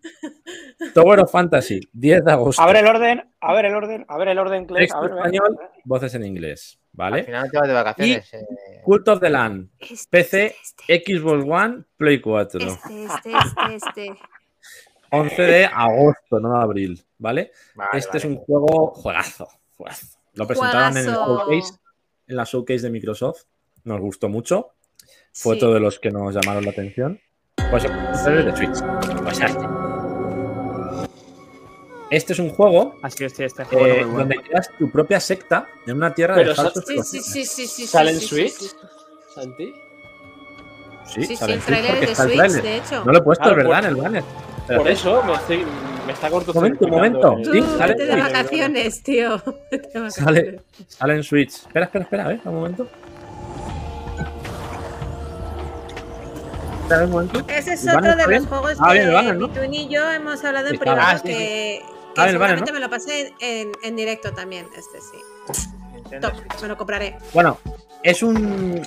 Tower 0.94 1.20
of 1.22 1.32
Fantasy, 1.32 1.80
10 1.94 2.26
de 2.26 2.32
agosto. 2.32 2.62
A 2.62 2.66
ver 2.68 2.78
el 2.78 2.88
orden, 2.88 3.24
a 3.40 3.54
ver 3.54 3.66
el 3.66 3.76
orden, 3.76 4.06
a 4.08 4.18
ver 4.18 4.28
el 4.30 4.38
orden, 4.40 4.68
Texto 4.68 4.98
a 4.98 5.02
ver, 5.02 5.12
español, 5.12 5.58
voces 5.86 6.14
en 6.16 6.26
inglés. 6.26 6.80
¿Vale? 6.92 7.20
Al 7.20 7.26
final 7.26 7.52
te 7.52 7.58
vas 7.58 7.68
de 7.68 7.74
vacaciones. 7.74 8.34
eh. 8.34 8.46
Cult 8.84 9.08
of 9.10 9.20
the 9.20 9.30
Land, 9.30 9.70
Este, 9.80 10.08
PC, 10.10 10.56
este, 10.88 11.04
Xbox 11.18 11.44
One, 11.46 11.84
Play 11.98 12.22
4. 12.22 12.60
este, 12.62 13.04
este, 13.06 13.32
este, 13.32 13.76
este. 13.76 14.20
11 15.12 15.42
de 15.42 15.66
agosto, 15.66 16.40
no 16.40 16.58
de 16.58 16.64
abril, 16.64 17.06
¿vale? 17.18 17.52
Vale, 17.76 17.90
este 18.00 18.18
es 18.18 18.24
vale. 18.24 18.36
un 18.38 18.42
juego 18.44 18.88
juegazo, 18.94 19.48
juegazo. 19.78 20.15
Lo 20.36 20.48
presentaron 20.48 20.98
en 20.98 21.06
el 21.10 21.14
showcase, 21.14 21.74
en 22.28 22.36
la 22.36 22.44
showcase 22.44 22.82
de 22.84 22.90
Microsoft. 22.90 23.44
Nos 23.84 24.00
gustó 24.02 24.30
mucho. 24.30 24.70
Fue 25.34 25.56
Sí. 25.56 25.60
otro 25.60 25.74
de 25.74 25.80
los 25.80 26.00
que 26.00 26.12
nos 26.12 26.34
llamaron 26.34 26.64
la 26.66 26.72
atención. 26.72 27.20
Pues 27.72 27.84
el 27.86 28.46
de 28.46 28.56
Switch. 28.56 28.78
Pues 29.24 29.40
este. 29.42 29.66
Este 32.12 32.34
es 32.34 32.40
un 32.40 32.50
juego 32.52 32.94
Así 33.02 33.24
es, 33.26 33.34
sí, 33.34 33.44
este 33.44 33.64
juego 33.66 33.86
eh, 33.88 34.04
bueno. 34.04 34.20
donde 34.20 34.36
creas 34.38 34.70
tu 34.78 34.92
propia 34.92 35.20
secta 35.20 35.68
en 35.88 35.98
una 35.98 36.14
tierra 36.14 36.36
Pero 36.36 36.50
de 36.50 36.56
falsos 36.56 36.86
Sí, 36.86 37.02
sí, 37.04 37.20
sí, 37.20 37.46
sí, 37.46 37.68
sí. 37.68 37.88
¿Sale 37.88 38.12
en 38.12 38.20
sí, 38.20 38.28
Switch? 38.28 38.52
sí, 38.54 38.68
sí. 38.68 38.76
Santi. 39.34 39.74
Sí, 41.08 41.26
Sí, 41.26 41.36
sale 41.36 41.54
el 41.56 41.62
trailer 41.62 42.00
de 42.00 42.06
está 42.12 42.24
el 42.26 42.52
Switch, 42.52 42.64
de 42.64 42.78
hecho. 42.78 43.04
No 43.06 43.12
lo 43.12 43.18
he 43.18 43.22
puesto, 43.22 43.56
verdad, 43.56 43.66
por- 43.66 43.78
en 43.78 43.86
el 43.86 43.96
banner. 43.96 44.24
Por 44.78 44.88
eso 44.88 45.24
me, 45.24 45.34
estoy, 45.34 45.66
me 46.06 46.14
está 46.14 46.30
Momento, 46.30 46.54
cortocircuitando 46.54 46.96
momento. 46.98 47.38
el- 47.38 47.46
Sí, 47.46 47.62
Tú, 47.62 47.78
sale 47.78 47.94
de 48.06 48.16
vacaciones, 48.22 49.04
tío. 49.04 49.38
De 49.72 50.12
Sale, 50.12 50.42
vacaciones. 50.42 50.62
sale 50.88 51.16
en 51.16 51.24
Switch. 51.24 51.54
Espera, 51.56 51.86
espera, 51.86 52.04
espera, 52.04 52.26
a 52.26 52.28
ver, 52.30 52.40
un 52.46 52.56
momento. 52.56 52.88
Espera 56.84 57.06
un 57.06 57.12
momento. 57.12 57.40
Ese 57.48 57.74
es 57.74 57.86
¿El 57.86 57.96
banner 57.96 58.12
otro 58.14 58.28
de 58.28 58.40
los 58.40 58.48
juegos 58.48 58.78
Ah, 58.80 58.88
que 58.90 58.94
bien, 58.94 59.08
el 59.08 59.14
banner, 59.14 59.36
¿no? 59.38 59.48
Pitun 59.52 59.74
y 59.74 59.88
yo 59.90 60.12
hemos 60.12 60.44
hablado 60.44 60.68
en 60.68 60.78
privado. 60.78 61.02
Ah, 61.02 61.18
sí, 61.18 61.24
que, 61.28 61.34
que 61.34 61.82
Ah, 62.22 62.30
el 62.30 62.38
banner, 62.38 62.60
seguramente 62.60 62.72
¿no? 62.72 62.74
me 62.76 62.80
lo 62.80 62.90
pasé 62.90 63.34
en, 63.40 63.72
en 63.84 63.96
directo 63.96 64.32
también, 64.34 64.68
este 64.78 65.00
sí. 65.02 66.20
Top, 66.22 66.34
me 66.62 66.68
lo 66.68 66.78
compraré. 66.78 67.18
Bueno, 67.34 67.58
es 68.04 68.22
un. 68.22 68.82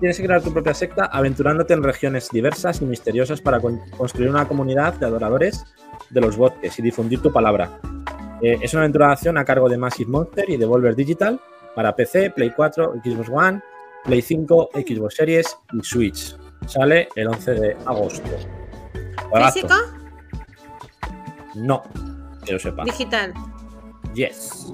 Tienes 0.00 0.16
que 0.18 0.24
crear 0.24 0.42
tu 0.42 0.52
propia 0.52 0.74
secta 0.74 1.06
aventurándote 1.06 1.72
en 1.72 1.82
regiones 1.82 2.28
diversas 2.30 2.82
y 2.82 2.84
misteriosas 2.84 3.40
para 3.40 3.60
con- 3.60 3.80
construir 3.96 4.28
una 4.28 4.46
comunidad 4.46 4.92
de 4.94 5.06
adoradores 5.06 5.64
de 6.12 6.20
los 6.20 6.36
bosques 6.36 6.78
y 6.78 6.82
difundir 6.82 7.20
tu 7.20 7.32
palabra. 7.32 7.70
Eh, 8.42 8.58
es 8.60 8.72
una 8.74 8.82
aventura 8.82 9.06
de 9.08 9.12
acción 9.12 9.38
a 9.38 9.44
cargo 9.44 9.68
de 9.68 9.78
Massive 9.78 10.10
Monster 10.10 10.48
y 10.50 10.56
Devolver 10.56 10.94
Digital 10.94 11.40
para 11.74 11.94
PC, 11.94 12.30
Play 12.30 12.52
4, 12.54 12.94
Xbox 13.02 13.28
One, 13.28 13.60
Play 14.04 14.20
5, 14.22 14.70
Xbox 14.74 15.14
Series 15.14 15.56
y 15.72 15.82
Switch. 15.82 16.36
Sale 16.66 17.08
el 17.16 17.28
11 17.28 17.54
de 17.54 17.76
agosto. 17.86 18.30
¿Físico? 19.52 19.74
No, 21.54 21.82
que 22.44 22.52
yo 22.52 22.58
sepa. 22.58 22.84
Digital. 22.84 23.32
Yes. 24.14 24.70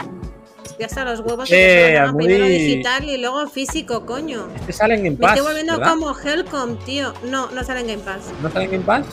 Ya 0.78 0.86
está 0.86 1.04
los 1.04 1.20
huevos. 1.20 1.50
Eh, 1.50 1.54
que 1.54 1.90
se 1.92 1.98
Almudi. 1.98 2.24
primero 2.26 2.46
digital 2.46 3.04
y 3.04 3.18
luego 3.18 3.46
físico, 3.48 4.06
coño. 4.06 4.48
Este 4.54 4.72
sale 4.72 4.94
en 4.94 5.04
Game 5.04 5.16
Me 5.16 5.22
Pass. 5.22 5.36
estoy 5.36 5.46
volviendo 5.48 5.78
¿verdad? 5.78 5.92
como 5.92 6.16
Helcom, 6.18 6.76
tío. 6.84 7.12
No, 7.24 7.50
no 7.50 7.64
sale 7.64 7.80
en 7.80 7.86
Game 7.88 8.02
Pass. 8.02 8.32
¿No 8.42 8.50
sale 8.50 8.66
en 8.66 8.70
Game 8.72 8.84
Pass? 8.84 9.04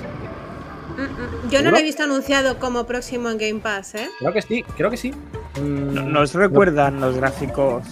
Mm, 0.97 1.01
mm. 1.01 1.49
Yo 1.49 1.61
no 1.61 1.71
lo 1.71 1.77
he 1.77 1.83
visto 1.83 2.03
anunciado 2.03 2.57
como 2.59 2.85
próximo 2.85 3.29
en 3.29 3.37
Game 3.37 3.59
Pass, 3.59 3.95
¿eh? 3.95 4.09
Creo 4.19 4.33
que 4.33 4.41
sí, 4.41 4.63
creo 4.77 4.89
que 4.89 4.97
sí. 4.97 5.11
Mm, 5.61 5.93
No- 5.93 6.01
¿Nos 6.03 6.33
recuerdan 6.33 6.99
los 7.01 7.15
gráficos 7.15 7.83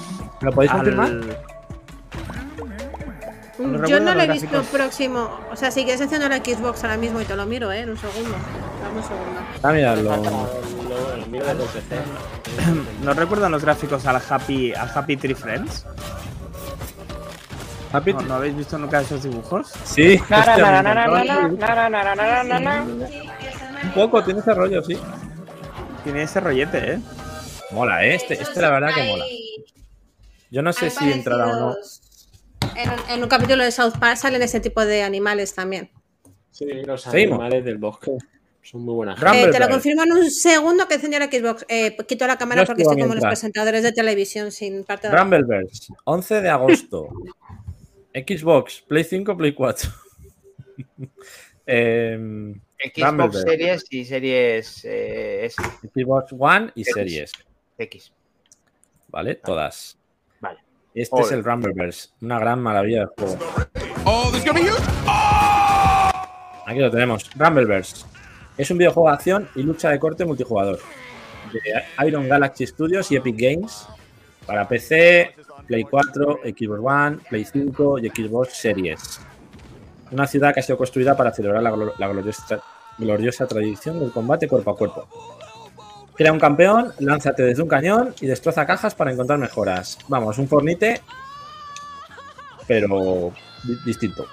¿Me 0.42 0.48
lo 0.50 0.52
podéis 0.54 0.72
al- 0.72 0.78
confirmar? 0.80 1.12
No 3.60 3.86
Yo 3.88 4.00
no 4.00 4.14
lo 4.16 4.22
he 4.22 4.28
visto 4.28 4.62
próximo. 4.64 5.30
O 5.52 5.56
sea, 5.56 5.70
si 5.72 5.84
quieres 5.84 6.02
encender 6.02 6.30
la 6.30 6.38
Xbox 6.38 6.84
ahora 6.84 6.98
mismo 6.98 7.22
y 7.22 7.26
te 7.26 7.36
lo 7.36 7.46
miro, 7.46 7.72
¿eh? 7.72 7.82
En 7.82 7.92
un 7.92 7.98
segundo. 7.98 8.36
Dame 8.84 8.98
un 8.98 9.04
segundo. 9.04 9.40
Ah, 9.62 9.72
mira, 9.72 9.96
lo- 9.96 10.10
Falta 10.10 10.32
lo- 10.32 11.18
lo 11.18 11.28
miro 11.28 11.46
desde 11.46 11.64
PC. 11.64 11.96
¿Nos 13.04 13.16
recuerdan 13.16 13.52
los 13.52 13.62
gráficos 13.64 14.06
al 14.06 14.22
Happy, 14.28 14.74
al 14.74 14.90
Happy 14.94 15.18
Tree 15.18 15.36
Friends? 15.36 15.86
¿No, 17.94 18.22
no 18.22 18.34
habéis 18.36 18.56
visto 18.58 18.78
nunca 18.78 19.02
esos 19.02 19.24
dibujos? 19.24 19.72
Sí. 19.84 20.20
Un 23.84 23.92
poco, 23.94 24.24
tiene 24.24 24.40
ese 24.40 24.54
rollo, 24.54 24.82
sí. 24.84 24.98
Tiene 26.04 26.24
ese 26.24 26.40
rollete, 26.40 26.94
¿eh? 26.94 27.00
Mola, 27.72 28.06
¿eh? 28.06 28.16
Este, 28.16 28.34
este 28.42 28.62
la 28.62 28.70
verdad 28.70 28.90
que 28.94 29.04
mola. 29.04 29.26
Yo 30.52 30.62
no 30.62 30.74
sé 30.74 30.90
si 30.90 31.12
entrará 31.12 31.48
o 31.48 31.60
no. 31.60 31.76
En, 32.76 32.90
un- 32.90 33.10
en 33.10 33.24
un 33.24 33.30
capítulo 33.30 33.64
de 33.64 33.72
South 33.72 33.94
Park 34.00 34.18
salen 34.18 34.42
ese 34.42 34.60
tipo 34.60 34.84
de 34.86 35.04
animales 35.04 35.54
también. 35.54 35.92
Sí, 36.52 36.66
los 36.86 37.02
Seguimos. 37.04 37.40
animales 37.40 37.66
del 37.66 37.78
bosque. 37.78 38.12
Son 38.62 38.82
muy 38.86 38.94
buenas. 38.96 39.20
Eh, 39.34 39.50
te 39.52 39.60
lo 39.60 39.68
confirmo 39.70 40.04
en 40.04 40.14
un 40.14 40.30
segundo 40.32 40.88
que 40.88 40.94
enciende 40.96 41.20
la 41.20 41.26
Xbox. 41.26 41.66
Eh, 41.68 41.98
quito 42.08 42.26
la 42.28 42.38
cámara 42.38 42.64
porque 42.66 42.84
estoy 42.84 43.02
como 43.02 43.14
los 43.16 43.24
presentadores 43.24 43.84
de 43.84 43.92
televisión 43.92 44.52
sin 44.52 44.84
parte 44.86 45.10
de. 45.10 45.18
Rumbleverse, 45.18 45.94
11 46.06 46.42
de 46.42 46.50
agosto. 46.50 47.10
Xbox, 48.14 48.82
Play 48.88 49.04
5, 49.04 49.38
Play 49.38 49.54
4. 49.54 49.90
Em, 51.66 52.60
Xbox. 52.94 53.42
Series 53.42 53.86
y 53.90 54.04
Series 54.04 54.84
eh, 54.86 55.46
S, 55.46 55.56
Xbox 55.96 56.34
One 56.38 56.72
y 56.76 56.82
X. 56.82 56.94
Series. 56.94 57.32
X. 57.78 58.14
¿Vale? 59.08 59.36
Todas. 59.36 59.98
Vale. 60.42 60.60
Este 60.94 61.22
es 61.22 61.32
el 61.32 61.44
Rumbleverse. 61.44 62.10
Una 62.22 62.40
gran 62.40 62.60
maravilla 62.62 63.02
de 63.02 63.06
juego. 63.18 63.38
Oh, 64.06 64.30
huge. 64.30 64.50
Aquí 66.66 66.80
lo 66.80 66.92
tenemos. 66.92 67.30
Rumbleverse. 67.36 68.06
Es 68.58 68.70
un 68.70 68.78
videojuego 68.78 69.10
de 69.10 69.16
acción 69.16 69.50
y 69.56 69.64
lucha 69.64 69.90
de 69.90 70.00
corte 70.00 70.26
multijugador. 70.26 70.80
De 71.52 72.06
Iron 72.08 72.28
Galaxy 72.28 72.68
Studios 72.68 73.12
y 73.12 73.16
Epic 73.16 73.36
Games. 73.38 73.88
Para 74.46 74.68
PC, 74.68 75.36
Play 75.68 75.84
4, 75.84 76.40
Xbox 76.44 76.80
One, 76.84 77.18
Play 77.30 77.46
5 77.46 78.00
y 78.00 78.10
Xbox 78.10 78.54
Series. 78.54 79.20
Una 80.12 80.28
ciudad 80.28 80.54
que 80.54 80.60
ha 80.60 80.64
sido 80.64 80.78
construida 80.78 81.16
para 81.18 81.32
celebrar 81.32 81.64
la, 81.64 81.72
glo- 81.72 81.94
la 81.98 82.08
gloriosa, 82.08 82.62
gloriosa 82.98 83.48
tradición 83.48 84.00
del 84.00 84.12
combate 84.12 84.48
cuerpo 84.48 84.72
a 84.72 84.78
cuerpo. 84.78 85.08
Crea 86.16 86.32
un 86.32 86.40
campeón, 86.40 86.94
lánzate 87.00 87.42
desde 87.44 87.64
un 87.64 87.70
cañón 87.70 88.14
y 88.22 88.28
destroza 88.28 88.66
cajas 88.68 88.94
para 88.94 89.12
encontrar 89.12 89.40
mejoras. 89.40 89.98
Vamos, 90.08 90.38
un 90.38 90.48
Fornite, 90.48 91.02
pero 92.68 93.34
di- 93.64 93.78
distinto. 93.86 94.28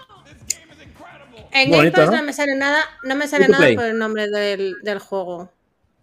En 1.53 1.71
Game 1.71 1.91
Pass 1.91 2.11
¿no? 2.11 2.17
¿no? 2.19 2.23
me 2.23 2.33
sale 2.33 2.55
nada, 2.55 2.81
no 3.03 3.17
me 3.17 3.27
sale 3.27 3.49
nada 3.49 3.67
por 3.75 3.85
el 3.85 3.99
nombre 3.99 4.29
del, 4.29 4.77
del 4.83 4.99
juego. 4.99 5.51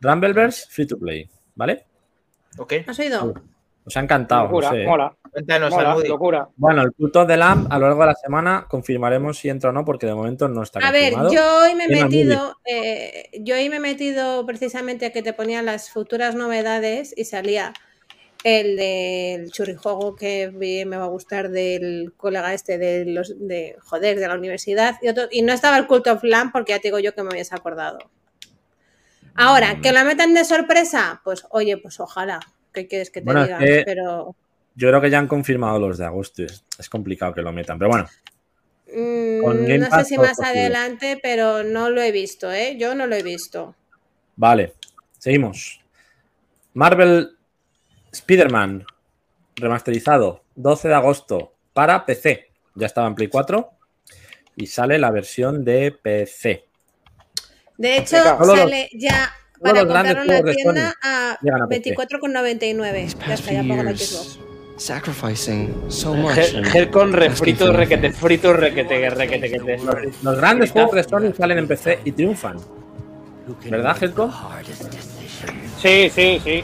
Rumbleverse 0.02 0.66
Free 0.70 0.88
to 0.88 0.98
Play, 0.98 1.30
¿vale? 1.56 1.86
¿Ok? 2.58 2.74
¿Has 2.88 3.00
oído? 3.00 3.34
Os 3.88 3.96
ha 3.98 4.02
encantado. 4.02 4.42
no 4.44 4.48
Locura, 4.50 4.70
sé, 4.70 4.84
¿eh? 4.84 4.86
mola, 4.86 5.16
Cuéntanos, 5.32 5.72
mola, 5.72 5.90
Almudi. 5.92 6.08
locura. 6.10 6.50
Bueno, 6.58 6.82
el 6.84 6.92
culto 6.94 7.26
de 7.26 7.38
Lamb 7.38 7.68
a 7.72 7.80
lo 7.80 7.86
largo 7.88 8.02
de 8.02 8.08
la 8.08 8.16
semana 8.16 8.66
confirmaremos 8.70 9.38
si 9.38 9.50
entra 9.50 9.70
o 9.70 9.74
no, 9.74 9.86
porque 9.86 10.06
de 10.06 10.14
momento 10.14 10.48
no 10.50 10.62
está 10.62 10.80
A 10.80 10.92
ver, 10.92 11.14
yo 11.32 11.60
hoy 11.64 11.74
me 11.76 11.86
he 11.86 12.04
metido, 12.04 12.56
eh, 12.66 13.30
yo 13.40 13.56
hoy 13.56 13.70
me 13.70 13.78
he 13.78 13.80
metido 13.80 14.46
precisamente 14.46 15.12
que 15.12 15.24
te 15.24 15.32
ponían 15.34 15.66
las 15.66 15.90
futuras 15.90 16.36
novedades 16.36 17.14
y 17.18 17.24
salía 17.26 17.74
el 18.44 18.76
del 18.78 19.52
churrijuego 19.52 20.16
que 20.16 20.52
me 20.54 20.86
va 20.98 21.06
a 21.06 21.08
gustar 21.08 21.50
del 21.50 22.14
colega 22.18 22.54
este 22.54 22.78
de 22.78 23.06
los 23.06 23.34
de 23.40 23.76
joder 23.82 24.20
de 24.20 24.28
la 24.28 24.36
universidad 24.36 24.96
y 25.02 25.08
otro 25.08 25.24
y 25.32 25.42
no 25.42 25.54
estaba 25.54 25.78
el 25.78 25.88
Cult 25.88 26.08
of 26.08 26.24
Lamb 26.24 26.52
porque 26.52 26.74
ya 26.74 26.80
te 26.80 26.90
digo 26.90 27.00
yo 27.00 27.14
que 27.16 27.24
me 27.24 27.30
habías 27.30 27.52
acordado. 27.54 27.98
Ahora, 29.36 29.76
Mm. 29.76 29.82
que 29.82 29.92
la 29.92 30.04
metan 30.04 30.34
de 30.34 30.44
sorpresa, 30.46 31.22
pues 31.24 31.46
oye, 31.52 31.78
pues 31.78 32.00
ojalá. 32.00 32.40
¿Qué 32.78 32.88
quieres 32.88 33.10
que 33.10 33.22
te 33.22 33.26
Bueno, 33.26 33.44
diga? 33.44 33.58
Pero 33.86 34.36
Yo 34.76 34.90
creo 34.90 35.02
que 35.02 35.10
ya 35.10 35.18
han 35.18 35.28
confirmado 35.28 35.80
los 35.80 35.98
de 35.98 36.06
agosto. 36.06 36.44
Es, 36.44 36.90
complicado 36.90 37.34
que 37.34 37.42
lo 37.42 37.52
metan, 37.52 37.80
pero 37.80 37.90
bueno. 37.90 38.08
mm, 38.86 39.80
no 39.80 39.90
sé 39.90 40.06
si 40.06 40.16
más 40.16 40.38
posible. 40.38 40.60
adelante, 40.60 41.20
pero 41.20 41.64
no 41.64 41.90
lo 41.90 42.04
he 42.04 42.12
visto, 42.12 42.52
¿eh? 42.52 42.78
Yo 42.78 42.94
no 42.94 43.08
lo 43.08 43.16
he 43.16 43.24
visto. 43.24 43.74
Vale, 44.36 44.76
seguimos. 45.18 45.82
Marvel 46.76 47.36
Spider-Man 48.12 48.86
remasterizado 49.56 50.44
12 50.56 50.90
de 50.90 50.94
agosto 50.94 51.56
para 51.74 52.06
PC. 52.06 52.52
Ya 52.76 52.86
estaba 52.86 53.08
en 53.08 53.16
Play 53.16 53.30
4 53.30 53.72
y 54.56 54.68
sale 54.68 55.00
la 55.00 55.10
versión 55.10 55.66
de 55.66 55.94
PC. 55.94 56.66
De 57.76 57.98
hecho, 57.98 58.18
sale 58.18 58.88
ya 58.94 59.32
para 59.62 59.84
los 59.84 59.88
grandes 59.88 60.16
comprarlo 60.16 60.22
en 60.22 60.28
la 60.28 60.42
juegos 60.42 60.46
de 60.46 60.56
tienda 60.56 60.90
Sony 60.90 61.10
a 61.10 61.40
llegan 61.42 61.62
a 61.62 61.68
PC. 61.68 61.96
24,99. 61.96 63.28
Ya 63.28 63.34
está, 63.34 63.52
ya 63.52 63.64
pago 63.64 63.84
la 63.84 63.92
Xbox. 63.92 64.40
sacrificing 64.78 65.86
so 65.90 66.14
much. 66.14 66.38
Helcon 66.74 67.14
refrito, 67.14 67.74
requete, 67.74 68.12
frito, 68.12 68.54
requete, 68.54 69.10
requete, 69.10 69.48
requete. 69.48 70.12
Los 70.22 70.38
grandes 70.38 70.72
juegos 70.72 70.96
de 70.96 71.04
Sony 71.04 71.34
salen 71.36 71.58
en 71.60 71.68
PC 71.68 72.00
y 72.06 72.12
triunfan. 72.12 72.58
¿Verdad, 73.70 73.98
Helcom? 74.02 74.32
Sí, 75.82 76.10
sí, 76.14 76.42
sí. 76.44 76.64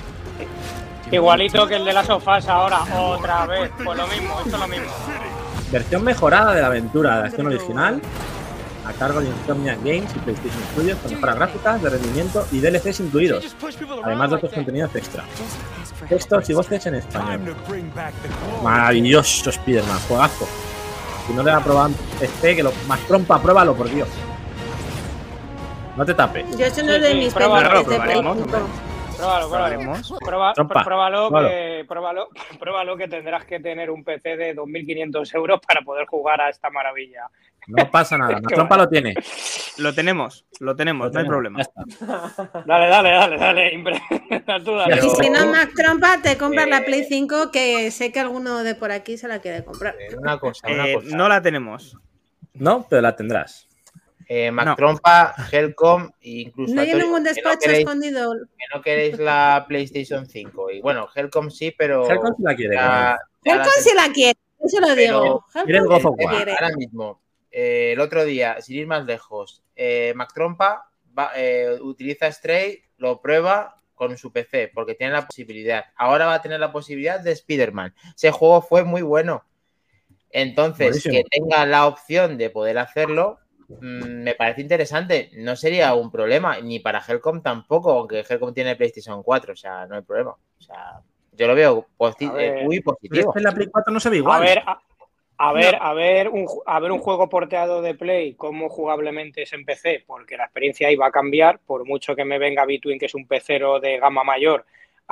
Igualito 1.11 1.67
que 1.67 1.75
el 1.75 1.85
de 1.85 1.93
las 1.93 2.07
sofás 2.07 2.47
ahora, 2.47 2.79
otra 2.99 3.45
vez. 3.45 3.69
Pues 3.83 3.97
lo 3.97 4.07
mismo, 4.07 4.39
esto 4.43 4.55
es 4.55 4.59
lo 4.59 4.67
mismo. 4.67 4.91
Versión 5.71 6.03
mejorada 6.03 6.53
de 6.53 6.61
la 6.61 6.67
aventura 6.67 7.19
de 7.19 7.27
acción 7.27 7.47
original 7.47 8.01
a 8.85 8.93
cargo 8.93 9.21
de 9.21 9.27
Insomnia 9.29 9.75
Games 9.75 10.09
y 10.15 10.19
PlayStation 10.19 10.61
Studios 10.73 10.97
con 10.99 11.11
mejoras 11.13 11.35
gráficas, 11.35 11.81
de 11.81 11.89
rendimiento 11.89 12.45
y 12.51 12.59
DLCs 12.59 12.99
incluidos, 12.99 13.55
además 14.03 14.29
de 14.29 14.35
otros 14.35 14.51
contenidos 14.53 14.95
extra. 14.95 15.23
Textos 16.09 16.49
y 16.49 16.53
voces 16.53 16.85
en 16.85 16.95
español. 16.95 17.55
Maravilloso 18.61 19.49
Spider-Man, 19.49 19.99
juegazo. 20.07 20.47
Si 21.27 21.33
no 21.33 21.43
le 21.43 21.51
ha 21.51 21.61
probado 21.61 21.91
PC, 22.19 22.57
que 22.57 22.63
lo 22.63 22.73
más 22.87 22.99
trompa, 23.01 23.41
pruébalo, 23.41 23.73
por 23.73 23.89
Dios. 23.89 24.09
No 25.95 26.05
te 26.05 26.13
tapes. 26.13 26.45
Yo 26.57 26.65
eso 26.65 26.83
no 26.83 26.91
es 26.93 26.97
Sí, 26.97 27.03
de 27.03 27.11
sí, 27.11 27.15
mis 27.15 27.33
pruébalo, 27.33 27.69
pendientes 27.69 27.89
de 27.89 27.99
Play 28.03 28.19
probaremos, 28.19 28.47
5. 28.51 28.67
Pruébalo, 29.23 29.49
pruébalo. 29.49 29.93
Prueba- 30.19 30.53
pruébalo, 30.83 31.29
pruébalo. 31.29 31.49
que, 31.49 31.85
pruébalo, 31.87 32.29
pruébalo 32.59 32.97
que 32.97 33.07
tendrás 33.07 33.45
que 33.45 33.59
tener 33.59 33.89
un 33.89 34.03
PC 34.03 34.35
de 34.37 34.55
2.500 34.55 35.35
euros 35.35 35.59
para 35.65 35.81
poder 35.81 36.05
jugar 36.07 36.41
a 36.41 36.49
esta 36.49 36.69
maravilla. 36.69 37.29
No 37.67 37.89
pasa 37.89 38.17
nada. 38.17 38.33
La 38.33 38.41
trompa 38.55 38.75
lo 38.77 38.89
tiene. 38.89 39.13
Lo 39.77 39.93
tenemos, 39.93 40.45
lo 40.59 40.75
tenemos, 40.75 41.11
no 41.11 41.19
hay 41.19 41.25
problema. 41.25 41.59
Dale, 42.65 42.87
dale, 42.87 43.09
dale, 43.11 43.37
dale. 43.37 43.73
impre- 43.73 44.63
Tú 44.63 44.75
dale. 44.75 44.97
Y 44.97 45.09
si 45.09 45.29
no, 45.29 45.47
Mac 45.47 45.71
Trompa, 45.75 46.17
te 46.21 46.37
compras 46.37 46.67
la 46.67 46.83
Play 46.83 47.05
5, 47.05 47.49
que 47.51 47.89
sé 47.91 48.11
que 48.11 48.19
alguno 48.19 48.63
de 48.63 48.75
por 48.75 48.91
aquí 48.91 49.17
se 49.17 49.27
la 49.27 49.39
quiere 49.39 49.63
comprar. 49.63 49.95
Una 50.17 50.37
cosa, 50.37 50.67
una 50.67 50.87
Eh, 50.89 50.93
cosa. 50.95 51.15
no 51.15 51.27
la 51.29 51.41
tenemos. 51.41 51.97
No, 52.53 52.85
pero 52.87 53.01
la 53.01 53.15
tendrás. 53.15 53.67
Eh, 54.27 54.51
Mac 54.51 54.65
no. 54.65 54.75
Trompa, 54.75 55.35
Helcom 55.51 56.09
e 56.21 56.29
incluso 56.41 56.73
No 56.73 56.81
hay 56.81 56.93
ningún 56.93 57.23
que 57.23 57.29
no 57.29 57.33
despacho 57.33 57.59
queréis- 57.61 57.79
escondido. 57.79 58.33
que 58.57 58.65
no 58.75 58.81
queréis 58.81 59.19
la 59.19 59.65
PlayStation 59.67 60.25
5. 60.25 60.71
Y 60.71 60.81
bueno, 60.81 61.07
Helcom 61.13 61.49
sí, 61.49 61.73
pero. 61.77 62.09
Helcom 62.09 62.33
sí 62.37 62.43
la 62.43 62.55
quiere, 62.55 62.75
ya- 62.75 63.17
ya 63.43 63.51
Helcom 63.53 63.67
la 63.75 63.81
si 63.81 63.95
la 63.95 64.13
quiere, 64.13 64.39
eso 64.63 64.79
lo 64.79 64.95
digo. 64.95 65.45
El 65.65 65.73
la. 65.75 66.53
Ahora 66.53 66.75
mismo, 66.77 67.21
eh, 67.51 67.91
el 67.93 67.99
otro 67.99 68.23
día, 68.25 68.61
sin 68.61 68.77
ir 68.77 68.87
más 68.87 69.05
lejos, 69.05 69.63
eh, 69.75 70.13
Mac 70.15 70.31
Trompa 70.33 70.89
va- 71.17 71.31
eh, 71.35 71.77
utiliza 71.81 72.31
Stray, 72.31 72.81
lo 72.97 73.21
prueba 73.21 73.79
con 73.95 74.17
su 74.17 74.31
PC, 74.31 74.71
porque 74.73 74.95
tiene 74.95 75.13
la 75.13 75.25
posibilidad. 75.27 75.85
Ahora 75.95 76.25
va 76.25 76.35
a 76.35 76.41
tener 76.41 76.59
la 76.59 76.71
posibilidad 76.71 77.19
de 77.19 77.31
Spider-Man. 77.31 77.93
Ese 78.15 78.31
juego 78.31 78.61
fue 78.61 78.83
muy 78.83 79.01
bueno. 79.01 79.43
Entonces, 80.31 80.87
Buenísimo. 80.87 81.13
que 81.15 81.23
tenga 81.29 81.65
la 81.65 81.85
opción 81.85 82.37
de 82.37 82.49
poder 82.49 82.79
hacerlo, 82.79 83.39
mm, 83.67 84.23
me 84.23 84.35
parece 84.35 84.61
interesante. 84.61 85.29
No 85.33 85.55
sería 85.55 85.93
un 85.95 86.11
problema, 86.11 86.59
ni 86.59 86.79
para 86.79 87.03
Helcom 87.07 87.41
tampoco, 87.41 87.91
aunque 87.91 88.23
Helcom 88.27 88.53
tiene 88.53 88.75
PlayStation 88.75 89.21
4, 89.23 89.53
o 89.53 89.55
sea, 89.55 89.85
no 89.87 89.95
hay 89.95 90.01
problema. 90.01 90.31
O 90.31 90.61
sea, 90.61 90.99
yo 91.31 91.47
lo 91.47 91.55
veo 91.55 91.87
posi- 91.97 92.29
A 92.29 92.33
ver. 92.33 92.57
eh, 92.57 92.63
muy 92.63 92.79
Pero 92.79 92.91
es 92.91 92.95
positivo. 92.99 93.33
que 93.33 93.39
la 93.41 93.51
Play 93.51 93.67
4 93.71 93.93
no 93.93 93.99
se 93.99 94.09
ve 94.09 94.15
A 94.15 94.19
igual. 94.19 94.41
ver, 94.41 94.59
a, 94.65 94.81
a 95.37 95.51
ver, 95.53 95.77
a 95.81 95.93
ver, 95.93 96.29
un, 96.29 96.47
a 96.65 96.79
ver 96.79 96.91
un 96.91 96.99
juego 96.99 97.27
porteado 97.27 97.81
de 97.81 97.95
Play, 97.95 98.35
cómo 98.35 98.69
jugablemente 98.69 99.41
es 99.41 99.51
en 99.53 99.65
PC, 99.65 100.03
porque 100.05 100.37
la 100.37 100.43
experiencia 100.45 100.87
ahí 100.87 100.95
va 100.95 101.07
a 101.07 101.11
cambiar, 101.11 101.59
por 101.59 101.85
mucho 101.85 102.15
que 102.15 102.23
me 102.23 102.37
venga 102.39 102.65
Between, 102.65 102.99
que 102.99 103.07
es 103.07 103.15
un 103.15 103.27
pecero 103.27 103.79
de 103.79 103.97
gama 103.97 104.23
mayor, 104.23 104.65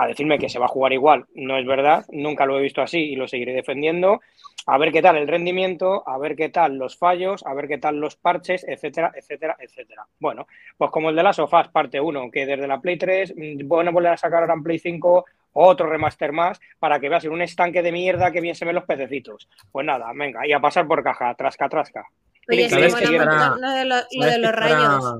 a 0.04 0.08
decirme 0.08 0.39
que 0.39 0.49
se 0.49 0.60
va 0.60 0.66
a 0.66 0.70
jugar 0.70 0.93
igual, 0.93 1.26
no 1.36 1.58
es 1.58 1.66
verdad, 1.66 2.06
nunca 2.12 2.45
lo 2.45 2.58
he 2.58 2.62
visto 2.62 2.82
así 2.82 2.99
y 2.99 3.16
lo 3.16 3.28
seguiré 3.28 3.54
defendiendo. 3.54 4.22
A 4.68 4.78
ver 4.78 4.91
qué 4.91 5.02
tal 5.02 5.18
el 5.18 5.28
rendimiento, 5.28 6.08
a 6.08 6.18
ver 6.20 6.36
qué 6.36 6.49
tal 6.49 6.78
los 6.78 6.95
fallos, 6.97 7.43
a 7.45 7.54
ver 7.54 7.68
qué 7.68 7.78
tal 7.80 7.97
los 7.99 8.16
parches, 8.16 8.64
etcétera, 8.68 9.12
etcétera, 9.16 9.58
etcétera. 9.60 10.06
Bueno, 10.20 10.47
pues 10.78 10.91
como 10.91 11.10
el 11.10 11.16
de 11.16 11.24
las 11.24 11.36
sofás, 11.38 11.70
parte 11.70 11.99
1, 11.99 12.30
que 12.30 12.45
desde 12.45 12.68
la 12.68 12.80
Play 12.80 12.97
3, 12.97 13.34
mm, 13.36 13.68
bueno, 13.68 13.91
volver 13.91 14.14
a 14.14 14.18
sacar 14.18 14.41
ahora 14.41 14.54
en 14.54 14.64
Play 14.64 14.78
5 14.80 15.26
otro 15.54 15.88
remaster 15.89 16.32
más 16.32 16.62
para 16.80 16.99
que 16.99 17.10
veas 17.10 17.26
en 17.26 17.32
un 17.32 17.41
estanque 17.41 17.82
de 17.82 17.91
mierda 17.91 18.32
que 18.32 18.39
bien 18.39 18.56
se 18.56 18.64
ven 18.66 18.76
los 18.76 18.86
pececitos. 18.86 19.49
Pues 19.72 19.86
nada, 19.86 20.12
venga, 20.16 20.45
y 20.47 20.54
a 20.54 20.60
pasar 20.60 20.88
por 20.88 21.04
caja, 21.04 21.34
trasca, 21.36 21.68
trasca. 21.68 22.06
Oye, 22.47 22.64
sí, 22.64 22.70
¿Sabes 22.70 22.93
mola 22.93 23.08
que 23.10 23.16
estará- 23.16 23.49
mucho 23.49 23.62
lo 23.62 23.70
de, 23.72 23.86
lo- 23.86 23.95
lo 23.95 24.02
¿Sabes 24.02 24.34
de 24.36 24.41
que 24.41 24.45
los 24.47 24.56
rayos. 24.56 25.16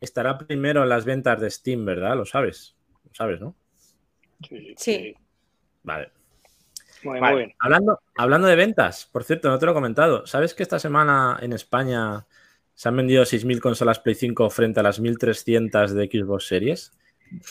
Estará 0.00 0.38
primero 0.38 0.82
en 0.82 0.88
las 0.88 1.04
ventas 1.04 1.40
de 1.40 1.50
Steam, 1.50 1.84
¿verdad? 1.84 2.16
Lo 2.16 2.24
sabes. 2.24 2.74
Lo 3.04 3.14
sabes, 3.14 3.40
¿no? 3.40 3.54
Sí. 4.76 5.14
Vale. 5.82 6.10
Muy, 7.04 7.20
Vale, 7.20 7.32
muy 7.34 7.44
bien. 7.44 7.56
Hablando, 7.60 8.00
hablando 8.16 8.48
de 8.48 8.56
ventas, 8.56 9.06
por 9.12 9.22
cierto, 9.24 9.48
no 9.48 9.58
te 9.58 9.66
lo 9.66 9.72
he 9.72 9.74
comentado. 9.74 10.26
¿Sabes 10.26 10.54
que 10.54 10.62
esta 10.64 10.78
semana 10.78 11.38
en 11.40 11.52
España 11.52 12.26
se 12.74 12.88
han 12.88 12.96
vendido 12.96 13.24
6.000 13.24 13.60
consolas 13.60 14.00
Play 14.00 14.14
5 14.16 14.50
frente 14.50 14.80
a 14.80 14.82
las 14.82 15.00
1.300 15.00 15.92
de 15.92 16.06
Xbox 16.06 16.46
Series? 16.46 16.92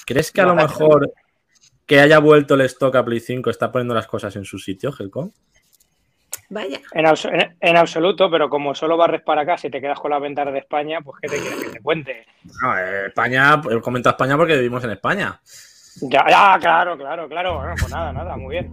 ¿Crees 0.05 0.31
que 0.31 0.41
a 0.41 0.45
lo 0.45 0.55
mejor 0.55 1.11
que 1.85 1.99
haya 2.01 2.19
vuelto 2.19 2.55
el 2.55 2.61
stock 2.61 2.95
a 2.95 3.05
Play 3.05 3.19
5 3.21 3.49
está 3.49 3.71
poniendo 3.71 3.93
las 3.93 4.07
cosas 4.07 4.35
en 4.35 4.43
su 4.43 4.57
sitio, 4.59 4.93
Helcom? 4.97 5.31
Vaya. 6.49 6.79
En, 6.93 7.05
abso- 7.05 7.29
en- 7.31 7.55
en 7.59 7.77
absoluto, 7.77 8.29
pero 8.29 8.49
como 8.49 8.73
solo 8.75 8.97
barres 8.97 9.21
para 9.21 9.41
acá, 9.41 9.57
si 9.57 9.69
te 9.69 9.79
quedas 9.81 9.99
con 9.99 10.11
las 10.11 10.21
ventas 10.21 10.51
de 10.51 10.59
España, 10.59 10.99
pues 11.01 11.19
¿qué 11.21 11.27
te 11.29 11.39
quieres 11.39 11.63
que 11.63 11.69
te 11.69 11.79
cuente? 11.81 12.25
No, 12.61 12.77
eh, 12.77 13.07
España, 13.07 13.61
he 13.69 13.79
comentado 13.81 14.13
España 14.13 14.35
porque 14.37 14.55
vivimos 14.55 14.83
en 14.83 14.91
España. 14.91 15.39
Ya, 16.01 16.25
ya, 16.29 16.57
claro, 16.59 16.97
claro, 16.97 17.27
claro. 17.27 17.57
Bueno, 17.57 17.73
pues 17.79 17.91
nada, 17.91 18.13
nada, 18.13 18.37
muy 18.37 18.55
bien. 18.55 18.71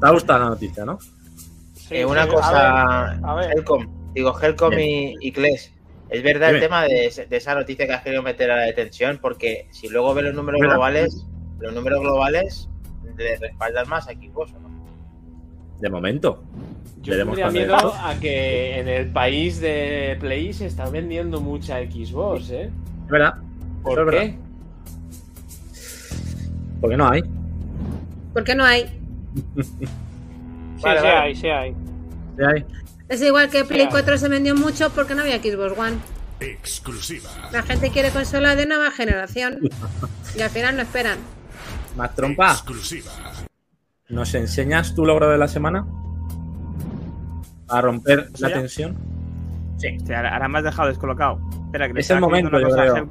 ¿Te 0.00 0.06
ha 0.06 0.10
gustado 0.10 0.38
la 0.40 0.48
noticia, 0.50 0.84
no? 0.84 0.98
Sí, 1.74 1.96
Eh, 1.96 2.04
una 2.06 2.24
sí, 2.24 2.28
cosa, 2.30 3.02
a 3.02 3.14
ver, 3.14 3.24
a 3.24 3.34
ver. 3.34 3.50
Helcom, 3.56 3.86
digo 4.14 4.38
Helcom 4.40 4.72
y, 4.78 5.16
y 5.20 5.32
Kles. 5.32 5.72
Es 6.10 6.22
verdad 6.22 6.50
el 6.54 6.60
tema 6.60 6.82
de, 6.82 7.26
de 7.28 7.36
esa 7.36 7.54
noticia 7.54 7.86
que 7.86 7.92
has 7.92 8.02
querido 8.02 8.22
meter 8.22 8.50
a 8.50 8.56
la 8.56 8.62
detención, 8.64 9.18
porque 9.20 9.66
si 9.70 9.88
luego 9.88 10.14
ves 10.14 10.24
los 10.24 10.34
números 10.34 10.60
¿Verdad? 10.60 10.74
globales, 10.74 11.26
los 11.58 11.74
números 11.74 12.00
globales 12.00 12.68
le 13.16 13.36
respaldan 13.36 13.88
más 13.88 14.06
a 14.08 14.12
Xbox, 14.12 14.52
¿o 14.54 14.60
¿no? 14.60 14.68
De 15.80 15.88
momento. 15.90 16.42
Yo 17.02 17.16
tendría 17.16 17.50
miedo 17.50 17.74
esto- 17.74 17.94
a 18.02 18.14
que 18.20 18.78
en 18.78 18.88
el 18.88 19.10
país 19.10 19.60
de 19.60 20.16
Play 20.20 20.52
se 20.52 20.66
está 20.66 20.88
vendiendo 20.88 21.40
mucha 21.40 21.78
Xbox, 21.80 22.50
¿eh? 22.50 22.70
Es 23.04 23.10
verdad. 23.10 23.34
¿Por 23.82 24.14
es 24.14 24.20
qué? 24.20 24.38
Porque 26.84 26.98
no 26.98 27.08
hay. 27.08 27.22
¿Por 28.34 28.44
qué 28.44 28.54
no 28.54 28.62
hay? 28.64 29.00
Sí, 30.76 30.82
Vale, 30.82 31.00
sí 31.00 31.06
vale. 31.06 31.16
hay, 31.18 31.36
sí 31.36 31.46
hay. 31.48 31.70
Sí 32.36 32.44
hay. 32.44 32.66
Es 33.08 33.22
igual 33.22 33.48
que 33.48 33.64
Play 33.64 33.82
Sí. 33.82 33.88
4 33.90 34.18
se 34.18 34.28
vendió 34.28 34.54
mucho 34.54 34.90
porque 34.90 35.14
no 35.14 35.22
había 35.22 35.38
Xbox 35.38 35.78
One. 35.78 35.96
Exclusiva. 36.40 37.30
La 37.52 37.62
gente 37.62 37.90
quiere 37.90 38.10
consola 38.10 38.54
de 38.54 38.66
nueva 38.66 38.90
generación. 38.90 39.60
Y 40.36 40.42
al 40.42 40.50
final 40.50 40.76
no 40.76 40.82
esperan. 40.82 41.18
Más 41.96 42.14
trompa. 42.14 42.50
Exclusiva. 42.52 43.12
¿Nos 44.10 44.34
enseñas 44.34 44.94
tu 44.94 45.06
logro 45.06 45.30
de 45.30 45.38
la 45.38 45.48
semana? 45.48 45.86
A 47.68 47.80
romper 47.80 48.28
la 48.40 48.48
ya? 48.48 48.54
tensión. 48.56 48.98
Sí. 49.78 49.96
Ahora 50.14 50.34
ahora 50.34 50.48
me 50.48 50.58
has 50.58 50.64
dejado 50.64 50.88
descolocado. 50.88 51.40
Espera, 51.66 51.90
que 51.90 52.00
Es 52.00 52.10
el 52.10 52.20
momento, 52.20 52.60
yo 52.60 52.68
creo. 52.68 53.10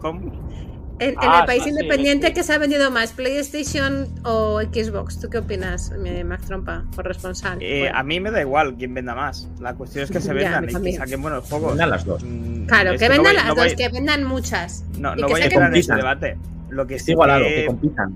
En, 0.99 1.09
en 1.09 1.15
Ah, 1.17 1.39
el 1.41 1.45
país 1.47 1.63
sí, 1.63 1.69
independiente 1.69 2.27
sí. 2.27 2.33
que 2.33 2.43
se 2.43 2.53
ha 2.53 2.57
vendido 2.59 2.89
más, 2.91 3.11
PlayStation 3.13 4.07
o 4.23 4.61
Xbox. 4.61 5.19
¿Tú 5.19 5.29
qué 5.29 5.39
opinas, 5.39 5.91
mi 5.97 6.23
Max 6.23 6.45
Trompa, 6.45 6.83
corresponsal? 6.95 7.57
Eh, 7.61 7.79
Bueno, 7.81 7.97
A 7.97 8.03
mí 8.03 8.19
me 8.19 8.31
da 8.31 8.41
igual 8.41 8.75
quién 8.75 8.93
venda 8.93 9.15
más. 9.15 9.49
La 9.59 9.73
cuestión 9.73 10.03
es 10.03 10.11
que 10.11 10.21
se 10.21 10.33
vendan 10.33 10.69
y 10.69 10.73
que 10.83 10.93
saquen 10.93 11.21
buenos 11.21 11.49
juegos. 11.49 11.71
Vendan 11.71 11.89
las 11.89 12.05
dos. 12.05 12.23
Mm, 12.23 12.65
claro, 12.67 12.91
es 12.91 12.99
que 13.01 13.07
no 13.09 13.15
vendan 13.15 13.33
voy- 13.33 13.35
las 13.35 13.47
no 13.47 13.55
dos, 13.55 13.65
voy- 13.65 13.75
que 13.75 13.89
vendan 13.89 14.23
muchas. 14.23 14.85
No, 14.97 15.13
y 15.17 15.21
no 15.21 15.27
que 15.27 15.33
voy 15.33 15.41
a 15.41 15.45
entrar 15.45 15.69
en 15.69 15.75
ese 15.75 15.89
compitan. 15.89 15.97
debate. 15.97 16.37
Lo 16.69 16.87
que 16.87 16.95
Es 16.95 17.05
sí 17.05 17.11
igualado, 17.11 17.43
que 17.43 17.55
que 17.55 17.65
compitan. 17.65 18.15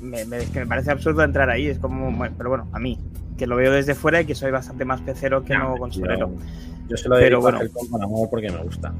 me, 0.00 0.24
me- 0.26 0.36
es 0.38 0.50
que 0.50 0.60
me 0.60 0.66
parece 0.66 0.90
absurdo 0.90 1.22
entrar 1.24 1.50
ahí. 1.50 1.66
Es 1.68 1.78
como, 1.78 2.12
bueno, 2.12 2.34
pero 2.36 2.50
bueno, 2.50 2.68
a 2.72 2.78
mí, 2.78 2.98
que 3.38 3.46
lo 3.46 3.56
veo 3.56 3.72
desde 3.72 3.94
fuera 3.94 4.20
y 4.20 4.26
que 4.26 4.34
soy 4.34 4.50
bastante 4.50 4.84
más 4.84 5.00
pecero 5.00 5.44
que 5.44 5.56
no, 5.56 5.76
consolero. 5.76 6.28
Yo, 6.28 6.88
yo 6.90 6.96
se 6.96 7.08
lo 7.08 7.16
Pero 7.16 7.24
dedico 7.24 7.40
bueno. 7.40 7.58
a 7.58 7.62
Helcom 7.62 7.88
con 7.88 8.02
amor 8.02 8.28
porque 8.30 8.50
me 8.50 8.58
gusta. 8.58 8.92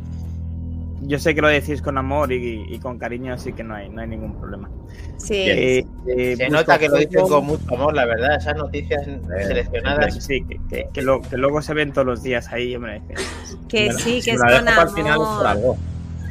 Yo 1.07 1.19
sé 1.19 1.35
que 1.35 1.41
lo 1.43 1.49
decís 1.49 1.83
con 1.83 1.99
amor 1.99 2.33
y, 2.33 2.65
y 2.69 2.79
con 2.79 2.99
cariño, 2.99 3.35
así 3.35 3.53
que 3.53 3.63
no 3.63 3.75
hay, 3.75 3.89
no 3.91 4.01
hay 4.01 4.09
ningún 4.09 4.39
problema. 4.41 4.71
Sí. 5.19 5.35
Eh, 5.37 5.87
eh, 6.09 6.35
Se 6.37 6.49
nota 6.49 6.79
que 6.79 6.89
lo 6.89 6.97
dicen 6.97 7.21
con 7.29 7.45
mucho 7.45 7.75
amor, 7.75 7.95
la 7.95 8.07
verdad. 8.07 8.37
Esas 8.37 8.57
noticias 8.57 9.03
seleccionadas. 9.47 10.25
Sí, 10.25 10.43
que, 10.49 10.59
que- 10.71 10.87
que 10.93 11.03
lo- 11.03 11.21
que 11.21 11.37
luego 11.37 11.61
se 11.61 11.75
ven 11.75 11.93
todos 11.93 12.07
los 12.07 12.23
días 12.23 12.51
ahí, 12.53 12.75
hombre. 12.75 13.03
Que 13.69 13.89
Me 13.89 13.93
la- 13.93 13.99
sí, 13.99 14.21
que 14.23 14.31
es 14.31 14.39
la 14.41 14.47
con 14.57 14.65
dejo 14.65 14.77
para 14.77 14.89
el 14.89 14.95
final 14.97 15.13
es 15.13 15.17
por 15.19 15.27
amor. 15.27 15.47
algo. 15.47 15.77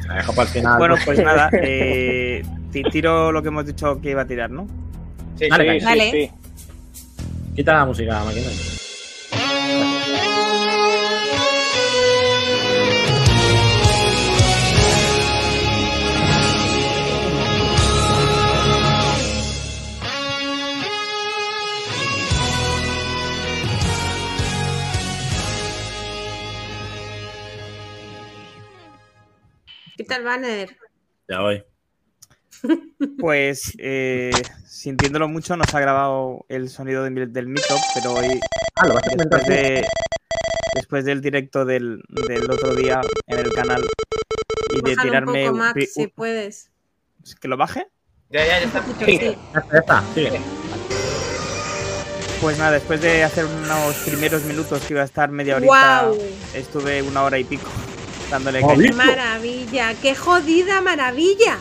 La 0.08 0.14
dejo 0.16 0.32
para 0.34 0.48
el 0.48 0.54
final. 0.54 0.78
Bueno, 0.78 0.94
pues 1.04 1.18
nada, 1.24 1.50
eh, 1.52 2.42
ti- 2.72 2.82
tiro 2.84 3.30
lo 3.32 3.42
que 3.42 3.48
hemos 3.48 3.66
dicho 3.66 4.00
que 4.00 4.10
iba 4.10 4.22
a 4.22 4.26
tirar, 4.26 4.50
¿no? 4.50 4.66
Sí, 5.36 5.46
Vale, 5.48 5.64
sí, 5.64 5.68
venga. 5.70 5.80
sí, 5.80 5.86
Vale. 5.86 6.10
sí. 6.10 6.30
Quita 7.54 7.74
la 7.74 7.84
música, 7.86 8.24
máquina. 8.24 8.46
Quita 30.14 30.16
el 30.16 30.24
banner. 30.24 30.76
Ya 31.28 31.40
voy. 31.40 31.64
Pues 33.18 33.72
eh, 33.78 34.30
sintiéndolo 34.66 35.28
mucho, 35.28 35.56
nos 35.56 35.74
ha 35.74 35.80
grabado 35.80 36.46
el 36.48 36.68
sonido 36.70 37.02
de- 37.04 37.26
del 37.26 37.46
micro, 37.48 37.76
pero 37.94 38.14
hoy, 38.14 38.40
Ah, 38.76 38.86
lo 38.86 38.94
vas 38.94 39.06
a 39.06 39.10
comentar 39.10 39.40
después 39.40 39.44
tú? 39.44 39.50
de. 39.50 39.86
después 40.76 41.04
del 41.04 41.20
directo 41.20 41.64
del, 41.64 42.02
del 42.08 42.50
otro 42.50 42.74
día 42.74 43.00
en 43.26 43.38
el 43.38 43.52
canal 43.52 43.84
y 44.70 44.76
de 44.76 44.80
Bájalo 44.82 44.96
un 45.02 45.02
tirarme 45.02 45.40
poco, 45.46 45.52
un- 45.52 45.58
Max, 45.58 45.92
si 45.94 46.06
puedes. 46.06 46.70
¿Que 47.40 47.48
lo 47.48 47.56
baje? 47.56 47.86
Ya, 48.30 48.44
ya, 48.46 48.60
ya 48.60 48.66
está. 49.78 50.04
Sí. 50.14 50.22
Ya. 50.22 50.38
Pues 52.40 52.58
nada, 52.58 52.72
después 52.72 53.00
de 53.00 53.24
hacer 53.24 53.44
unos 53.46 53.94
primeros 54.06 54.44
minutos 54.44 54.82
que 54.84 54.92
iba 54.94 55.02
a 55.02 55.06
estar 55.06 55.30
media 55.30 55.56
horita, 55.56 56.10
estuve 56.54 57.02
una 57.02 57.22
hora 57.22 57.38
y 57.38 57.44
pico 57.44 57.68
dándole 58.34 58.60
caña. 58.60 58.74
bien. 58.74 58.96
Maravilla, 58.96 59.94
qué 60.00 60.14
jodida 60.14 60.80
maravilla. 60.80 61.56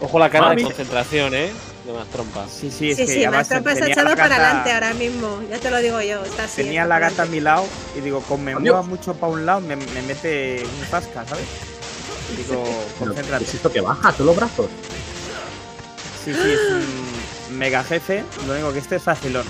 Ojo 0.00 0.18
la 0.18 0.28
cara 0.30 0.44
de 0.50 0.56
Mami. 0.56 0.62
concentración, 0.64 1.34
¿eh? 1.34 1.50
De 1.86 1.92
más 1.92 2.06
trompas. 2.08 2.50
Sí, 2.50 2.70
sí, 2.70 2.90
es 2.90 2.96
Sí, 2.96 3.06
que 3.06 3.12
sí, 3.12 3.26
más 3.28 3.48
tropas 3.48 3.74
tenía 3.74 3.92
echado 3.92 4.10
para 4.14 4.36
adelante 4.36 4.72
ahora 4.72 4.94
mismo. 4.94 5.40
Ya 5.50 5.58
te 5.58 5.70
lo 5.70 5.78
digo 5.78 6.00
yo. 6.00 6.24
Está 6.24 6.44
así. 6.44 6.62
Tenía 6.62 6.84
la 6.84 6.98
gata 6.98 7.22
a 7.22 7.26
mi 7.26 7.40
lado 7.40 7.64
y 7.96 8.00
digo, 8.00 8.20
como 8.22 8.44
me 8.44 8.54
mueva 8.56 8.82
mucho 8.82 9.14
para 9.14 9.32
un 9.32 9.46
lado, 9.46 9.60
me, 9.60 9.74
me 9.76 10.02
mete 10.02 10.62
un 10.64 10.86
zasca, 10.86 11.24
¿sabes? 11.26 11.44
Y 12.32 12.36
Digo, 12.36 12.62
concéntrate. 12.98 13.44
¿qué 13.44 13.50
es 13.50 13.54
esto 13.56 13.72
que 13.72 13.80
baja? 13.80 14.12
¿Son 14.12 14.26
los 14.26 14.36
brazos? 14.36 14.66
Sí, 16.24 16.32
sí, 16.32 16.50
es 16.52 16.60
un 17.50 17.58
mega 17.58 17.82
jefe. 17.84 18.24
Lo 18.46 18.52
único 18.54 18.72
que 18.72 18.78
este 18.78 18.96
es 18.96 19.02
facilón. 19.02 19.44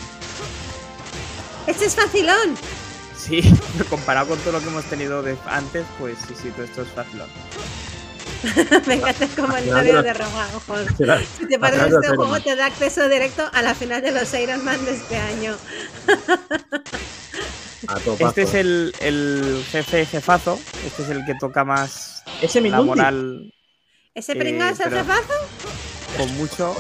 Este 1.66 1.84
es 1.86 1.94
facilón. 1.94 2.56
Sí, 3.23 3.40
comparado 3.90 4.28
con 4.28 4.39
todo 4.40 4.55
lo 4.55 4.61
que 4.61 4.66
hemos 4.69 4.85
tenido 4.86 5.23
de 5.23 5.36
antes, 5.47 5.85
pues 5.99 6.19
sí, 6.27 6.35
sí, 6.40 6.51
todo 6.51 6.65
esto 6.65 6.82
es 6.82 6.89
facilón. 6.89 7.28
Me 8.86 8.94
encanta 8.94 9.24
el 9.24 9.31
comentario 9.31 10.03
de 10.03 10.12
Roga, 10.15 10.49
ojo. 10.57 10.74
Si 11.39 11.47
te 11.47 11.59
parece 11.59 11.86
este 11.86 12.09
juego 12.16 12.40
te 12.40 12.57
da 12.57 12.66
acceso 12.66 13.09
directo 13.09 13.49
a 13.53 13.62
la 13.62 13.74
final 13.74 14.03
de 14.03 14.11
los 14.11 14.35
Iron 14.35 14.65
Man 14.65 14.85
de 14.85 14.93
este 14.97 15.16
año. 15.16 15.57
Este 18.19 18.43
es 18.43 18.55
el, 18.55 18.93
el 19.01 19.65
jefe 19.70 20.07
jefazo. 20.07 20.59
Este 20.85 21.03
es 21.03 21.09
el 21.11 21.24
que 21.24 21.35
toca 21.36 21.65
más 21.65 22.24
Ese 22.40 22.61
la 22.61 22.82
moral 22.82 23.53
¿Ese 24.15 24.32
Eh, 24.32 24.36
pringao 24.36 24.70
es 24.70 24.81
el 24.81 24.93
jefazo? 24.93 25.32
con 26.19 26.36
mucho. 26.36 26.77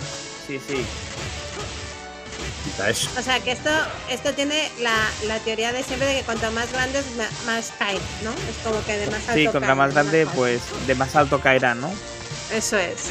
Sí, 0.46 0.58
sí. 0.66 0.84
Eso. 2.88 3.10
O 3.18 3.22
sea, 3.22 3.38
que 3.40 3.52
esto, 3.52 3.70
esto 4.10 4.32
tiene 4.32 4.70
la, 4.80 4.94
la 5.26 5.38
teoría 5.40 5.72
de 5.72 5.82
siempre 5.82 6.08
de 6.08 6.16
que 6.18 6.22
cuanto 6.22 6.50
más 6.52 6.72
grandes, 6.72 7.04
más 7.46 7.72
caen, 7.78 8.00
¿no? 8.24 8.30
Es 8.30 8.56
como 8.64 8.84
que 8.84 8.96
de 8.96 9.06
más 9.06 9.20
alto 9.28 9.34
Sí, 9.34 9.46
contra 9.46 9.74
más 9.74 9.88
de 9.88 9.94
grande, 9.94 10.26
pues 10.34 10.62
de 10.86 10.94
más 10.94 11.14
alto 11.14 11.40
caerá, 11.40 11.74
¿no? 11.74 11.90
Eso 12.52 12.76
es. 12.78 13.10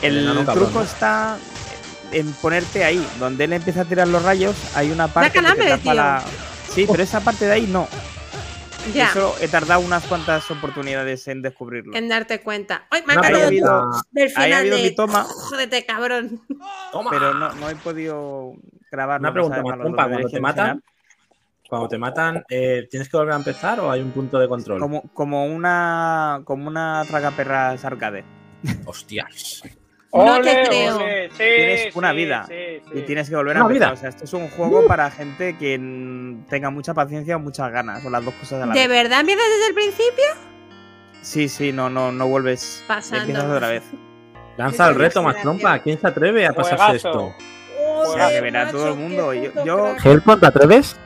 El 0.00 0.24
cabrón, 0.44 0.54
truco 0.54 0.78
¿no? 0.80 0.84
está 0.84 1.36
en 2.10 2.32
ponerte 2.34 2.84
ahí. 2.84 3.06
Donde 3.18 3.44
él 3.44 3.52
empieza 3.52 3.82
a 3.82 3.84
tirar 3.84 4.08
los 4.08 4.22
rayos, 4.22 4.56
hay 4.74 4.90
una 4.90 5.08
parte 5.08 5.30
que 5.30 5.42
te 5.42 5.68
tapa 5.68 5.94
la. 5.94 6.22
Sí, 6.74 6.86
pero 6.90 7.02
esa 7.02 7.20
parte 7.20 7.46
de 7.46 7.52
ahí 7.52 7.66
no. 7.66 7.88
Ya, 8.94 9.10
Eso 9.10 9.34
he 9.40 9.48
tardado 9.48 9.80
unas 9.80 10.04
cuantas 10.06 10.50
oportunidades 10.50 11.28
en 11.28 11.40
descubrirlo. 11.40 11.96
en 11.96 12.08
darte 12.08 12.40
cuenta. 12.40 12.86
¡Ay, 12.90 13.02
me 13.06 13.14
Ahí 13.14 13.40
ha 13.40 13.46
habido, 13.46 13.90
del 14.10 14.30
final 14.30 14.52
habido 14.52 14.76
de... 14.76 14.82
mi 14.82 14.94
toma, 14.94 15.24
Jódete, 15.24 15.86
cabrón. 15.86 16.40
Toma. 16.90 17.10
pero 17.10 17.34
no, 17.34 17.52
no 17.54 17.70
he 17.70 17.76
podido 17.76 18.54
grabarlo. 18.90 19.22
Una 19.22 19.30
no 19.30 19.34
pregunta 19.34 19.62
más, 19.62 19.78
compa. 19.78 20.08
Cuando 20.08 20.28
te 20.28 20.40
matan, 20.40 20.82
cuando 21.68 21.88
te 21.88 21.98
matan, 21.98 22.44
eh, 22.50 22.86
¿tienes 22.90 23.08
que 23.08 23.16
volver 23.16 23.32
a 23.32 23.36
empezar 23.36 23.80
o 23.80 23.90
hay 23.90 24.00
un 24.00 24.10
punto 24.10 24.38
de 24.38 24.48
control? 24.48 24.80
Como, 24.80 25.02
como 25.14 25.46
una 25.46 26.42
como 26.44 26.68
una 26.68 27.04
tragaperras 27.06 27.84
arcade. 27.84 28.24
Hostias. 28.84 29.62
No 30.12 30.40
te 30.42 30.62
creo. 30.64 30.96
ole, 30.98 31.30
sí, 31.30 31.36
Tienes 31.38 31.96
una 31.96 32.10
sí, 32.10 32.16
vida 32.16 32.44
sí, 32.46 32.54
sí. 32.92 32.98
Y 32.98 33.02
tienes 33.02 33.30
que 33.30 33.36
volver 33.36 33.56
a 33.56 33.64
Una 33.64 33.68
empezar. 33.74 33.88
vida. 33.90 33.94
O 33.94 33.96
sea, 34.00 34.08
esto 34.10 34.24
es 34.24 34.32
un 34.34 34.48
juego 34.50 34.86
para 34.86 35.10
gente 35.10 35.56
que 35.56 35.76
tenga 36.50 36.68
mucha 36.70 36.92
paciencia 36.92 37.36
o 37.36 37.38
muchas 37.38 37.72
ganas, 37.72 38.04
o 38.04 38.10
las 38.10 38.22
dos 38.24 38.34
cosas 38.34 38.62
a 38.62 38.66
la 38.66 38.74
¿De 38.74 38.80
vez. 38.80 38.88
verdad 38.88 39.20
empiezas 39.20 39.44
desde 39.48 39.68
el 39.68 39.74
principio? 39.74 40.24
Sí, 41.22 41.48
sí, 41.48 41.72
no, 41.72 41.88
no, 41.88 42.12
no 42.12 42.26
vuelves. 42.28 42.84
Pasando. 42.86 43.20
Empiezas 43.24 43.44
otra 43.50 43.68
vez. 43.68 43.82
Lanza 44.58 44.88
el 44.88 44.96
reto, 44.96 45.22
más 45.22 45.40
trompa. 45.40 45.78
¿Quién 45.78 45.98
se 45.98 46.06
atreve 46.06 46.46
a 46.46 46.52
pasarse 46.52 46.76
Juegazo. 46.84 47.08
esto? 47.08 47.34
O 48.04 48.12
sea, 48.14 48.28
que 48.28 48.40
verá 48.42 48.70
todo 48.70 48.88
el 48.88 48.96
mundo. 48.96 49.32
Yo, 49.32 49.50
yo- 49.64 49.96
¿te 50.38 50.46
atreves? 50.46 50.96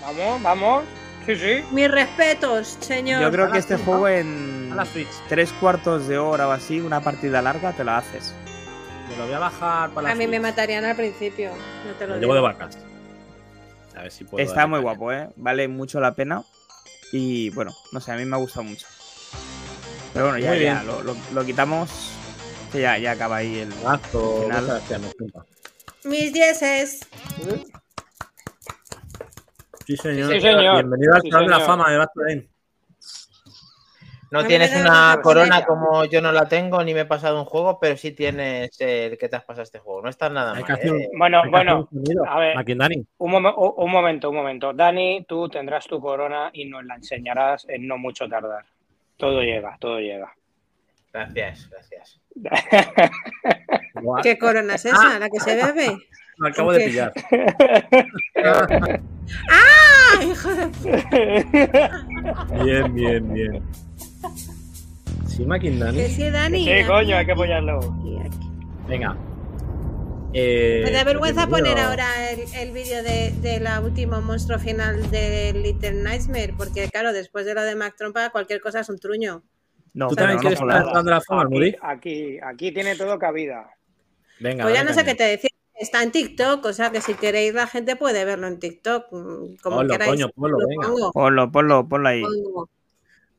Vamos, 0.00 0.42
vamos. 0.42 0.84
Sí, 1.26 1.36
sí. 1.36 1.64
Mis 1.70 1.90
respetos, 1.90 2.76
señor. 2.80 3.22
yo 3.22 3.30
creo 3.30 3.50
que 3.50 3.58
este 3.58 3.74
Switch, 3.76 3.86
juego 3.86 4.08
en 4.08 4.74
Switch. 4.92 5.08
tres 5.28 5.52
cuartos 5.60 6.08
de 6.08 6.18
hora 6.18 6.48
o 6.48 6.50
así, 6.50 6.80
una 6.80 7.00
partida 7.00 7.40
larga, 7.42 7.72
te 7.72 7.84
la 7.84 7.98
haces. 7.98 8.34
Me 9.08 9.16
lo 9.16 9.26
voy 9.26 9.34
a 9.34 9.38
bajar 9.38 9.90
para 9.90 10.08
la 10.08 10.12
A 10.12 10.16
mí 10.16 10.26
me 10.26 10.40
matarían 10.40 10.84
al 10.84 10.96
principio. 10.96 11.50
No 11.86 11.92
te 11.94 12.06
lo 12.06 12.14
Lo 12.14 12.20
digo. 12.20 12.32
llevo 12.32 12.34
de 12.34 12.40
vacas. 12.52 12.78
A 13.96 14.02
ver 14.02 14.10
si 14.10 14.24
puedo. 14.24 14.42
Está 14.44 14.66
muy 14.66 14.78
caña. 14.78 14.82
guapo, 14.82 15.12
¿eh? 15.12 15.28
Vale 15.36 15.68
mucho 15.68 16.00
la 16.00 16.14
pena. 16.14 16.42
Y 17.12 17.50
bueno, 17.50 17.72
no 17.92 18.00
sé, 18.00 18.10
a 18.12 18.16
mí 18.16 18.24
me 18.24 18.36
ha 18.36 18.38
gustado 18.38 18.64
mucho. 18.64 18.86
Pero 20.14 20.26
bueno, 20.26 20.38
ya, 20.38 20.50
Muy 20.50 20.60
ya, 20.60 20.74
bien. 20.82 20.86
lo, 20.86 21.02
lo- 21.02 21.16
lo 21.32 21.44
quitamos. 21.44 21.90
Que 22.72 22.80
ya, 22.80 22.96
ya 22.98 23.12
acaba 23.12 23.36
ahí 23.36 23.58
el. 23.60 23.72
Gasto, 23.82 24.42
Final. 24.44 24.82
Mis 26.04 26.32
dieces. 26.32 27.00
Sí, 27.36 27.66
señor. 29.86 30.32
Sí, 30.32 30.40
señor. 30.40 30.74
Bienvenido 30.76 31.14
al 31.14 31.22
Sí, 31.22 31.30
Salón 31.30 31.46
de 31.46 31.58
la. 31.58 31.60
Fama 31.60 31.90
de 31.90 32.06
Game. 32.14 32.48
No 34.30 34.44
tienes 34.46 34.74
una 34.74 35.20
corona 35.22 35.62
como 35.66 36.06
yo 36.06 36.22
no 36.22 36.32
la 36.32 36.48
tengo, 36.48 36.82
ni 36.82 36.94
me 36.94 37.00
he 37.00 37.04
pasado 37.04 37.38
un 37.38 37.44
juego, 37.44 37.78
pero 37.78 37.98
sí 37.98 38.12
tienes 38.12 38.70
el 38.80 39.18
que 39.18 39.28
te 39.28 39.36
has 39.36 39.44
pasado 39.44 39.62
este 39.62 39.78
juego. 39.78 40.00
No 40.00 40.08
está 40.08 40.30
nada 40.30 40.54
mal. 40.54 40.62
¿eh? 40.82 41.10
Bueno, 41.18 41.42
hay 41.42 41.50
que 41.50 41.56
hacer 41.56 41.74
bueno. 41.74 42.24
a 42.26 42.38
ver. 42.40 42.56
Un, 43.18 43.30
momen- 43.30 43.54
un- 43.76 43.90
momento, 43.92 44.30
un 44.30 44.36
momento. 44.36 44.72
Dani, 44.72 45.26
tú 45.28 45.50
tendrás 45.50 45.86
tu 45.86 46.00
corona 46.00 46.48
y 46.54 46.64
nos 46.64 46.82
la 46.86 46.94
enseñarás 46.94 47.66
en 47.68 47.86
no 47.86 47.98
mucho 47.98 48.26
tardar. 48.26 48.64
Todo 49.18 49.42
llega, 49.42 49.76
todo 49.78 50.00
llega. 50.00 50.32
Gracias, 51.12 51.68
gracias. 51.68 52.18
¿Qué 54.22 54.38
corona 54.38 54.76
es 54.76 54.86
esa? 54.86 55.18
¿La 55.18 55.28
que 55.28 55.40
se 55.40 55.54
bebe? 55.56 55.98
Lo 56.38 56.48
acabo 56.48 56.72
de 56.72 56.80
pillar. 56.86 57.12
¡Ah, 59.50 60.22
hijo 60.24 60.50
de... 60.54 61.90
Bien, 62.64 62.94
bien, 62.94 63.32
bien. 63.32 63.62
Sí, 65.26 65.38
Que 65.38 65.46
Maquindani. 65.46 66.08
sí, 66.08 66.30
Dani. 66.30 66.64
Sí, 66.64 66.84
coño, 66.86 67.16
hay 67.16 67.26
que 67.26 67.32
apoyarlo. 67.32 67.80
Venga. 68.88 69.16
Eh, 70.34 70.80
Me 70.84 70.90
da 70.90 71.04
vergüenza 71.04 71.46
poner 71.46 71.78
ahora 71.78 72.30
el, 72.30 72.40
el 72.54 72.72
vídeo 72.72 73.02
de, 73.02 73.32
de 73.42 73.60
la 73.60 73.80
última 73.80 74.20
monstruo 74.20 74.58
final 74.58 75.10
de 75.10 75.52
Little 75.52 76.02
Nightmare, 76.02 76.54
porque 76.56 76.88
claro, 76.88 77.12
después 77.12 77.44
de 77.44 77.54
lo 77.54 77.62
de 77.62 77.74
Mac 77.76 77.94
Trompa, 77.96 78.30
cualquier 78.30 78.60
cosa 78.60 78.80
es 78.80 78.88
un 78.88 78.98
truño. 78.98 79.42
No, 79.94 80.08
¿Tú 80.08 80.16
también 80.16 80.36
no 80.36 80.40
quieres 80.40 80.58
estar 80.58 81.04
de 81.04 81.10
la 81.10 81.20
Fama, 81.20 81.42
Aquí, 81.44 81.76
aquí, 81.82 82.38
aquí 82.42 82.72
tiene 82.72 82.96
todo 82.96 83.18
cabida. 83.18 83.68
Venga. 84.40 84.64
pues 84.64 84.74
ya 84.74 84.84
no 84.84 84.94
sé 84.94 85.04
qué 85.04 85.14
te 85.14 85.24
decir. 85.24 85.50
Está 85.74 86.02
en 86.02 86.12
TikTok, 86.12 86.64
o 86.66 86.72
sea 86.72 86.90
que 86.92 87.00
si 87.00 87.14
queréis 87.14 87.54
la 87.54 87.66
gente 87.66 87.96
puede 87.96 88.24
verlo 88.24 88.46
en 88.46 88.58
TikTok, 88.58 89.06
mm, 89.10 89.56
como 89.62 89.76
Ponlo, 89.78 89.92
queráis. 89.92 90.10
coño, 90.12 90.28
ponlo, 90.30 90.58
Lo 90.60 90.66
venga. 90.68 90.86
pongo, 90.88 91.12
Ponlo, 91.12 91.50
ponlo, 91.52 91.88
ponlo 91.88 92.08
ahí. 92.08 92.22
pongo. 92.22 92.68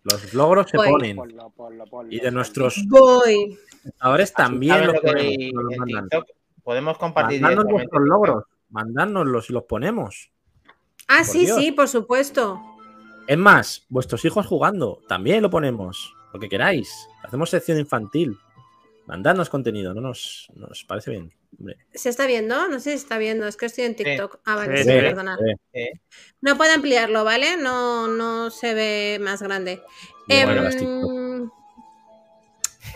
Los 0.03 0.33
logros 0.33 0.69
se 0.69 0.77
Voy. 0.77 0.89
ponen. 0.89 1.15
Ponlo, 1.15 1.49
ponlo, 1.51 1.85
ponlo, 1.85 2.11
Y 2.11 2.19
de 2.19 2.31
nuestros 2.31 2.83
Voy. 2.89 3.57
espectadores 3.85 4.33
también 4.33 4.73
¿Sabes 4.73 4.87
los 4.87 4.95
lo 4.95 5.01
que 5.01 5.07
ponemos. 5.07 5.63
los 5.63 5.77
mandan. 5.77 6.09
TikTok? 6.09 6.27
Podemos 6.63 6.97
compartir 6.97 7.41
Mandadnos 7.41 7.71
vuestros 7.71 8.01
logros. 8.03 8.43
Mandádnoslos 8.69 9.49
y 9.49 9.53
los 9.53 9.63
ponemos. 9.63 10.31
Ah, 11.07 11.17
Por 11.19 11.25
sí, 11.25 11.45
Dios. 11.45 11.57
sí, 11.57 11.71
por 11.71 11.87
supuesto. 11.87 12.61
Es 13.27 13.37
más, 13.37 13.85
vuestros 13.89 14.25
hijos 14.25 14.45
jugando, 14.47 14.99
también 15.07 15.41
lo 15.41 15.49
ponemos. 15.49 16.13
Lo 16.33 16.39
que 16.39 16.49
queráis. 16.49 17.07
Hacemos 17.23 17.49
sección 17.51 17.77
infantil. 17.77 18.37
Mandadnos 19.05 19.49
contenido, 19.49 19.93
no 19.93 20.01
nos, 20.01 20.47
nos 20.55 20.83
parece 20.85 21.11
bien. 21.11 21.31
Hombre. 21.59 21.77
¿Se 21.93 22.09
está 22.09 22.25
viendo? 22.25 22.67
No 22.67 22.79
sé 22.79 22.91
si 22.91 22.97
se 22.97 23.03
está 23.03 23.17
viendo, 23.17 23.47
es 23.47 23.57
que 23.57 23.65
estoy 23.67 23.85
en 23.85 23.95
TikTok. 23.95 24.39
Ah, 24.45 24.55
vale, 24.55 24.77
Sí, 24.77 24.83
sí, 24.83 24.89
sí. 24.89 24.99
perdona. 24.99 25.37
No 26.41 26.57
puedo 26.57 26.73
ampliarlo, 26.73 27.23
¿vale? 27.23 27.57
No, 27.57 28.07
no 28.07 28.49
se 28.49 28.73
ve 28.73 29.19
más 29.21 29.41
grande. 29.41 29.81
Em, 30.29 30.69
TikTok. 30.69 31.53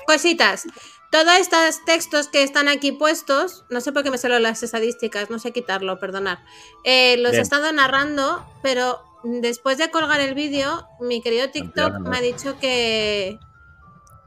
cositas. 0.06 0.64
Todos 1.12 1.38
estos 1.40 1.86
textos 1.86 2.28
que 2.28 2.44
están 2.44 2.68
aquí 2.68 2.92
puestos, 2.92 3.64
no 3.70 3.80
sé 3.80 3.94
por 3.94 4.04
qué 4.04 4.12
me 4.12 4.18
salen 4.18 4.44
las 4.44 4.62
estadísticas, 4.62 5.30
no 5.30 5.40
sé 5.40 5.52
quitarlo, 5.54 6.00
perdonad. 6.00 6.40
Eh, 6.84 7.16
los 7.18 7.34
he 7.34 7.40
estado 7.42 7.72
narrando, 7.72 8.46
pero 8.62 9.00
después 9.24 9.78
de 9.78 9.90
colgar 9.90 10.20
el 10.20 10.34
vídeo, 10.34 10.86
mi 11.00 11.22
querido 11.22 11.50
TikTok 11.50 11.94
Ampliarlo. 11.96 12.10
me 12.10 12.18
ha 12.18 12.22
dicho 12.22 12.60
que, 12.60 13.40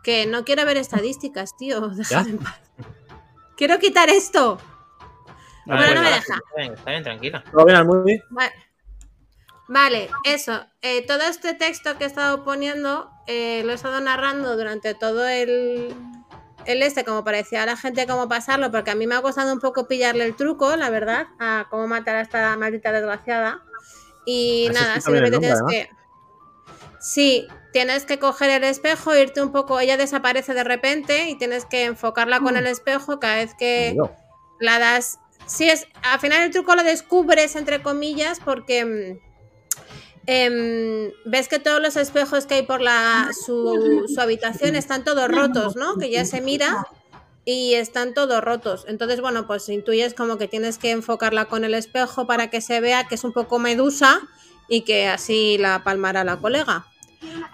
que 0.02 0.24
no 0.24 0.44
quiero 0.46 0.64
ver 0.64 0.78
estadísticas, 0.78 1.54
tío. 1.58 1.88
Déjame 1.96 2.30
en 2.30 2.38
paz. 2.38 2.60
Quiero 3.60 3.78
quitar 3.78 4.08
esto. 4.08 4.58
No 5.66 5.76
Bueno, 5.76 5.96
no 5.96 6.00
me 6.00 6.08
deja. 6.08 6.18
Está 6.18 6.56
bien, 6.56 6.72
está 6.72 6.90
bien, 6.92 7.02
tranquila. 7.02 7.44
¿Todo 7.52 7.66
bien, 7.66 7.76
Almudi? 7.76 8.22
Vale, 8.30 8.52
Vale, 9.68 10.08
eso. 10.24 10.64
Eh, 10.80 11.06
todo 11.06 11.20
este 11.24 11.52
texto 11.52 11.98
que 11.98 12.04
he 12.04 12.06
estado 12.06 12.42
poniendo 12.42 13.10
eh, 13.26 13.60
lo 13.66 13.72
he 13.72 13.74
estado 13.74 14.00
narrando 14.00 14.56
durante 14.56 14.94
todo 14.94 15.28
el, 15.28 15.94
el 16.64 16.82
este, 16.82 17.04
como 17.04 17.22
parecía 17.22 17.64
a 17.64 17.66
la 17.66 17.76
gente 17.76 18.06
cómo 18.06 18.30
pasarlo, 18.30 18.70
porque 18.70 18.92
a 18.92 18.94
mí 18.94 19.06
me 19.06 19.14
ha 19.14 19.20
costado 19.20 19.52
un 19.52 19.60
poco 19.60 19.86
pillarle 19.86 20.24
el 20.24 20.36
truco, 20.36 20.74
la 20.76 20.88
verdad, 20.88 21.26
a 21.38 21.66
cómo 21.68 21.86
matar 21.86 22.16
a 22.16 22.22
esta 22.22 22.56
maldita 22.56 22.92
desgraciada. 22.92 23.62
Y 24.24 24.68
Has 24.68 24.74
nada, 24.74 25.00
simplemente 25.02 25.38
tienes 25.38 25.58
nombre, 25.58 25.90
que. 25.90 25.99
Sí, 27.00 27.48
tienes 27.72 28.04
que 28.04 28.18
coger 28.18 28.50
el 28.50 28.64
espejo, 28.64 29.16
irte 29.16 29.42
un 29.42 29.52
poco. 29.52 29.80
Ella 29.80 29.96
desaparece 29.96 30.52
de 30.52 30.64
repente 30.64 31.30
y 31.30 31.38
tienes 31.38 31.64
que 31.64 31.84
enfocarla 31.84 32.40
con 32.40 32.56
el 32.56 32.66
espejo 32.66 33.18
cada 33.18 33.36
vez 33.36 33.54
que 33.58 33.96
la 34.60 34.78
das. 34.78 35.18
Sí, 35.46 35.68
es. 35.68 35.86
Al 36.02 36.20
final 36.20 36.42
el 36.42 36.50
truco 36.50 36.76
lo 36.76 36.82
descubres, 36.82 37.56
entre 37.56 37.82
comillas, 37.82 38.38
porque. 38.44 38.84
mm, 38.84 39.18
em, 40.26 41.10
ves 41.24 41.48
que 41.48 41.58
todos 41.58 41.80
los 41.80 41.96
espejos 41.96 42.44
que 42.44 42.54
hay 42.54 42.62
por 42.62 42.82
la, 42.82 43.30
su, 43.46 44.04
su 44.06 44.20
habitación 44.20 44.76
están 44.76 45.02
todos 45.02 45.28
rotos, 45.28 45.76
¿no? 45.76 45.96
Que 45.96 46.10
ya 46.10 46.26
se 46.26 46.42
mira 46.42 46.86
y 47.46 47.74
están 47.74 48.12
todos 48.12 48.44
rotos. 48.44 48.84
Entonces, 48.86 49.22
bueno, 49.22 49.46
pues 49.46 49.68
intuyes 49.70 50.12
como 50.12 50.36
que 50.36 50.48
tienes 50.48 50.76
que 50.76 50.90
enfocarla 50.90 51.46
con 51.46 51.64
el 51.64 51.72
espejo 51.72 52.26
para 52.26 52.50
que 52.50 52.60
se 52.60 52.80
vea 52.80 53.08
que 53.08 53.14
es 53.14 53.24
un 53.24 53.32
poco 53.32 53.58
medusa 53.58 54.20
y 54.70 54.82
que 54.82 55.08
así 55.08 55.58
la 55.58 55.84
palmará 55.84 56.24
la 56.24 56.38
colega. 56.38 56.86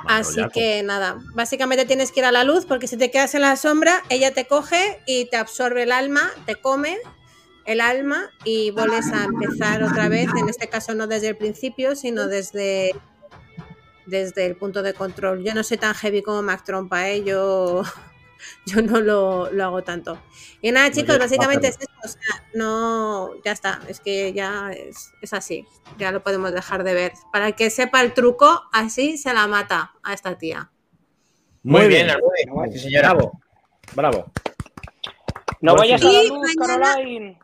Así 0.07 0.41
que 0.53 0.85
nada, 0.85 1.17
básicamente 1.35 1.85
tienes 1.87 2.13
que 2.13 2.21
ir 2.21 2.27
a 2.27 2.31
la 2.31 2.45
luz 2.45 2.67
porque 2.67 2.87
si 2.87 2.97
te 2.97 3.11
quedas 3.11 3.35
en 3.35 3.41
la 3.41 3.57
sombra, 3.57 4.05
ella 4.11 4.33
te 4.33 4.47
coge 4.47 5.01
y 5.07 5.25
te 5.25 5.37
absorbe 5.37 5.83
el 5.83 5.91
alma, 5.91 6.31
te 6.45 6.55
come 6.55 6.99
el 7.65 7.81
alma 7.81 8.31
y 8.45 8.71
vuelves 8.71 9.13
a 9.13 9.25
empezar 9.25 9.83
otra 9.83 10.09
vez, 10.09 10.29
en 10.39 10.49
este 10.49 10.69
caso 10.69 10.95
no 10.95 11.09
desde 11.09 11.29
el 11.29 11.37
principio, 11.37 11.97
sino 11.97 12.29
desde, 12.29 12.95
desde 14.05 14.47
el 14.47 14.55
punto 14.55 14.83
de 14.83 14.95
control. 14.95 15.43
Yo 15.43 15.55
no 15.55 15.65
soy 15.65 15.79
tan 15.79 15.95
heavy 15.95 16.23
como 16.23 16.43
Mac 16.43 16.65
Trompa, 16.65 17.09
¿eh? 17.09 17.25
yo, 17.25 17.83
yo 18.67 18.83
no 18.83 19.01
lo, 19.01 19.51
lo 19.51 19.65
hago 19.65 19.83
tanto. 19.83 20.21
Y 20.63 20.73
nada, 20.73 20.91
chicos, 20.91 21.19
básicamente 21.19 21.69
es 21.69 21.79
esto, 21.79 21.93
o 22.05 22.09
sea, 22.09 22.45
no, 22.55 23.31
ya 23.45 23.53
está, 23.53 23.81
es 23.89 24.01
que 24.01 24.33
ya 24.33 24.71
es, 24.73 25.11
es 25.23 25.33
así, 25.33 25.65
ya 25.99 26.13
lo 26.13 26.23
podemos 26.23 26.53
dejar 26.53 26.83
de 26.85 26.95
ver. 26.95 27.13
Para 27.33 27.49
el 27.49 27.55
que 27.55 27.71
sepa 27.71 28.01
el 28.03 28.15
truco, 28.15 28.63
así 28.73 29.19
se 29.19 29.33
la 29.35 29.47
mata 29.47 29.93
a 30.03 30.15
esta 30.15 30.37
tía. 30.39 30.71
Muy, 31.63 31.81
Muy 31.83 31.89
bien, 31.89 32.07
bien. 32.07 32.73
Sí, 32.73 32.79
señora. 32.79 33.13
Bravo. 33.15 33.41
Bravo. 33.95 34.33
No 35.61 35.75
vayas 35.75 36.03
a 36.03 36.09
sí. 36.09 36.13
la 36.15 36.23
luz, 36.35 36.55
mañana- 36.57 36.85
Caroline. 36.95 37.39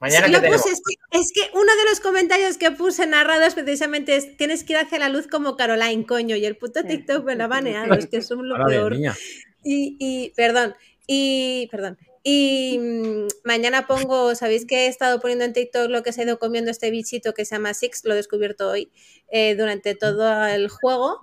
Mañana 0.00 0.26
Sí, 0.26 0.32
que 0.32 0.36
lo 0.38 0.42
tenemos. 0.42 0.62
puse, 0.62 0.72
es, 0.74 0.80
que, 0.80 1.18
es 1.20 1.32
que 1.34 1.50
uno 1.58 1.76
de 1.76 1.84
los 1.90 2.00
comentarios 2.00 2.56
que 2.56 2.70
puse 2.70 3.06
narrados 3.06 3.52
precisamente 3.54 4.16
es 4.16 4.34
tienes 4.38 4.64
que 4.64 4.72
ir 4.72 4.78
hacia 4.78 4.98
la 4.98 5.10
luz 5.10 5.26
como 5.26 5.56
Caroline, 5.58 6.06
coño, 6.06 6.36
y 6.36 6.46
el 6.46 6.56
puto 6.56 6.82
TikTok 6.84 7.22
me 7.24 7.36
lo 7.36 7.44
ha 7.44 7.48
baneado, 7.48 7.92
es 7.94 8.06
que 8.06 8.22
son 8.22 8.48
lo 8.48 8.54
Ahora 8.56 8.66
bien, 8.68 8.80
peor. 8.80 8.92
niña. 8.92 9.14
Y, 9.62 9.96
y, 9.98 10.30
perdón, 10.30 10.74
y, 11.06 11.68
perdón. 11.70 11.98
Y 12.22 12.78
mm, 12.78 13.28
mañana 13.44 13.86
pongo, 13.86 14.34
sabéis 14.34 14.66
que 14.66 14.86
he 14.86 14.88
estado 14.88 15.20
poniendo 15.20 15.44
en 15.44 15.52
TikTok 15.52 15.88
lo 15.90 16.02
que 16.02 16.12
se 16.12 16.20
ha 16.20 16.24
ido 16.24 16.38
comiendo 16.38 16.70
este 16.70 16.90
bichito 16.90 17.32
que 17.32 17.44
se 17.44 17.54
llama 17.54 17.72
Six, 17.72 18.04
lo 18.04 18.12
he 18.12 18.16
descubierto 18.16 18.68
hoy, 18.68 18.90
eh, 19.28 19.54
durante 19.56 19.94
todo 19.94 20.46
el 20.46 20.68
juego. 20.68 21.20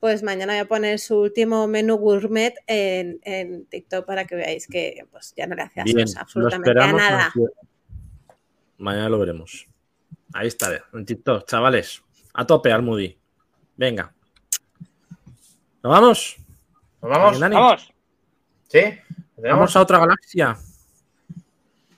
Pues 0.00 0.22
mañana 0.22 0.54
voy 0.54 0.60
a 0.60 0.68
poner 0.68 0.98
su 0.98 1.18
último 1.18 1.66
menú 1.66 1.96
gourmet 1.96 2.54
en, 2.66 3.20
en 3.22 3.66
TikTok 3.66 4.06
para 4.06 4.24
que 4.24 4.34
veáis 4.34 4.66
que 4.66 5.06
pues, 5.10 5.34
ya 5.36 5.46
no 5.46 5.54
le 5.54 5.62
hace 5.62 5.82
absolutamente 6.16 6.70
a 6.70 6.92
nada. 6.92 7.32
Mañana 8.78 9.10
lo 9.10 9.18
veremos. 9.18 9.68
Ahí 10.32 10.48
está, 10.48 10.70
en 10.94 11.04
TikTok, 11.04 11.46
chavales. 11.46 12.02
A 12.32 12.46
tope, 12.46 12.72
Almudi. 12.72 13.18
Venga. 13.76 14.14
¿Nos 15.82 15.92
vamos? 15.92 16.36
¿Nos 17.02 17.10
vamos? 17.10 17.38
Mañana, 17.38 17.60
Vamos. 17.60 17.92
¿Sí? 18.68 18.80
Vamos 19.36 19.74
a 19.74 19.80
otra 19.80 19.98
galaxia. 19.98 20.56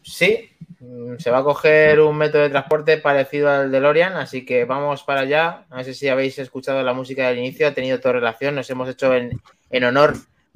Sí, 0.02 0.50
mm, 0.80 1.16
se 1.18 1.30
va 1.30 1.38
a 1.38 1.42
coger 1.42 2.00
un 2.00 2.16
método 2.16 2.42
de 2.42 2.50
transporte 2.50 2.98
parecido 2.98 3.50
al 3.50 3.70
DeLorean, 3.70 4.14
así 4.14 4.44
que 4.44 4.64
vamos 4.64 5.02
para 5.02 5.22
allá. 5.22 5.66
No 5.70 5.82
sé 5.82 5.94
si 5.94 6.08
habéis 6.08 6.38
escuchado 6.38 6.82
la 6.82 6.92
música 6.92 7.28
del 7.28 7.38
inicio, 7.38 7.66
ha 7.66 7.74
tenido 7.74 8.00
toda 8.00 8.14
relación. 8.14 8.54
Nos 8.54 8.70
hemos 8.70 8.88
hecho 8.88 9.14
en, 9.14 9.40
en 9.70 9.84
honor 9.84 10.14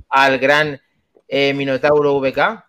al 0.08 0.38
gran 0.38 0.80
eh, 1.28 1.52
Minotauro 1.54 2.20
VK. 2.20 2.64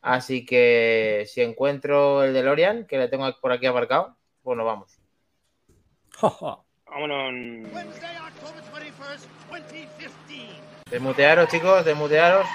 Así 0.00 0.46
que 0.46 1.24
si 1.26 1.42
encuentro 1.42 2.22
el 2.22 2.32
DeLorean, 2.32 2.86
que 2.86 2.98
le 2.98 3.08
tengo 3.08 3.30
por 3.40 3.52
aquí 3.52 3.66
aparcado, 3.66 4.16
pues 4.42 4.56
nos 4.56 4.66
vamos. 4.66 4.98
Vámonos. 6.90 7.68
Desmutearos, 10.90 11.48
chicos, 11.48 11.84
desmutearos. 11.84 12.46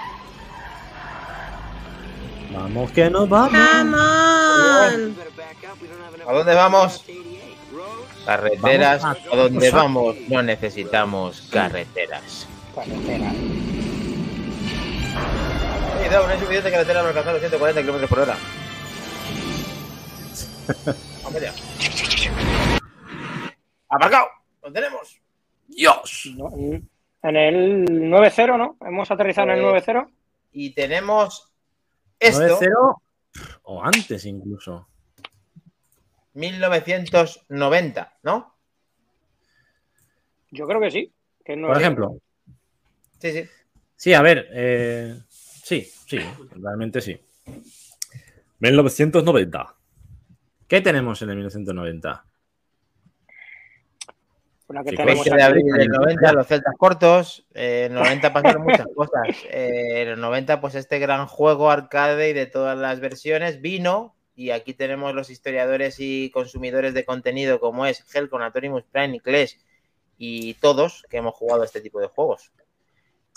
Vamos 2.51 2.91
que 2.91 3.09
nos 3.09 3.27
vamos. 3.29 3.51
Come 3.51 3.97
on. 3.97 5.15
¿A 6.27 6.33
dónde 6.33 6.53
vamos? 6.55 7.03
Carreteras, 8.25 9.01
Vamos 9.01 9.17
a- 9.29 9.33
a 9.33 9.35
donde 9.35 9.71
vamos 9.71 10.15
no 10.29 10.41
necesitamos 10.43 11.47
carreteras. 11.51 12.47
Carretera. 12.75 13.31
Sí, 16.01 16.09
da, 16.09 16.19
no 16.25 16.29
es 16.31 16.39
suficiente 16.39 16.71
carretera 16.71 16.99
para 17.01 17.09
alcanzar 17.09 17.33
los 17.33 17.41
140 17.41 17.81
km 17.81 18.07
por 18.07 18.19
hora. 18.19 18.35
Vamos 21.23 21.35
allá. 21.41 21.53
¡Aparcado! 23.89 24.27
¡Lo 24.63 24.71
tenemos! 24.71 25.17
¡Dios! 25.67 26.29
No, 26.37 26.49
En 27.23 27.35
el 27.37 27.85
9-0, 27.85 28.57
¿no? 28.57 28.77
Hemos 28.85 29.09
aterrizado 29.09 29.49
en 29.51 29.57
el 29.57 29.63
Eh, 29.63 29.81
9-0. 29.85 30.09
Y 30.51 30.73
tenemos 30.73 31.51
esto, 32.19 32.41
9-0 32.59 33.01
o 33.63 33.83
antes 33.83 34.25
incluso. 34.25 34.87
1990, 36.33 38.17
¿no? 38.23 38.53
Yo 40.51 40.67
creo 40.67 40.79
que 40.81 40.91
sí. 40.91 41.11
Que 41.43 41.53
es 41.53 41.59
Por 41.59 41.69
9-0. 41.75 41.79
ejemplo. 41.79 42.17
Sí, 43.19 43.31
sí. 43.31 43.43
Sí, 43.95 44.13
a 44.13 44.21
ver. 44.21 44.47
eh, 44.51 45.15
sí, 45.29 45.81
sí, 46.07 46.19
realmente 46.51 47.01
sí. 47.01 47.19
1990. 48.59 49.75
¿Qué 50.67 50.81
tenemos 50.81 51.21
en 51.21 51.29
el 51.29 51.35
1990? 51.37 52.25
Una 54.73 54.83
que 54.83 54.89
Sí, 54.91 54.95
tenemos 54.97 55.23
20 55.25 55.29
de 55.37 55.43
aquí. 55.43 55.51
abril 55.51 55.65
del 55.77 55.87
90, 55.89 56.33
los 56.33 56.47
celtas 56.47 56.73
cortos. 56.77 57.45
eh, 57.53 57.85
en 57.85 57.91
el 57.93 57.99
90 57.99 58.33
pasaron 58.33 58.63
muchas 58.63 58.87
cosas. 58.95 59.21
Eh, 59.49 60.01
en 60.01 60.07
el 60.09 60.19
90, 60.19 60.59
pues 60.61 60.75
este 60.75 60.99
gran 60.99 61.27
juego 61.27 61.69
arcade 61.69 62.29
y 62.29 62.33
de 62.33 62.45
todas 62.47 62.77
las 62.77 62.99
versiones 62.99 63.61
vino. 63.61 64.15
Y 64.35 64.49
aquí 64.49 64.73
tenemos 64.73 65.13
los 65.13 65.29
historiadores 65.29 65.97
y 65.99 66.31
consumidores 66.31 66.95
de 66.95 67.05
contenido, 67.05 67.59
como 67.59 67.85
es 67.85 68.03
Helcon, 68.15 68.41
Atorimus 68.41 68.83
Prime 68.91 69.17
y 69.17 69.19
Clash, 69.19 69.53
y 70.17 70.55
todos 70.55 71.05
que 71.07 71.17
hemos 71.17 71.35
jugado 71.35 71.63
este 71.63 71.81
tipo 71.81 71.99
de 71.99 72.07
juegos. 72.07 72.51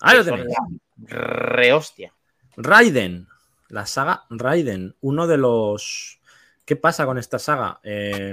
Ahí 0.01 0.17
lo 0.17 0.25
tenéis. 0.25 0.47
la 0.47 1.17
Rehostia. 1.19 2.13
Raiden. 2.57 3.29
La 3.69 3.85
saga 3.85 4.25
Raiden. 4.31 4.95
Uno 5.03 5.27
de 5.27 5.37
los. 5.37 6.19
¿Qué 6.65 6.77
pasa 6.77 7.05
con 7.05 7.19
esta 7.19 7.39
saga? 7.39 7.79
Eh, 7.83 8.33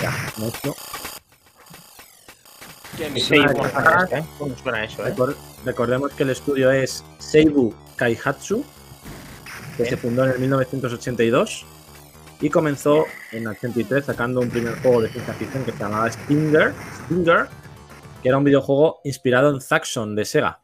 Ya, 0.00 0.12
no, 0.38 0.46
no. 0.64 0.74
¿Eh? 4.12 4.24
¿Cómo 4.38 4.56
suena 4.56 4.84
eso, 4.84 5.06
eh? 5.06 5.14
Recor- 5.14 5.36
recordemos 5.64 6.12
que 6.12 6.22
el 6.24 6.30
estudio 6.30 6.70
es 6.70 7.04
Seibu 7.18 7.72
Kaihatsu, 7.96 8.64
que 9.76 9.84
se 9.86 9.96
fundó 9.96 10.24
en 10.24 10.30
el 10.32 10.38
1982 10.40 11.66
y 12.40 12.50
comenzó 12.50 13.04
en 13.32 13.42
el 13.42 13.48
83 13.48 14.04
sacando 14.04 14.40
un 14.40 14.48
primer 14.48 14.78
juego 14.80 15.02
de 15.02 15.08
ciencia 15.08 15.34
ficción 15.34 15.64
que 15.64 15.72
se 15.72 15.78
llamaba 15.78 16.10
Stinger, 16.10 16.72
Stinger 17.04 17.46
que 18.22 18.28
era 18.28 18.38
un 18.38 18.44
videojuego 18.44 19.00
inspirado 19.04 19.50
en 19.50 19.60
Zaxxon 19.60 20.16
de 20.16 20.24
Sega. 20.24 20.60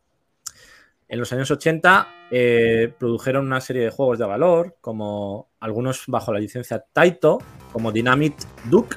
En 1.08 1.20
los 1.20 1.32
años 1.32 1.50
80 1.50 2.08
eh, 2.30 2.92
produjeron 2.98 3.46
una 3.46 3.60
serie 3.60 3.84
de 3.84 3.90
juegos 3.90 4.18
de 4.18 4.24
valor, 4.24 4.76
como 4.80 5.50
algunos 5.60 6.02
bajo 6.08 6.32
la 6.32 6.40
licencia 6.40 6.84
Taito, 6.92 7.38
como 7.72 7.92
Dynamite 7.92 8.44
Duke 8.64 8.96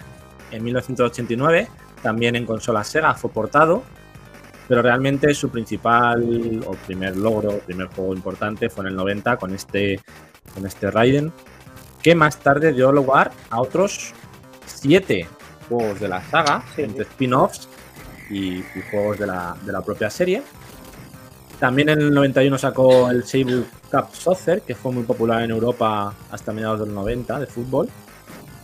en 0.51 0.63
1989, 0.63 1.67
también 2.07 2.37
en 2.37 2.45
consola 2.45 2.85
Sega 2.85 3.13
fue 3.15 3.29
portado, 3.31 3.83
pero 4.69 4.81
realmente 4.81 5.33
su 5.33 5.49
principal 5.49 6.63
o 6.65 6.71
primer 6.85 7.17
logro, 7.17 7.59
primer 7.65 7.87
juego 7.87 8.13
importante 8.13 8.69
fue 8.69 8.85
en 8.85 8.91
el 8.91 8.95
90 8.95 9.35
con 9.35 9.53
este, 9.53 9.99
con 10.53 10.65
este 10.65 10.89
Raiden, 10.89 11.33
que 12.01 12.15
más 12.15 12.37
tarde 12.37 12.71
dio 12.71 12.93
lugar 12.93 13.31
a 13.49 13.59
otros 13.59 14.13
siete 14.65 15.27
juegos 15.67 15.99
de 15.99 16.07
la 16.07 16.23
saga, 16.23 16.63
Sí. 16.77 16.83
entre 16.83 17.03
spin-offs 17.03 17.67
y, 18.29 18.59
y 18.59 18.81
juegos 18.89 19.19
de 19.19 19.27
la, 19.27 19.57
de 19.65 19.73
la 19.73 19.81
propia 19.81 20.09
serie. 20.09 20.41
También 21.59 21.89
en 21.89 21.99
el 21.99 22.13
91 22.13 22.57
sacó 22.57 23.09
el 23.09 23.25
Seibu 23.25 23.65
Cup 23.91 24.13
Soccer, 24.13 24.61
que 24.61 24.75
fue 24.75 24.93
muy 24.93 25.03
popular 25.03 25.41
en 25.43 25.51
Europa 25.51 26.13
hasta 26.31 26.53
mediados 26.53 26.79
del 26.79 26.93
90 26.93 27.37
de 27.41 27.47
fútbol, 27.47 27.89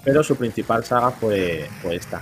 pero 0.06 0.24
su 0.24 0.38
principal 0.38 0.86
saga 0.86 1.12
fue, 1.12 1.68
fue 1.82 1.98
esta. 1.98 2.22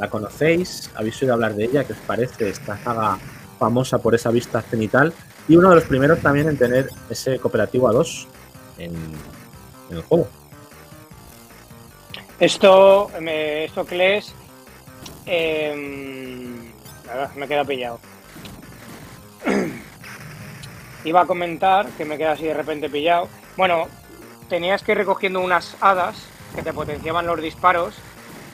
¿La 0.00 0.08
conocéis? 0.08 0.90
¿Habéis 0.94 1.20
oído 1.20 1.34
hablar 1.34 1.54
de 1.54 1.64
ella? 1.64 1.84
¿Qué 1.84 1.92
os 1.92 1.98
parece 1.98 2.48
esta 2.48 2.82
saga 2.82 3.18
famosa 3.58 3.98
por 3.98 4.14
esa 4.14 4.30
vista 4.30 4.62
cenital? 4.62 5.12
Y 5.46 5.56
uno 5.56 5.68
de 5.68 5.74
los 5.74 5.84
primeros 5.84 6.20
también 6.20 6.48
en 6.48 6.56
tener 6.56 6.88
ese 7.10 7.38
cooperativo 7.38 7.86
a 7.86 7.92
dos 7.92 8.26
en, 8.78 8.94
en 9.90 9.96
el 9.96 10.02
juego. 10.02 10.26
Esto, 12.38 13.10
me, 13.20 13.66
esto 13.66 13.84
Kles, 13.84 14.32
eh, 15.26 15.74
me 17.36 17.46
queda 17.46 17.66
pillado. 17.66 18.00
Iba 21.04 21.20
a 21.20 21.26
comentar, 21.26 21.86
que 21.90 22.06
me 22.06 22.16
queda 22.16 22.32
así 22.32 22.44
de 22.44 22.54
repente 22.54 22.88
pillado. 22.88 23.28
Bueno, 23.58 23.88
tenías 24.48 24.82
que 24.82 24.92
ir 24.92 24.98
recogiendo 24.98 25.40
unas 25.40 25.76
hadas 25.82 26.16
que 26.54 26.62
te 26.62 26.72
potenciaban 26.72 27.26
los 27.26 27.42
disparos, 27.42 27.96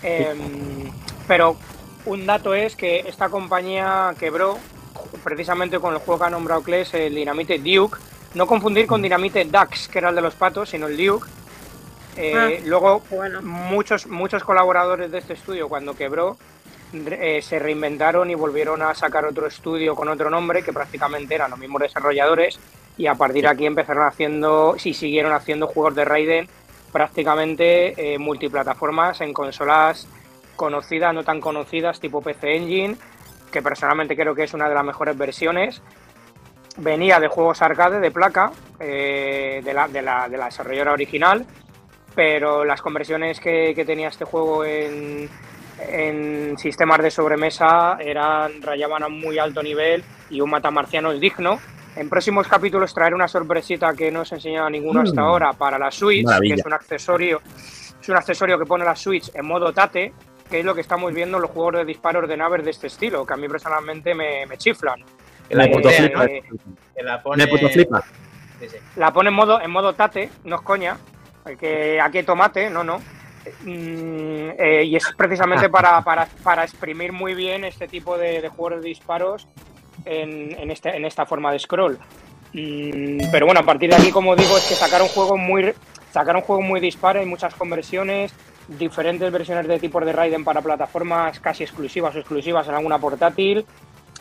em, 0.02 0.90
pero 1.26 1.56
un 2.04 2.26
dato 2.26 2.54
es 2.54 2.76
que 2.76 3.00
esta 3.00 3.28
compañía 3.28 4.14
quebró 4.18 4.58
precisamente 5.24 5.78
con 5.78 5.92
el 5.92 6.00
juego 6.00 6.20
que 6.20 6.26
ha 6.26 6.30
nombrado 6.30 6.62
Kles, 6.62 6.94
el 6.94 7.14
Dinamite 7.14 7.58
Duke. 7.58 7.98
No 8.34 8.46
confundir 8.46 8.86
con 8.86 9.02
Dinamite 9.02 9.44
Dax, 9.46 9.88
que 9.88 9.98
era 9.98 10.10
el 10.10 10.14
de 10.14 10.20
los 10.20 10.34
patos, 10.34 10.70
sino 10.70 10.86
el 10.86 10.96
Duke. 10.96 11.26
Eh, 12.16 12.34
Ah, 12.34 12.62
luego, 12.64 13.02
bueno. 13.10 13.42
muchos, 13.42 14.06
muchos 14.06 14.42
colaboradores 14.44 15.10
de 15.10 15.18
este 15.18 15.34
estudio, 15.34 15.68
cuando 15.68 15.94
quebró, 15.94 16.36
eh, 16.94 17.40
se 17.42 17.58
reinventaron 17.58 18.30
y 18.30 18.34
volvieron 18.34 18.82
a 18.82 18.94
sacar 18.94 19.24
otro 19.26 19.46
estudio 19.46 19.94
con 19.94 20.08
otro 20.08 20.30
nombre, 20.30 20.62
que 20.62 20.72
prácticamente 20.72 21.34
eran 21.34 21.50
los 21.50 21.58
mismos 21.58 21.82
desarrolladores, 21.82 22.58
y 22.96 23.06
a 23.06 23.14
partir 23.14 23.42
de 23.42 23.48
aquí 23.48 23.66
empezaron 23.66 24.06
haciendo, 24.06 24.76
sí 24.78 24.94
siguieron 24.94 25.32
haciendo 25.32 25.66
juegos 25.66 25.94
de 25.94 26.04
Raiden 26.04 26.48
prácticamente 26.92 28.14
eh, 28.14 28.18
multiplataformas 28.18 29.20
en 29.20 29.34
consolas 29.34 30.06
conocidas, 30.56 31.14
no 31.14 31.22
tan 31.22 31.40
conocidas, 31.40 32.00
tipo 32.00 32.20
PC 32.20 32.56
Engine, 32.56 32.96
que 33.52 33.62
personalmente 33.62 34.16
creo 34.16 34.34
que 34.34 34.44
es 34.44 34.54
una 34.54 34.68
de 34.68 34.74
las 34.74 34.84
mejores 34.84 35.16
versiones. 35.16 35.82
Venía 36.78 37.18
de 37.20 37.28
juegos 37.28 37.62
arcade 37.62 38.00
de 38.00 38.10
placa, 38.10 38.50
eh, 38.80 39.60
de, 39.64 39.72
la, 39.72 39.88
de, 39.88 40.02
la, 40.02 40.28
de 40.28 40.36
la 40.36 40.46
desarrolladora 40.46 40.92
original, 40.92 41.46
pero 42.14 42.64
las 42.64 42.82
conversiones 42.82 43.40
que, 43.40 43.72
que 43.74 43.84
tenía 43.84 44.08
este 44.08 44.24
juego 44.26 44.64
en, 44.64 45.28
en 45.88 46.58
sistemas 46.58 46.98
de 47.02 47.10
sobremesa 47.10 47.96
eran 48.00 48.60
rayaban 48.62 49.02
a 49.04 49.08
muy 49.08 49.38
alto 49.38 49.62
nivel 49.62 50.02
y 50.30 50.40
un 50.40 50.50
matamarciano 50.50 51.12
es 51.12 51.20
digno. 51.20 51.58
En 51.96 52.10
próximos 52.10 52.46
capítulos 52.46 52.92
traeré 52.92 53.14
una 53.14 53.26
sorpresita 53.28 53.94
que 53.94 54.10
no 54.10 54.20
os 54.20 54.32
he 54.32 54.34
enseñado 54.34 54.66
a 54.66 54.70
ninguno 54.70 55.00
hasta 55.00 55.22
Mm. 55.22 55.24
ahora 55.24 55.52
para 55.54 55.78
la 55.78 55.90
Switch, 55.90 56.26
Maravilla. 56.26 56.56
que 56.56 56.60
es 56.60 56.66
un 56.66 56.72
accesorio, 56.74 57.40
es 58.02 58.08
un 58.10 58.16
accesorio 58.16 58.58
que 58.58 58.66
pone 58.66 58.84
la 58.84 58.94
Switch 58.94 59.30
en 59.34 59.46
modo 59.46 59.72
Tate, 59.72 60.12
que 60.48 60.60
es 60.60 60.64
lo 60.64 60.74
que 60.74 60.80
estamos 60.80 61.12
viendo 61.12 61.38
en 61.38 61.42
los 61.42 61.50
juegos 61.50 61.74
de 61.74 61.84
disparos 61.84 62.28
de 62.28 62.36
naves 62.36 62.64
de 62.64 62.70
este 62.70 62.86
estilo, 62.86 63.26
que 63.26 63.34
a 63.34 63.36
mí 63.36 63.48
personalmente 63.48 64.14
me, 64.14 64.46
me 64.46 64.56
chiflan. 64.56 65.00
La 65.50 65.64
Eh, 65.64 65.70
eh, 65.74 66.42
Que 66.94 67.02
la 67.02 67.22
pone... 67.22 67.44
Me 67.44 67.50
puto 67.50 67.68
flipa. 67.68 68.02
Sí, 68.58 68.68
sí. 68.68 68.76
la 68.96 69.12
pone 69.12 69.28
en 69.28 69.34
modo, 69.34 69.60
en 69.60 69.70
modo 69.70 69.94
tate, 69.94 70.30
no 70.44 70.56
es 70.56 70.62
coña, 70.62 70.96
que 71.60 72.00
aquí 72.00 72.22
tomate, 72.22 72.70
no, 72.70 72.82
no. 72.82 72.98
Mm, 73.62 74.50
eh, 74.58 74.84
y 74.84 74.96
es 74.96 75.04
precisamente 75.16 75.68
para, 75.68 76.00
para, 76.04 76.26
para 76.42 76.64
exprimir 76.64 77.12
muy 77.12 77.34
bien 77.34 77.64
este 77.64 77.86
tipo 77.86 78.16
de, 78.18 78.40
de 78.40 78.48
juegos 78.48 78.82
de 78.82 78.88
disparos 78.88 79.46
en, 80.04 80.58
en, 80.58 80.70
este, 80.70 80.96
en 80.96 81.04
esta 81.04 81.26
forma 81.26 81.52
de 81.52 81.58
scroll. 81.58 81.98
Mm, 82.52 83.30
pero 83.30 83.46
bueno, 83.46 83.60
a 83.60 83.64
partir 83.64 83.90
de 83.90 83.96
aquí, 83.96 84.10
como 84.10 84.34
digo, 84.34 84.56
es 84.56 84.66
que 84.66 84.74
sacar 84.74 85.02
un 85.02 85.08
juego 85.08 85.36
muy 85.36 85.74
sacar 86.12 86.34
un 86.34 86.42
juego 86.42 86.62
muy 86.62 86.80
disparo, 86.80 87.20
hay 87.20 87.26
muchas 87.26 87.54
conversiones, 87.54 88.32
diferentes 88.68 89.30
versiones 89.30 89.66
de 89.66 89.78
tipos 89.78 90.04
de 90.04 90.12
Raiden 90.12 90.44
para 90.44 90.62
plataformas 90.62 91.38
casi 91.40 91.62
exclusivas 91.62 92.14
o 92.14 92.18
exclusivas 92.18 92.66
en 92.68 92.74
alguna 92.74 92.98
portátil, 92.98 93.64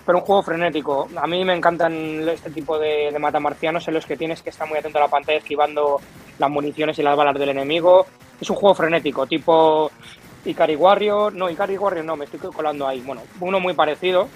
pero 0.06 0.20
un 0.20 0.24
juego 0.24 0.44
frenético. 0.44 1.10
A 1.16 1.28
mí 1.28 1.44
me 1.44 1.56
encantan 1.56 2.28
este 2.30 2.52
tipo 2.52 2.78
de, 2.78 3.16
matamarcianos 3.20 3.88
en 3.88 3.96
los 3.96 4.06
que 4.06 4.18
tienes 4.18 4.42
que 4.42 4.52
estar 4.52 4.68
muy 4.68 4.78
atento 4.78 5.00
a 5.00 5.02
la 5.02 5.08
pantalla 5.08 5.40
esquivando 5.40 6.00
las 6.38 6.50
municiones 6.50 7.00
y 7.00 7.04
las 7.04 7.18
balas 7.18 7.36
del 7.36 7.50
enemigo. 7.50 8.06
Es 8.40 8.50
un 8.50 8.56
juego 8.56 8.76
frenético, 8.76 9.26
tipo 9.26 9.92
Ikari 10.46 10.76
Warrior. 10.76 11.34
No, 11.34 11.50
Ikari 11.50 11.78
Warrior 11.78 12.06
no, 12.06 12.16
me 12.16 12.26
estoy 12.26 12.40
colando 12.40 12.88
ahí. 12.88 13.02
Bueno, 13.02 13.24
uno 13.40 13.60
muy 13.60 13.74
parecido, 13.74 14.28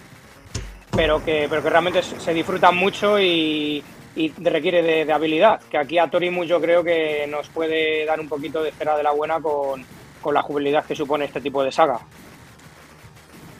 pero 0.96 1.24
que, 1.24 1.46
pero 1.50 1.62
que 1.62 1.70
realmente 1.70 2.02
se 2.02 2.34
disfruta 2.34 2.72
mucho 2.72 3.20
y, 3.20 3.84
y 4.16 4.30
requiere 4.42 4.82
de, 4.82 5.06
de 5.06 5.14
habilidad. 5.14 5.62
Que 5.70 5.78
aquí 5.78 6.00
a 6.00 6.08
Torimu 6.08 6.46
yo 6.46 6.60
creo 6.60 6.84
que 6.84 7.28
nos 7.28 7.48
puede 7.50 8.06
dar 8.06 8.20
un 8.20 8.28
poquito 8.28 8.64
de 8.64 8.72
cera 8.72 8.98
de 8.98 9.04
la 9.04 9.12
buena 9.12 9.40
con, 9.40 9.86
con 10.22 10.34
la 10.34 10.42
jubilidad 10.42 10.86
que 10.86 10.96
supone 10.96 11.26
este 11.26 11.42
tipo 11.42 11.64
de 11.64 11.72
saga. 11.72 12.00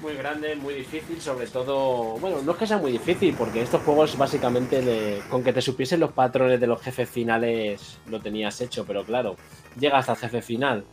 Muy 0.02 0.14
grande, 0.16 0.56
muy 0.56 0.74
difícil, 0.76 1.20
sobre 1.20 1.48
todo. 1.48 2.18
Bueno, 2.20 2.42
no 2.42 2.54
es 2.54 2.58
que 2.58 2.66
sea 2.68 2.78
muy 2.78 2.92
difícil, 2.94 3.36
porque 3.38 3.62
estos 3.62 3.82
juegos 3.82 4.18
básicamente 4.18 4.82
le- 4.82 5.20
con 5.30 5.44
que 5.44 5.52
te 5.52 5.62
supiesen 5.62 6.00
los 6.00 6.14
patrones 6.14 6.60
de 6.60 6.68
los 6.68 6.82
jefes 6.82 7.10
finales 7.10 8.00
lo 8.08 8.22
tenías 8.22 8.62
hecho, 8.62 8.86
pero 8.86 9.04
claro, 9.04 9.36
llegas 9.78 10.08
al 10.08 10.16
jefe 10.16 10.42
final. 10.42 10.86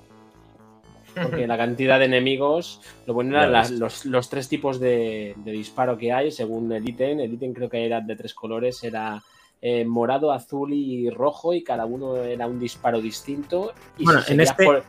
Porque 1.23 1.47
la 1.47 1.57
cantidad 1.57 1.99
de 1.99 2.05
enemigos, 2.07 2.83
lo 3.07 3.15
bueno 3.15 3.39
eran 3.43 3.79
los, 3.79 4.05
los 4.05 4.29
tres 4.29 4.49
tipos 4.51 4.79
de, 4.81 5.33
de 5.37 5.53
disparo 5.53 5.97
que 5.97 6.13
hay, 6.13 6.31
según 6.31 6.71
el 6.73 6.87
ítem. 6.87 7.21
El 7.21 7.33
ítem 7.33 7.55
creo 7.55 7.71
que 7.71 7.87
era 7.87 8.01
de 8.03 8.17
tres 8.17 8.35
colores, 8.35 8.85
era 8.85 9.23
eh, 9.63 9.87
morado, 9.87 10.31
azul 10.31 10.75
y 10.75 11.09
rojo, 11.09 11.55
y 11.55 11.63
cada 11.65 11.87
uno 11.87 12.17
era 12.17 12.47
un 12.47 12.59
disparo 12.59 13.01
distinto. 13.01 13.73
Y 13.97 14.05
Bueno, 14.05 14.21
si 14.21 14.35
en 14.35 14.41
este- 14.41 14.65
por- 14.65 14.83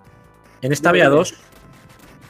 En 0.61 0.71
esta 0.71 0.89
había 0.89 1.09
dos. 1.09 1.35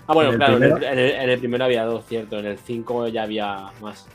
Ah, 0.07 0.13
bueno, 0.13 0.31
En 0.31 0.37
claro, 0.37 0.57
en 0.57 0.63
el, 0.63 0.71
primero- 0.73 0.93
en 0.93 0.99
el- 0.99 1.11
en 1.11 1.29
el 1.29 1.39
primero 1.39 1.65
había 1.65 1.83
dos, 1.85 2.05
cierto. 2.07 2.39
En 2.39 2.45
el 2.45 2.57
5 2.57 3.07
ya 3.09 3.23
había 3.23 3.71
más. 3.81 4.05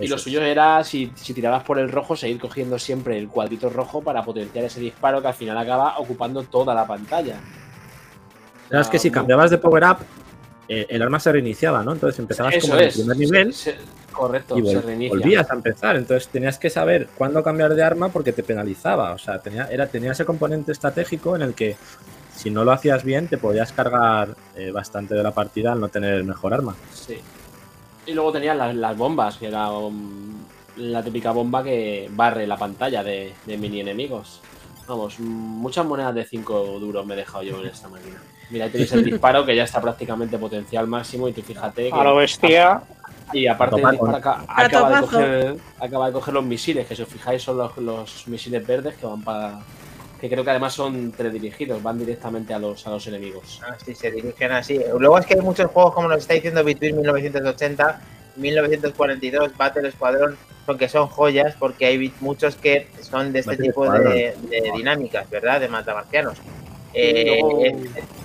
Y 0.00 0.06
lo 0.06 0.16
es. 0.16 0.22
suyo 0.22 0.40
era, 0.42 0.82
si, 0.84 1.12
si 1.16 1.34
tirabas 1.34 1.64
por 1.64 1.78
el 1.78 1.90
rojo, 1.90 2.14
seguir 2.16 2.38
cogiendo 2.38 2.78
siempre 2.78 3.18
el 3.18 3.28
cuadrito 3.28 3.68
rojo 3.68 4.00
para 4.00 4.22
potenciar 4.22 4.64
ese 4.64 4.80
disparo 4.80 5.20
que 5.20 5.28
al 5.28 5.34
final 5.34 5.58
acaba 5.58 5.98
ocupando 5.98 6.42
toda 6.44 6.72
la 6.74 6.86
pantalla. 6.86 7.34
Sabes 8.70 8.88
que 8.88 8.98
si 8.98 9.08
muy- 9.08 9.14
cambiabas 9.14 9.50
de 9.50 9.58
power 9.58 9.84
up, 9.84 9.96
eh, 10.68 10.86
el 10.88 11.02
arma 11.02 11.18
se 11.18 11.32
reiniciaba, 11.32 11.82
¿no? 11.82 11.92
Entonces 11.92 12.18
empezabas 12.20 12.54
Eso 12.54 12.68
como 12.68 12.74
en 12.74 12.80
el 12.84 12.88
es. 12.88 12.94
primer 12.96 13.16
nivel 13.16 13.54
Se- 13.54 13.72
se- 13.72 13.78
correcto, 14.12 14.58
y 14.58 14.66
se 14.70 14.80
reinicia. 14.82 15.18
volvías 15.18 15.50
a 15.50 15.54
empezar. 15.54 15.96
Entonces 15.96 16.28
tenías 16.28 16.58
que 16.58 16.70
saber 16.70 17.08
cuándo 17.16 17.42
cambiar 17.42 17.74
de 17.74 17.82
arma 17.82 18.08
porque 18.10 18.32
te 18.32 18.42
penalizaba. 18.42 19.12
O 19.12 19.18
sea, 19.18 19.38
tenía, 19.40 19.66
era, 19.70 19.86
tenía 19.88 20.12
ese 20.12 20.24
componente 20.24 20.70
estratégico 20.72 21.34
en 21.34 21.42
el 21.42 21.54
que 21.54 21.76
si 22.38 22.50
no 22.50 22.62
lo 22.62 22.70
hacías 22.70 23.02
bien 23.02 23.26
te 23.26 23.36
podías 23.36 23.72
cargar 23.72 24.36
eh, 24.54 24.70
bastante 24.70 25.14
de 25.14 25.24
la 25.24 25.32
partida 25.32 25.72
al 25.72 25.80
no 25.80 25.88
tener 25.88 26.14
el 26.14 26.24
mejor 26.24 26.54
arma. 26.54 26.76
Sí. 26.94 27.18
Y 28.06 28.12
luego 28.12 28.30
tenías 28.30 28.56
las, 28.56 28.74
las 28.76 28.96
bombas, 28.96 29.36
que 29.38 29.48
era 29.48 29.70
um, 29.72 30.38
la 30.76 31.02
típica 31.02 31.32
bomba 31.32 31.64
que 31.64 32.08
barre 32.12 32.46
la 32.46 32.56
pantalla 32.56 33.02
de, 33.02 33.34
de 33.44 33.58
mini 33.58 33.80
enemigos. 33.80 34.40
Vamos, 34.86 35.18
muchas 35.18 35.84
monedas 35.84 36.14
de 36.14 36.24
5 36.24 36.78
duros 36.78 37.04
me 37.04 37.14
he 37.14 37.16
dejado 37.16 37.42
yo 37.42 37.60
en 37.60 37.66
esta 37.66 37.88
máquina. 37.88 38.22
Mira, 38.50 38.66
ahí 38.66 38.70
tenéis 38.70 38.92
el 38.92 39.04
disparo 39.10 39.44
que 39.44 39.56
ya 39.56 39.64
está 39.64 39.80
prácticamente 39.80 40.38
potencial 40.38 40.86
máximo 40.86 41.28
y 41.28 41.32
tú 41.32 41.42
fíjate 41.42 41.90
que... 41.90 41.94
A 41.94 42.04
lo 42.04 42.14
bestia. 42.14 42.82
Y 43.32 43.48
aparte 43.48 43.76
disparo 43.76 44.16
acaba, 44.16 44.90
de 44.90 45.00
coger, 45.00 45.56
acaba 45.80 46.06
de 46.06 46.12
coger 46.12 46.34
los 46.34 46.44
misiles, 46.44 46.86
que 46.86 46.94
si 46.94 47.02
os 47.02 47.08
fijáis 47.08 47.42
son 47.42 47.58
los, 47.58 47.76
los 47.78 48.28
misiles 48.28 48.64
verdes 48.64 48.94
que 48.94 49.06
van 49.06 49.22
para... 49.22 49.58
Que 50.20 50.28
creo 50.28 50.42
que 50.44 50.50
además 50.50 50.74
son 50.74 51.12
teledirigidos, 51.12 51.82
van 51.82 51.98
directamente 51.98 52.52
a 52.52 52.58
los, 52.58 52.86
a 52.86 52.90
los 52.90 53.06
enemigos. 53.06 53.60
Ah, 53.64 53.76
sí, 53.84 53.94
se 53.94 54.10
dirigen 54.10 54.50
así. 54.52 54.80
Luego 54.98 55.18
es 55.18 55.26
que 55.26 55.34
hay 55.34 55.40
muchos 55.40 55.70
juegos, 55.70 55.94
como 55.94 56.08
nos 56.08 56.18
está 56.18 56.34
diciendo 56.34 56.64
Between 56.64 56.96
1980, 56.96 58.00
1942, 58.36 59.56
Battle 59.56 59.90
Squadron, 59.92 60.36
son 60.66 60.76
que 60.78 60.88
son 60.88 61.06
joyas 61.08 61.54
porque 61.58 61.86
hay 61.86 62.12
muchos 62.20 62.56
que 62.56 62.88
son 63.00 63.32
de 63.32 63.40
este 63.40 63.52
Battle 63.52 63.66
tipo 63.66 63.90
de, 63.90 64.34
de 64.50 64.70
dinámicas, 64.76 65.28
¿verdad? 65.30 65.60
De 65.60 65.68
matamarcianos. 65.68 66.36
Eh, 66.94 67.38
luego- 67.40 67.62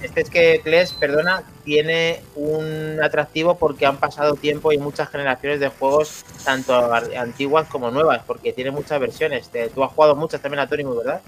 este 0.02 0.22
es 0.22 0.30
que 0.30 0.62
Kles, 0.64 0.94
perdona, 0.94 1.44
tiene 1.64 2.22
un 2.36 3.00
atractivo 3.04 3.56
porque 3.56 3.86
han 3.86 3.98
pasado 3.98 4.34
tiempo 4.36 4.72
y 4.72 4.78
muchas 4.78 5.10
generaciones 5.10 5.60
de 5.60 5.68
juegos, 5.70 6.26
tanto 6.44 6.74
antiguas 6.94 7.68
como 7.68 7.92
nuevas, 7.92 8.22
porque 8.26 8.52
tiene 8.52 8.72
muchas 8.72 9.00
versiones. 9.00 9.50
Tú 9.76 9.84
has 9.84 9.92
jugado 9.92 10.16
muchas 10.16 10.42
también 10.42 10.60
a 10.62 10.68
Torimu, 10.68 10.96
¿verdad? 10.96 11.22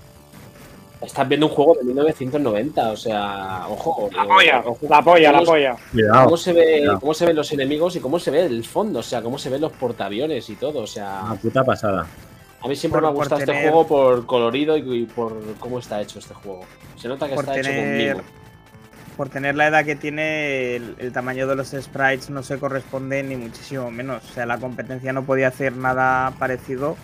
Estás 1.01 1.27
viendo 1.27 1.47
un 1.47 1.51
juego 1.53 1.75
de 1.75 1.83
1990, 1.83 2.91
o 2.91 2.95
sea, 2.97 3.65
ojo. 3.69 4.09
La 4.15 4.25
polla, 4.25 4.63
ojo, 4.65 4.79
la 4.89 5.01
polla, 5.01 5.31
la 5.31 5.41
polla. 5.43 5.75
Cuidado. 5.91 6.23
Cómo 6.25 6.37
se, 6.37 6.53
ve, 6.53 6.77
Cuidado. 6.79 6.99
cómo 6.99 7.13
se 7.13 7.25
ven 7.25 7.35
los 7.35 7.51
enemigos 7.51 7.95
y 7.95 7.99
cómo 7.99 8.17
se 8.19 8.31
ve 8.31 8.45
el 8.45 8.63
fondo, 8.65 8.99
o 8.99 9.03
sea, 9.03 9.21
cómo 9.21 9.37
se 9.37 9.49
ven 9.49 9.61
los 9.61 9.71
portaaviones 9.73 10.49
y 10.49 10.55
todo, 10.55 10.79
o 10.79 10.87
sea, 10.87 11.21
Una 11.25 11.35
puta 11.35 11.63
pasada. 11.63 12.07
a 12.61 12.67
mí 12.67 12.75
siempre 12.75 13.01
Por- 13.01 13.09
me 13.09 13.09
ha 13.09 13.11
gustado 13.19 13.41
este 13.41 13.51
tener- 13.51 13.69
juego 13.69 13.85
por 13.87 14.25
colorido 14.25 14.77
y, 14.77 15.01
y 15.01 15.05
por 15.05 15.33
cómo 15.59 15.79
está 15.79 16.01
hecho 16.01 16.19
este 16.19 16.33
juego. 16.33 16.61
Se 16.95 17.07
nota 17.07 17.27
que 17.27 17.35
Por 17.35 17.43
está 17.43 17.59
hecho 17.59 17.69
tener- 17.69 18.15
mimo. 18.15 18.23
Por 19.17 19.29
tener 19.29 19.55
la 19.55 19.67
edad 19.67 19.85
que 19.85 19.95
tiene, 19.95 20.75
el, 20.75 20.95
el 20.97 21.11
tamaño 21.13 21.47
de 21.47 21.55
los 21.55 21.69
sprites 21.69 22.29
no 22.29 22.43
se 22.43 22.57
corresponde 22.59 23.23
ni 23.23 23.37
muchísimo 23.37 23.89
menos. 23.89 24.21
O 24.29 24.33
sea, 24.33 24.45
la 24.45 24.57
competencia 24.57 25.13
no 25.13 25.23
podía 25.23 25.47
hacer 25.49 25.73
nada 25.77 26.33
parecido 26.37 26.97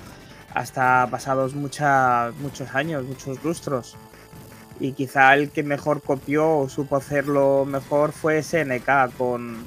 hasta 0.54 1.08
pasados 1.10 1.54
mucha- 1.56 2.32
muchos 2.40 2.74
años, 2.76 3.04
muchos 3.06 3.44
lustros. 3.44 3.96
Y 4.80 4.94
quizá 4.94 5.34
el 5.36 5.52
que 5.52 5.64
mejor 5.64 6.02
copió 6.02 6.50
o 6.58 6.68
supo 6.70 6.96
hacerlo 6.96 7.66
mejor 7.66 8.12
fue 8.14 8.40
SNK 8.42 9.10
con 9.18 9.64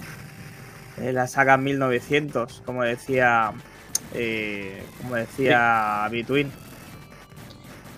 eh, 0.99 1.13
la 1.13 1.27
saga 1.27 1.57
1900, 1.57 2.63
como 2.65 2.83
decía, 2.85 3.53
eh, 4.13 4.83
como 5.03 5.17
decía 5.17 6.07
Between. 6.11 6.53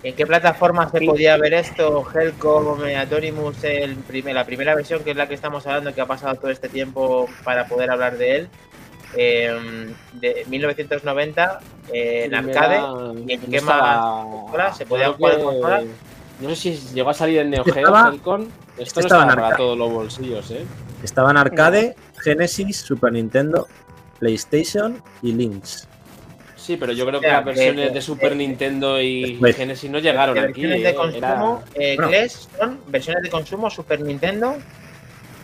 ¿En 0.02 0.14
qué 0.14 0.26
plataforma 0.26 0.88
se 0.90 1.00
Sí. 1.00 1.06
podía 1.06 1.36
ver 1.36 1.54
esto? 1.54 2.06
Helcom, 2.14 2.80
Anonymous, 2.84 3.64
el 3.64 3.96
primer, 3.96 4.34
la 4.34 4.44
primera 4.44 4.74
versión, 4.74 5.02
que 5.02 5.10
es 5.10 5.16
la 5.16 5.26
que 5.26 5.34
estamos 5.34 5.66
hablando, 5.66 5.94
que 5.94 6.00
ha 6.00 6.06
pasado 6.06 6.36
todo 6.36 6.50
este 6.50 6.68
tiempo 6.68 7.28
para 7.44 7.66
poder 7.66 7.90
hablar 7.90 8.16
de 8.16 8.36
él. 8.36 8.48
Eh, 9.16 9.92
de 10.14 10.44
1990 10.48 11.60
eh, 11.92 12.24
en 12.24 12.30
Primera- 12.30 12.60
arcade 12.64 13.20
y 13.26 13.32
en 13.32 13.40
qué 13.42 13.56
estaba- 13.56 14.24
más 14.56 14.76
se 14.76 14.84
yo 14.84 14.88
podía 14.88 15.04
creo 15.14 15.50
jugar 15.52 15.80
en 15.80 15.88
que-. 15.88 15.92
No 16.40 16.48
sé 16.50 16.56
si 16.56 16.94
llegó 16.94 17.10
a 17.10 17.14
salir 17.14 17.38
en 17.40 17.50
Neo 17.50 17.64
Geo, 17.64 17.74
Estaba- 17.76 18.08
Helcon. 18.10 18.42
Esto 18.76 18.82
este 18.82 19.00
no 19.00 19.06
estaba 19.06 19.22
en 19.22 19.28
estaba 19.30 19.46
para 19.48 19.56
todos 19.56 19.78
los 19.78 19.90
bolsillos, 19.90 20.50
¿eh? 20.50 20.64
Estaban 21.02 21.36
arcade, 21.38 21.96
Genesis, 22.22 22.76
Super 22.78 23.12
Nintendo, 23.12 23.66
PlayStation 24.18 25.02
y 25.22 25.32
Lynx. 25.32 25.88
Sí, 26.56 26.76
pero 26.76 26.92
yo 26.92 27.06
creo 27.06 27.18
O 27.20 27.22
que 27.22 27.28
sea, 27.28 27.36
las 27.36 27.44
versiones 27.44 27.88
que- 27.88 27.94
de 27.94 28.02
Super 28.02 28.30
que- 28.30 28.34
Nintendo 28.36 29.00
y 29.00 29.30
Después. 29.30 29.56
Genesis 29.56 29.90
no 29.90 29.98
llegaron 29.98 30.36
aquí. 30.36 30.62
versiones 30.66 30.82
de 30.82 30.88
¿eh? 30.90 30.94
consumo, 30.94 31.62
Era- 31.74 31.86
eh, 31.86 31.96
Bueno. 31.96 32.28
Son 32.58 32.80
versiones 32.88 33.22
de 33.22 33.30
consumo 33.30 33.70
Super 33.70 34.00
Nintendo, 34.00 34.56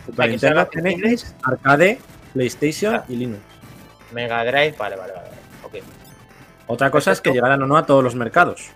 Super 0.05 0.29
Nintendo, 0.29 0.67
Genesis, 0.71 1.33
arcade, 1.43 1.97
PlayStation 2.33 2.95
Ah. 2.95 3.05
y 3.07 3.15
Linux. 3.15 3.41
Mega 4.13 4.43
Drive, 4.45 4.75
vale, 4.77 4.95
vale, 4.95 5.13
vale. 5.13 5.27
ok. 5.63 5.75
Otra 6.67 6.89
cosa 6.89 7.11
es 7.11 7.21
que 7.21 7.31
llegaran 7.31 7.61
o 7.63 7.67
no 7.67 7.77
a 7.77 7.85
todos 7.85 8.03
los 8.03 8.15
mercados. 8.15 8.71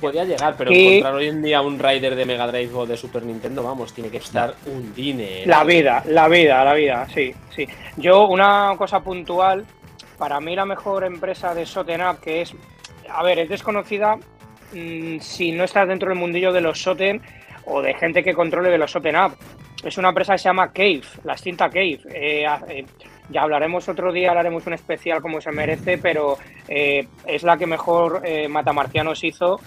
Podía 0.00 0.24
llegar, 0.24 0.54
pero 0.56 0.70
Y- 0.72 0.88
encontrar 0.98 1.14
hoy 1.14 1.26
en 1.28 1.42
día 1.42 1.60
un 1.60 1.78
Rider 1.78 2.14
de 2.14 2.24
Mega 2.24 2.46
Drive 2.46 2.72
o 2.74 2.86
de 2.86 2.96
Super 2.96 3.24
Nintendo, 3.24 3.64
vamos, 3.64 3.92
tiene 3.92 4.10
que 4.10 4.18
estar 4.18 4.54
un 4.66 4.94
dinero. 4.94 5.42
La 5.50 5.64
vida, 5.64 6.02
la 6.06 6.28
vida, 6.28 6.62
la 6.64 6.74
vida, 6.74 7.06
sí, 7.12 7.34
sí. 7.54 7.66
Yo, 7.96 8.28
una 8.28 8.74
cosa 8.78 9.00
puntual, 9.00 9.64
para 10.16 10.38
mí 10.40 10.54
la 10.54 10.64
mejor 10.66 11.02
empresa 11.04 11.52
de 11.52 11.66
Soten 11.66 12.00
Up, 12.02 12.20
que 12.20 12.42
es, 12.42 12.54
a 13.10 13.22
ver, 13.24 13.40
es 13.40 13.48
desconocida 13.48 14.16
mm, 14.72 15.18
si 15.18 15.50
no 15.50 15.64
estás 15.64 15.88
dentro 15.88 16.10
del 16.10 16.18
mundillo 16.18 16.52
de 16.52 16.60
los 16.60 16.80
Soten 16.80 17.20
o 17.64 17.82
de 17.82 17.94
gente 17.94 18.22
que 18.22 18.34
controle 18.34 18.70
de 18.70 18.78
los 18.78 18.92
Soten 18.92 19.16
Up. 19.16 19.36
Es 19.82 19.98
una 19.98 20.10
empresa 20.10 20.34
que 20.34 20.38
se 20.38 20.44
llama 20.48 20.72
Cave, 20.72 21.02
la 21.24 21.32
extinta 21.32 21.68
Cave. 21.68 22.00
Eh, 22.12 22.46
eh, 22.68 22.86
ya 23.30 23.42
hablaremos 23.42 23.88
otro 23.88 24.12
día, 24.12 24.30
hablaremos 24.30 24.66
un 24.66 24.72
especial 24.72 25.20
como 25.20 25.40
se 25.40 25.52
merece, 25.52 25.98
pero 25.98 26.38
eh, 26.68 27.06
es 27.26 27.42
la 27.42 27.56
que 27.56 27.66
mejor 27.66 28.22
eh, 28.24 28.48
Matamarcianos 28.48 29.22
hizo 29.24 29.60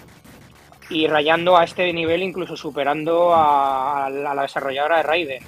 y 0.90 1.08
rayando 1.08 1.58
a 1.58 1.64
este 1.64 1.92
nivel, 1.94 2.24
incluso 2.24 2.58
superando 2.58 3.34
a, 3.34 4.10
la 4.10 4.42
desarrolladora 4.42 4.98
de 4.98 5.04
Raiden. 5.04 5.44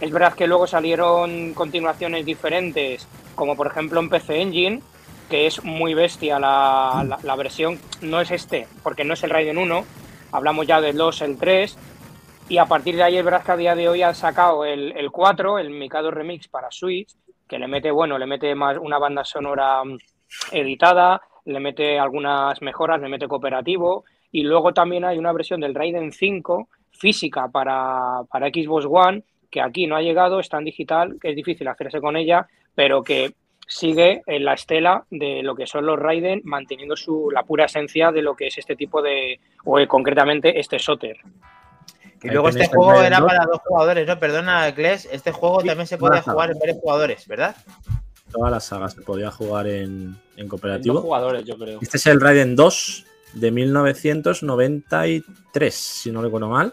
Es 0.00 0.10
verdad 0.10 0.34
que 0.34 0.46
luego 0.46 0.66
salieron 0.66 1.54
continuaciones 1.54 2.24
diferentes, 2.24 3.08
como 3.34 3.56
por 3.56 3.66
ejemplo 3.66 4.00
en 4.00 4.08
PC 4.08 4.40
Engine, 4.40 4.82
que 5.28 5.46
es 5.46 5.64
muy 5.64 5.94
bestia 5.94 6.38
la 6.38 7.34
versión, 7.36 7.80
no 8.02 8.20
es 8.20 8.30
este, 8.30 8.68
porque 8.82 9.04
no 9.04 9.14
es 9.14 9.22
el 9.24 9.30
Raiden 9.30 9.58
1, 9.58 9.84
hablamos 10.32 10.66
ya 10.66 10.80
del 10.80 10.96
2, 10.96 11.22
el 11.22 11.38
3, 11.38 11.76
y 12.48 12.58
a 12.58 12.66
partir 12.66 12.96
de 12.96 13.02
ahí 13.02 13.16
es 13.16 13.24
verdad 13.24 13.42
que 13.42 13.52
a 13.52 13.56
día 13.56 13.74
de 13.74 13.88
hoy 13.88 14.02
han 14.02 14.14
sacado 14.14 14.64
el, 14.64 14.92
el 14.96 15.10
4, 15.10 15.58
el 15.58 15.70
Mikado 15.70 16.10
Remix 16.10 16.46
para 16.48 16.70
Switch, 16.70 17.14
que 17.48 17.58
le 17.58 17.68
mete, 17.68 17.90
bueno, 17.90 18.18
le 18.18 18.26
mete 18.26 18.54
más 18.54 18.78
una 18.78 18.98
banda 18.98 19.24
sonora 19.24 19.84
mm, 19.84 19.98
editada, 20.52 21.20
le 21.44 21.60
mete 21.60 21.98
algunas 21.98 22.60
mejoras, 22.62 23.00
le 23.00 23.08
mete 23.08 23.28
cooperativo, 23.28 24.04
y 24.32 24.42
luego 24.42 24.72
también 24.72 25.04
hay 25.04 25.18
una 25.18 25.32
versión 25.32 25.60
del 25.60 25.74
Raiden 25.74 26.12
5 26.12 26.68
física 26.90 27.48
para, 27.48 28.22
para 28.30 28.48
Xbox 28.48 28.86
One, 28.88 29.22
que 29.50 29.60
aquí 29.60 29.86
no 29.86 29.96
ha 29.96 30.02
llegado, 30.02 30.40
está 30.40 30.58
en 30.58 30.64
digital, 30.64 31.18
que 31.20 31.30
es 31.30 31.36
difícil 31.36 31.68
hacerse 31.68 32.00
con 32.00 32.16
ella, 32.16 32.46
pero 32.74 33.02
que 33.02 33.34
sigue 33.66 34.22
en 34.26 34.44
la 34.44 34.54
estela 34.54 35.04
de 35.10 35.42
lo 35.42 35.54
que 35.54 35.66
son 35.66 35.86
los 35.86 35.98
Raiden, 35.98 36.40
manteniendo 36.44 36.96
su, 36.96 37.30
la 37.30 37.44
pura 37.44 37.66
esencia 37.66 38.10
de 38.10 38.22
lo 38.22 38.34
que 38.34 38.48
es 38.48 38.58
este 38.58 38.76
tipo 38.76 39.00
de, 39.00 39.40
o 39.64 39.78
eh, 39.78 39.86
concretamente 39.86 40.58
este 40.58 40.78
Soter. 40.78 41.18
Y 42.24 42.30
luego 42.30 42.48
este 42.48 42.66
juego 42.68 43.02
era 43.02 43.18
2. 43.20 43.28
para 43.28 43.44
dos 43.44 43.60
jugadores, 43.64 44.06
¿no? 44.08 44.18
Perdona, 44.18 44.74
Kles, 44.74 45.06
este 45.12 45.30
juego 45.32 45.62
también 45.62 45.86
se 45.86 45.98
podía 45.98 46.22
jugar 46.22 46.50
en 46.50 46.58
varios 46.58 46.78
jugadores, 46.78 47.26
¿verdad? 47.28 47.54
Todas 48.32 48.50
las 48.50 48.64
sagas 48.64 48.94
se 48.94 49.02
podía 49.02 49.30
jugar 49.30 49.66
en, 49.66 50.16
en 50.36 50.48
Dos 50.48 50.48
cooperativo. 50.48 51.02
jugadores, 51.02 51.44
yo 51.44 51.56
creo. 51.58 51.78
Este 51.80 51.98
es 51.98 52.06
el 52.06 52.20
Raiden 52.20 52.56
2 52.56 53.04
de 53.34 53.50
1993, 53.50 55.74
si 55.74 56.10
no 56.10 56.22
recuerdo 56.22 56.48
mal. 56.48 56.72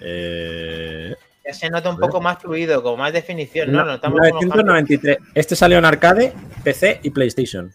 Eh, 0.00 1.14
Ya 1.46 1.52
se 1.54 1.70
nota 1.70 1.90
un 1.90 1.98
poco 1.98 2.20
más 2.20 2.38
fluido, 2.38 2.82
con 2.82 2.98
más 2.98 3.12
definición, 3.12 3.72
¿no? 3.72 3.84
no, 3.84 4.00
cambios. 4.00 4.26
1993. 4.40 5.18
Este 5.34 5.54
salió 5.56 5.78
en 5.78 5.84
arcade, 5.84 6.32
PC 6.64 7.00
y 7.02 7.10
PlayStation. 7.10 7.72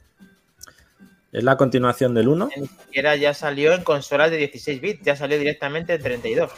Es 1.33 1.43
la 1.43 1.57
continuación 1.57 2.13
del 2.13 2.27
1. 2.29 2.49
Ni 2.55 2.67
siquiera 2.67 3.15
ya 3.15 3.33
salió 3.33 3.73
en 3.73 3.83
consolas 3.83 4.29
de 4.31 4.37
16 4.37 4.79
bits, 4.79 5.01
ya 5.03 5.15
salió 5.15 5.37
directamente 5.39 5.95
en 5.95 6.01
32. 6.01 6.51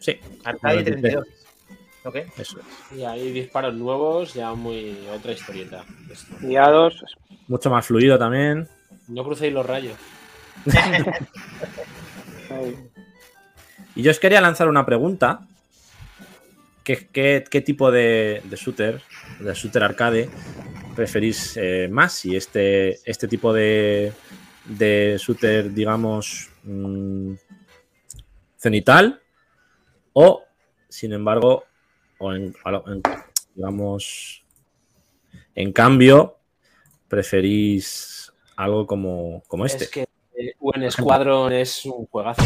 Sí, 0.00 0.18
Arcade 0.44 0.74
y 0.76 0.84
93. 0.84 1.02
32. 1.02 1.26
Ok. 2.02 2.16
eso 2.38 2.58
es. 2.60 2.98
Y 2.98 3.04
ahí 3.04 3.30
disparos 3.30 3.74
nuevos, 3.74 4.32
ya 4.32 4.54
muy 4.54 4.96
otra 5.14 5.32
historieta. 5.32 5.84
Guiados, 6.40 7.04
Mucho 7.46 7.68
más 7.68 7.86
fluido 7.86 8.18
también. 8.18 8.66
No 9.08 9.22
crucéis 9.22 9.52
los 9.52 9.66
rayos. 9.66 9.94
Y 13.96 14.02
yo 14.02 14.10
os 14.10 14.20
quería 14.20 14.40
lanzar 14.40 14.68
una 14.68 14.86
pregunta. 14.86 15.40
¿Qué, 16.84 17.08
qué- 17.12 17.44
qué 17.48 17.60
tipo 17.60 17.90
de, 17.90 18.40
de 18.44 18.56
shooter, 18.56 19.02
de 19.40 19.52
shooter 19.54 19.82
arcade, 19.82 20.28
preferís 20.94 21.56
eh, 21.56 21.88
más? 21.90 22.12
Si 22.12 22.36
este, 22.36 22.98
este 23.08 23.28
tipo 23.28 23.52
de, 23.52 24.12
de 24.64 25.16
shooter, 25.18 25.72
digamos, 25.72 26.50
mm, 26.64 27.34
cenital, 28.56 29.20
o, 30.12 30.42
sin 30.88 31.12
embargo, 31.12 31.64
o 32.18 32.32
en, 32.32 32.54
digamos, 33.54 34.44
en 35.54 35.72
cambio, 35.72 36.38
preferís 37.08 38.32
algo 38.56 38.86
como, 38.86 39.42
como 39.46 39.66
este. 39.66 39.84
Es 39.84 39.90
que 39.90 40.02
eh, 40.34 40.54
UN 40.60 40.90
Squadron 40.90 41.52
es 41.52 41.84
un 41.86 42.06
juegazo. 42.06 42.42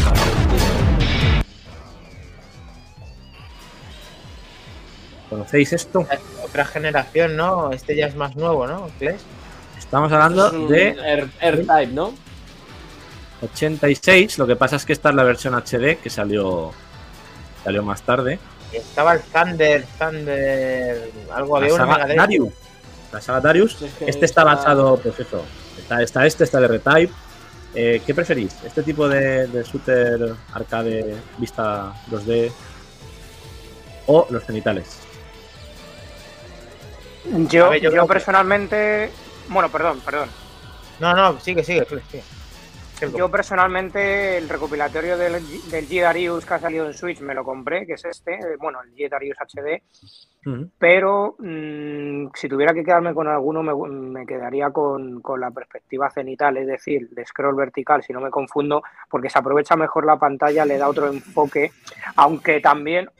¿Conocéis 5.35 5.73
esto? 5.73 6.07
Otra 6.45 6.65
generación, 6.65 7.35
¿no? 7.35 7.73
Este 7.73 7.97
ya 7.97 8.07
es 8.07 8.15
más 8.15 8.37
nuevo, 8.37 8.69
¿no? 8.69 8.89
Kles? 9.01 9.21
Estamos 9.77 10.13
hablando 10.13 10.47
Es 10.47 10.53
un 10.53 10.69
de 10.69 11.29
R-Type, 11.41 11.89
¿no? 11.89 12.15
86, 13.43 14.39
lo 14.39 14.47
que 14.47 14.55
pasa 14.55 14.77
es 14.77 14.85
que 14.85 14.93
esta 14.93 15.09
es 15.09 15.17
la 15.17 15.25
versión 15.25 15.55
HD 15.55 15.97
que 16.01 16.09
salió 16.09 16.71
salió 17.65 17.83
más 17.83 18.03
tarde. 18.03 18.39
Estaba 18.73 19.15
el 19.15 19.23
Thunder, 19.23 19.85
Thunder. 19.99 21.11
Algo 21.33 21.57
había 21.57 21.75
una 21.75 21.85
saga. 21.85 22.15
Darius. 22.15 22.53
La 23.13 23.21
saga 23.21 23.41
Darius. 23.41 23.83
Es 23.83 23.93
que 23.95 24.05
Este 24.09 24.27
está 24.27 24.45
basado, 24.45 24.99
pues 24.99 25.19
eso. 25.19 25.45
Está, 25.77 26.01
está 26.01 26.27
este, 26.27 26.45
está 26.45 26.59
el 26.59 26.65
R-Type. 26.67 27.13
Eh, 27.75 28.03
¿Qué 28.07 28.15
preferís? 28.15 28.55
¿Este 28.65 28.85
tipo 28.85 29.09
de, 29.09 29.49
de 29.49 29.65
shooter 29.65 30.33
arcade 30.53 31.17
vista 31.39 31.93
2D 32.09 32.53
o 34.07 34.29
los 34.31 34.45
genitales? 34.45 35.04
Yo, 37.49 37.71
ver, 37.71 37.81
yo 37.81 37.85
yo 37.85 37.91
creo 37.91 38.07
que- 38.07 38.13
personalmente, 38.13 39.11
bueno, 39.49 39.69
perdón, 39.71 40.01
perdón. 40.05 40.29
No, 41.01 41.15
no, 41.15 41.41
sigue, 41.41 41.65
sigue, 41.65 41.85
sigue. 41.87 42.23
Yo 43.17 43.29
personalmente 43.29 44.39
el 44.39 44.49
recopilatorio 44.49 45.19
del, 45.19 45.33
del 45.69 45.89
G 45.89 46.01
Darius 46.01 46.47
que 46.47 46.55
ha 46.55 46.59
salido 46.61 46.87
en 46.87 46.95
Switch 46.95 47.21
me 47.21 47.35
lo 47.35 47.45
compré, 47.45 47.87
que 47.87 47.95
es 47.95 48.05
este, 48.05 48.35
eh, 48.35 48.57
bueno, 48.59 48.81
el 48.83 48.95
G 48.95 49.11
Darius 49.11 49.37
HD, 49.41 49.83
pero 50.79 51.35
mm, 51.39 52.29
si 52.35 52.49
tuviera 52.49 52.73
que 52.73 52.85
quedarme 52.85 53.13
con 53.13 53.27
alguno 53.27 53.63
me, 53.63 53.75
me 53.91 54.25
quedaría 54.25 54.71
con, 54.71 55.21
con 55.21 55.41
la 55.41 55.51
perspectiva 55.51 56.09
cenital, 56.11 56.57
es 56.57 56.67
decir, 56.69 57.09
de 57.11 57.27
scroll 57.27 57.57
vertical, 57.57 58.03
si 58.03 58.13
no 58.13 58.21
me 58.21 58.31
confundo, 58.31 58.83
porque 59.11 59.29
se 59.29 59.39
aprovecha 59.39 59.75
mejor 59.77 60.07
la 60.07 60.17
pantalla, 60.17 60.65
le 60.65 60.79
da 60.79 60.89
otro 60.89 61.09
enfoque, 61.09 61.73
aunque 62.17 62.61
también 62.61 63.11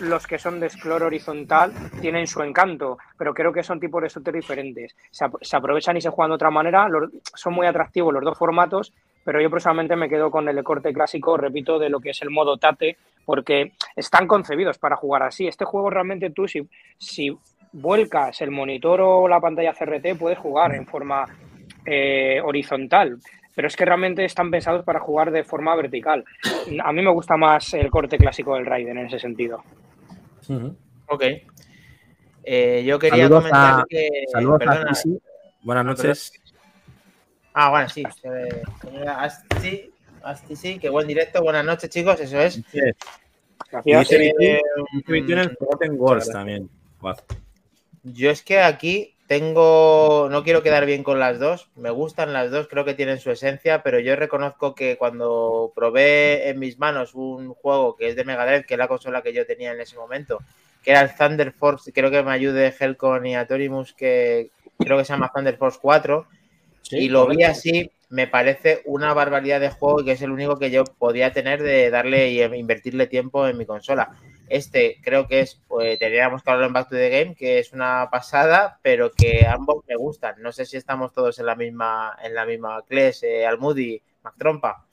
los 0.00 0.26
que 0.26 0.38
son 0.38 0.60
de 0.60 0.68
scroll 0.70 1.02
horizontal 1.02 1.72
tienen 2.00 2.26
su 2.26 2.42
encanto, 2.42 2.98
pero 3.16 3.32
creo 3.34 3.52
que 3.52 3.62
son 3.62 3.78
tipos 3.80 4.02
de 4.02 4.08
shooter 4.08 4.34
diferentes. 4.34 4.96
Se, 5.10 5.24
ap- 5.24 5.40
se 5.40 5.56
aprovechan 5.56 5.96
y 5.96 6.00
se 6.00 6.10
juegan 6.10 6.30
de 6.30 6.34
otra 6.36 6.50
manera, 6.50 6.88
son 7.34 7.54
muy 7.54 7.66
atractivos 7.66 8.12
los 8.12 8.24
dos 8.24 8.36
formatos, 8.38 8.92
pero 9.24 9.40
yo 9.40 9.50
personalmente 9.50 9.94
me 9.96 10.08
quedo 10.08 10.30
con 10.30 10.48
el 10.48 10.62
corte 10.64 10.92
clásico, 10.92 11.36
repito, 11.36 11.78
de 11.78 11.90
lo 11.90 12.00
que 12.00 12.10
es 12.10 12.22
el 12.22 12.30
modo 12.30 12.56
Tate, 12.56 12.96
porque 13.24 13.72
están 13.94 14.26
concebidos 14.26 14.78
para 14.78 14.96
jugar 14.96 15.22
así. 15.22 15.46
Este 15.46 15.64
juego 15.64 15.90
realmente 15.90 16.30
tú, 16.30 16.48
si, 16.48 16.66
si 16.96 17.36
vuelcas 17.72 18.40
el 18.40 18.50
monitor 18.50 19.00
o 19.02 19.28
la 19.28 19.40
pantalla 19.40 19.74
CRT, 19.74 20.16
puedes 20.18 20.38
jugar 20.38 20.74
en 20.74 20.86
forma 20.86 21.24
eh, 21.84 22.40
horizontal. 22.42 23.18
Pero 23.58 23.66
es 23.66 23.74
que 23.74 23.84
realmente 23.84 24.24
están 24.24 24.52
pensados 24.52 24.84
para 24.84 25.00
jugar 25.00 25.32
de 25.32 25.42
forma 25.42 25.74
vertical. 25.74 26.24
A 26.84 26.92
mí 26.92 27.02
me 27.02 27.10
gusta 27.10 27.36
más 27.36 27.74
el 27.74 27.90
corte 27.90 28.16
clásico 28.16 28.54
del 28.54 28.64
Raiden 28.64 28.98
en 28.98 29.06
ese 29.06 29.18
sentido. 29.18 29.64
Ujú. 30.48 30.76
Ok. 31.08 31.24
Eh, 32.44 32.84
yo 32.86 33.00
quería 33.00 33.24
Saludos 33.24 33.42
comentar 33.42 33.80
a- 33.80 33.84
que. 33.88 34.08
Saludos 34.30 34.54
a 34.54 34.58
perdona. 34.64 34.88
Kisi. 34.90 35.18
Buenas 35.62 35.80
Ah, 35.80 35.84
noches. 35.88 36.32
Ah, 37.52 37.70
bueno, 37.70 37.88
sí. 37.88 38.04
eh, 38.22 38.62
Asti, 39.08 39.90
Asti, 40.22 40.54
sí, 40.54 40.78
qué 40.78 40.88
buen 40.88 41.08
directo. 41.08 41.42
Buenas 41.42 41.64
noches, 41.64 41.90
chicos, 41.90 42.20
eso 42.20 42.38
es. 42.40 42.58
Y 42.58 42.62
Gracias. 43.72 44.08
dice 44.08 44.34
Eh, 44.38 44.60
que 45.04 45.48
Forgotten 45.58 45.96
Wars 45.98 46.30
también. 46.30 46.70
Yo 48.04 48.30
es 48.30 48.40
que 48.40 48.60
aquí 48.60 49.16
tengo, 49.28 50.28
no 50.30 50.42
quiero 50.42 50.62
quedar 50.62 50.86
bien 50.86 51.04
con 51.04 51.20
las 51.20 51.38
dos, 51.38 51.68
me 51.76 51.90
gustan 51.90 52.32
las 52.32 52.50
dos, 52.50 52.66
creo 52.66 52.86
que 52.86 52.94
tienen 52.94 53.20
su 53.20 53.30
esencia, 53.30 53.82
pero 53.82 54.00
yo 54.00 54.16
reconozco 54.16 54.74
que 54.74 54.96
cuando 54.96 55.70
probé 55.74 56.48
en 56.48 56.58
mis 56.58 56.78
manos 56.78 57.14
un 57.14 57.52
juego 57.52 57.94
que 57.94 58.08
es 58.08 58.16
de 58.16 58.24
Mega 58.24 58.46
Drive, 58.46 58.64
que 58.64 58.74
es 58.74 58.78
la 58.78 58.88
consola 58.88 59.20
que 59.20 59.34
yo 59.34 59.46
tenía 59.46 59.72
en 59.72 59.80
ese 59.82 59.96
momento, 59.96 60.38
que 60.82 60.92
era 60.92 61.02
el 61.02 61.14
Thunder 61.14 61.52
Force, 61.52 61.92
creo 61.92 62.10
que 62.10 62.22
me 62.22 62.32
ayude 62.32 62.74
Helcon 62.76 63.26
y 63.26 63.36
Atorimus, 63.36 63.92
que 63.92 64.50
creo 64.78 64.96
que 64.96 65.04
se 65.04 65.12
llama 65.12 65.30
Thunder 65.34 65.58
Force 65.58 65.78
4, 65.82 66.26
y 66.92 67.10
lo 67.10 67.26
vi 67.26 67.42
así, 67.42 67.90
me 68.08 68.28
parece 68.28 68.80
una 68.86 69.12
barbaridad 69.12 69.60
de 69.60 69.68
juego 69.68 70.00
y 70.00 70.06
que 70.06 70.12
es 70.12 70.22
el 70.22 70.30
único 70.30 70.58
que 70.58 70.70
yo 70.70 70.84
podía 70.84 71.34
tener 71.34 71.62
de 71.62 71.90
darle 71.90 72.30
y 72.30 72.42
invertirle 72.42 73.06
tiempo 73.06 73.46
en 73.46 73.58
mi 73.58 73.66
consola. 73.66 74.16
Este 74.50 75.00
creo 75.02 75.26
que 75.26 75.40
es, 75.40 75.60
pues 75.68 75.98
tendríamos 75.98 76.42
que 76.42 76.50
hablarlo 76.50 76.68
en 76.68 76.72
Back 76.72 76.88
to 76.88 76.96
the 76.96 77.10
Game, 77.10 77.34
que 77.34 77.58
es 77.58 77.72
una 77.72 78.08
pasada, 78.10 78.78
pero 78.82 79.12
que 79.12 79.46
ambos 79.46 79.84
me 79.86 79.96
gustan. 79.96 80.36
No 80.40 80.52
sé 80.52 80.64
si 80.66 80.76
estamos 80.76 81.12
todos 81.12 81.38
en 81.38 81.46
la 81.46 81.54
misma, 81.54 82.16
en 82.22 82.34
la 82.34 82.46
misma 82.46 82.82
Kles, 82.86 83.22
eh, 83.22 83.46
Almudi, 83.46 84.00
Mac 84.22 84.34
Trompa. 84.38 84.84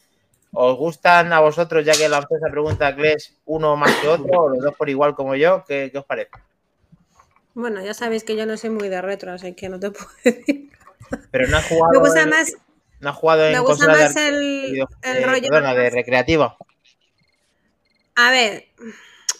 ¿Os 0.51 0.77
gustan 0.77 1.33
a 1.33 1.41
vosotros, 1.41 1.83
ya 1.85 1.93
que 1.93 2.07
lancé 2.07 2.35
esa 2.35 2.49
pregunta 2.49 2.87
a 2.87 2.95
Kles, 2.95 3.37
uno 3.45 3.75
más 3.75 3.93
que 3.95 4.07
otro, 4.07 4.43
o 4.43 4.49
los 4.49 4.63
dos 4.63 4.75
por 4.75 4.89
igual 4.89 5.13
como 5.13 5.35
yo? 5.35 5.63
¿Qué, 5.67 5.89
qué 5.91 5.97
os 5.97 6.05
parece? 6.05 6.31
Bueno, 7.53 7.81
ya 7.83 7.93
sabéis 7.93 8.23
que 8.23 8.35
yo 8.35 8.45
no 8.45 8.57
soy 8.57 8.69
muy 8.69 8.89
de 8.89 9.01
retro, 9.01 9.31
así 9.31 9.53
que 9.53 9.69
no 9.69 9.79
te 9.79 9.91
puedo 9.91 10.09
decir. 10.23 10.69
Pero 11.31 11.47
no 11.47 11.57
has 11.57 11.67
jugado, 11.67 11.91
Me 11.93 11.99
gusta 11.99 12.21
en, 12.21 12.29
más, 12.29 12.53
no 12.99 13.09
has 13.09 13.15
jugado 13.15 13.45
en 13.45 13.53
me 13.53 13.59
gusta 13.59 13.85
de 13.85 14.03
más 14.03 14.15
el 14.15 14.79
eh, 15.03 15.25
rollo. 15.25 15.49
perdona, 15.49 15.73
de 15.73 15.89
recreativa. 15.89 16.57
A 18.15 18.31
ver, 18.31 18.67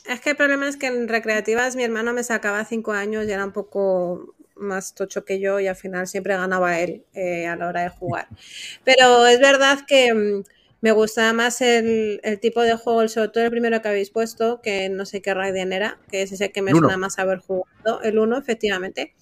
es 0.07 0.21
que 0.21 0.31
el 0.31 0.35
problema 0.35 0.67
es 0.67 0.77
que 0.77 0.87
en 0.87 1.07
recreativas 1.07 1.75
mi 1.75 1.83
hermano 1.83 2.13
me 2.13 2.23
sacaba 2.23 2.63
cinco 2.65 2.91
años 2.91 3.25
y 3.27 3.31
era 3.31 3.45
un 3.45 3.51
poco 3.53 4.35
más 4.55 4.93
tocho 4.95 5.25
que 5.25 5.39
yo 5.39 5.59
y 5.59 5.67
al 5.67 5.75
final 5.75 6.07
siempre 6.07 6.35
ganaba 6.37 6.79
él 6.79 7.03
eh, 7.13 7.47
a 7.47 7.55
la 7.55 7.67
hora 7.67 7.81
de 7.81 7.89
jugar. 7.89 8.27
Pero 8.83 9.25
es 9.27 9.39
verdad 9.39 9.79
que 9.87 10.13
mm, 10.13 10.43
me 10.81 10.91
gustaba 10.91 11.33
más 11.33 11.61
el, 11.61 12.19
el 12.23 12.39
tipo 12.39 12.61
de 12.61 12.75
juego, 12.75 13.07
sobre 13.07 13.29
todo 13.29 13.43
el 13.43 13.49
primero 13.51 13.81
que 13.81 13.87
habéis 13.87 14.11
puesto, 14.11 14.61
que 14.61 14.87
no 14.89 15.05
sé 15.05 15.21
qué 15.21 15.33
Raiden 15.33 15.73
era, 15.73 15.99
que 16.11 16.21
es 16.21 16.31
ese 16.31 16.51
que 16.51 16.61
me 16.61 16.71
suena 16.71 16.95
más 16.97 17.17
haber 17.17 17.39
jugado, 17.39 18.01
el 18.03 18.19
1, 18.19 18.37
efectivamente. 18.37 19.15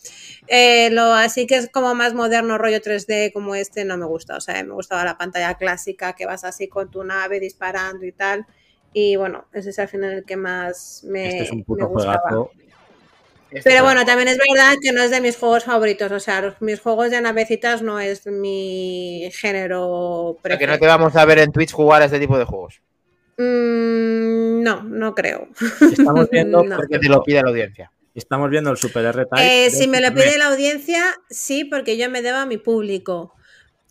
Eh, 0.47 0.89
lo 0.91 1.13
así 1.13 1.47
que 1.47 1.55
es 1.55 1.69
como 1.69 1.95
más 1.95 2.13
moderno, 2.13 2.57
rollo 2.57 2.81
3D 2.81 3.31
como 3.31 3.55
este, 3.55 3.85
no 3.85 3.97
me 3.97 4.05
gusta. 4.05 4.35
O 4.37 4.41
sea, 4.41 4.61
me 4.63 4.73
gustaba 4.73 5.05
la 5.05 5.17
pantalla 5.17 5.55
clásica, 5.55 6.13
que 6.13 6.25
vas 6.25 6.43
así 6.43 6.67
con 6.67 6.91
tu 6.91 7.03
nave 7.03 7.39
disparando 7.39 8.05
y 8.05 8.11
tal. 8.11 8.45
Y 8.93 9.15
bueno, 9.15 9.45
ese 9.53 9.71
es 9.71 9.79
al 9.79 9.87
final 9.87 10.11
el 10.13 10.23
que 10.25 10.35
más 10.37 11.03
me, 11.07 11.27
Este 11.29 11.43
es 11.43 11.51
un 11.51 11.57
me 11.59 11.63
puto 11.63 11.87
gustaba. 11.87 12.19
juegazo. 12.19 12.51
Pero 13.63 13.83
bueno, 13.83 14.03
también 14.03 14.27
es 14.29 14.37
verdad 14.37 14.73
que 14.81 14.91
no 14.91 15.03
es 15.03 15.11
de 15.11 15.21
mis 15.21 15.37
juegos 15.37 15.63
favoritos. 15.63 16.11
O 16.11 16.19
sea, 16.19 16.41
los- 16.41 16.59
mis 16.61 16.79
juegos 16.79 17.11
de 17.11 17.21
navecitas 17.21 17.81
no 17.83 17.99
es 17.99 18.25
mi 18.25 19.29
género 19.31 19.83
O 19.89 20.33
sea, 20.33 20.37
que 20.41 20.41
preferido. 20.57 20.71
no 20.73 20.79
te 20.79 20.87
vamos 20.87 21.15
a 21.15 21.25
ver 21.25 21.37
en 21.39 21.51
Twitch 21.51 21.71
jugar 21.71 22.01
a 22.01 22.05
este 22.05 22.19
tipo 22.19 22.37
de 22.39 22.45
juegos. 22.45 22.81
Mm, 23.37 24.63
no, 24.63 24.83
no 24.83 25.13
creo. 25.15 25.47
Estamos 25.81 26.29
viendo, 26.29 26.63
No. 26.63 26.77
Porque 26.77 26.97
te 26.99 27.09
lo 27.09 27.21
pide 27.23 27.41
la 27.43 27.49
audiencia. 27.49 27.91
estamos 28.15 28.49
viendo 28.49 28.71
el 28.71 28.77
Super 28.77 29.05
R-Type. 29.05 29.65
Eh, 29.65 29.69
si 29.69 29.87
me 29.87 30.01
lo 30.01 30.13
pide 30.13 30.37
la 30.37 30.47
audiencia, 30.47 31.03
sí, 31.29 31.63
porque 31.65 31.97
yo 31.97 32.09
me 32.09 32.21
debo 32.21 32.37
a 32.37 32.45
mi 32.45 32.57
público. 32.57 33.33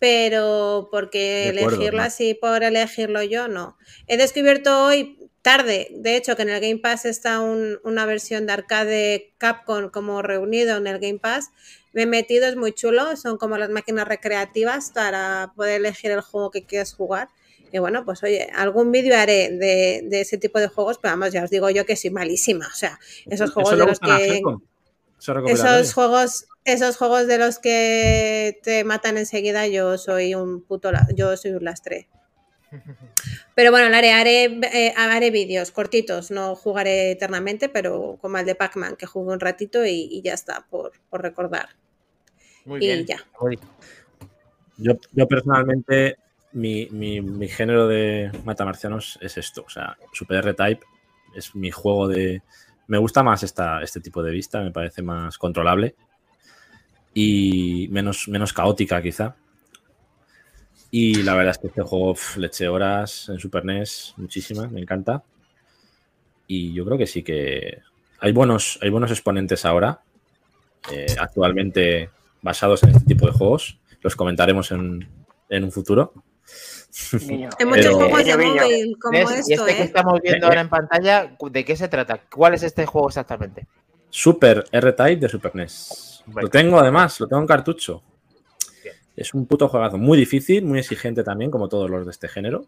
Pero 0.03 0.89
porque 0.91 1.47
acuerdo, 1.47 1.77
elegirlo 1.77 1.99
¿no? 1.99 2.03
así 2.03 2.33
por 2.33 2.61
elegirlo 2.61 3.23
yo, 3.23 3.47
no. 3.47 3.77
He 4.07 4.17
descubierto 4.17 4.83
hoy, 4.83 5.17
tarde, 5.41 5.87
de 5.91 6.17
hecho, 6.17 6.35
que 6.35 6.41
en 6.41 6.49
el 6.49 6.59
Game 6.59 6.79
Pass 6.79 7.05
está 7.05 7.39
un- 7.39 7.79
una 7.85 8.05
versión 8.05 8.45
de 8.45 8.51
arcade 8.51 9.33
Capcom 9.37 9.89
como 9.91 10.21
reunido 10.21 10.75
en 10.75 10.87
el 10.87 10.99
Game 10.99 11.19
Pass. 11.19 11.51
Me 11.93 12.01
he 12.01 12.05
metido, 12.05 12.47
es 12.47 12.57
muy 12.57 12.73
chulo, 12.73 13.15
son 13.15 13.37
como 13.37 13.57
las 13.57 13.69
máquinas 13.69 14.05
recreativas 14.05 14.91
para 14.93 15.53
poder 15.55 15.79
elegir 15.79 16.11
el 16.11 16.19
juego 16.19 16.51
que 16.51 16.65
quieras 16.65 16.93
jugar. 16.93 17.29
Y 17.71 17.79
bueno, 17.79 18.03
pues 18.03 18.21
oye, 18.23 18.49
algún 18.53 18.91
vídeo 18.91 19.17
haré 19.17 19.51
de, 19.51 20.01
de 20.03 20.21
ese 20.21 20.37
tipo 20.37 20.59
de 20.59 20.67
juegos, 20.67 20.97
pero 21.01 21.13
vamos, 21.13 21.31
ya 21.31 21.45
os 21.45 21.49
digo 21.49 21.69
yo 21.69 21.85
que 21.85 21.95
soy 21.95 22.09
malísima. 22.09 22.67
O 22.67 22.75
sea, 22.75 22.99
esos 23.25 23.51
Eso 23.51 23.53
juegos 23.53 23.77
de 23.79 23.85
los 23.85 23.99
que 24.01 24.41
esos 25.53 25.93
juegos, 25.93 26.45
esos 26.65 26.97
juegos 26.97 27.27
de 27.27 27.37
los 27.37 27.59
que 27.59 28.59
te 28.63 28.83
matan 28.83 29.17
enseguida, 29.17 29.67
yo 29.67 29.97
soy 29.97 30.35
un 30.35 30.61
puto, 30.63 30.91
yo 31.15 31.35
soy 31.37 31.51
un 31.51 31.63
lastre. 31.63 32.07
Pero 33.55 33.71
bueno, 33.71 33.95
haré, 33.95 34.11
haré, 34.11 34.45
eh, 34.45 34.93
haré 34.97 35.29
vídeos 35.31 35.71
cortitos, 35.71 36.31
no 36.31 36.55
jugaré 36.55 37.11
eternamente, 37.11 37.69
pero 37.69 38.17
como 38.19 38.37
el 38.39 38.45
de 38.45 38.55
Pac-Man, 38.55 38.95
que 38.95 39.05
jugué 39.05 39.31
un 39.33 39.39
ratito 39.39 39.85
y, 39.85 40.07
y 40.11 40.21
ya 40.23 40.33
está, 40.33 40.65
por, 40.69 40.91
por 41.09 41.21
recordar. 41.21 41.69
Muy 42.65 42.79
Y 42.79 42.87
bien. 42.87 43.05
ya. 43.05 43.17
Yo, 44.77 44.93
yo 45.11 45.27
personalmente, 45.27 46.17
mi, 46.51 46.87
mi- 46.91 47.21
mi 47.21 47.47
género 47.47 47.87
de 47.87 48.31
matamarcianos 48.43 49.19
es 49.21 49.37
esto. 49.37 49.63
O 49.65 49.69
sea, 49.69 49.97
Super 50.13 50.37
R-Type 50.37 50.83
es 51.35 51.55
mi 51.55 51.69
juego 51.71 52.07
de. 52.07 52.41
Me 52.87 52.97
gusta 52.97 53.23
más 53.23 53.43
esta, 53.43 53.81
este 53.81 54.01
tipo 54.01 54.21
de 54.21 54.31
vista, 54.31 54.61
me 54.61 54.71
parece 54.71 55.01
más 55.01 55.37
controlable 55.37 55.95
y 57.13 57.87
menos, 57.91 58.27
menos 58.27 58.53
caótica, 58.53 59.01
quizá. 59.01 59.35
Y 60.91 61.23
la 61.23 61.33
verdad 61.35 61.51
es 61.51 61.57
que 61.57 61.67
este 61.67 61.81
juego 61.81 62.13
pf, 62.13 62.39
le 62.39 62.69
horas 62.69 63.29
en 63.29 63.39
Super 63.39 63.65
NES, 63.65 64.13
muchísimas, 64.17 64.71
me 64.71 64.81
encanta. 64.81 65.23
Y 66.47 66.73
yo 66.73 66.85
creo 66.85 66.97
que 66.97 67.07
sí 67.07 67.23
que 67.23 67.79
hay 68.19 68.31
buenos, 68.31 68.77
hay 68.81 68.89
buenos 68.89 69.11
exponentes 69.11 69.65
ahora, 69.65 70.01
eh, 70.91 71.15
actualmente 71.17 72.09
basados 72.41 72.83
en 72.83 72.89
este 72.89 73.05
tipo 73.05 73.25
de 73.25 73.31
juegos. 73.31 73.79
Los 74.01 74.15
comentaremos 74.15 74.71
en, 74.71 75.07
en 75.49 75.63
un 75.63 75.71
futuro. 75.71 76.13
Niño. 77.27 77.49
Hay 77.59 77.65
muchos 77.65 77.93
juegos 77.95 78.25
de 78.25 78.37
móvil 78.37 78.97
como 78.99 79.17
¿Ves? 79.17 79.49
Y 79.49 79.53
esto, 79.53 79.65
este 79.65 79.75
que 79.75 79.81
¿eh? 79.81 79.85
estamos 79.85 80.21
viendo 80.21 80.47
ahora 80.47 80.61
en 80.61 80.69
pantalla, 80.69 81.35
¿de 81.39 81.65
qué 81.65 81.75
se 81.75 81.87
trata? 81.87 82.21
¿Cuál 82.29 82.53
es 82.53 82.63
este 82.63 82.85
juego 82.85 83.07
exactamente? 83.07 83.67
Super 84.09 84.63
R-Type 84.71 85.17
de 85.17 85.29
Super 85.29 85.55
NES. 85.55 86.23
Lo 86.35 86.49
tengo 86.49 86.79
además, 86.79 87.19
lo 87.19 87.27
tengo 87.27 87.41
en 87.41 87.47
cartucho. 87.47 88.03
Bien. 88.83 88.95
Es 89.15 89.33
un 89.33 89.47
puto 89.47 89.67
juegazo, 89.67 89.97
muy 89.97 90.17
difícil, 90.17 90.65
muy 90.65 90.79
exigente 90.79 91.23
también, 91.23 91.49
como 91.49 91.67
todos 91.67 91.89
los 91.89 92.05
de 92.05 92.11
este 92.11 92.27
género. 92.27 92.65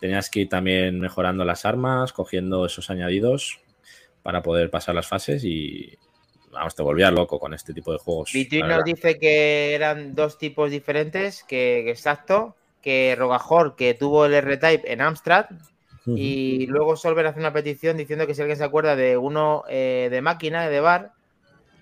Tenías 0.00 0.30
que 0.30 0.40
ir 0.40 0.48
también 0.48 1.00
mejorando 1.00 1.44
las 1.44 1.64
armas, 1.64 2.12
cogiendo 2.12 2.66
esos 2.66 2.90
añadidos 2.90 3.60
para 4.22 4.42
poder 4.42 4.70
pasar 4.70 4.94
las 4.94 5.08
fases 5.08 5.44
y 5.44 5.96
vamos, 6.50 6.74
te 6.74 6.82
volvía 6.82 7.10
loco 7.10 7.38
con 7.38 7.54
este 7.54 7.72
tipo 7.72 7.92
de 7.92 7.98
juegos. 7.98 8.32
La 8.34 8.66
nos 8.76 8.84
dice 8.84 9.18
que 9.18 9.74
eran 9.74 10.14
dos 10.14 10.38
tipos 10.38 10.70
diferentes, 10.70 11.42
que, 11.44 11.82
que 11.84 11.90
exacto, 11.90 12.56
que 12.82 13.14
Rogajor, 13.18 13.76
que 13.76 13.94
tuvo 13.94 14.26
el 14.26 14.34
R-Type 14.34 14.92
en 14.92 15.00
Amstrad, 15.00 15.46
y 16.06 16.66
luego 16.66 16.96
Solver 16.96 17.26
hace 17.26 17.38
una 17.38 17.52
petición 17.52 17.96
diciendo 17.96 18.26
que 18.26 18.34
si 18.34 18.40
alguien 18.40 18.56
se 18.58 18.64
acuerda 18.64 18.96
de 18.96 19.16
uno 19.16 19.64
eh, 19.68 20.08
de 20.10 20.22
máquina, 20.22 20.68
de 20.68 20.80
bar, 20.80 21.12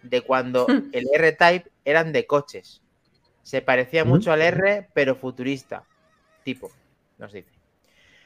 de 0.02 0.20
cuando 0.20 0.66
el 0.92 1.06
R-Type 1.14 1.70
eran 1.84 2.12
de 2.12 2.26
coches. 2.26 2.82
Se 3.42 3.62
parecía 3.62 4.04
mucho 4.04 4.30
al 4.32 4.42
R, 4.42 4.88
pero 4.92 5.14
futurista. 5.14 5.84
Tipo, 6.44 6.70
nos 7.16 7.32
dice. 7.32 7.48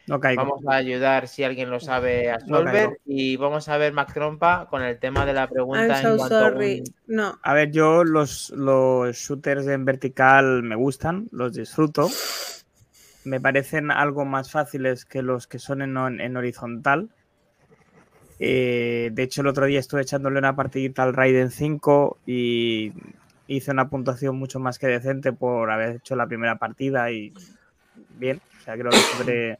No. 0.08 0.18
Vamos 0.18 0.62
a 0.66 0.74
ayudar 0.74 1.28
si 1.28 1.44
alguien 1.44 1.70
lo 1.70 1.78
sabe 1.78 2.28
a 2.32 2.40
Solver 2.40 2.98
y 3.06 3.36
vamos 3.36 3.68
a 3.68 3.76
ver 3.76 3.92
Mac 3.92 4.12
Trompa 4.12 4.66
con 4.68 4.82
el 4.82 4.98
tema 4.98 5.24
de 5.24 5.32
la 5.32 5.46
pregunta 5.48 5.86
I'm 5.86 5.94
en 5.94 6.02
so 6.02 6.16
cuanto 6.16 6.36
a 6.38 6.42
un- 6.48 6.52
sorry. 6.52 6.84
No. 7.06 7.38
A 7.40 7.54
ver, 7.54 7.70
yo 7.70 8.02
los, 8.02 8.50
los 8.50 9.16
shooters 9.16 9.68
en 9.68 9.84
vertical 9.84 10.64
me 10.64 10.74
gustan, 10.74 11.28
los 11.30 11.52
disfruto. 11.52 12.08
Me 13.24 13.40
parecen 13.40 13.90
algo 13.90 14.24
más 14.24 14.50
fáciles 14.50 15.04
que 15.04 15.22
los 15.22 15.46
que 15.46 15.58
son 15.58 15.82
en, 15.82 15.96
en 16.20 16.36
horizontal. 16.36 17.08
Eh, 18.38 19.10
de 19.12 19.22
hecho, 19.22 19.42
el 19.42 19.46
otro 19.46 19.66
día 19.66 19.78
estuve 19.78 20.02
echándole 20.02 20.38
una 20.38 20.56
partidita 20.56 21.04
al 21.04 21.14
Raiden 21.14 21.50
5 21.50 22.18
y 22.26 22.92
hice 23.46 23.70
una 23.70 23.88
puntuación 23.88 24.36
mucho 24.36 24.58
más 24.58 24.78
que 24.78 24.88
decente 24.88 25.32
por 25.32 25.70
haber 25.70 25.96
hecho 25.96 26.16
la 26.16 26.26
primera 26.26 26.56
partida 26.56 27.10
y 27.12 27.32
bien. 28.18 28.40
O 28.58 28.64
sea, 28.64 28.74
creo 28.74 28.90
que 28.90 28.98
sobre. 28.98 29.58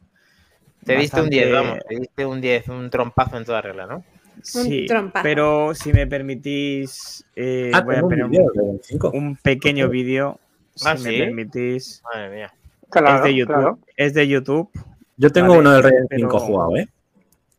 Te 0.85 0.97
diste 0.97 1.21
un 1.21 1.29
10, 1.29 1.49
bastante- 1.49 1.69
vamos, 1.69 1.85
te 1.87 1.95
diste 1.95 2.25
un 2.25 2.41
10, 2.41 2.67
un 2.67 2.89
trompazo 2.89 3.37
en 3.37 3.45
toda 3.45 3.61
regla, 3.61 3.87
¿no? 3.87 4.03
Sí, 4.41 4.85
trompazo. 4.87 5.23
pero 5.23 5.73
si 5.75 5.93
me 5.93 6.05
permitís, 6.07 7.25
eh, 7.37 7.71
Ah, 7.73 7.81
voy 7.81 7.95
a 7.95 8.01
poner 8.01 8.25
un, 8.25 8.31
vídeo 8.31 8.51
de 8.53 8.61
25. 8.63 9.11
un 9.13 9.37
pequeño 9.37 9.87
vídeo, 9.87 10.39
si 10.75 10.87
Ah, 10.87 10.95
me 10.95 11.11
¿sí? 11.11 11.17
permitís. 11.19 12.01
Madre 12.03 12.35
mía. 12.35 12.53
Claro, 13.01 13.17
es 13.17 13.23
de 13.23 13.35
YouTube. 13.35 13.55
claro. 13.55 13.79
Es 13.97 14.13
de 14.13 14.27
YouTube. 14.27 14.69
Yo 15.17 15.29
tengo 15.31 15.49
Vale, 15.49 15.59
uno 15.59 15.71
del 15.71 15.81
pero- 15.83 16.07
5 16.11 16.39
jugado, 16.39 16.77
¿eh? 16.77 16.87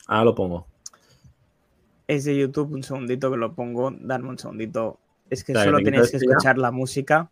Ahora 0.06 0.24
lo 0.24 0.34
pongo. 0.34 0.66
Es 2.06 2.24
de 2.24 2.36
YouTube. 2.36 2.72
Un 2.72 2.82
segundito 2.82 3.30
que 3.30 3.36
lo 3.36 3.54
pongo. 3.54 3.90
Darme 3.98 4.28
un 4.30 4.38
segundito. 4.38 4.98
Es 5.30 5.42
que 5.44 5.54
solo 5.54 5.78
tenéis 5.78 6.10
que 6.10 6.18
escuchar 6.18 6.58
la 6.58 6.70
música. 6.70 7.30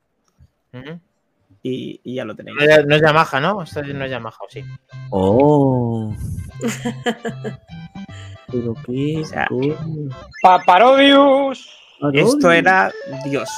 Y, 1.62 2.00
y 2.02 2.14
ya 2.14 2.24
lo 2.24 2.34
tenéis. 2.34 2.56
No 2.58 2.64
es- 2.64 2.86
no 2.86 2.94
es 2.96 3.02
Yamaha, 3.02 3.40
¿no? 3.40 3.62
Esto 3.62 3.82
no 3.82 4.04
es 4.04 4.10
Yamaha, 4.10 4.36
¿o 4.40 4.48
sí. 4.48 4.64
Oh. 5.10 6.14
Pero 8.50 8.74
qué. 8.86 9.18
O 9.20 9.24
sea, 9.24 9.46
coño. 9.48 9.76
Paparodius. 10.42 11.68
Esto 12.12 12.50
era 12.50 12.90
Dios, 13.24 13.48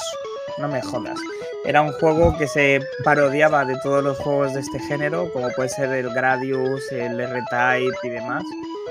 no 0.58 0.68
me 0.68 0.82
jodas. 0.82 1.18
Era 1.64 1.80
un 1.80 1.92
juego 1.92 2.36
que 2.36 2.46
se 2.46 2.80
parodiaba 3.04 3.64
de 3.64 3.76
todos 3.82 4.04
los 4.04 4.18
juegos 4.18 4.52
de 4.52 4.60
este 4.60 4.78
género, 4.80 5.32
como 5.32 5.48
puede 5.50 5.70
ser 5.70 5.90
el 5.92 6.10
Gradius, 6.10 6.92
el 6.92 7.18
R-Type 7.18 7.96
y 8.02 8.08
demás. 8.10 8.44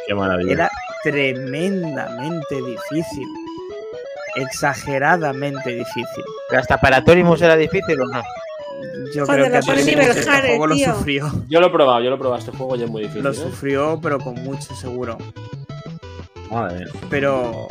Qué 0.07 0.15
maravilla. 0.15 0.51
Era 0.51 0.71
tremendamente 1.03 2.55
difícil. 2.55 3.27
Exageradamente 4.35 5.69
difícil. 5.69 6.23
Pero 6.49 6.61
hasta 6.61 6.81
para 6.81 7.03
Torimus 7.03 7.43
era 7.43 7.55
difícil 7.55 8.01
o 8.01 8.05
no. 8.05 8.23
Yo 9.13 9.27
Joder, 9.27 9.51
creo 9.51 9.61
que 9.61 9.67
lo 9.67 9.85
nivel 9.85 10.09
este 10.09 10.31
juego 10.31 10.67
lo 10.67 10.75
sufrió. 10.75 11.31
Yo 11.47 11.61
lo 11.61 11.67
he 11.67 11.69
probado, 11.69 12.01
yo 12.01 12.09
lo 12.09 12.15
he 12.15 12.19
probado. 12.19 12.39
Este 12.39 12.57
juego 12.57 12.75
ya 12.75 12.85
es 12.85 12.91
muy 12.91 13.03
difícil. 13.03 13.23
Lo 13.23 13.31
¿eh? 13.31 13.35
sufrió, 13.35 13.99
pero 14.01 14.19
con 14.19 14.33
mucho 14.43 14.73
seguro. 14.75 15.19
Madre 16.49 16.79
mía. 16.79 16.87
Pero 17.11 17.67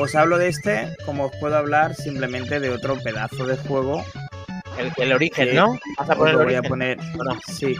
os 0.00 0.14
hablo 0.14 0.38
de 0.38 0.48
este 0.48 0.96
como 1.04 1.26
os 1.26 1.32
puedo 1.40 1.56
hablar 1.56 1.94
simplemente 1.94 2.60
de 2.60 2.70
otro 2.70 2.96
pedazo 3.02 3.46
de 3.46 3.56
juego. 3.56 4.02
El, 4.78 4.92
el 4.96 5.12
origen, 5.12 5.54
¿no? 5.54 5.76
Vas 5.98 6.08
a 6.08 6.12
os 6.12 6.18
poner 6.18 6.34
lo 6.34 6.44
voy 6.44 6.54
a 6.54 6.62
poner. 6.62 6.98
Sí, 7.46 7.76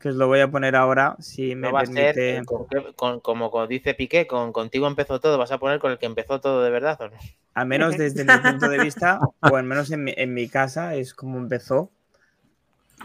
que 0.00 0.08
os 0.10 0.14
lo 0.14 0.26
voy 0.28 0.40
a 0.40 0.48
poner 0.48 0.76
ahora, 0.76 1.16
si 1.18 1.54
me 1.54 1.68
No 1.68 1.72
va 1.72 1.80
a 1.80 1.86
ser 1.86 2.14
permite. 2.14 2.42
con- 2.46 2.66
con- 2.94 3.20
como, 3.20 3.66
dice 3.66 3.94
Piqué, 3.94 4.26
con 4.26 4.52
contigo 4.52 4.86
empezó 4.86 5.20
todo. 5.20 5.38
¿Vas 5.38 5.50
a 5.52 5.58
poner 5.58 5.78
con 5.80 5.90
el 5.92 5.98
que 5.98 6.06
empezó 6.06 6.40
todo 6.40 6.62
de 6.62 6.70
verdad 6.70 7.00
o 7.00 7.08
no? 7.08 7.16
Al 7.54 7.66
menos 7.66 7.96
desde 7.96 8.24
mi 8.24 8.36
punto 8.38 8.68
de 8.68 8.78
vista, 8.78 9.18
o 9.40 9.56
al 9.56 9.64
menos 9.64 9.90
en 9.90 10.04
mi, 10.04 10.14
en 10.16 10.34
mi 10.34 10.48
casa, 10.48 10.94
es 10.94 11.14
como 11.14 11.38
empezó. 11.38 11.90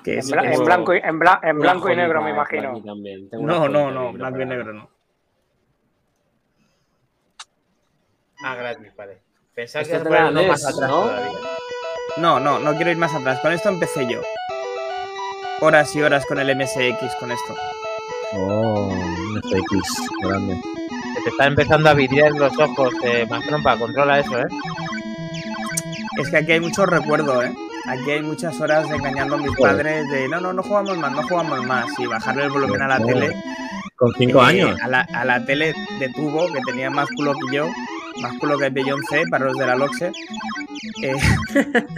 Que 0.04 0.14
En, 0.14 0.20
es, 0.20 0.32
bla- 0.32 0.52
es- 0.52 0.60
en 0.60 0.66
blanco 0.66 0.94
y, 0.94 0.98
en, 0.98 1.20
bla- 1.20 1.40
en 1.44 1.58
Una 1.58 1.72
blanco 1.74 1.90
y 1.92 1.96
negro, 1.96 2.22
me 2.22 2.30
imagino. 2.32 2.82
también. 2.84 3.30
Tengo 3.30 3.46
No, 3.46 3.68
no, 3.70 3.90
no, 3.92 4.14
blanco 4.14 4.42
y 4.42 4.46
negro 4.46 4.74
no. 4.74 4.90
Ah, 8.44 8.56
gratis, 8.56 8.96
vale. 8.96 9.22
Pensaba 9.56 9.86
que 9.86 9.94
Esto 9.96 10.10
ibas 10.10 10.20
a 10.20 10.26
te 10.26 10.26
poner 10.26 10.34
la 10.34 10.42
uno 10.42 10.52
más 10.52 10.66
atrás 10.66 10.90
¿no? 10.90 11.02
todavía. 11.02 11.40
No, 12.18 12.40
no, 12.40 12.60
no 12.60 12.76
quiero 12.76 12.92
ir 12.92 12.98
más 12.98 13.14
atrás. 13.14 13.40
Con 13.40 13.52
esto 13.54 13.70
empecé 13.70 14.08
yo. 14.08 14.22
Horas 15.62 15.96
y 15.96 16.02
horas 16.02 16.26
con 16.26 16.40
el 16.40 16.56
MSX 16.56 17.16
con 17.20 17.32
esto. 17.32 17.56
Oh, 18.36 18.92
FX 19.44 20.10
grande. 20.22 20.60
Que 21.16 21.22
te 21.24 21.30
están 21.30 21.48
empezando 21.50 21.90
a 21.90 21.94
vidriar 21.94 22.32
los 22.32 22.58
ojos, 22.60 22.94
eh, 23.04 23.26
más 23.30 23.46
trompa. 23.46 23.78
Controla 23.78 24.20
eso, 24.20 24.38
¿eh? 24.40 24.48
Es 26.20 26.30
que 26.30 26.38
aquí 26.38 26.52
hay 26.54 26.60
mucho 26.60 26.86
recuerdo, 26.86 27.42
¿eh? 27.44 27.54
Aquí 27.88 28.12
hay 28.12 28.24
muchas 28.24 28.60
horas 28.62 28.90
engañando 28.90 29.36
a 29.36 29.38
mis 29.38 29.56
Joder. 29.56 29.76
padres 29.76 30.10
de 30.10 30.28
no, 30.28 30.40
no, 30.40 30.54
no 30.54 30.64
jugamos 30.64 30.98
más, 30.98 31.12
no 31.12 31.24
jugamos 31.24 31.66
más. 31.66 31.86
Y 32.00 32.08
bajarle 32.08 32.44
el 32.46 32.50
volumen 32.50 32.82
a 32.82 32.88
la 32.88 32.98
Joder. 32.98 33.14
tele. 33.14 33.44
Con 33.96 34.14
cinco 34.18 34.40
eh, 34.44 34.46
años. 34.48 34.82
A 34.82 34.88
la, 34.88 35.02
a 35.02 35.26
la 35.26 35.46
tele 35.46 35.74
de 36.00 36.10
tubo, 36.10 36.52
que 36.52 36.60
tenía 36.66 36.90
más 36.90 37.08
culo 37.16 37.34
que 37.34 37.56
yo. 37.56 37.68
Más 38.22 38.38
culo 38.40 38.58
que 38.58 38.70
Beyoncé, 38.70 39.24
para 39.30 39.46
los 39.46 39.58
de 39.58 39.66
la 39.66 39.76
Loxe. 39.76 40.12
Eh, 41.02 41.14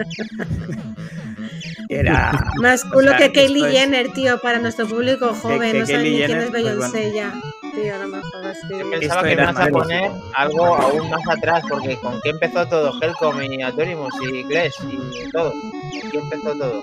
era. 1.89 2.31
Más 2.61 2.85
o 2.85 2.89
culo 2.89 3.09
sea, 3.09 3.17
que 3.17 3.31
Kylie 3.31 3.71
Jenner, 3.71 4.11
tío, 4.13 4.39
para 4.39 4.59
nuestro 4.59 4.87
público 4.87 5.33
joven. 5.33 5.71
que 5.71 5.79
no 5.79 5.85
saben 5.85 6.03
ni 6.03 6.23
quién 6.23 6.39
es 6.39 6.49
pues 6.49 6.63
Beyoncé 6.63 7.13
ya. 7.13 7.33
Tío, 7.73 7.97
no 7.99 8.07
me 8.07 8.21
jodas, 8.21 8.57
tío. 8.67 8.79
Yo 8.79 8.89
pensaba 8.89 9.21
Esto 9.21 9.35
que 9.35 9.43
ibas 9.43 9.59
a 9.59 9.67
poner 9.67 10.11
algo 10.35 10.75
aún 10.75 11.09
más 11.09 11.27
atrás, 11.27 11.63
porque 11.69 11.97
¿con 11.97 12.21
qué 12.21 12.29
empezó 12.29 12.65
todo? 12.67 12.93
Helcom 13.01 13.41
y 13.41 13.61
Atorimus 13.61 14.13
y 14.31 14.43
Glass 14.43 14.73
y 14.89 15.29
todo. 15.31 15.51
¿Con 15.51 16.11
qué 16.11 16.17
empezó 16.17 16.57
todo? 16.57 16.81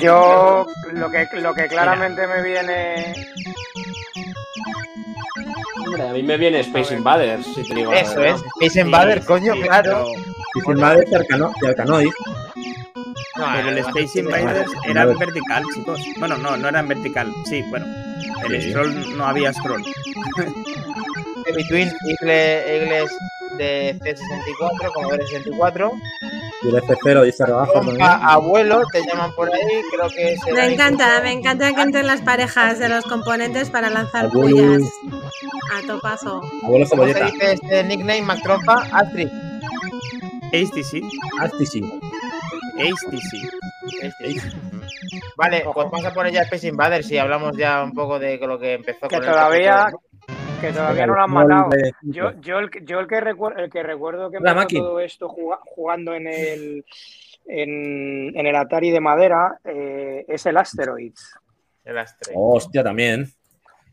Yo 0.00 0.66
lo 0.92 1.10
que, 1.10 1.26
lo 1.40 1.54
que 1.54 1.66
claramente 1.66 2.26
me 2.26 2.42
viene. 2.42 3.14
Hombre, 5.88 6.08
a 6.08 6.12
mí 6.12 6.22
me 6.22 6.36
viene 6.36 6.60
Space 6.60 6.94
Invaders, 6.94 7.46
si 7.46 7.62
te 7.66 7.74
digo 7.74 7.92
Eso 7.92 8.22
es. 8.22 8.42
Space 8.60 8.80
Invader, 8.80 9.20
Sí, 9.20 9.26
coño, 9.26 9.54
sí, 9.54 9.60
claro. 9.62 10.04
pero- 10.12 10.38
Dicen 10.54 10.80
madre 10.80 11.04
de 11.08 11.16
Arcano- 11.16 11.52
de 11.60 11.68
Arcanoid. 11.68 12.08
No, 13.36 13.44
Pero 13.54 13.68
el 13.68 13.78
además, 13.78 13.96
Space 13.96 14.20
Invaders 14.20 14.70
era 14.88 15.02
en 15.04 15.18
vertical, 15.18 15.62
chicos. 15.74 16.00
Bueno, 16.18 16.36
no, 16.38 16.56
no 16.56 16.68
era 16.68 16.80
en 16.80 16.88
vertical. 16.88 17.32
Sí, 17.44 17.62
bueno. 17.70 17.86
El 18.48 18.62
Sí. 18.62 18.70
scroll 18.70 19.16
no 19.16 19.24
había 19.26 19.52
scroll. 19.52 19.82
Between 21.54 21.92
Eagle, 22.06 22.76
Eagles 22.76 23.10
de 23.56 23.98
C64, 24.00 24.92
como 24.92 25.10
de 25.12 25.26
64. 25.26 25.92
Y 26.62 26.68
el 26.68 26.74
F0 26.82 27.24
dice 27.24 27.44
abajo 27.44 27.72
también. 27.72 28.02
Abuelo, 28.02 28.82
te 28.92 29.00
llaman 29.06 29.32
por 29.34 29.48
ahí, 29.52 29.82
creo 29.92 30.08
que 30.10 30.32
es. 30.32 30.40
Me 30.52 30.72
encanta, 30.74 31.20
me 31.22 31.32
encanta 31.32 31.72
que 31.74 31.82
entren 31.82 32.06
las 32.06 32.20
parejas 32.20 32.78
de 32.78 32.88
los 32.88 33.04
componentes 33.04 33.70
para 33.70 33.90
lanzar 33.90 34.28
pullas 34.30 34.82
a 35.72 35.86
topazo. 35.86 36.42
Abuelo 36.64 36.86
¿Cómo 36.88 37.04
se 37.06 37.14
cebolleta. 37.14 37.24
dice 37.26 37.52
este 37.52 37.84
nickname, 37.84 38.22
Mac 38.22 38.42
Trompa? 38.42 38.86
Astrid. 38.92 39.28
Astisi. 40.52 41.02
HTC. 41.40 41.84
Este. 44.00 44.52
Vale, 45.36 45.64
pues 45.72 45.88
vamos 45.90 46.04
a 46.04 46.12
poner 46.12 46.32
ya 46.32 46.42
Space 46.42 46.68
Invaders 46.68 47.10
y 47.10 47.18
hablamos 47.18 47.56
ya 47.56 47.82
un 47.82 47.92
poco 47.92 48.18
de 48.18 48.38
lo 48.38 48.58
que 48.58 48.74
empezó 48.74 49.08
Que 49.08 49.16
con 49.16 49.24
el 49.24 49.30
todavía, 49.30 49.82
juego. 49.84 50.02
Que 50.60 50.72
todavía 50.72 51.06
no 51.06 51.14
lo 51.14 51.22
han 51.22 51.30
matado. 51.30 51.70
Yo, 52.02 52.32
yo, 52.40 52.58
el, 52.58 52.70
que- 52.70 52.84
yo 52.84 53.00
el, 53.00 53.06
que 53.06 53.20
recuerdo, 53.20 53.58
el 53.58 53.70
que 53.70 53.82
recuerdo 53.82 54.30
que 54.30 54.38
empezó 54.38 54.66
todo 54.82 55.00
esto 55.00 55.28
juga- 55.28 55.60
jugando 55.64 56.14
en 56.14 56.26
el, 56.26 56.84
en, 57.46 58.36
en 58.36 58.46
el 58.46 58.56
Atari 58.56 58.90
de 58.90 59.00
madera 59.00 59.58
eh, 59.64 60.24
es 60.28 60.46
el 60.46 60.56
Asteroids. 60.56 61.34
El 61.84 61.98
Astrid. 61.98 62.34
Oh, 62.36 62.56
hostia, 62.56 62.82
también. 62.82 63.24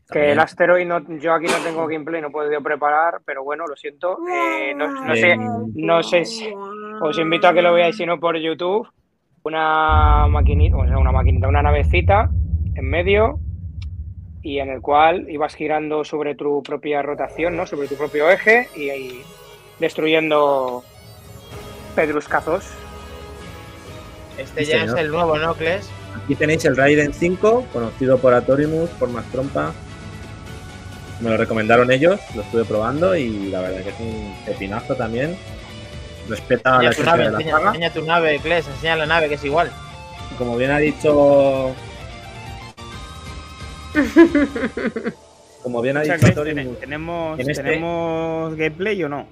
Que 0.08 0.12
También. 0.20 0.32
el 0.32 0.38
Asteroid, 0.40 0.86
no, 0.86 1.18
yo 1.18 1.32
aquí 1.32 1.46
no 1.46 1.58
tengo 1.64 1.86
gameplay, 1.86 2.20
no 2.20 2.28
he 2.28 2.30
podido 2.30 2.62
preparar, 2.62 3.20
pero 3.24 3.42
bueno, 3.42 3.66
lo 3.66 3.74
siento. 3.74 4.18
Eh, 4.30 4.72
no, 4.74 4.86
no 4.88 5.16
sé, 5.16 5.36
no 5.36 6.02
sé 6.02 6.24
si- 6.24 6.52
os 7.00 7.18
invito 7.18 7.48
a 7.48 7.52
que 7.54 7.62
lo 7.62 7.72
veáis, 7.74 7.96
si 7.96 8.06
no 8.06 8.18
por 8.20 8.36
YouTube. 8.36 8.86
Una 9.42 10.26
maquinita, 10.28 10.76
o 10.76 10.86
sea, 10.86 10.98
una 10.98 11.12
maquinita, 11.12 11.46
una 11.48 11.62
navecita 11.62 12.28
en 12.74 12.84
medio 12.88 13.38
y 14.46 14.60
en 14.60 14.70
el 14.70 14.80
cual 14.80 15.28
ibas 15.28 15.56
girando 15.56 16.04
sobre 16.04 16.36
tu 16.36 16.62
propia 16.62 17.02
rotación, 17.02 17.56
¿no? 17.56 17.66
Sobre 17.66 17.88
tu 17.88 17.96
propio 17.96 18.30
eje 18.30 18.68
y, 18.76 18.90
ahí 18.90 19.22
destruyendo 19.80 20.84
pedruscazos. 21.96 22.64
Este 24.38 24.64
Sí, 24.64 24.70
ya 24.70 24.80
señor. 24.82 24.98
es 24.98 25.04
el 25.04 25.10
nuevo, 25.10 25.36
¿no, 25.36 25.52
Kles? 25.54 25.90
Aquí 26.22 26.36
tenéis 26.36 26.64
el 26.64 26.76
Raiden 26.76 27.12
5, 27.12 27.66
conocido 27.72 28.18
por 28.18 28.34
Atorimus, 28.34 28.88
por 28.90 29.08
Max 29.08 29.26
Trompa. 29.32 29.72
Me 31.20 31.30
lo 31.30 31.36
recomendaron 31.38 31.90
ellos, 31.90 32.20
lo 32.36 32.42
estuve 32.42 32.64
probando 32.64 33.16
y 33.16 33.48
la 33.50 33.62
verdad 33.62 33.82
que 33.82 33.88
es 33.88 33.98
un 33.98 34.32
pepinazo 34.46 34.94
también. 34.94 35.36
Respeta 36.28 36.80
la 36.80 36.86
Enseña 36.88 36.94
tu 36.94 37.02
esencia 37.02 37.10
nave, 37.10 37.24
de 37.24 37.30
la 37.30 37.38
enseña, 37.38 37.56
saga. 37.56 37.68
enseña 37.70 37.92
tu 37.92 38.02
nave, 38.04 38.38
Kles, 38.38 38.68
enseña 38.68 38.94
la 38.94 39.06
nave, 39.06 39.28
que 39.28 39.34
es 39.34 39.44
igual. 39.44 39.72
Como 40.38 40.56
bien 40.56 40.70
ha 40.70 40.78
dicho. 40.78 41.74
Como 45.62 45.82
bien 45.82 45.96
ha 45.96 46.00
O 46.00 46.04
sea, 46.04 46.14
dicho 46.16 46.28
Atorimus, 46.28 46.78
¿Tenemos, 46.80 47.40
en 47.40 47.50
este- 47.50 47.62
¿Tenemos 47.62 48.54
gameplay 48.56 49.02
o 49.04 49.08
no? 49.08 49.26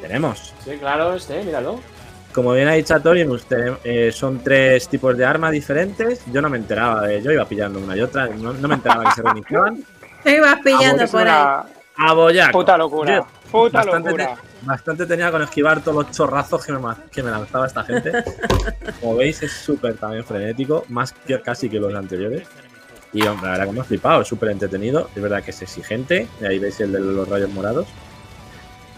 tenemos. 0.00 0.54
Sí, 0.64 0.70
claro, 0.78 1.14
este, 1.14 1.42
míralo. 1.42 1.80
Como 2.32 2.52
bien 2.52 2.68
ha 2.68 2.72
dicho 2.72 2.94
Atorimus, 2.94 3.44
te- 3.46 3.74
eh, 3.84 4.12
son 4.12 4.38
tres 4.44 4.88
tipos 4.88 5.16
de 5.16 5.24
armas 5.24 5.52
diferentes. 5.52 6.22
Yo 6.32 6.40
no 6.40 6.48
me 6.48 6.56
enteraba 6.58 7.02
de 7.06 7.20
Yo 7.22 7.32
iba 7.32 7.44
pillando 7.46 7.80
una 7.80 7.96
y 7.96 8.00
otra. 8.00 8.26
No, 8.28 8.52
no 8.52 8.68
me 8.68 8.74
enteraba 8.76 9.04
que 9.04 9.10
se 9.12 9.22
reiniciaban. 9.22 9.82
Te 10.24 10.36
ibas 10.36 10.58
pillando 10.60 11.06
por 11.08 11.26
ahí. 11.28 11.62
¡A 12.00 12.12
boyaco! 12.12 12.52
puta 12.52 12.78
locura. 12.78 13.16
Yo- 13.16 13.26
Puta 13.50 13.78
bastante, 13.78 14.10
locura. 14.10 14.34
te- 14.34 14.66
bastante 14.66 15.06
tenía 15.06 15.30
con 15.30 15.40
esquivar 15.42 15.80
todos 15.82 16.04
los 16.06 16.14
chorrazos 16.14 16.64
que 16.64 16.70
me, 16.72 16.80
que 17.10 17.22
me 17.22 17.30
lanzaba 17.30 17.66
esta 17.66 17.82
gente. 17.82 18.12
Como 19.00 19.16
veis, 19.16 19.42
es 19.42 19.52
súper 19.52 19.94
también 19.96 20.22
frenético, 20.22 20.84
más 20.90 21.12
que 21.12 21.40
casi 21.40 21.68
que 21.70 21.80
los 21.80 21.94
anteriores. 21.94 22.46
Y 23.12 23.26
hombre, 23.26 23.50
verdad 23.50 23.72
que 23.72 23.80
ha 23.80 23.84
flipado, 23.84 24.22
es 24.22 24.28
súper 24.28 24.50
entretenido. 24.50 25.08
Es 25.16 25.22
verdad 25.22 25.42
que 25.42 25.50
es 25.50 25.62
exigente, 25.62 26.28
ahí 26.46 26.58
veis 26.58 26.78
el 26.80 26.92
de 26.92 27.00
los 27.00 27.28
rayos 27.28 27.50
morados. 27.50 27.86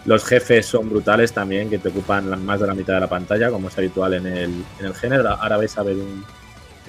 Los 0.05 0.25
jefes 0.25 0.65
son 0.65 0.89
brutales 0.89 1.31
también, 1.31 1.69
que 1.69 1.77
te 1.77 1.89
ocupan 1.89 2.43
más 2.43 2.59
de 2.59 2.67
la 2.67 2.73
mitad 2.73 2.95
de 2.95 3.01
la 3.01 3.07
pantalla, 3.07 3.49
como 3.51 3.67
es 3.69 3.77
habitual 3.77 4.15
en 4.15 4.25
el, 4.25 4.63
en 4.79 4.85
el 4.85 4.93
género. 4.95 5.29
Ahora 5.29 5.57
vais 5.57 5.77
a 5.77 5.83
ver 5.83 5.95
un- 5.95 6.25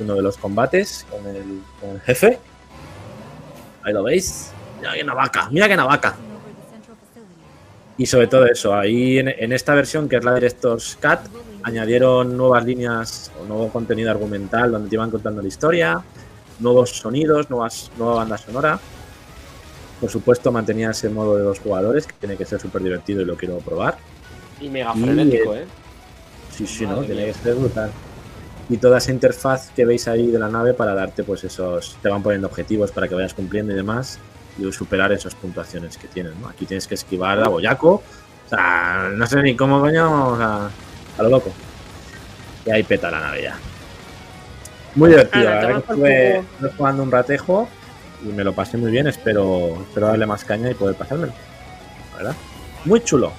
uno 0.00 0.14
de 0.14 0.22
los 0.22 0.36
combates 0.38 1.06
con 1.10 1.26
el, 1.28 1.60
con 1.80 1.90
el 1.90 2.00
jefe. 2.00 2.38
Ahí 3.82 3.92
lo 3.92 4.02
veis. 4.02 4.50
Mira 4.80 4.94
qué 4.94 5.04
navaca, 5.04 5.48
mira 5.50 5.68
qué 5.68 5.76
navaca. 5.76 6.16
Y 7.98 8.06
sobre 8.06 8.26
todo 8.26 8.46
eso, 8.46 8.74
ahí 8.74 9.18
en, 9.18 9.28
en 9.28 9.52
esta 9.52 9.74
versión 9.74 10.08
que 10.08 10.16
es 10.16 10.24
la 10.24 10.34
Director's 10.34 10.96
Cut, 11.00 11.20
añadieron 11.62 12.36
nuevas 12.36 12.64
líneas 12.64 13.30
o 13.40 13.44
nuevo 13.44 13.68
contenido 13.68 14.10
argumental 14.10 14.72
donde 14.72 14.88
te 14.88 14.96
iban 14.96 15.10
contando 15.10 15.42
la 15.42 15.48
historia, 15.48 16.02
nuevos 16.60 16.90
sonidos, 16.90 17.50
nuevas, 17.50 17.90
nueva 17.98 18.16
banda 18.16 18.38
sonora. 18.38 18.78
Por 20.00 20.10
supuesto, 20.10 20.50
mantenía 20.50 20.90
ese 20.90 21.08
modo 21.08 21.36
de 21.36 21.44
dos 21.44 21.60
jugadores 21.60 22.06
que 22.06 22.14
tiene 22.14 22.36
que 22.36 22.44
ser 22.44 22.60
súper 22.60 22.82
divertido 22.82 23.22
y 23.22 23.24
lo 23.24 23.36
quiero 23.36 23.58
probar. 23.58 23.98
Y 24.60 24.68
mega 24.68 24.92
Y, 24.96 25.02
frenético, 25.02 25.54
¿eh? 25.54 25.64
Sí, 26.50 26.66
sí, 26.66 26.86
¿no? 26.86 27.02
Tiene 27.02 27.26
que 27.26 27.34
ser 27.34 27.54
brutal. 27.54 27.90
Y 28.68 28.76
toda 28.78 28.98
esa 28.98 29.12
interfaz 29.12 29.70
que 29.70 29.84
veis 29.84 30.08
ahí 30.08 30.28
de 30.28 30.38
la 30.38 30.48
nave 30.48 30.74
para 30.74 30.94
darte, 30.94 31.24
pues 31.24 31.44
esos. 31.44 31.98
Te 32.02 32.08
van 32.08 32.22
poniendo 32.22 32.48
objetivos 32.48 32.90
para 32.90 33.08
que 33.08 33.14
vayas 33.14 33.34
cumpliendo 33.34 33.72
y 33.72 33.76
demás. 33.76 34.18
Y 34.58 34.70
superar 34.72 35.12
esas 35.12 35.34
puntuaciones 35.34 35.96
que 35.96 36.08
tienes, 36.08 36.34
¿no? 36.36 36.48
Aquí 36.48 36.66
tienes 36.66 36.86
que 36.86 36.94
esquivar 36.94 37.42
a 37.42 37.48
Boyaco. 37.48 38.02
O 38.46 38.48
sea, 38.48 39.10
no 39.14 39.26
sé 39.26 39.42
ni 39.42 39.56
cómo 39.56 39.80
coño. 39.80 40.36
Sea, 40.36 40.70
a 41.18 41.22
lo 41.22 41.28
loco. 41.28 41.52
Y 42.66 42.70
ahí 42.70 42.82
peta 42.82 43.10
la 43.10 43.20
nave 43.20 43.42
ya. 43.42 43.58
Muy 44.94 45.08
divertido, 45.08 45.44
la 45.44 45.50
verdad 45.50 45.70
que 45.70 45.78
estuve, 45.78 46.44
jugando 46.76 47.02
un 47.02 47.10
ratejo 47.10 47.68
y 48.22 48.26
me 48.26 48.44
lo 48.44 48.52
pasé 48.52 48.76
muy 48.76 48.90
bien. 48.90 49.06
Espero, 49.06 49.78
espero 49.88 50.08
darle 50.08 50.26
más 50.26 50.44
caña 50.44 50.70
y 50.70 50.74
poder 50.74 50.96
pasármelo. 50.96 51.32
La 52.12 52.16
verdad. 52.18 52.36
Muy 52.84 53.02
chulo. 53.02 53.32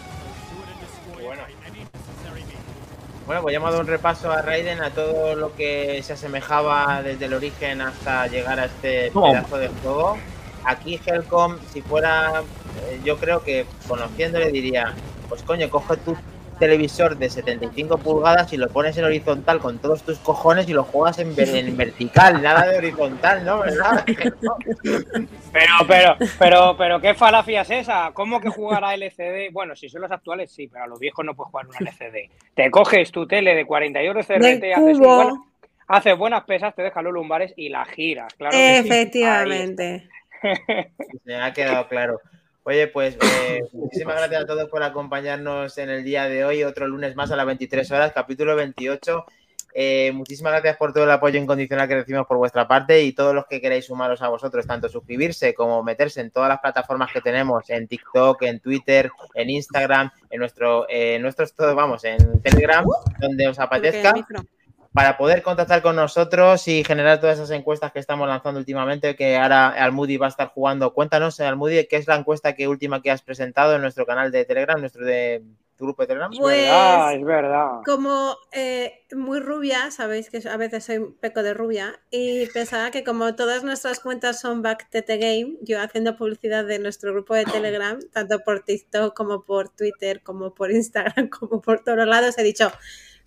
Bueno, 3.26 3.42
pues 3.42 3.54
ya 3.54 3.58
hemos 3.58 3.70
dado 3.70 3.82
un 3.82 3.88
repaso 3.88 4.32
a 4.32 4.42
Raiden, 4.42 4.82
a 4.82 4.90
todo 4.90 5.36
lo 5.36 5.56
que 5.56 6.02
se 6.04 6.14
asemejaba 6.14 7.02
desde 7.02 7.26
el 7.26 7.34
origen 7.34 7.82
hasta 7.82 8.28
llegar 8.28 8.60
a 8.60 8.66
este 8.66 9.12
pedazo 9.12 9.58
de 9.58 9.70
juego. 9.70 10.18
Aquí 10.66 11.00
Helcom, 11.06 11.58
si 11.72 11.82
fuera, 11.82 12.42
eh, 12.82 13.00
yo 13.04 13.18
creo 13.18 13.42
que 13.42 13.66
conociéndole 13.88 14.52
diría, 14.52 14.94
pues 15.30 15.42
coño, 15.44 15.70
coge 15.70 15.98
tu 15.98 16.18
televisor 16.64 17.18
de 17.18 17.30
75 17.30 17.98
pulgadas 17.98 18.54
y 18.54 18.58
lo 18.58 18.70
pones 18.70 18.98
en 18.98 19.04
horizontal 19.04 19.60
con 19.60 19.80
todos 19.80 20.02
tus 20.04 20.18
cojones 20.20 20.70
y 20.70 20.74
lo 20.74 20.84
juegas 20.84 21.20
en, 21.20 21.36
ver- 21.36 21.56
en 21.56 21.76
vertical, 21.76 22.42
nada 22.42 22.66
de 22.68 22.78
horizontal, 22.78 23.44
¿no? 23.44 23.60
¿Verdad? 23.60 24.06
Pero, 25.52 25.74
pero, 25.88 26.18
pero, 26.40 26.76
pero, 26.78 27.02
¿qué 27.02 27.14
falacia 27.14 27.62
es 27.62 27.70
esa? 27.72 28.12
¿Cómo 28.14 28.40
que 28.40 28.50
jugar 28.50 28.84
a 28.84 28.94
LCD? 28.94 29.52
Bueno, 29.52 29.76
si 29.76 29.90
son 29.90 30.02
los 30.02 30.12
actuales, 30.12 30.52
sí, 30.52 30.68
pero 30.68 30.86
a 30.86 30.88
los 30.88 31.00
viejos 31.00 31.26
no 31.26 31.36
puedes 31.36 31.52
jugar 31.52 31.68
una 31.68 31.78
LCD. 31.80 32.30
Te 32.56 32.72
coges 32.72 33.12
tu 33.12 33.28
tele 33.28 33.54
de 33.56 33.66
48 33.66 34.20
CRT, 34.26 34.42
De 34.62 34.74
haces, 34.74 34.98
buenas, 35.00 35.34
haces 35.88 36.18
buenas 36.18 36.44
pesas, 36.46 36.74
te 36.76 36.82
dejas 36.82 37.04
los 37.04 37.14
lumbares 37.14 37.54
y 37.58 37.70
la 37.70 37.84
giras, 37.86 38.34
claro. 38.36 38.52
que 38.58 38.82
sí. 38.84 38.88
Efectivamente. 38.88 40.10
Me 41.26 41.36
ha 41.36 41.54
quedado 41.54 41.88
claro. 41.88 42.20
Oye, 42.66 42.88
pues 42.88 43.18
eh, 43.22 43.62
muchísimas 43.74 44.16
gracias 44.16 44.44
a 44.44 44.46
todos 44.46 44.70
por 44.70 44.84
acompañarnos 44.84 45.78
en 45.78 45.90
el 45.90 46.04
día 46.04 46.30
de 46.30 46.46
hoy, 46.46 46.64
otro 46.64 46.88
lunes 46.88 47.16
más 47.16 47.32
a 47.32 47.36
las 47.36 47.46
23 47.46 47.92
horas, 47.92 48.12
capítulo 48.14 48.56
28. 48.56 49.26
Eh, 49.76 50.12
muchísimas 50.14 50.54
gracias 50.54 50.78
por 50.78 50.94
todo 50.94 51.04
el 51.04 51.12
apoyo 51.12 51.40
incondicional 51.40 51.88
que 51.88 51.96
recibimos 51.96 52.28
por 52.28 52.38
vuestra 52.38 52.68
parte 52.68 53.02
y 53.04 53.12
todos 53.12 53.34
los 53.34 53.48
que 53.48 53.60
queráis 53.60 53.86
sumaros 53.86 54.22
a 54.22 54.30
vosotros, 54.30 54.68
tanto 54.68 54.88
suscribirse 54.88 55.54
como 55.56 55.82
meterse 55.84 56.22
en 56.22 56.30
todas 56.30 56.48
las 56.48 56.60
plataformas 56.60 57.12
que 57.12 57.22
tenemos, 57.22 57.70
en 57.70 57.88
TikTok, 57.88 58.44
en 58.44 58.60
Twitter, 58.60 59.12
en 59.34 59.50
Instagram, 59.50 60.12
en 60.30 60.40
nuestro, 60.40 60.86
eh, 60.90 61.18
nuestros 61.20 61.54
todos, 61.54 61.76
vamos, 61.76 62.04
en 62.06 62.42
Telegram, 62.42 62.86
donde 63.20 63.48
os 63.48 63.60
apetezca 63.60 64.14
para 64.94 65.18
poder 65.18 65.42
contactar 65.42 65.82
con 65.82 65.96
nosotros 65.96 66.68
y 66.68 66.84
generar 66.84 67.20
todas 67.20 67.40
esas 67.40 67.52
encuestas 67.52 67.92
que 67.92 68.00
estamos 68.00 68.28
lanzando 68.28 68.60
últimamente, 68.60 69.16
que 69.16 69.38
ahora 69.38 69.70
Almudi 69.70 70.18
va 70.18 70.28
a 70.28 70.30
estar 70.30 70.50
jugando. 70.50 70.94
Cuéntanos, 70.94 71.40
Almudi, 71.40 71.88
¿qué 71.88 71.98
es 71.98 72.08
la 72.08 72.16
encuesta 72.16 72.54
que 72.54 72.68
última 72.68 73.02
que 73.02 73.10
has 73.10 73.24
presentado 73.24 73.76
en 73.76 73.82
nuestro 73.82 74.06
canal 74.06 74.32
de 74.32 74.46
Telegram, 74.46 74.80
nuestro 74.80 75.04
de 75.04 75.44
tu 75.78 75.86
grupo 75.86 76.04
de 76.04 76.08
Telegram? 76.08 76.32
Pues, 76.38 76.62
verdad, 76.68 77.16
es 77.16 77.26
verdad. 77.26 77.70
Como 77.84 78.38
eh, 78.52 79.04
muy 79.16 79.40
rubia, 79.40 79.90
sabéis 79.90 80.30
que 80.30 80.48
a 80.48 80.58
veces 80.58 80.86
soy 80.86 80.98
un 80.98 81.16
peco 81.16 81.42
de 81.42 81.56
rubia, 81.56 82.00
y 82.12 82.46
pensaba 82.48 82.92
que 82.92 83.04
como 83.04 83.34
todas 83.34 83.64
nuestras 83.64 84.00
cuentas 84.00 84.40
son 84.40 84.62
BackTT 84.62 85.08
Game, 85.08 85.58
yo 85.62 85.82
haciendo 85.82 86.16
publicidad 86.16 86.66
de 86.66 86.78
nuestro 86.78 87.14
grupo 87.14 87.34
de 87.34 87.46
Telegram, 87.46 87.98
tanto 88.12 88.42
por 88.42 88.60
TikTok 88.60 89.16
como 89.16 89.44
por 89.44 89.70
Twitter, 89.70 90.22
como 90.22 90.54
por 90.54 90.70
Instagram, 90.70 91.30
como 91.40 91.62
por 91.62 91.84
todos 91.84 92.06
lados, 92.06 92.38
he 92.38 92.44
dicho, 92.44 92.72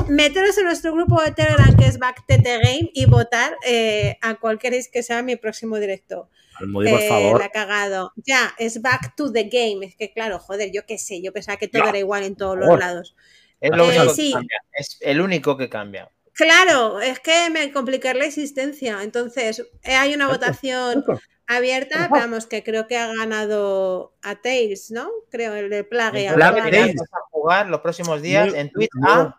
meteros 0.08 0.56
en 0.58 0.64
nuestro 0.64 0.92
grupo 0.92 1.20
de 1.22 1.32
Telegram 1.32 1.76
que 1.76 1.86
es 1.86 1.98
BackTT 1.98 2.44
Game 2.44 2.90
y 2.94 3.06
votar 3.06 3.56
eh, 3.66 4.18
a 4.22 4.34
cual 4.36 4.58
queréis 4.58 4.88
que 4.88 5.02
sea 5.02 5.22
mi 5.22 5.36
próximo 5.36 5.76
directo. 5.78 6.28
Almudi, 6.58 6.90
por 6.90 7.00
Eh, 7.00 7.08
favor. 7.08 7.38
La 7.40 7.46
ha 7.46 7.50
cagado. 7.50 8.12
Ya, 8.16 8.54
es 8.58 8.80
back 8.80 9.14
to 9.16 9.30
the 9.32 9.44
game. 9.44 9.84
Es 9.84 9.94
que, 9.96 10.12
claro, 10.12 10.38
joder, 10.38 10.70
yo 10.72 10.86
qué 10.86 10.96
sé, 10.98 11.20
yo 11.22 11.32
pensaba 11.32 11.58
que 11.58 11.68
todo 11.68 11.86
era 11.88 11.98
igual 11.98 12.22
en 12.24 12.34
todos 12.36 12.56
los 12.56 12.78
lados. 12.78 13.14
Es 13.60 13.70
lo 13.70 13.84
Eh, 13.90 13.98
único 13.98 14.14
sí. 14.14 14.28
que 14.28 14.32
cambia. 14.32 14.58
Es 14.72 14.98
el 15.00 15.20
único 15.20 15.56
que 15.56 15.68
cambia. 15.68 16.10
Claro, 16.36 17.00
es 17.00 17.18
que 17.20 17.48
me 17.50 17.72
complica 17.72 18.12
la 18.12 18.26
existencia. 18.26 19.02
Entonces, 19.02 19.60
eh, 19.82 19.94
hay 19.94 20.14
una 20.14 20.28
votación 20.28 21.02
abierta, 21.46 22.08
vamos, 22.10 22.46
que 22.46 22.62
creo 22.62 22.86
que 22.86 22.98
ha 22.98 23.06
ganado 23.14 24.12
a 24.22 24.34
Tails, 24.36 24.90
¿no? 24.90 25.08
Creo, 25.30 25.54
el 25.54 25.70
de 25.70 25.82
Plague. 25.84 26.30
Plague 26.34 26.90
a 26.90 27.20
jugar 27.30 27.68
los 27.68 27.80
próximos 27.80 28.20
días 28.20 28.52
en 28.52 28.70
Twitch 28.70 28.90
a 29.02 29.34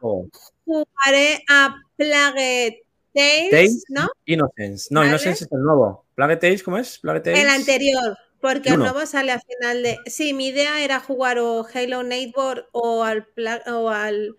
Jugaré 0.65 1.43
a 1.47 1.75
Plague 1.95 2.83
Tales, 3.13 3.51
Tales 3.51 3.83
¿no? 3.89 4.07
Innocence. 4.25 4.87
No, 4.91 5.01
Vale. 5.01 5.09
Innocence 5.09 5.43
es 5.43 5.51
el 5.51 5.61
nuevo. 5.61 6.05
Plague 6.15 6.37
Tales, 6.37 6.63
¿cómo 6.63 6.79
es? 6.79 6.97
Plague 6.97 7.19
Tales. 7.19 7.39
El 7.39 7.49
anterior, 7.49 8.17
porque 8.41 8.69
el 8.69 8.77
nuevo 8.79 9.05
sale 9.05 9.31
a 9.31 9.39
final 9.39 9.83
de. 9.83 9.97
Sí, 10.05 10.33
mi 10.33 10.47
idea 10.47 10.83
era 10.83 10.99
jugar 10.99 11.39
o 11.39 11.65
Halo 11.73 12.03
Nightboard 12.03 12.65
o 12.71 13.03
al, 13.03 13.25
Pla- 13.27 13.63
o 13.67 13.89
al, 13.89 14.35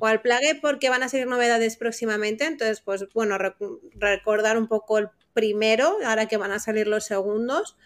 o 0.00 0.06
al 0.06 0.20
Plague, 0.20 0.58
porque 0.60 0.88
van 0.90 1.02
a 1.02 1.08
salir 1.08 1.26
novedades 1.26 1.76
próximamente. 1.76 2.44
Entonces, 2.44 2.80
pues 2.80 3.04
bueno, 3.14 3.36
rec- 3.38 3.80
recordar 3.94 4.58
un 4.58 4.66
poco 4.68 4.98
el 4.98 5.08
primero, 5.32 5.96
ahora 6.04 6.26
que 6.26 6.36
van 6.36 6.52
a 6.52 6.58
salir 6.58 6.86
los 6.88 7.04
segundos. 7.04 7.76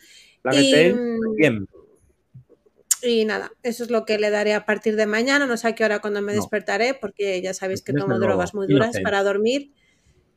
Y, 0.53 0.93
mm, 0.95 1.37
Bien. 1.37 1.67
Y 3.03 3.25
nada, 3.25 3.51
eso 3.63 3.83
es 3.85 3.91
lo 3.91 4.05
que 4.05 4.19
le 4.19 4.29
daré 4.31 4.53
a 4.55 4.67
partir 4.67 4.95
de 4.97 5.07
mañana. 5.07 5.47
No 5.47 5.57
sé 5.57 5.69
a 5.69 5.75
qué 5.75 5.85
hora 5.85 6.01
cuando 6.01 6.21
me 6.21 6.33
No. 6.35 6.41
despertaré, 6.41 6.93
porque 6.95 7.41
ya 7.41 7.55
sabéis 7.55 7.83
que 7.83 7.93
tomo 7.95 8.19
drogas 8.19 8.53
muy 8.55 8.67
duras 8.67 8.97
para 9.03 9.23
dormir. 9.23 9.73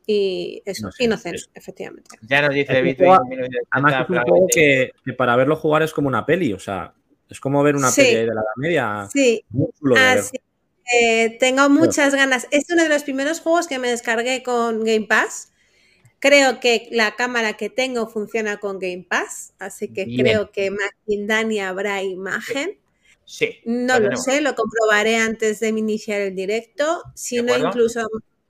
Y 0.06 0.62
eso, 0.66 0.90
Innocent, 1.00 1.36
eso. 1.36 1.50
efectivamente. 1.54 2.18
Ya 2.22 2.42
nos 2.42 2.54
dice 2.54 2.74
1980, 2.82 3.68
Además, 3.72 3.94
es 3.94 4.00
un 4.02 4.06
Plague 4.08 4.30
juego 4.30 4.48
Tales. 4.48 4.56
que, 4.56 4.92
que 5.06 5.14
para 5.14 5.36
verlo 5.36 5.56
jugar 5.56 5.84
es 5.84 5.94
como 5.94 6.08
una 6.10 6.26
peli. 6.26 6.54
O 6.54 6.60
sea, 6.60 6.94
es 7.30 7.40
como 7.40 7.64
ver 7.64 7.76
una 7.76 7.90
Sí. 7.90 8.02
peli 8.02 8.14
de 8.16 8.26
la 8.28 8.34
Edad 8.34 8.56
Media. 8.58 9.08
Sí. 9.12 9.46
Así 9.98 10.38
tengo 11.40 11.70
muchas 11.70 12.14
ganas. 12.14 12.48
Es 12.52 12.66
uno 12.70 12.84
de 12.84 12.90
los 12.90 13.04
primeros 13.04 13.40
juegos 13.40 13.68
que 13.68 13.80
me 13.80 13.90
descargué 13.90 14.44
con 14.44 14.84
Game 14.84 15.06
Pass. 15.08 15.52
Creo 16.20 16.60
que 16.60 16.88
la 16.92 17.16
cámara 17.16 17.54
que 17.54 17.70
tengo 17.70 18.08
funciona 18.08 18.58
con 18.58 18.80
Game 18.80 19.06
Pass, 19.10 19.54
así 19.60 19.90
que 19.92 20.06
Bien. 20.06 20.22
creo 20.22 20.52
que 20.52 20.72
Maquindani 20.72 21.60
habrá 21.60 22.02
imagen. 22.04 22.78
Sí. 23.26 23.58
No 23.66 23.94
lo 23.96 24.04
tenemos. 24.06 24.24
sé, 24.24 24.42
lo 24.42 24.54
comprobaré 24.56 25.16
antes 25.18 25.60
de 25.62 25.70
iniciar 25.70 26.22
el 26.22 26.36
directo. 26.36 27.04
Si 27.16 27.38
¿De 27.38 27.44
no, 27.44 27.68
incluso 27.68 28.08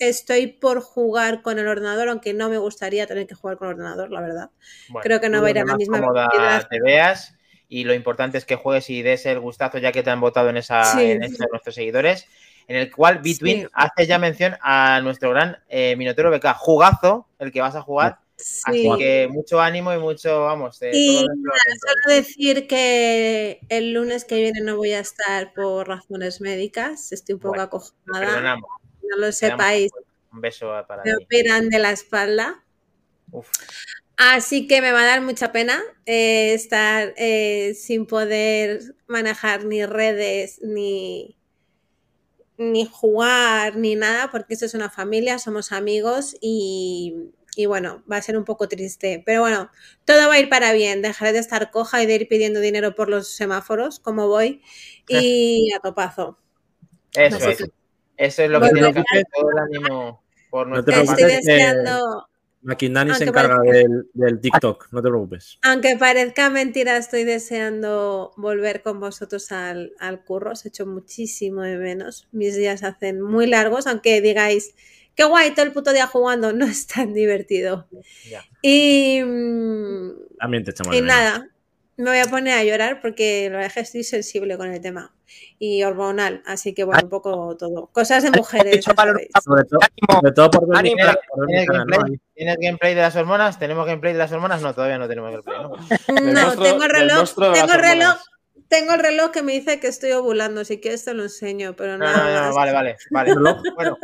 estoy 0.09 0.47
por 0.47 0.81
jugar 0.81 1.41
con 1.41 1.59
el 1.59 1.67
ordenador, 1.67 2.09
aunque 2.09 2.33
no 2.33 2.49
me 2.49 2.57
gustaría 2.57 3.07
tener 3.07 3.27
que 3.27 3.35
jugar 3.35 3.57
con 3.57 3.67
el 3.69 3.73
ordenador, 3.75 4.11
la 4.11 4.21
verdad. 4.21 4.49
Bueno, 4.89 5.03
Creo 5.03 5.19
que 5.21 5.29
no 5.29 5.41
va 5.41 5.47
a 5.47 5.51
ir 5.51 5.59
a 5.59 5.65
la 5.65 5.75
misma 5.77 5.99
velocidad. 5.99 6.67
te 6.69 6.81
veas 6.81 7.35
y 7.69 7.83
lo 7.85 7.93
importante 7.93 8.37
es 8.37 8.45
que 8.45 8.55
juegues 8.55 8.89
y 8.89 9.01
des 9.01 9.25
el 9.25 9.39
gustazo 9.39 9.77
ya 9.79 9.91
que 9.91 10.03
te 10.03 10.09
han 10.09 10.21
votado 10.21 10.49
en 10.49 10.57
esa 10.57 10.83
Sí. 10.83 11.11
en 11.11 11.19
nuestros 11.51 11.73
seguidores 11.75 12.27
en 12.67 12.77
el 12.77 12.91
cual 12.91 13.17
Bitwin 13.19 13.61
Sí. 13.63 13.67
hace 13.73 14.05
ya 14.07 14.17
mención 14.19 14.55
a 14.61 15.01
nuestro 15.01 15.31
gran 15.31 15.57
eh, 15.69 15.95
Minotero 15.97 16.29
BK 16.31 16.53
jugazo 16.53 17.27
el 17.39 17.51
que 17.51 17.61
vas 17.61 17.75
a 17.75 17.81
jugar 17.81 18.19
así 18.37 18.83
Sí. 18.83 18.89
que 18.97 19.27
mucho 19.29 19.59
ánimo 19.59 19.93
y 19.93 19.97
mucho 19.99 20.43
vamos 20.43 20.81
eh, 20.81 20.91
Y 20.93 21.25
todo 21.25 21.35
nada, 21.35 21.59
solo 21.81 22.15
decir 22.15 22.67
que 22.67 23.59
el 23.69 23.91
lunes 23.93 24.23
que 24.25 24.35
viene 24.35 24.61
no 24.61 24.77
voy 24.77 24.91
a 24.93 24.99
estar 24.99 25.53
por 25.53 25.87
razones 25.87 26.41
médicas. 26.41 27.11
Estoy 27.11 27.33
un 27.35 27.39
poco 27.41 27.51
Bueno, 27.53 27.63
acojonada. 27.63 28.57
No 29.13 29.17
lo 29.27 29.31
sepáis. 29.31 29.91
un 30.31 30.41
beso 30.41 30.71
para 30.87 31.03
Me 31.03 31.11
ti 31.11 31.23
operan 31.23 31.69
de 31.69 31.79
la 31.79 31.91
espalda. 31.91 32.63
Uf. 33.31 33.49
Así 34.17 34.67
que 34.67 34.81
me 34.81 34.91
va 34.91 35.01
a 35.01 35.05
dar 35.05 35.21
mucha 35.21 35.51
pena 35.51 35.81
eh, 36.05 36.53
estar 36.53 37.13
eh, 37.17 37.73
sin 37.75 38.05
poder 38.05 38.95
manejar 39.07 39.65
ni 39.65 39.85
redes, 39.85 40.59
ni, 40.61 41.35
ni 42.57 42.85
jugar, 42.85 43.75
ni 43.75 43.95
nada, 43.95 44.29
porque 44.31 44.53
esto 44.53 44.65
es 44.65 44.73
una 44.75 44.89
familia, 44.89 45.39
somos 45.39 45.71
amigos 45.71 46.35
y, 46.41 47.31
y 47.55 47.65
bueno, 47.65 48.03
va 48.11 48.17
a 48.17 48.21
ser 48.21 48.37
un 48.37 48.45
poco 48.45 48.67
triste. 48.67 49.23
Pero 49.25 49.41
bueno, 49.41 49.71
todo 50.05 50.27
va 50.27 50.35
a 50.35 50.39
ir 50.39 50.49
para 50.49 50.73
bien. 50.73 51.01
Dejaré 51.01 51.33
de 51.33 51.39
estar 51.39 51.71
coja 51.71 52.01
y 52.03 52.05
de 52.05 52.15
ir 52.15 52.27
pidiendo 52.27 52.59
dinero 52.59 52.95
por 52.95 53.09
los 53.09 53.29
semáforos, 53.29 53.99
como 53.99 54.27
voy, 54.27 54.61
y 55.07 55.71
a 55.75 55.79
topazo. 55.79 56.37
eso 57.13 57.37
Así 57.37 57.49
es 57.49 57.57
que 57.57 57.82
eso 58.17 58.43
es 58.43 58.49
lo 58.49 58.59
que 58.59 58.69
Bueno, 58.69 58.73
tiene 58.91 58.93
que 58.93 58.99
hacer 58.99 59.25
todo 59.33 59.49
el 59.51 59.57
ánimo 59.59 60.23
por 60.49 60.67
No 60.67 60.83
te 60.83 60.91
nuestra 60.91 61.13
estoy 61.13 61.31
se 63.15 63.23
encarga 63.25 63.57
parezca- 63.57 63.71
del, 63.73 64.09
del 64.13 64.39
TikTok, 64.39 64.87
no 64.91 65.01
te 65.01 65.09
preocupes. 65.09 65.57
Aunque 65.63 65.97
parezca 65.97 66.49
mentira, 66.49 66.95
estoy 66.97 67.25
deseando 67.25 68.31
volver 68.37 68.81
con 68.81 68.99
vosotros 69.01 69.51
al, 69.51 69.91
al 69.99 70.23
curro. 70.23 70.51
Os 70.51 70.65
echo 70.65 70.85
muchísimo 70.85 71.61
de 71.61 71.77
menos. 71.77 72.27
Mis 72.31 72.55
días 72.55 72.79
se 72.79 72.85
hacen 72.85 73.19
muy 73.21 73.47
largos, 73.47 73.85
aunque 73.87 74.21
digáis, 74.21 74.73
qué 75.15 75.25
guay 75.25 75.51
todo 75.53 75.65
el 75.65 75.73
puto 75.73 75.91
día 75.91 76.07
jugando, 76.07 76.53
no 76.53 76.65
es 76.65 76.87
tan 76.87 77.13
divertido. 77.13 77.87
Ya. 78.29 78.45
Y, 78.61 79.21
mm, 79.23 80.37
También 80.39 80.63
te 80.63 80.71
echamos 80.71 80.93
y 80.95 80.97
de 80.97 81.01
menos. 81.01 81.17
nada, 81.17 81.49
me 81.97 82.09
voy 82.09 82.19
a 82.19 82.25
poner 82.25 82.57
a 82.57 82.63
llorar 82.63 83.01
porque 83.01 83.45
la 83.49 83.57
verdad 83.57 83.67
es 83.67 83.73
que 83.73 83.79
estoy 83.81 84.03
sensible 84.03 84.57
con 84.57 84.71
el 84.71 84.81
tema. 84.81 85.13
Y 85.57 85.83
hormonal, 85.83 86.43
así 86.45 86.73
que 86.73 86.83
bueno, 86.83 87.01
un 87.03 87.09
poco 87.09 87.55
todo. 87.57 87.87
Cosas 87.87 88.21
de 88.23 88.31
mujeres. 88.31 88.83
Sobre 88.85 89.63
todo, 89.63 89.79
sobre 90.11 90.31
todo 90.31 90.51
por 90.51 90.67
ver 90.67 90.83
mi 90.83 90.89
¿Tienes, 90.89 91.05
cara, 91.07 91.19
por 91.27 91.39
ver 91.39 91.47
mi 91.47 91.53
tienes 91.53 91.67
cara, 91.67 91.79
¿no? 91.79 91.85
gameplay? 91.97 92.19
¿Tienes 92.35 92.57
gameplay 92.59 92.93
de 92.95 93.01
las 93.01 93.15
hormonas? 93.15 93.59
¿Tenemos 93.59 93.85
gameplay 93.87 94.13
de 94.13 94.19
las 94.19 94.31
hormonas? 94.31 94.61
No, 94.61 94.73
todavía 94.75 94.97
no 94.99 95.07
tenemos 95.07 95.31
gameplay. 95.31 95.57
¿no? 95.61 95.69
Del 96.21 96.33
No, 96.33 96.41
monstruo- 96.41 96.63
tengo 96.63 96.83
el 96.83 96.89
reloj, 96.89 97.29
tengo 97.35 97.73
el 97.73 97.79
reloj, 97.79 98.09
hormonas. 98.09 98.25
Tengo 98.67 98.93
el 98.93 98.99
reloj 98.99 99.31
que 99.31 99.43
me 99.43 99.51
dice 99.53 99.79
que 99.79 99.87
estoy 99.87 100.11
ovulando, 100.11 100.63
si 100.65 100.79
quieres 100.79 101.05
te 101.05 101.13
lo 101.13 101.23
enseño, 101.23 101.75
pero 101.75 101.97
No, 101.97 102.05
no, 102.05 102.17
no, 102.17 102.23
más. 102.23 102.55
vale, 102.55 102.71
vale, 102.71 102.97
vale. 103.11 103.33
Bueno, 103.75 103.97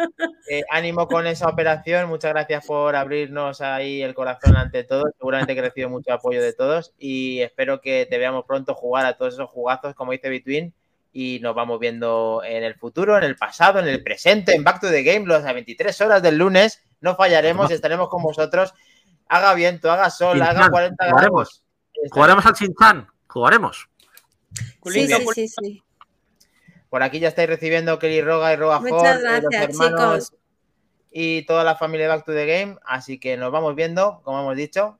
eh, 0.49 0.63
ánimo 0.71 1.07
con 1.07 1.27
esa 1.27 1.47
operación. 1.47 2.07
Muchas 2.09 2.31
gracias 2.33 2.65
por 2.65 2.95
abrirnos 2.95 3.61
ahí 3.61 4.01
el 4.01 4.13
corazón 4.13 4.55
ante 4.57 4.83
todos. 4.83 5.11
Seguramente 5.17 5.53
que 5.53 5.59
he 5.59 5.63
recibido 5.63 5.89
mucho 5.89 6.13
apoyo 6.13 6.41
de 6.41 6.53
todos 6.53 6.93
y 6.97 7.41
espero 7.41 7.81
que 7.81 8.07
te 8.09 8.17
veamos 8.17 8.45
pronto 8.45 8.73
jugar 8.75 9.05
a 9.05 9.17
todos 9.17 9.33
esos 9.35 9.49
jugazos, 9.49 9.93
como 9.95 10.11
dice 10.11 10.29
Between, 10.29 10.73
y 11.11 11.39
nos 11.41 11.55
vamos 11.55 11.79
viendo 11.79 12.41
en 12.45 12.63
el 12.63 12.75
futuro, 12.75 13.17
en 13.17 13.23
el 13.23 13.35
pasado, 13.35 13.79
en 13.79 13.87
el 13.87 14.03
presente, 14.03 14.53
en 14.53 14.63
Back 14.63 14.81
to 14.81 14.89
the 14.89 15.03
Game, 15.03 15.25
las 15.27 15.43
23 15.43 15.99
horas 16.01 16.21
del 16.21 16.37
lunes. 16.37 16.83
No 17.01 17.15
fallaremos, 17.15 17.71
estaremos 17.71 18.09
con 18.09 18.21
vosotros. 18.21 18.73
Haga 19.27 19.53
viento, 19.53 19.91
haga 19.91 20.09
sol, 20.09 20.41
haga 20.41 20.51
Chin-chan, 20.53 20.71
40 20.71 21.05
grados. 21.05 21.13
jugaremos. 21.21 21.63
Jugaremos 22.11 22.45
al 22.45 22.53
Chin-Chan. 22.53 23.07
Jugaremos. 23.27 23.89
Sí, 24.85 25.07
sí, 25.07 25.25
sí, 25.33 25.47
sí. 25.47 25.83
Por 26.89 27.03
aquí 27.03 27.19
ya 27.19 27.27
estáis 27.27 27.49
recibiendo 27.49 27.99
Kelly 27.99 28.21
Roga 28.21 28.51
y 28.51 28.55
Roga 28.55 28.79
Muchas 28.79 29.21
eh, 29.21 29.41
los 29.41 29.53
hermanos 29.53 30.25
chicos. 30.29 30.39
y 31.11 31.45
toda 31.45 31.63
la 31.63 31.75
familia 31.75 32.07
de 32.07 32.15
Back 32.15 32.25
to 32.25 32.33
the 32.33 32.45
Game. 32.47 32.77
Así 32.83 33.19
que 33.19 33.37
nos 33.37 33.51
vamos 33.51 33.75
viendo, 33.75 34.21
como 34.23 34.39
hemos 34.39 34.55
dicho. 34.55 34.97